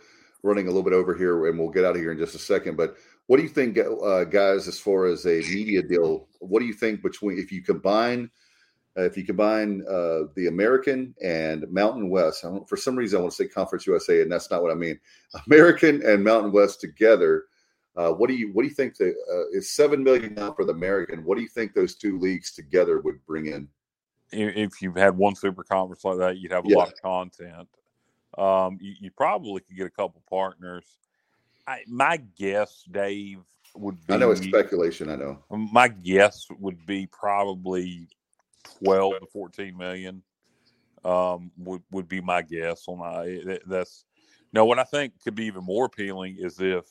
running 0.44 0.66
a 0.66 0.70
little 0.70 0.84
bit 0.84 0.94
over 0.94 1.16
here, 1.16 1.48
and 1.48 1.58
we'll 1.58 1.70
get 1.70 1.86
out 1.86 1.96
of 1.96 2.02
here 2.02 2.12
in 2.12 2.18
just 2.18 2.36
a 2.36 2.40
second. 2.40 2.76
But 2.76 2.98
what 3.28 3.38
do 3.38 3.44
you 3.44 3.50
think, 3.50 3.78
uh, 3.78 4.24
guys, 4.26 4.68
as 4.68 4.80
far 4.80 5.06
as 5.06 5.26
a 5.26 5.42
media 5.50 5.82
deal? 5.82 6.28
What 6.40 6.60
do 6.60 6.66
you 6.66 6.74
think 6.74 7.02
between 7.02 7.40
if 7.40 7.52
you 7.52 7.62
combine, 7.62 8.30
uh, 8.98 9.04
if 9.04 9.18
you 9.18 9.26
combine 9.26 9.84
uh, 9.90 10.24
the 10.36 10.48
American 10.48 11.14
and 11.24 11.66
Mountain 11.72 12.10
West? 12.10 12.46
I 12.46 12.50
don't, 12.50 12.68
for 12.68 12.78
some 12.78 12.96
reason, 12.96 13.20
I 13.20 13.22
want 13.22 13.34
to 13.34 13.44
say 13.44 13.48
Conference 13.48 13.88
USA, 13.88 14.22
and 14.22 14.32
that's 14.32 14.50
not 14.50 14.62
what 14.62 14.72
I 14.72 14.76
mean. 14.76 15.00
American 15.48 16.02
and 16.06 16.24
Mountain 16.24 16.52
West 16.52 16.82
together. 16.82 17.46
Uh, 17.98 18.12
what 18.12 18.28
do 18.30 18.36
you 18.36 18.52
what 18.54 18.62
do 18.62 18.68
you 18.68 18.74
think 18.74 18.95
the 18.95 19.10
uh, 19.10 19.58
is 19.58 19.74
seven 19.74 20.04
million 20.04 20.36
now 20.36 20.54
for 20.54 20.64
the 20.64 20.72
American? 20.72 21.26
What 21.26 21.36
do 21.36 21.41
you 21.41 21.50
think 21.50 21.74
those 21.74 21.95
two 21.95 22.20
leagues 22.20 22.54
together 22.54 23.02
would 23.02 23.26
bring 23.26 23.48
in? 23.48 23.68
if 24.30 24.82
you've 24.82 24.98
had 24.98 25.18
one 25.18 25.36
super 25.36 25.64
conference 25.64 26.04
like 26.04 26.18
that, 26.18 26.38
you'd 26.38 26.52
have 26.52 26.66
a 26.66 26.70
Yeah. 26.70 26.76
lot 26.76 26.89
of 26.89 27.02
content. 27.02 27.70
Um, 28.38 28.78
you, 28.82 28.93
you 29.00 29.10
probably 29.10 29.62
could 29.62 29.78
get 29.78 29.88
a 29.88 29.89
couple 29.89 30.22
partners. 30.30 30.86
I, 31.66 31.84
my 31.88 32.18
guess, 32.38 32.84
Dave, 32.91 33.39
would 33.74 34.06
be 34.06 34.14
I 34.14 34.18
know 34.18 34.32
it's 34.32 34.41
speculation. 34.41 35.10
I 35.10 35.16
know. 35.16 35.43
my 35.50 35.88
guess 35.88 36.45
would 36.60 36.86
be 36.86 37.08
probably 37.08 38.10
12 38.80 39.14
to 39.22 39.28
14 39.28 39.78
million 39.78 40.22
um 41.06 41.52
would 41.58 41.82
would 41.91 42.08
be 42.08 42.20
my 42.22 42.41
guess 42.41 42.84
on 42.88 43.00
that 43.45 43.62
that's 43.68 44.04
no 44.52 44.66
what 44.66 44.80
i 44.80 44.84
think 44.84 45.14
could 45.24 45.36
be 45.36 45.45
even 45.45 45.64
more 45.64 45.86
appealing 45.86 46.36
is 46.39 46.60
if 46.60 46.86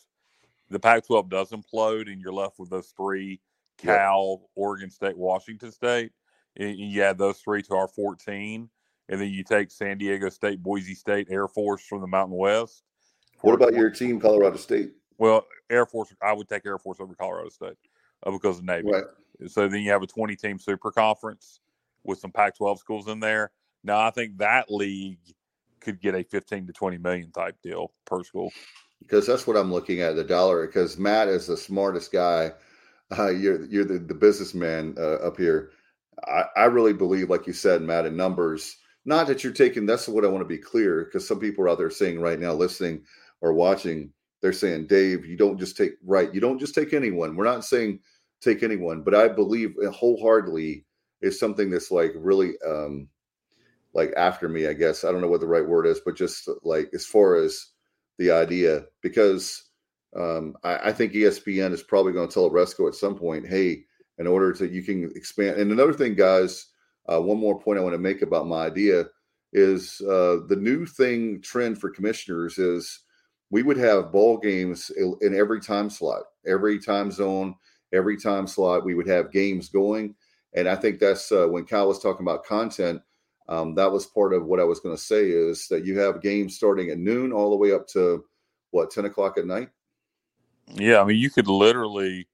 the 0.70 0.78
pac 0.78 1.06
12 1.06 1.28
does 1.28 1.50
implode 1.50 2.10
and 2.10 2.20
you're 2.20 2.32
left 2.32 2.58
with 2.58 2.70
those 2.70 2.92
three 2.96 3.40
cal 3.78 4.48
oregon 4.54 4.90
state 4.90 5.16
washington 5.16 5.70
state 5.70 6.12
and 6.56 6.78
you 6.78 7.02
add 7.02 7.18
those 7.18 7.38
three 7.38 7.62
to 7.62 7.74
our 7.74 7.88
14 7.88 8.68
and 9.08 9.20
then 9.20 9.28
you 9.28 9.44
take 9.44 9.70
san 9.70 9.98
diego 9.98 10.28
state 10.28 10.62
boise 10.62 10.94
state 10.94 11.28
air 11.30 11.46
force 11.48 11.82
from 11.82 12.00
the 12.00 12.06
mountain 12.06 12.36
west 12.36 12.82
What 13.42 13.54
about 13.54 13.74
your 13.74 13.90
team, 13.90 14.18
Colorado 14.20 14.56
State? 14.56 14.92
well 15.18 15.46
air 15.70 15.86
force 15.86 16.12
i 16.22 16.32
would 16.32 16.48
take 16.48 16.64
air 16.66 16.78
force 16.78 16.98
over 17.00 17.14
colorado 17.14 17.48
state 17.48 17.76
uh, 18.24 18.30
because 18.30 18.58
of 18.58 18.64
navy 18.64 18.88
Right. 18.88 19.04
so 19.46 19.68
then 19.68 19.80
you 19.80 19.90
have 19.90 20.02
a 20.02 20.06
20 20.06 20.34
team 20.36 20.58
super 20.58 20.90
conference 20.90 21.60
with 22.06 22.18
some 22.18 22.30
Pac 22.30 22.56
12 22.56 22.78
schools 22.78 23.08
in 23.08 23.20
there. 23.20 23.50
Now, 23.82 24.00
I 24.00 24.10
think 24.10 24.38
that 24.38 24.70
league 24.70 25.18
could 25.80 26.00
get 26.00 26.14
a 26.14 26.22
15 26.22 26.68
to 26.68 26.72
20 26.72 26.98
million 26.98 27.30
type 27.30 27.56
deal 27.62 27.92
per 28.04 28.22
school. 28.24 28.52
Because 29.00 29.26
that's 29.26 29.46
what 29.46 29.56
I'm 29.56 29.72
looking 29.72 30.00
at 30.00 30.16
the 30.16 30.24
dollar. 30.24 30.66
Because 30.66 30.98
Matt 30.98 31.28
is 31.28 31.46
the 31.46 31.56
smartest 31.56 32.12
guy. 32.12 32.52
Uh, 33.16 33.28
you're 33.28 33.64
you're 33.66 33.84
the, 33.84 33.98
the 33.98 34.14
businessman 34.14 34.94
uh, 34.98 35.16
up 35.16 35.36
here. 35.36 35.70
I, 36.26 36.44
I 36.56 36.64
really 36.64 36.92
believe, 36.92 37.30
like 37.30 37.46
you 37.46 37.52
said, 37.52 37.82
Matt, 37.82 38.06
in 38.06 38.16
numbers. 38.16 38.76
Not 39.04 39.28
that 39.28 39.44
you're 39.44 39.52
taking. 39.52 39.86
That's 39.86 40.08
what 40.08 40.24
I 40.24 40.28
want 40.28 40.42
to 40.42 40.48
be 40.48 40.58
clear. 40.58 41.04
Because 41.04 41.26
some 41.26 41.38
people 41.38 41.64
are 41.64 41.68
out 41.68 41.78
there 41.78 41.90
saying 41.90 42.20
right 42.20 42.40
now, 42.40 42.52
listening 42.52 43.04
or 43.40 43.52
watching, 43.52 44.10
they're 44.40 44.52
saying, 44.52 44.88
Dave, 44.88 45.24
you 45.24 45.36
don't 45.36 45.58
just 45.58 45.76
take 45.76 45.92
right. 46.04 46.34
You 46.34 46.40
don't 46.40 46.58
just 46.58 46.74
take 46.74 46.92
anyone. 46.92 47.36
We're 47.36 47.44
not 47.44 47.64
saying 47.64 48.00
take 48.40 48.62
anyone, 48.62 49.02
but 49.02 49.14
I 49.14 49.28
believe 49.28 49.76
wholeheartedly 49.92 50.84
is 51.22 51.38
something 51.38 51.70
that's 51.70 51.90
like 51.90 52.12
really 52.16 52.54
um 52.66 53.08
like 53.94 54.12
after 54.16 54.48
me, 54.48 54.66
I 54.66 54.74
guess. 54.74 55.04
I 55.04 55.12
don't 55.12 55.20
know 55.20 55.28
what 55.28 55.40
the 55.40 55.46
right 55.46 55.66
word 55.66 55.86
is, 55.86 56.00
but 56.04 56.16
just 56.16 56.48
like 56.62 56.90
as 56.94 57.06
far 57.06 57.36
as 57.36 57.68
the 58.18 58.30
idea, 58.30 58.84
because 59.02 59.62
um 60.16 60.54
I, 60.64 60.88
I 60.88 60.92
think 60.92 61.12
ESPN 61.12 61.72
is 61.72 61.82
probably 61.82 62.12
going 62.12 62.28
to 62.28 62.34
tell 62.34 62.50
Aresco 62.50 62.88
at 62.88 62.94
some 62.94 63.16
point, 63.16 63.46
hey, 63.46 63.84
in 64.18 64.26
order 64.26 64.52
to 64.54 64.68
you 64.68 64.82
can 64.82 65.10
expand. 65.14 65.60
And 65.60 65.72
another 65.72 65.92
thing, 65.92 66.14
guys, 66.14 66.66
uh, 67.08 67.20
one 67.20 67.38
more 67.38 67.58
point 67.60 67.78
I 67.78 67.82
want 67.82 67.94
to 67.94 67.98
make 67.98 68.22
about 68.22 68.46
my 68.46 68.66
idea 68.66 69.06
is 69.52 70.00
uh, 70.02 70.38
the 70.48 70.58
new 70.58 70.86
thing 70.86 71.40
trend 71.40 71.78
for 71.78 71.90
commissioners 71.90 72.58
is 72.58 73.00
we 73.50 73.62
would 73.62 73.76
have 73.76 74.12
ball 74.12 74.38
games 74.38 74.90
in, 74.96 75.34
every 75.38 75.60
time 75.60 75.88
slot, 75.88 76.22
every 76.46 76.78
time 76.78 77.10
zone, 77.10 77.54
every 77.92 78.16
time 78.16 78.46
slot. 78.46 78.84
We 78.84 78.94
would 78.94 79.06
have 79.06 79.32
games 79.32 79.68
going, 79.68 80.14
and 80.54 80.68
I 80.68 80.74
think 80.74 80.98
that's 80.98 81.30
uh, 81.30 81.46
when 81.46 81.64
Kyle 81.64 81.88
was 81.88 82.00
talking 82.00 82.24
about 82.24 82.44
content. 82.44 83.00
Um, 83.48 83.74
that 83.76 83.90
was 83.90 84.06
part 84.06 84.34
of 84.34 84.46
what 84.46 84.60
I 84.60 84.64
was 84.64 84.80
going 84.80 84.96
to 84.96 85.02
say 85.02 85.30
is 85.30 85.68
that 85.68 85.84
you 85.84 85.98
have 86.00 86.22
games 86.22 86.56
starting 86.56 86.90
at 86.90 86.98
noon 86.98 87.32
all 87.32 87.50
the 87.50 87.56
way 87.56 87.72
up 87.72 87.86
to 87.88 88.24
what 88.70 88.90
ten 88.90 89.04
o'clock 89.04 89.38
at 89.38 89.46
night. 89.46 89.70
Yeah, 90.74 91.00
I 91.00 91.04
mean, 91.04 91.18
you 91.18 91.30
could 91.30 91.46
literally, 91.46 92.26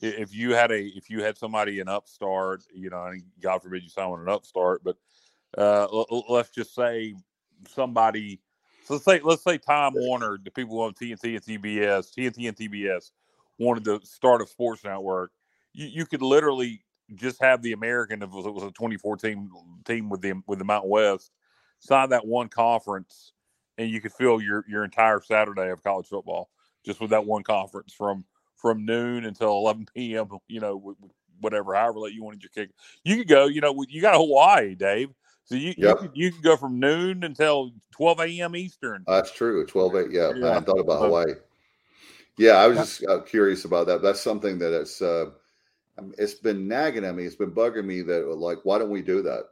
if 0.00 0.34
you 0.34 0.54
had 0.54 0.70
a, 0.72 0.80
if 0.80 1.10
you 1.10 1.22
had 1.22 1.36
somebody 1.36 1.80
an 1.80 1.88
upstart, 1.88 2.64
you 2.74 2.90
know, 2.90 3.12
God 3.40 3.62
forbid 3.62 3.82
you 3.82 3.90
sign 3.90 4.10
an 4.10 4.28
upstart, 4.28 4.82
but 4.82 4.96
uh, 5.58 5.86
l- 5.92 6.24
let's 6.28 6.50
just 6.50 6.74
say 6.74 7.14
somebody, 7.68 8.40
so 8.84 8.94
let's 8.94 9.04
say, 9.04 9.20
let's 9.22 9.44
say 9.44 9.58
Time 9.58 9.92
Warner, 9.94 10.38
the 10.42 10.50
people 10.50 10.80
on 10.80 10.94
TNT 10.94 11.36
and 11.36 11.62
TBS, 11.62 12.14
TNT 12.14 12.48
and 12.48 12.56
TBS 12.56 13.10
wanted 13.58 13.84
to 13.84 14.00
start 14.04 14.42
a 14.42 14.46
sports 14.46 14.84
network. 14.84 15.30
You, 15.72 15.86
you 15.86 16.06
could 16.06 16.22
literally 16.22 16.82
just 17.14 17.42
have 17.42 17.62
the 17.62 17.72
American, 17.72 18.22
if 18.22 18.30
it 18.30 18.34
was, 18.34 18.46
it 18.46 18.54
was 18.54 18.62
a 18.64 18.68
2014 18.68 19.50
team 19.84 20.08
with 20.08 20.20
the 20.22 20.34
with 20.46 20.58
the 20.58 20.64
Mountain 20.64 20.90
West, 20.90 21.30
sign 21.78 22.08
that 22.10 22.26
one 22.26 22.48
conference, 22.48 23.32
and 23.78 23.90
you 23.90 24.00
could 24.00 24.12
fill 24.12 24.40
your 24.40 24.64
your 24.68 24.84
entire 24.84 25.20
Saturday 25.20 25.70
of 25.70 25.82
college 25.82 26.06
football 26.06 26.50
just 26.84 27.00
with 27.00 27.10
that 27.10 27.26
one 27.26 27.42
conference 27.42 27.92
from 27.92 28.24
from 28.56 28.84
noon 28.84 29.24
until 29.24 29.50
11 29.58 29.86
p.m. 29.94 30.28
You 30.48 30.60
know, 30.60 30.96
whatever, 31.40 31.74
however 31.74 32.00
late 32.00 32.14
you 32.14 32.22
wanted 32.22 32.42
your 32.42 32.50
kick. 32.50 32.70
You 33.04 33.16
could 33.16 33.28
go. 33.28 33.46
You 33.46 33.60
know, 33.60 33.84
you 33.88 34.00
got 34.00 34.14
Hawaii, 34.14 34.74
Dave. 34.74 35.10
So 35.44 35.56
you 35.56 35.74
you, 35.76 35.88
Yep. 35.88 35.98
could, 35.98 36.10
you 36.14 36.32
could 36.32 36.42
go 36.42 36.56
from 36.56 36.80
noon 36.80 37.22
until 37.24 37.72
12 37.92 38.20
a.m. 38.20 38.56
Eastern. 38.56 39.04
That's 39.06 39.30
true. 39.30 39.66
12 39.66 39.96
8. 39.96 40.10
Yeah. 40.10 40.30
I 40.30 40.38
Yeah. 40.38 40.46
hadn't 40.46 40.64
thought 40.64 40.80
about 40.80 41.02
Hawaii. 41.02 41.34
Yeah. 42.38 42.52
I 42.52 42.66
was 42.66 42.78
just 42.78 43.04
uh, 43.06 43.20
curious 43.20 43.66
about 43.66 43.86
that. 43.88 44.00
That's 44.00 44.20
something 44.20 44.58
that 44.60 44.72
it's, 44.72 45.02
uh, 45.02 45.30
it's 46.18 46.34
been 46.34 46.66
nagging 46.68 47.04
at 47.04 47.14
me. 47.14 47.24
It's 47.24 47.36
been 47.36 47.52
bugging 47.52 47.84
me 47.84 48.02
that, 48.02 48.26
like, 48.28 48.58
why 48.64 48.78
don't 48.78 48.90
we 48.90 49.02
do 49.02 49.22
that? 49.22 49.44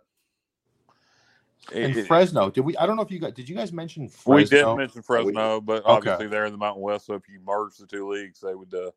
And 1.72 1.93
It- 1.93 1.97
it- 1.99 2.07
Fresno, 2.07 2.51
did 2.51 2.62
we? 2.62 2.76
I 2.76 2.86
don't 2.86 2.97
know 2.97 3.03
if 3.03 3.11
you 3.11 3.20
got. 3.20 3.34
Did 3.34 3.49
you 3.49 3.55
guys 3.55 3.72
mention 3.72 4.03
we 4.05 4.09
Fresno? 4.09 4.70
did 4.72 4.78
mention 4.78 5.03
Fresno, 5.03 5.61
but 5.61 5.84
Okay. 5.84 5.93
obviously 5.93 6.26
they're 6.26 6.45
in 6.47 6.53
the 6.53 6.59
Mountain 6.59 6.82
West. 6.82 7.07
So 7.07 7.14
if 7.14 7.28
you 7.28 7.38
merge 7.47 7.76
the 7.76 7.86
two 7.86 8.09
leagues, 8.09 8.40
they 8.40 8.55
would 8.55 8.74
uh, 8.74 8.90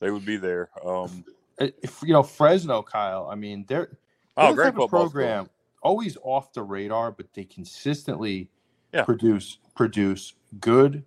they 0.00 0.10
would 0.10 0.24
be 0.24 0.36
there. 0.36 0.70
Um, 0.84 1.24
If, 1.58 2.02
you 2.02 2.12
know 2.12 2.22
Fresno, 2.24 2.82
Kyle. 2.82 3.28
I 3.30 3.34
mean, 3.36 3.64
they're 3.68 3.96
oh, 4.36 4.46
they're 4.46 4.54
great 4.54 4.64
type 4.64 4.74
of 4.74 4.80
football 4.82 5.00
school. 5.08 5.10
program 5.10 5.50
always 5.80 6.16
off 6.24 6.52
the 6.52 6.62
radar, 6.62 7.12
but 7.12 7.32
they 7.34 7.44
consistently 7.44 8.50
Yeah. 8.92 9.04
produce 9.04 9.58
produce 9.76 10.34
good 10.60 11.04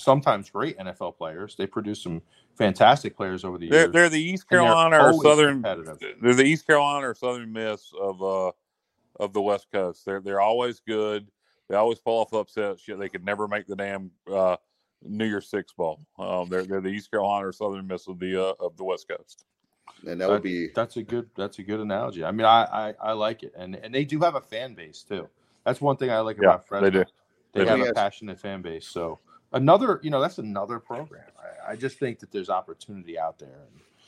sometimes 0.00 0.50
great 0.50 0.78
NFL 0.78 1.16
players. 1.16 1.54
They 1.56 1.66
produce 1.66 2.02
some 2.02 2.22
fantastic 2.56 3.16
players 3.16 3.44
over 3.44 3.58
the 3.58 3.68
They're 3.68 3.84
years. 3.84 3.92
they're 3.92 4.08
the 4.08 4.20
East 4.22 4.48
Carolina 4.48 4.96
or 4.98 5.12
Southern. 5.12 5.62
They're 5.62 6.34
the 6.34 6.44
East 6.44 6.66
Carolina 6.66 7.08
or 7.08 7.14
Southern 7.14 7.52
Miss 7.52 7.90
of 7.98 8.22
uh 8.22 8.52
of 9.18 9.32
the 9.32 9.40
West 9.42 9.66
Coast. 9.72 10.04
They're 10.04 10.20
they're 10.20 10.40
always 10.40 10.80
good. 10.80 11.28
They 11.68 11.76
always 11.76 11.98
pull 11.98 12.18
off 12.20 12.32
upsets. 12.32 12.86
Yet 12.88 12.98
they 12.98 13.08
could 13.08 13.24
never 13.24 13.46
make 13.46 13.66
the 13.66 13.76
damn 13.76 14.10
uh, 14.32 14.56
New 15.04 15.24
Year's 15.26 15.48
Six 15.48 15.72
ball. 15.72 16.00
Um, 16.18 16.48
they're 16.48 16.64
they're 16.64 16.80
the 16.80 16.88
East 16.88 17.10
Carolina 17.10 17.46
or 17.48 17.52
Southern 17.52 17.86
Miss 17.86 18.08
of 18.08 18.18
the 18.18 18.42
uh, 18.42 18.54
of 18.58 18.76
the 18.76 18.84
West 18.84 19.08
Coast. 19.08 19.44
And 20.06 20.20
that 20.20 20.28
would 20.28 20.42
be 20.42 20.68
That's 20.74 20.96
a 20.96 21.02
good. 21.02 21.28
That's 21.36 21.58
a 21.58 21.62
good 21.62 21.80
analogy. 21.80 22.24
I 22.24 22.30
mean, 22.32 22.46
I 22.46 22.64
I, 22.64 22.94
I 23.00 23.12
like 23.12 23.42
it, 23.42 23.52
and 23.56 23.76
and 23.76 23.94
they 23.94 24.04
do 24.04 24.18
have 24.20 24.34
a 24.34 24.40
fan 24.40 24.74
base 24.74 25.04
too. 25.08 25.28
That's 25.64 25.80
one 25.80 25.96
thing 25.96 26.10
I 26.10 26.20
like 26.20 26.38
Yeah, 26.38 26.48
about 26.48 26.66
Fresno. 26.66 26.90
they 26.90 26.98
do. 26.98 27.04
They 27.52 27.60
They 27.60 27.66
have 27.66 27.78
do. 27.78 27.84
a 27.84 27.86
Yes. 27.86 27.94
passionate 27.94 28.40
fan 28.40 28.62
base. 28.62 28.86
So 28.86 29.18
another, 29.52 30.00
you 30.02 30.10
know, 30.10 30.20
that's 30.20 30.38
another 30.38 30.78
program. 30.78 31.24
I, 31.38 31.72
I 31.72 31.76
just 31.76 31.98
think 31.98 32.18
that 32.20 32.30
there's 32.30 32.50
opportunity 32.50 33.18
out 33.18 33.38
there. 33.38 33.48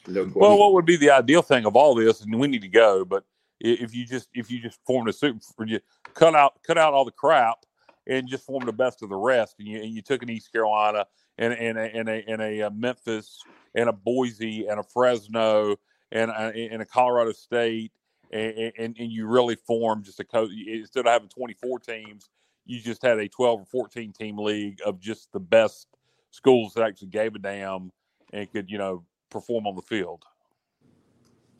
no 0.06 0.24
question. 0.24 0.40
Well, 0.40 0.58
what 0.58 0.72
would 0.74 0.86
be 0.86 0.96
the 0.96 1.10
ideal 1.10 1.42
thing 1.42 1.66
of 1.66 1.76
all 1.76 1.94
this? 1.94 2.20
And 2.22 2.38
we 2.38 2.48
need 2.48 2.62
to 2.62 2.68
go, 2.68 3.04
but 3.04 3.24
if 3.60 3.94
you 3.94 4.04
just 4.04 4.28
if 4.34 4.50
you 4.50 4.60
just 4.60 4.78
formed 4.84 5.08
a 5.08 5.12
super, 5.12 5.38
you 5.64 5.80
cut 6.14 6.34
out 6.34 6.60
cut 6.66 6.78
out 6.78 6.94
all 6.94 7.04
the 7.04 7.12
crap 7.12 7.64
and 8.08 8.28
just 8.28 8.44
form 8.44 8.66
the 8.66 8.72
best 8.72 9.02
of 9.02 9.08
the 9.08 9.16
rest, 9.16 9.56
and 9.58 9.68
you 9.68 9.80
and 9.80 9.94
you 9.94 10.02
took 10.02 10.22
an 10.22 10.30
East 10.30 10.52
Carolina 10.52 11.06
and 11.38 11.52
and 11.52 11.78
a, 11.78 11.82
and 11.82 12.08
a, 12.08 12.24
and 12.28 12.42
a, 12.42 12.62
uh 12.62 12.70
Memphis 12.70 13.40
and 13.74 13.88
a 13.88 13.92
Boise 13.92 14.66
and 14.66 14.80
a 14.80 14.82
Fresno 14.82 15.76
and 16.10 16.30
a, 16.30 16.52
and 16.72 16.82
a 16.82 16.84
Colorado 16.84 17.32
State, 17.32 17.92
and, 18.32 18.72
and 18.78 18.96
and 18.98 19.12
you 19.12 19.26
really 19.26 19.54
form 19.54 20.02
just 20.02 20.18
a 20.18 20.24
coach 20.24 20.50
instead 20.66 21.06
of 21.06 21.12
having 21.12 21.28
twenty 21.28 21.54
four 21.54 21.78
teams, 21.78 22.30
you 22.66 22.80
just 22.80 23.02
had 23.02 23.18
a 23.18 23.28
twelve 23.28 23.60
or 23.60 23.66
fourteen 23.66 24.12
team 24.12 24.38
league 24.38 24.78
of 24.84 25.00
just 25.00 25.32
the 25.32 25.40
best 25.40 25.88
schools 26.30 26.74
that 26.74 26.84
actually 26.84 27.08
gave 27.08 27.34
a 27.34 27.38
damn 27.38 27.90
and 28.32 28.50
could 28.52 28.70
you 28.70 28.78
know 28.78 29.04
perform 29.30 29.66
on 29.66 29.76
the 29.76 29.82
field. 29.82 30.24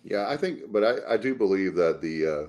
yeah, 0.04 0.28
I 0.28 0.36
think, 0.36 0.72
but 0.72 0.84
I, 0.84 1.14
I 1.14 1.16
do 1.16 1.34
believe 1.34 1.74
that 1.76 2.00
the 2.00 2.26
uh, 2.26 2.48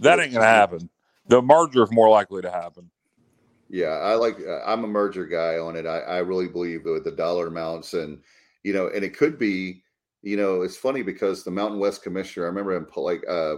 That 0.00 0.20
ain't 0.20 0.32
gonna 0.32 0.44
happen. 0.44 0.88
The 1.28 1.42
merger 1.42 1.82
is 1.82 1.92
more 1.92 2.08
likely 2.08 2.42
to 2.42 2.50
happen. 2.50 2.90
Yeah, 3.68 3.86
I 3.86 4.14
like. 4.14 4.36
Uh, 4.46 4.60
I'm 4.64 4.84
a 4.84 4.88
merger 4.88 5.26
guy 5.26 5.58
on 5.58 5.76
it. 5.76 5.86
I, 5.86 5.98
I 5.98 6.18
really 6.18 6.48
believe 6.48 6.84
with 6.84 7.04
the 7.04 7.10
dollar 7.10 7.48
amounts 7.48 7.94
and 7.94 8.20
you 8.62 8.72
know, 8.72 8.88
and 8.88 9.04
it 9.04 9.16
could 9.16 9.38
be. 9.38 9.82
You 10.22 10.36
know, 10.36 10.62
it's 10.62 10.76
funny 10.76 11.02
because 11.02 11.44
the 11.44 11.52
Mountain 11.52 11.78
West 11.78 12.02
commissioner. 12.02 12.46
I 12.46 12.48
remember 12.48 12.74
him 12.74 12.86
like 12.96 13.22
uh, 13.28 13.56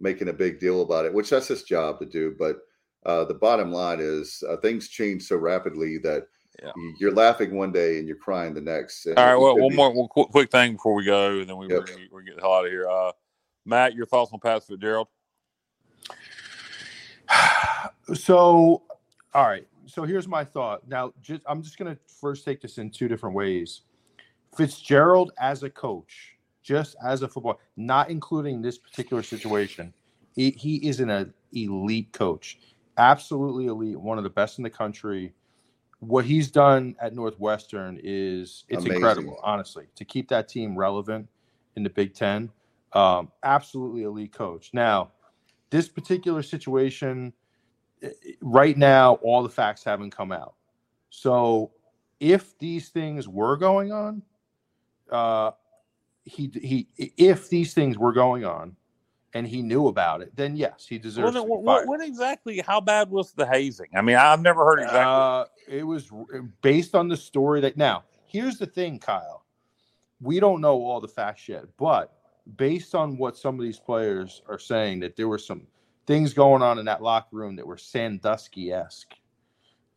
making 0.00 0.28
a 0.28 0.32
big 0.32 0.60
deal 0.60 0.82
about 0.82 1.06
it, 1.06 1.14
which 1.14 1.30
that's 1.30 1.48
his 1.48 1.62
job 1.62 2.00
to 2.00 2.06
do. 2.06 2.34
But 2.38 2.58
uh, 3.06 3.24
the 3.24 3.34
bottom 3.34 3.72
line 3.72 3.98
is 4.00 4.42
uh, 4.48 4.56
things 4.58 4.88
change 4.88 5.22
so 5.24 5.36
rapidly 5.36 5.98
that 5.98 6.26
Yeah. 6.62 6.72
you're 6.98 7.14
laughing 7.14 7.54
one 7.56 7.72
day 7.72 7.98
and 7.98 8.06
you're 8.06 8.16
crying 8.16 8.54
the 8.54 8.60
next. 8.60 9.06
And 9.06 9.18
All 9.18 9.26
right. 9.26 9.36
Well, 9.36 9.56
one 9.58 9.70
be- 9.70 9.76
more 9.76 9.92
one 9.92 10.08
quick, 10.08 10.28
quick 10.28 10.50
thing 10.50 10.72
before 10.74 10.94
we 10.94 11.04
go, 11.04 11.38
and 11.40 11.48
then 11.48 11.56
we 11.56 11.66
Yep. 11.68 11.88
we're, 11.88 11.96
we're 12.12 12.22
getting 12.22 12.36
the 12.36 12.42
hell 12.42 12.54
out 12.54 12.64
of 12.66 12.70
here. 12.70 12.88
Uh, 12.88 13.12
Matt, 13.64 13.94
your 13.94 14.06
thoughts 14.06 14.32
on 14.32 14.40
Pat 14.40 14.64
Fitzgerald? 14.64 15.08
So, 18.14 18.82
all 19.32 19.46
right. 19.46 19.66
So 19.86 20.02
here's 20.04 20.26
my 20.28 20.44
thought. 20.44 20.86
Now, 20.88 21.12
just 21.22 21.42
I'm 21.46 21.62
just 21.62 21.78
gonna 21.78 21.96
first 22.20 22.44
take 22.44 22.60
this 22.60 22.78
in 22.78 22.90
two 22.90 23.08
different 23.08 23.34
ways. 23.34 23.82
Fitzgerald 24.56 25.32
as 25.38 25.62
a 25.62 25.70
coach, 25.70 26.36
just 26.62 26.96
as 27.04 27.22
a 27.22 27.28
football, 27.28 27.58
not 27.76 28.10
including 28.10 28.60
this 28.60 28.76
particular 28.76 29.22
situation, 29.22 29.94
he, 30.34 30.50
he 30.50 30.76
is 30.86 31.00
an 31.00 31.32
elite 31.52 32.12
coach, 32.12 32.58
absolutely 32.96 33.66
elite, 33.66 33.98
one 33.98 34.18
of 34.18 34.24
the 34.24 34.30
best 34.30 34.58
in 34.58 34.64
the 34.64 34.70
country. 34.70 35.34
What 36.00 36.24
he's 36.24 36.50
done 36.50 36.96
at 37.00 37.14
Northwestern 37.14 37.98
is 38.02 38.64
it's 38.68 38.84
Amazing. 38.84 38.96
incredible, 38.96 39.40
honestly, 39.42 39.86
to 39.94 40.04
keep 40.04 40.28
that 40.28 40.48
team 40.48 40.76
relevant 40.76 41.28
in 41.76 41.82
the 41.82 41.90
Big 41.90 42.14
Ten. 42.14 42.50
Um, 42.92 43.30
absolutely 43.42 44.02
elite 44.02 44.32
coach. 44.32 44.70
Now, 44.72 45.12
this 45.72 45.88
particular 45.88 46.42
situation 46.42 47.32
right 48.40 48.76
now 48.76 49.14
all 49.14 49.42
the 49.42 49.48
facts 49.48 49.82
haven't 49.82 50.10
come 50.10 50.30
out 50.30 50.54
so 51.10 51.70
if 52.20 52.56
these 52.58 52.90
things 52.90 53.26
were 53.26 53.56
going 53.56 53.90
on 53.90 54.22
uh 55.10 55.50
he 56.24 56.50
he 56.62 56.86
if 57.16 57.48
these 57.48 57.74
things 57.74 57.98
were 57.98 58.12
going 58.12 58.44
on 58.44 58.76
and 59.34 59.46
he 59.46 59.62
knew 59.62 59.88
about 59.88 60.22
it 60.22 60.34
then 60.36 60.56
yes 60.56 60.86
he 60.88 60.98
Well, 61.16 61.32
deserves 61.32 61.36
be 61.44 61.48
what, 61.48 61.86
what, 61.86 62.02
exactly? 62.02 62.60
How 62.60 62.80
bad 62.80 63.10
was 63.10 63.32
the 63.32 63.46
hazing? 63.46 63.88
I 63.96 64.02
mean, 64.02 64.16
I've 64.16 64.42
never 64.42 64.64
heard 64.64 64.80
exactly. 64.80 65.22
Uh, 65.22 65.44
it 65.68 65.84
was 65.84 66.10
based 66.62 66.94
on 66.94 67.08
the 67.08 67.16
story 67.16 67.60
that 67.62 67.76
now 67.76 68.04
here's 68.26 68.58
the 68.58 68.66
thing 68.66 68.98
kyle 68.98 69.44
we 70.20 70.40
don't 70.40 70.60
know 70.60 70.82
all 70.84 71.00
the 71.00 71.08
facts 71.08 71.48
yet 71.48 71.64
but 71.78 72.12
based 72.56 72.94
on 72.94 73.18
what 73.18 73.36
some 73.36 73.56
of 73.56 73.62
these 73.62 73.78
players 73.78 74.42
are 74.48 74.58
saying 74.58 75.00
that 75.00 75.16
there 75.16 75.28
were 75.28 75.38
some 75.38 75.66
things 76.06 76.34
going 76.34 76.62
on 76.62 76.78
in 76.78 76.86
that 76.86 77.02
locker 77.02 77.36
room 77.36 77.56
that 77.56 77.66
were 77.66 77.78
sandusky-esque 77.78 79.14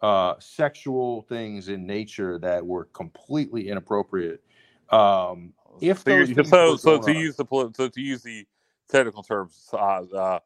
uh, 0.01 0.36
sexual 0.39 1.23
things 1.23 1.69
in 1.69 1.88
nature 1.88 2.39
that 2.39 2.65
were 2.65 2.86
completely 2.86 3.69
inappropriate 3.69 4.43
um, 4.91 5.53
if 5.81 6.03
so, 6.05 6.19
those 6.19 6.29
you- 6.29 6.36
things 6.36 6.45
so, 6.45 6.77
so 6.77 6.97
to 6.99 7.11
on- 7.11 7.15
use 7.15 7.36
the 7.38 7.45
so 7.75 7.88
to 7.89 8.01
use 8.01 8.23
the 8.23 8.45
technical 8.89 9.23
terms, 9.23 9.69
uh, 9.73 9.77
uh, 9.77 10.39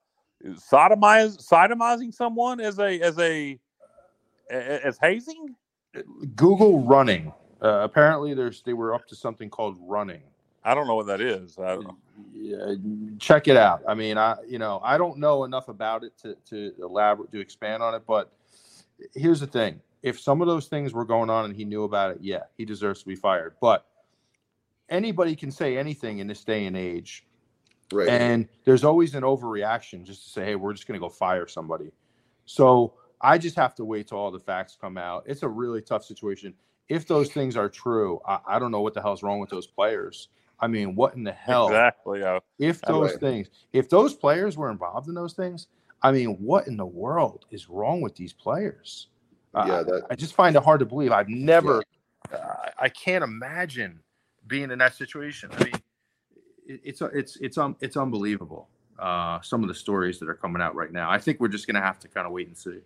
sodomize 0.46 1.38
sodomizing 1.46 2.14
someone 2.14 2.60
as 2.62 2.80
a 2.80 3.00
as 3.02 3.20
a 3.20 3.60
as 4.52 4.98
hazing. 5.02 5.56
google 6.36 6.82
running 6.84 7.34
uh, 7.62 7.82
apparently 7.84 8.34
there's 8.34 8.62
they 8.64 8.74
were 8.74 8.94
up 8.96 9.08
to 9.08 9.16
something 9.16 9.50
called 9.50 9.78
running 9.82 10.22
I 10.64 10.76
don't 10.76 10.88
know 10.88 10.96
what 10.96 11.08
that 11.08 11.22
is. 11.22 11.58
Yeah, 12.34 12.76
check 13.20 13.48
it 13.48 13.58
out. 13.58 13.84
I 13.88 13.96
mean, 13.96 14.18
I 14.18 14.38
you 14.48 14.60
know 14.60 14.82
I 14.84 14.98
don't 14.98 15.18
know 15.20 15.44
enough 15.46 15.70
about 15.70 16.04
it 16.04 16.14
to 16.24 16.36
to 16.50 16.74
elaborate 16.82 17.32
to 17.32 17.40
expand 17.40 17.84
on 17.84 17.96
it, 17.96 18.04
but 18.08 18.32
here's 19.16 19.40
the 19.40 19.48
thing: 19.48 19.82
if 20.04 20.20
some 20.20 20.42
of 20.42 20.48
those 20.48 20.68
things 20.68 20.94
were 20.94 21.06
going 21.06 21.30
on 21.30 21.46
and 21.46 21.56
he 21.56 21.66
knew 21.66 21.84
about 21.84 22.12
it, 22.12 22.20
yeah, 22.22 22.44
he 22.58 22.66
deserves 22.66 23.02
to 23.02 23.08
be 23.08 23.16
fired. 23.16 23.56
But 23.62 23.86
anybody 24.90 25.36
can 25.36 25.52
say 25.52 25.78
anything 25.78 26.20
in 26.20 26.28
this 26.28 26.44
day 26.44 26.66
and 26.66 26.78
age, 26.78 27.26
right. 27.92 28.08
and 28.08 28.48
there's 28.66 28.84
always 28.84 29.16
an 29.16 29.24
overreaction 29.24 30.04
just 30.04 30.24
to 30.24 30.30
say, 30.30 30.46
"Hey, 30.46 30.56
we're 30.56 30.74
just 30.74 30.88
going 30.88 31.00
to 31.00 31.04
go 31.04 31.10
fire 31.10 31.48
somebody." 31.48 31.92
So 32.46 32.94
I 33.22 33.38
just 33.38 33.56
have 33.56 33.76
to 33.76 33.86
wait 33.86 34.08
till 34.08 34.18
all 34.18 34.32
the 34.32 34.40
facts 34.40 34.78
come 34.80 34.98
out. 34.98 35.24
It's 35.26 35.44
a 35.44 35.50
really 35.50 35.82
tough 35.82 36.06
situation. 36.06 36.54
If 36.88 37.08
those 37.08 37.30
things 37.32 37.56
are 37.56 37.70
true, 37.70 38.20
I, 38.28 38.40
I 38.48 38.60
don't 38.60 38.72
know 38.72 38.82
what 38.82 38.94
the 38.94 39.02
hell's 39.02 39.22
wrong 39.22 39.40
with 39.40 39.50
those 39.50 39.68
players. 39.68 40.30
I 40.60 40.68
mean, 40.68 40.96
what 40.96 41.16
in 41.16 41.24
the 41.24 41.32
hell? 41.32 41.68
Exactly. 41.68 42.24
Uh, 42.24 42.40
if 42.60 42.82
those 42.82 43.12
right. 43.12 43.20
things 43.20 43.50
if 43.74 43.90
those 43.90 44.14
players 44.14 44.58
were 44.58 44.70
involved 44.70 45.08
in 45.08 45.16
those 45.16 45.34
things 45.34 45.68
i 46.04 46.12
mean 46.12 46.32
what 46.36 46.68
in 46.68 46.78
the 46.78 46.86
world 46.86 47.46
is 47.50 47.70
wrong 47.70 48.02
with 48.02 48.16
these 48.16 48.34
players 48.34 49.08
I- 49.56 49.68
Yeah, 49.68 49.84
that- 49.84 50.08
I, 50.12 50.16
just 50.16 50.36
find 50.36 50.56
it 50.56 50.64
hard 50.64 50.82
to 50.82 50.86
believe 50.86 51.12
i've 51.12 51.30
never 51.30 51.84
I 52.32 52.72
i 52.78 52.90
can't 52.90 53.24
imagine 53.24 54.02
being 54.48 54.70
in 54.70 54.80
that 54.80 54.94
situation 54.94 55.50
i 55.54 55.64
mean 55.64 55.74
it, 56.70 56.80
it's 56.84 57.02
it's 57.02 57.36
it's 57.38 57.58
um 57.58 57.76
it's 57.82 57.98
unbelievable 57.98 58.70
uh 59.00 59.42
some 59.42 59.64
of 59.64 59.68
the 59.68 59.76
stories 59.76 60.20
that 60.20 60.30
are 60.30 60.36
coming 60.36 60.62
out 60.62 60.76
right 60.76 60.94
now 60.94 61.10
i 61.10 61.18
think 61.18 61.40
we're 61.40 61.48
just 61.48 61.68
gonna 61.68 61.82
have 61.82 62.00
to 62.00 62.08
kind 62.08 62.26
of 62.26 62.32
wait 62.34 62.48
and 62.48 62.58
see 62.58 62.80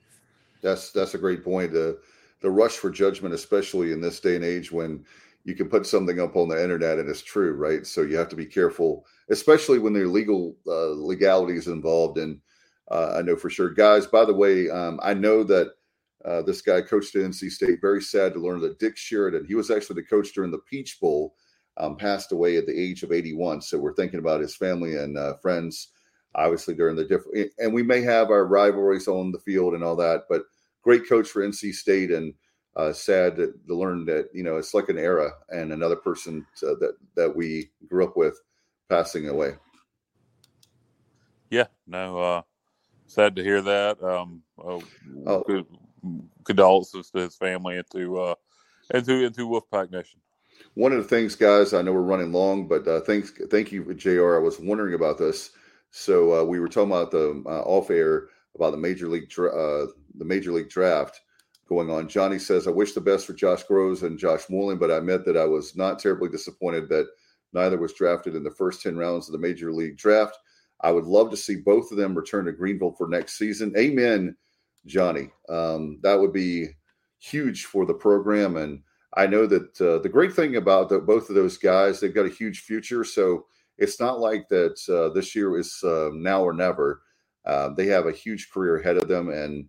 That's 0.63 0.91
that's 0.91 1.13
a 1.13 1.17
great 1.19 1.43
point. 1.43 1.73
The 1.73 1.99
the 2.41 2.49
rush 2.49 2.77
for 2.77 2.89
judgment, 2.89 3.33
especially 3.33 3.91
in 3.91 4.01
this 4.01 4.19
day 4.19 4.35
and 4.35 4.45
age 4.45 4.71
when 4.71 5.05
you 5.45 5.55
can 5.55 5.69
put 5.69 5.85
something 5.85 6.19
up 6.19 6.35
on 6.35 6.47
the 6.47 6.61
internet 6.61 6.99
and 6.99 7.09
it's 7.09 7.21
true, 7.21 7.53
right? 7.53 7.85
So 7.85 8.01
you 8.01 8.17
have 8.17 8.29
to 8.29 8.35
be 8.35 8.45
careful, 8.45 9.05
especially 9.29 9.77
when 9.77 9.93
there 9.93 10.03
are 10.03 10.07
legal 10.07 10.55
uh, 10.65 10.91
legalities 10.91 11.67
involved. 11.67 12.17
And 12.17 12.39
uh, 12.89 13.15
I 13.17 13.21
know 13.21 13.35
for 13.35 13.49
sure, 13.49 13.69
guys. 13.69 14.07
By 14.07 14.23
the 14.25 14.33
way, 14.33 14.69
um, 14.69 14.99
I 15.03 15.13
know 15.13 15.43
that 15.43 15.73
uh, 16.23 16.41
this 16.43 16.61
guy 16.61 16.81
coached 16.81 17.15
at 17.15 17.23
NC 17.23 17.51
State. 17.51 17.81
Very 17.81 18.01
sad 18.01 18.33
to 18.33 18.39
learn 18.39 18.61
that 18.61 18.79
Dick 18.79 18.95
Sheridan, 18.95 19.45
he 19.45 19.55
was 19.55 19.69
actually 19.69 20.01
the 20.01 20.07
coach 20.07 20.33
during 20.33 20.51
the 20.51 20.59
Peach 20.69 20.99
Bowl, 21.01 21.35
um, 21.77 21.95
passed 21.97 22.31
away 22.31 22.57
at 22.57 22.65
the 22.65 22.79
age 22.79 23.03
of 23.03 23.11
81. 23.11 23.61
So 23.61 23.77
we're 23.79 23.95
thinking 23.95 24.19
about 24.19 24.41
his 24.41 24.55
family 24.55 24.95
and 24.97 25.17
uh, 25.17 25.35
friends, 25.41 25.89
obviously 26.35 26.73
during 26.75 26.95
the 26.95 27.05
different. 27.05 27.51
And 27.59 27.73
we 27.73 27.83
may 27.83 28.01
have 28.01 28.29
our 28.29 28.45
rivalries 28.45 29.07
on 29.07 29.31
the 29.31 29.39
field 29.39 29.73
and 29.73 29.83
all 29.83 29.95
that, 29.97 30.23
but 30.29 30.43
great 30.83 31.07
coach 31.07 31.27
for 31.29 31.41
NC 31.41 31.73
State 31.73 32.11
and 32.11 32.33
uh, 32.75 32.91
sad 32.93 33.35
to, 33.37 33.53
learn 33.67 34.03
that 34.05 34.29
you 34.33 34.41
know 34.43 34.57
it's 34.57 34.73
like 34.73 34.89
an 34.89 34.97
era 34.97 35.31
and 35.49 35.71
another 35.71 35.95
person 35.95 36.43
to, 36.57 36.75
that 36.79 36.95
that 37.15 37.35
we 37.35 37.69
grew 37.87 38.03
up 38.03 38.17
with 38.17 38.39
passing 38.89 39.27
away. 39.29 39.51
yeah. 41.49 41.67
No. 41.85 42.17
Uh, 42.17 42.41
sad 43.05 43.35
to 43.35 43.43
hear 43.43 43.61
that. 43.61 44.01
Um. 44.03 44.41
Uh, 44.57 44.79
Oh. 45.25 45.43
good- 45.43 45.67
condolences 46.43 47.09
to 47.11 47.19
his 47.19 47.35
family 47.37 47.77
and 47.77 47.85
to 47.89 48.19
uh 48.19 48.35
and 48.93 49.05
to 49.05 49.25
and 49.25 49.33
to 49.35 49.47
Wolfpack 49.47 49.89
Nation. 49.89 50.19
One 50.75 50.91
of 50.91 50.97
the 50.97 51.07
things, 51.07 51.35
guys, 51.35 51.73
I 51.73 51.81
know 51.81 51.93
we're 51.93 52.01
running 52.01 52.31
long, 52.31 52.67
but 52.67 52.87
uh, 52.87 53.01
thanks, 53.01 53.31
thank 53.51 53.71
you, 53.71 53.93
Jr. 53.93 54.35
I 54.35 54.39
was 54.39 54.59
wondering 54.59 54.95
about 54.95 55.17
this. 55.19 55.51
So 55.91 56.41
uh, 56.41 56.43
we 56.43 56.59
were 56.59 56.67
talking 56.67 56.91
about 56.91 57.11
the 57.11 57.43
uh, 57.45 57.61
off 57.61 57.91
air 57.91 58.29
about 58.55 58.71
the 58.71 58.77
major 58.77 59.07
league 59.07 59.29
dra- 59.29 59.53
uh, 59.55 59.87
the 60.15 60.25
major 60.25 60.51
league 60.51 60.69
draft. 60.69 61.21
going 61.67 61.89
on. 61.89 62.07
Johnny 62.09 62.39
says, 62.39 62.67
I 62.67 62.71
wish 62.71 62.93
the 62.93 63.01
best 63.01 63.25
for 63.27 63.33
Josh 63.33 63.63
Grosz 63.65 64.03
and 64.03 64.17
Josh 64.17 64.49
Moreland, 64.49 64.79
but 64.79 64.91
I 64.91 64.97
admit 64.97 65.25
that 65.25 65.37
I 65.37 65.45
was 65.45 65.75
not 65.75 65.99
terribly 65.99 66.29
disappointed 66.29 66.89
that 66.89 67.07
neither 67.53 67.77
was 67.77 67.93
drafted 67.93 68.35
in 68.35 68.43
the 68.43 68.51
first 68.51 68.81
10 68.81 68.97
rounds 68.97 69.27
of 69.27 69.33
the 69.33 69.39
Major 69.39 69.71
League 69.71 69.97
Draft. 69.97 70.37
I 70.81 70.91
would 70.91 71.05
love 71.05 71.29
to 71.31 71.37
see 71.37 71.57
both 71.57 71.91
of 71.91 71.97
them 71.97 72.15
return 72.15 72.45
to 72.45 72.51
Greenville 72.51 72.95
for 72.97 73.07
next 73.07 73.37
season. 73.37 73.73
Amen, 73.77 74.35
Johnny. 74.85 75.29
Um, 75.49 75.99
that 76.01 76.19
would 76.19 76.33
be 76.33 76.69
huge 77.19 77.65
for 77.65 77.85
the 77.85 77.93
program. 77.93 78.57
And 78.57 78.81
I 79.15 79.27
know 79.27 79.45
that 79.45 79.79
uh, 79.81 79.99
the 79.99 80.09
great 80.09 80.33
thing 80.33 80.55
about 80.55 80.89
the, 80.89 80.99
both 80.99 81.29
of 81.29 81.35
those 81.35 81.57
guys, 81.57 81.99
they've 81.99 82.13
got 82.13 82.25
a 82.25 82.29
huge 82.29 82.61
future. 82.61 83.03
So 83.03 83.45
it's 83.77 83.99
not 83.99 84.19
like 84.19 84.47
that 84.49 84.77
uh, 84.89 85.13
this 85.13 85.35
year 85.35 85.57
is 85.57 85.81
uh, 85.83 86.09
now 86.13 86.43
or 86.43 86.53
never. 86.53 87.01
Uh, 87.45 87.69
they 87.69 87.87
have 87.87 88.05
a 88.05 88.11
huge 88.11 88.49
career 88.51 88.77
ahead 88.77 88.97
of 88.97 89.07
them. 89.07 89.29
And 89.29 89.67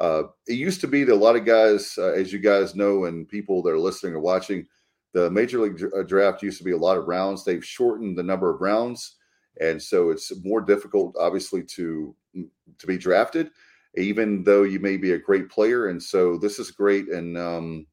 uh, 0.00 0.24
it 0.46 0.54
used 0.54 0.80
to 0.82 0.86
be 0.86 1.04
that 1.04 1.14
a 1.14 1.16
lot 1.16 1.36
of 1.36 1.44
guys, 1.44 1.94
uh, 1.98 2.12
as 2.12 2.32
you 2.32 2.38
guys 2.38 2.74
know, 2.74 3.06
and 3.06 3.28
people 3.28 3.62
that 3.62 3.70
are 3.70 3.78
listening 3.78 4.14
or 4.14 4.20
watching, 4.20 4.66
the 5.14 5.30
Major 5.30 5.60
League 5.60 5.82
Draft 6.06 6.42
used 6.42 6.58
to 6.58 6.64
be 6.64 6.72
a 6.72 6.76
lot 6.76 6.98
of 6.98 7.06
rounds. 7.06 7.42
They've 7.42 7.64
shortened 7.64 8.18
the 8.18 8.22
number 8.22 8.54
of 8.54 8.60
rounds. 8.60 9.16
And 9.60 9.82
so 9.82 10.10
it's 10.10 10.30
more 10.44 10.60
difficult, 10.60 11.16
obviously, 11.18 11.62
to 11.62 12.14
to 12.78 12.86
be 12.86 12.98
drafted, 12.98 13.50
even 13.96 14.44
though 14.44 14.64
you 14.64 14.78
may 14.78 14.98
be 14.98 15.12
a 15.12 15.18
great 15.18 15.48
player. 15.48 15.86
And 15.86 16.02
so 16.02 16.36
this 16.36 16.58
is 16.58 16.70
great. 16.70 17.08
And 17.08 17.38
um, 17.38 17.86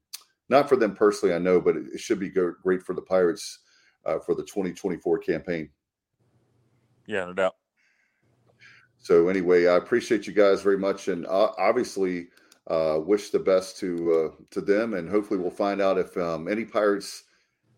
not 0.48 0.68
for 0.68 0.76
them 0.76 0.94
personally, 0.94 1.34
I 1.34 1.38
know, 1.38 1.60
but 1.60 1.76
it 1.76 1.98
should 1.98 2.20
be 2.20 2.30
great 2.30 2.82
for 2.82 2.94
the 2.94 3.02
Pirates 3.02 3.60
uh, 4.04 4.18
for 4.18 4.34
the 4.34 4.42
2024 4.42 5.18
campaign. 5.18 5.70
Yeah, 7.06 7.26
no 7.26 7.32
doubt. 7.32 7.56
So 8.98 9.28
anyway, 9.28 9.66
I 9.66 9.76
appreciate 9.76 10.26
you 10.26 10.32
guys 10.32 10.62
very 10.62 10.78
much, 10.78 11.08
and 11.08 11.26
uh, 11.26 11.52
obviously 11.58 12.28
uh, 12.68 12.98
wish 13.04 13.30
the 13.30 13.38
best 13.38 13.76
to 13.80 14.32
uh, 14.32 14.44
to 14.50 14.60
them, 14.62 14.94
and 14.94 15.08
hopefully 15.08 15.38
we'll 15.38 15.50
find 15.50 15.80
out 15.82 15.98
if 15.98 16.16
um, 16.16 16.48
any 16.48 16.64
Pirates. 16.64 17.24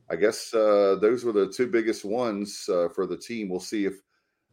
I 0.09 0.14
guess 0.14 0.55
uh, 0.55 0.97
those 1.01 1.24
were 1.24 1.32
the 1.32 1.48
two 1.48 1.66
biggest 1.66 2.05
ones 2.05 2.68
uh, 2.68 2.88
for 2.94 3.09
the 3.09 3.16
team. 3.16 3.48
We'll 3.48 3.59
see 3.59 3.86
if 3.86 3.94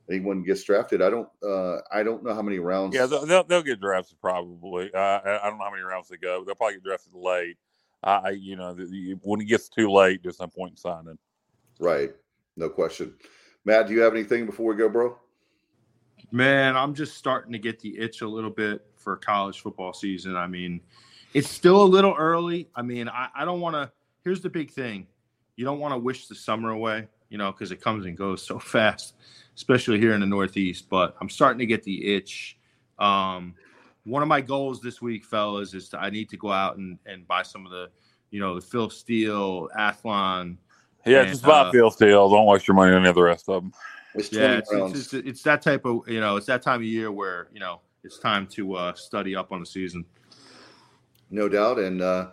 anyone 0.09 0.41
gets 0.41 0.63
drafted. 0.63 1.03
I 1.03 1.11
don't. 1.11 1.29
Uh, 1.45 1.77
I 1.91 2.01
don't 2.01 2.23
know 2.23 2.33
how 2.33 2.41
many 2.41 2.57
rounds. 2.57 2.95
Yeah, 2.95 3.05
they'll, 3.05 3.25
they'll, 3.27 3.43
they'll 3.43 3.61
get 3.61 3.79
drafted 3.79 4.19
probably. 4.19 4.93
I 4.95 5.17
I 5.43 5.49
don't 5.49 5.59
know 5.59 5.65
how 5.65 5.71
many 5.71 5.83
rounds 5.83 6.09
they 6.09 6.17
go. 6.17 6.43
They'll 6.43 6.55
probably 6.55 6.77
get 6.77 6.83
drafted 6.85 7.13
late. 7.13 7.57
I 8.03 8.31
you 8.31 8.55
know 8.55 8.75
when 9.21 9.41
it 9.41 9.45
gets 9.45 9.69
too 9.69 9.91
late, 9.91 10.21
there's 10.23 10.39
no 10.39 10.47
point 10.47 10.71
in 10.71 10.77
signing. 10.77 11.17
Right. 11.79 12.11
No 12.55 12.69
question. 12.69 13.15
Matt, 13.65 13.87
do 13.87 13.93
you 13.93 14.01
have 14.01 14.13
anything 14.13 14.45
before 14.45 14.67
we 14.67 14.75
go, 14.75 14.89
bro? 14.89 15.17
Man, 16.31 16.75
I'm 16.75 16.93
just 16.93 17.17
starting 17.17 17.51
to 17.53 17.59
get 17.59 17.79
the 17.79 17.97
itch 17.97 18.21
a 18.21 18.27
little 18.27 18.49
bit 18.49 18.85
for 18.95 19.15
college 19.17 19.61
football 19.61 19.93
season. 19.93 20.35
I 20.35 20.47
mean, 20.47 20.81
it's 21.33 21.49
still 21.49 21.83
a 21.83 21.85
little 21.85 22.15
early. 22.17 22.69
I 22.75 22.81
mean, 22.81 23.07
I, 23.09 23.29
I 23.35 23.45
don't 23.45 23.61
want 23.61 23.75
to. 23.75 23.91
Here's 24.23 24.41
the 24.41 24.49
big 24.49 24.71
thing 24.71 25.07
you 25.55 25.65
don't 25.65 25.79
want 25.79 25.93
to 25.93 25.97
wish 25.97 26.27
the 26.27 26.35
summer 26.35 26.71
away, 26.71 27.07
you 27.29 27.37
know, 27.37 27.51
because 27.51 27.71
it 27.71 27.81
comes 27.81 28.05
and 28.05 28.17
goes 28.17 28.41
so 28.41 28.59
fast, 28.59 29.15
especially 29.55 29.99
here 29.99 30.13
in 30.13 30.21
the 30.21 30.25
Northeast. 30.27 30.89
But 30.89 31.15
I'm 31.21 31.29
starting 31.29 31.59
to 31.59 31.65
get 31.65 31.83
the 31.83 32.15
itch. 32.15 32.57
Um, 32.99 33.55
one 34.05 34.21
of 34.21 34.27
my 34.27 34.41
goals 34.41 34.81
this 34.81 35.01
week, 35.01 35.25
fellas, 35.25 35.73
is 35.73 35.89
to, 35.89 35.99
I 35.99 36.09
need 36.09 36.29
to 36.29 36.37
go 36.37 36.51
out 36.51 36.77
and, 36.77 36.99
and 37.05 37.27
buy 37.27 37.43
some 37.43 37.65
of 37.65 37.71
the, 37.71 37.89
you 38.31 38.39
know, 38.39 38.55
the 38.55 38.61
Phil 38.61 38.89
Steele, 38.89 39.69
Athlon. 39.77 40.57
Yeah, 41.05 41.21
and, 41.21 41.29
just 41.29 41.43
buy 41.43 41.61
uh, 41.61 41.71
Phil 41.71 41.91
Steele. 41.91 42.29
Don't 42.29 42.45
waste 42.45 42.67
your 42.67 42.75
money 42.75 42.91
on 42.91 42.99
any 42.99 43.09
of 43.09 43.15
the 43.15 43.21
rest 43.21 43.47
of 43.49 43.63
them. 43.63 43.73
It's 44.15 44.31
Yeah, 44.31 44.57
it's, 44.57 44.71
it's, 44.71 45.13
it's, 45.13 45.13
it's 45.13 45.43
that 45.43 45.61
type 45.61 45.85
of, 45.85 46.07
you 46.07 46.19
know, 46.19 46.35
it's 46.37 46.47
that 46.47 46.61
time 46.61 46.81
of 46.81 46.87
year 46.87 47.11
where, 47.11 47.47
you 47.53 47.59
know, 47.59 47.81
it's 48.03 48.19
time 48.19 48.47
to 48.47 48.75
uh, 48.75 48.93
study 48.93 49.35
up 49.35 49.51
on 49.51 49.59
the 49.59 49.65
season. 49.65 50.05
No 51.29 51.47
doubt. 51.47 51.79
And 51.79 52.01
uh, 52.01 52.31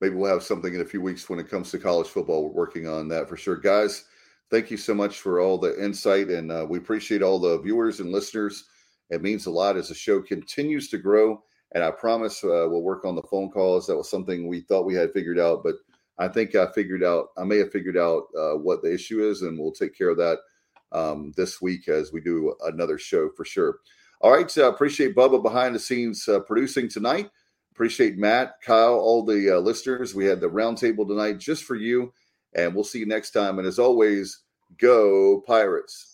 maybe 0.00 0.16
we'll 0.16 0.32
have 0.32 0.42
something 0.42 0.74
in 0.74 0.80
a 0.80 0.84
few 0.84 1.00
weeks 1.00 1.30
when 1.30 1.38
it 1.38 1.48
comes 1.48 1.70
to 1.70 1.78
college 1.78 2.08
football. 2.08 2.44
We're 2.44 2.50
working 2.50 2.88
on 2.88 3.08
that 3.08 3.28
for 3.28 3.36
sure. 3.36 3.56
Guys, 3.56 4.04
thank 4.50 4.70
you 4.70 4.76
so 4.76 4.94
much 4.94 5.20
for 5.20 5.40
all 5.40 5.58
the 5.58 5.82
insight. 5.82 6.28
And 6.28 6.50
uh, 6.50 6.66
we 6.68 6.78
appreciate 6.78 7.22
all 7.22 7.38
the 7.38 7.60
viewers 7.60 8.00
and 8.00 8.10
listeners. 8.10 8.64
It 9.12 9.20
means 9.20 9.44
a 9.44 9.50
lot 9.50 9.76
as 9.76 9.88
the 9.88 9.94
show 9.94 10.22
continues 10.22 10.88
to 10.88 10.98
grow. 10.98 11.42
And 11.74 11.84
I 11.84 11.90
promise 11.90 12.42
uh, 12.42 12.66
we'll 12.68 12.82
work 12.82 13.04
on 13.04 13.14
the 13.14 13.22
phone 13.22 13.50
calls. 13.50 13.86
That 13.86 13.96
was 13.96 14.10
something 14.10 14.48
we 14.48 14.60
thought 14.62 14.86
we 14.86 14.94
had 14.94 15.12
figured 15.12 15.38
out, 15.38 15.62
but 15.62 15.76
I 16.18 16.28
think 16.28 16.54
I 16.54 16.70
figured 16.72 17.04
out, 17.04 17.28
I 17.36 17.44
may 17.44 17.58
have 17.58 17.72
figured 17.72 17.96
out 17.96 18.24
uh, 18.38 18.56
what 18.56 18.82
the 18.82 18.92
issue 18.92 19.22
is, 19.26 19.42
and 19.42 19.58
we'll 19.58 19.72
take 19.72 19.96
care 19.96 20.08
of 20.08 20.16
that 20.18 20.38
um, 20.92 21.32
this 21.36 21.60
week 21.60 21.88
as 21.88 22.12
we 22.12 22.20
do 22.20 22.54
another 22.64 22.98
show 22.98 23.30
for 23.36 23.44
sure. 23.44 23.78
All 24.20 24.32
right. 24.32 24.56
Uh, 24.56 24.72
appreciate 24.72 25.16
Bubba 25.16 25.42
behind 25.42 25.74
the 25.74 25.78
scenes 25.78 26.28
uh, 26.28 26.40
producing 26.40 26.88
tonight. 26.88 27.30
Appreciate 27.72 28.18
Matt, 28.18 28.54
Kyle, 28.64 28.94
all 28.94 29.24
the 29.24 29.56
uh, 29.56 29.58
listeners. 29.58 30.14
We 30.14 30.26
had 30.26 30.40
the 30.40 30.48
roundtable 30.48 31.08
tonight 31.08 31.38
just 31.38 31.64
for 31.64 31.74
you, 31.74 32.12
and 32.54 32.74
we'll 32.74 32.84
see 32.84 32.98
you 32.98 33.06
next 33.06 33.30
time. 33.32 33.58
And 33.58 33.66
as 33.66 33.78
always, 33.78 34.40
go 34.78 35.42
Pirates. 35.46 36.11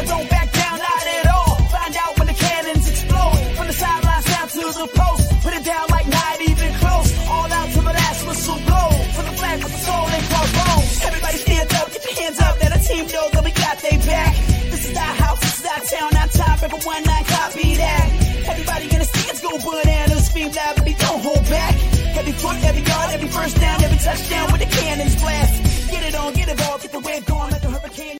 I 0.00 0.04
don't 0.04 0.30
back 0.30 0.48
down, 0.50 0.78
not 0.80 1.06
at 1.12 1.26
all. 1.28 1.56
Find 1.68 1.94
out 2.00 2.12
when 2.16 2.26
the 2.32 2.32
cannons 2.32 2.88
explode. 2.88 3.36
From 3.52 3.66
the 3.68 3.76
sidelines 3.76 4.24
down 4.32 4.48
to 4.48 4.64
the 4.80 4.88
post. 4.96 5.24
Put 5.44 5.52
it 5.52 5.64
down 5.64 5.84
like 5.92 6.08
not 6.08 6.40
even 6.40 6.72
close. 6.80 7.08
All 7.28 7.52
out 7.52 7.68
to 7.68 7.80
the 7.84 7.94
last 8.00 8.20
whistle 8.26 8.60
blow. 8.64 8.90
For 9.12 9.24
the 9.28 9.34
flag 9.36 9.58
with 9.60 9.72
the 9.76 9.82
soul 9.84 10.06
and 10.08 10.24
crossbones. 10.24 11.04
Everybody 11.04 11.36
stand 11.44 11.68
up, 11.76 11.86
get 11.92 12.00
your 12.08 12.16
hands 12.16 12.40
up. 12.40 12.54
Let 12.64 12.70
a 12.72 12.80
team 12.80 13.04
know 13.12 13.26
that 13.28 13.44
we 13.44 13.52
got 13.52 13.76
they 13.84 13.96
back. 14.08 14.32
This 14.72 14.82
is 14.88 14.96
our 14.96 15.14
house, 15.20 15.40
this 15.44 15.56
is 15.60 15.66
our 15.68 15.82
town, 15.92 16.10
our 16.16 16.28
time. 16.32 16.58
Everyone 16.64 17.04
one 17.04 17.24
copy 17.28 17.68
that. 17.76 18.06
Everybody 18.56 18.84
in 18.88 18.98
the 19.04 19.08
stands 19.12 19.40
go 19.44 19.52
bananas. 19.60 20.24
Scream 20.32 20.48
loud, 20.48 20.76
don't 20.80 21.20
hold 21.28 21.44
back. 21.52 21.74
Every 22.16 22.32
foot, 22.40 22.56
every 22.64 22.84
yard, 22.88 23.08
every 23.12 23.28
first 23.28 23.56
down, 23.60 23.84
every 23.84 24.00
touchdown 24.00 24.48
with 24.48 24.64
the 24.64 24.70
cannons 24.80 25.16
blast. 25.20 25.54
Get 25.92 26.02
it 26.08 26.14
on, 26.16 26.32
get 26.32 26.48
it 26.48 26.58
all, 26.64 26.78
get 26.78 26.90
the 26.90 27.00
wave 27.00 27.26
going 27.26 27.50
like 27.52 27.64
a 27.64 27.68
hurricane. 27.68 28.19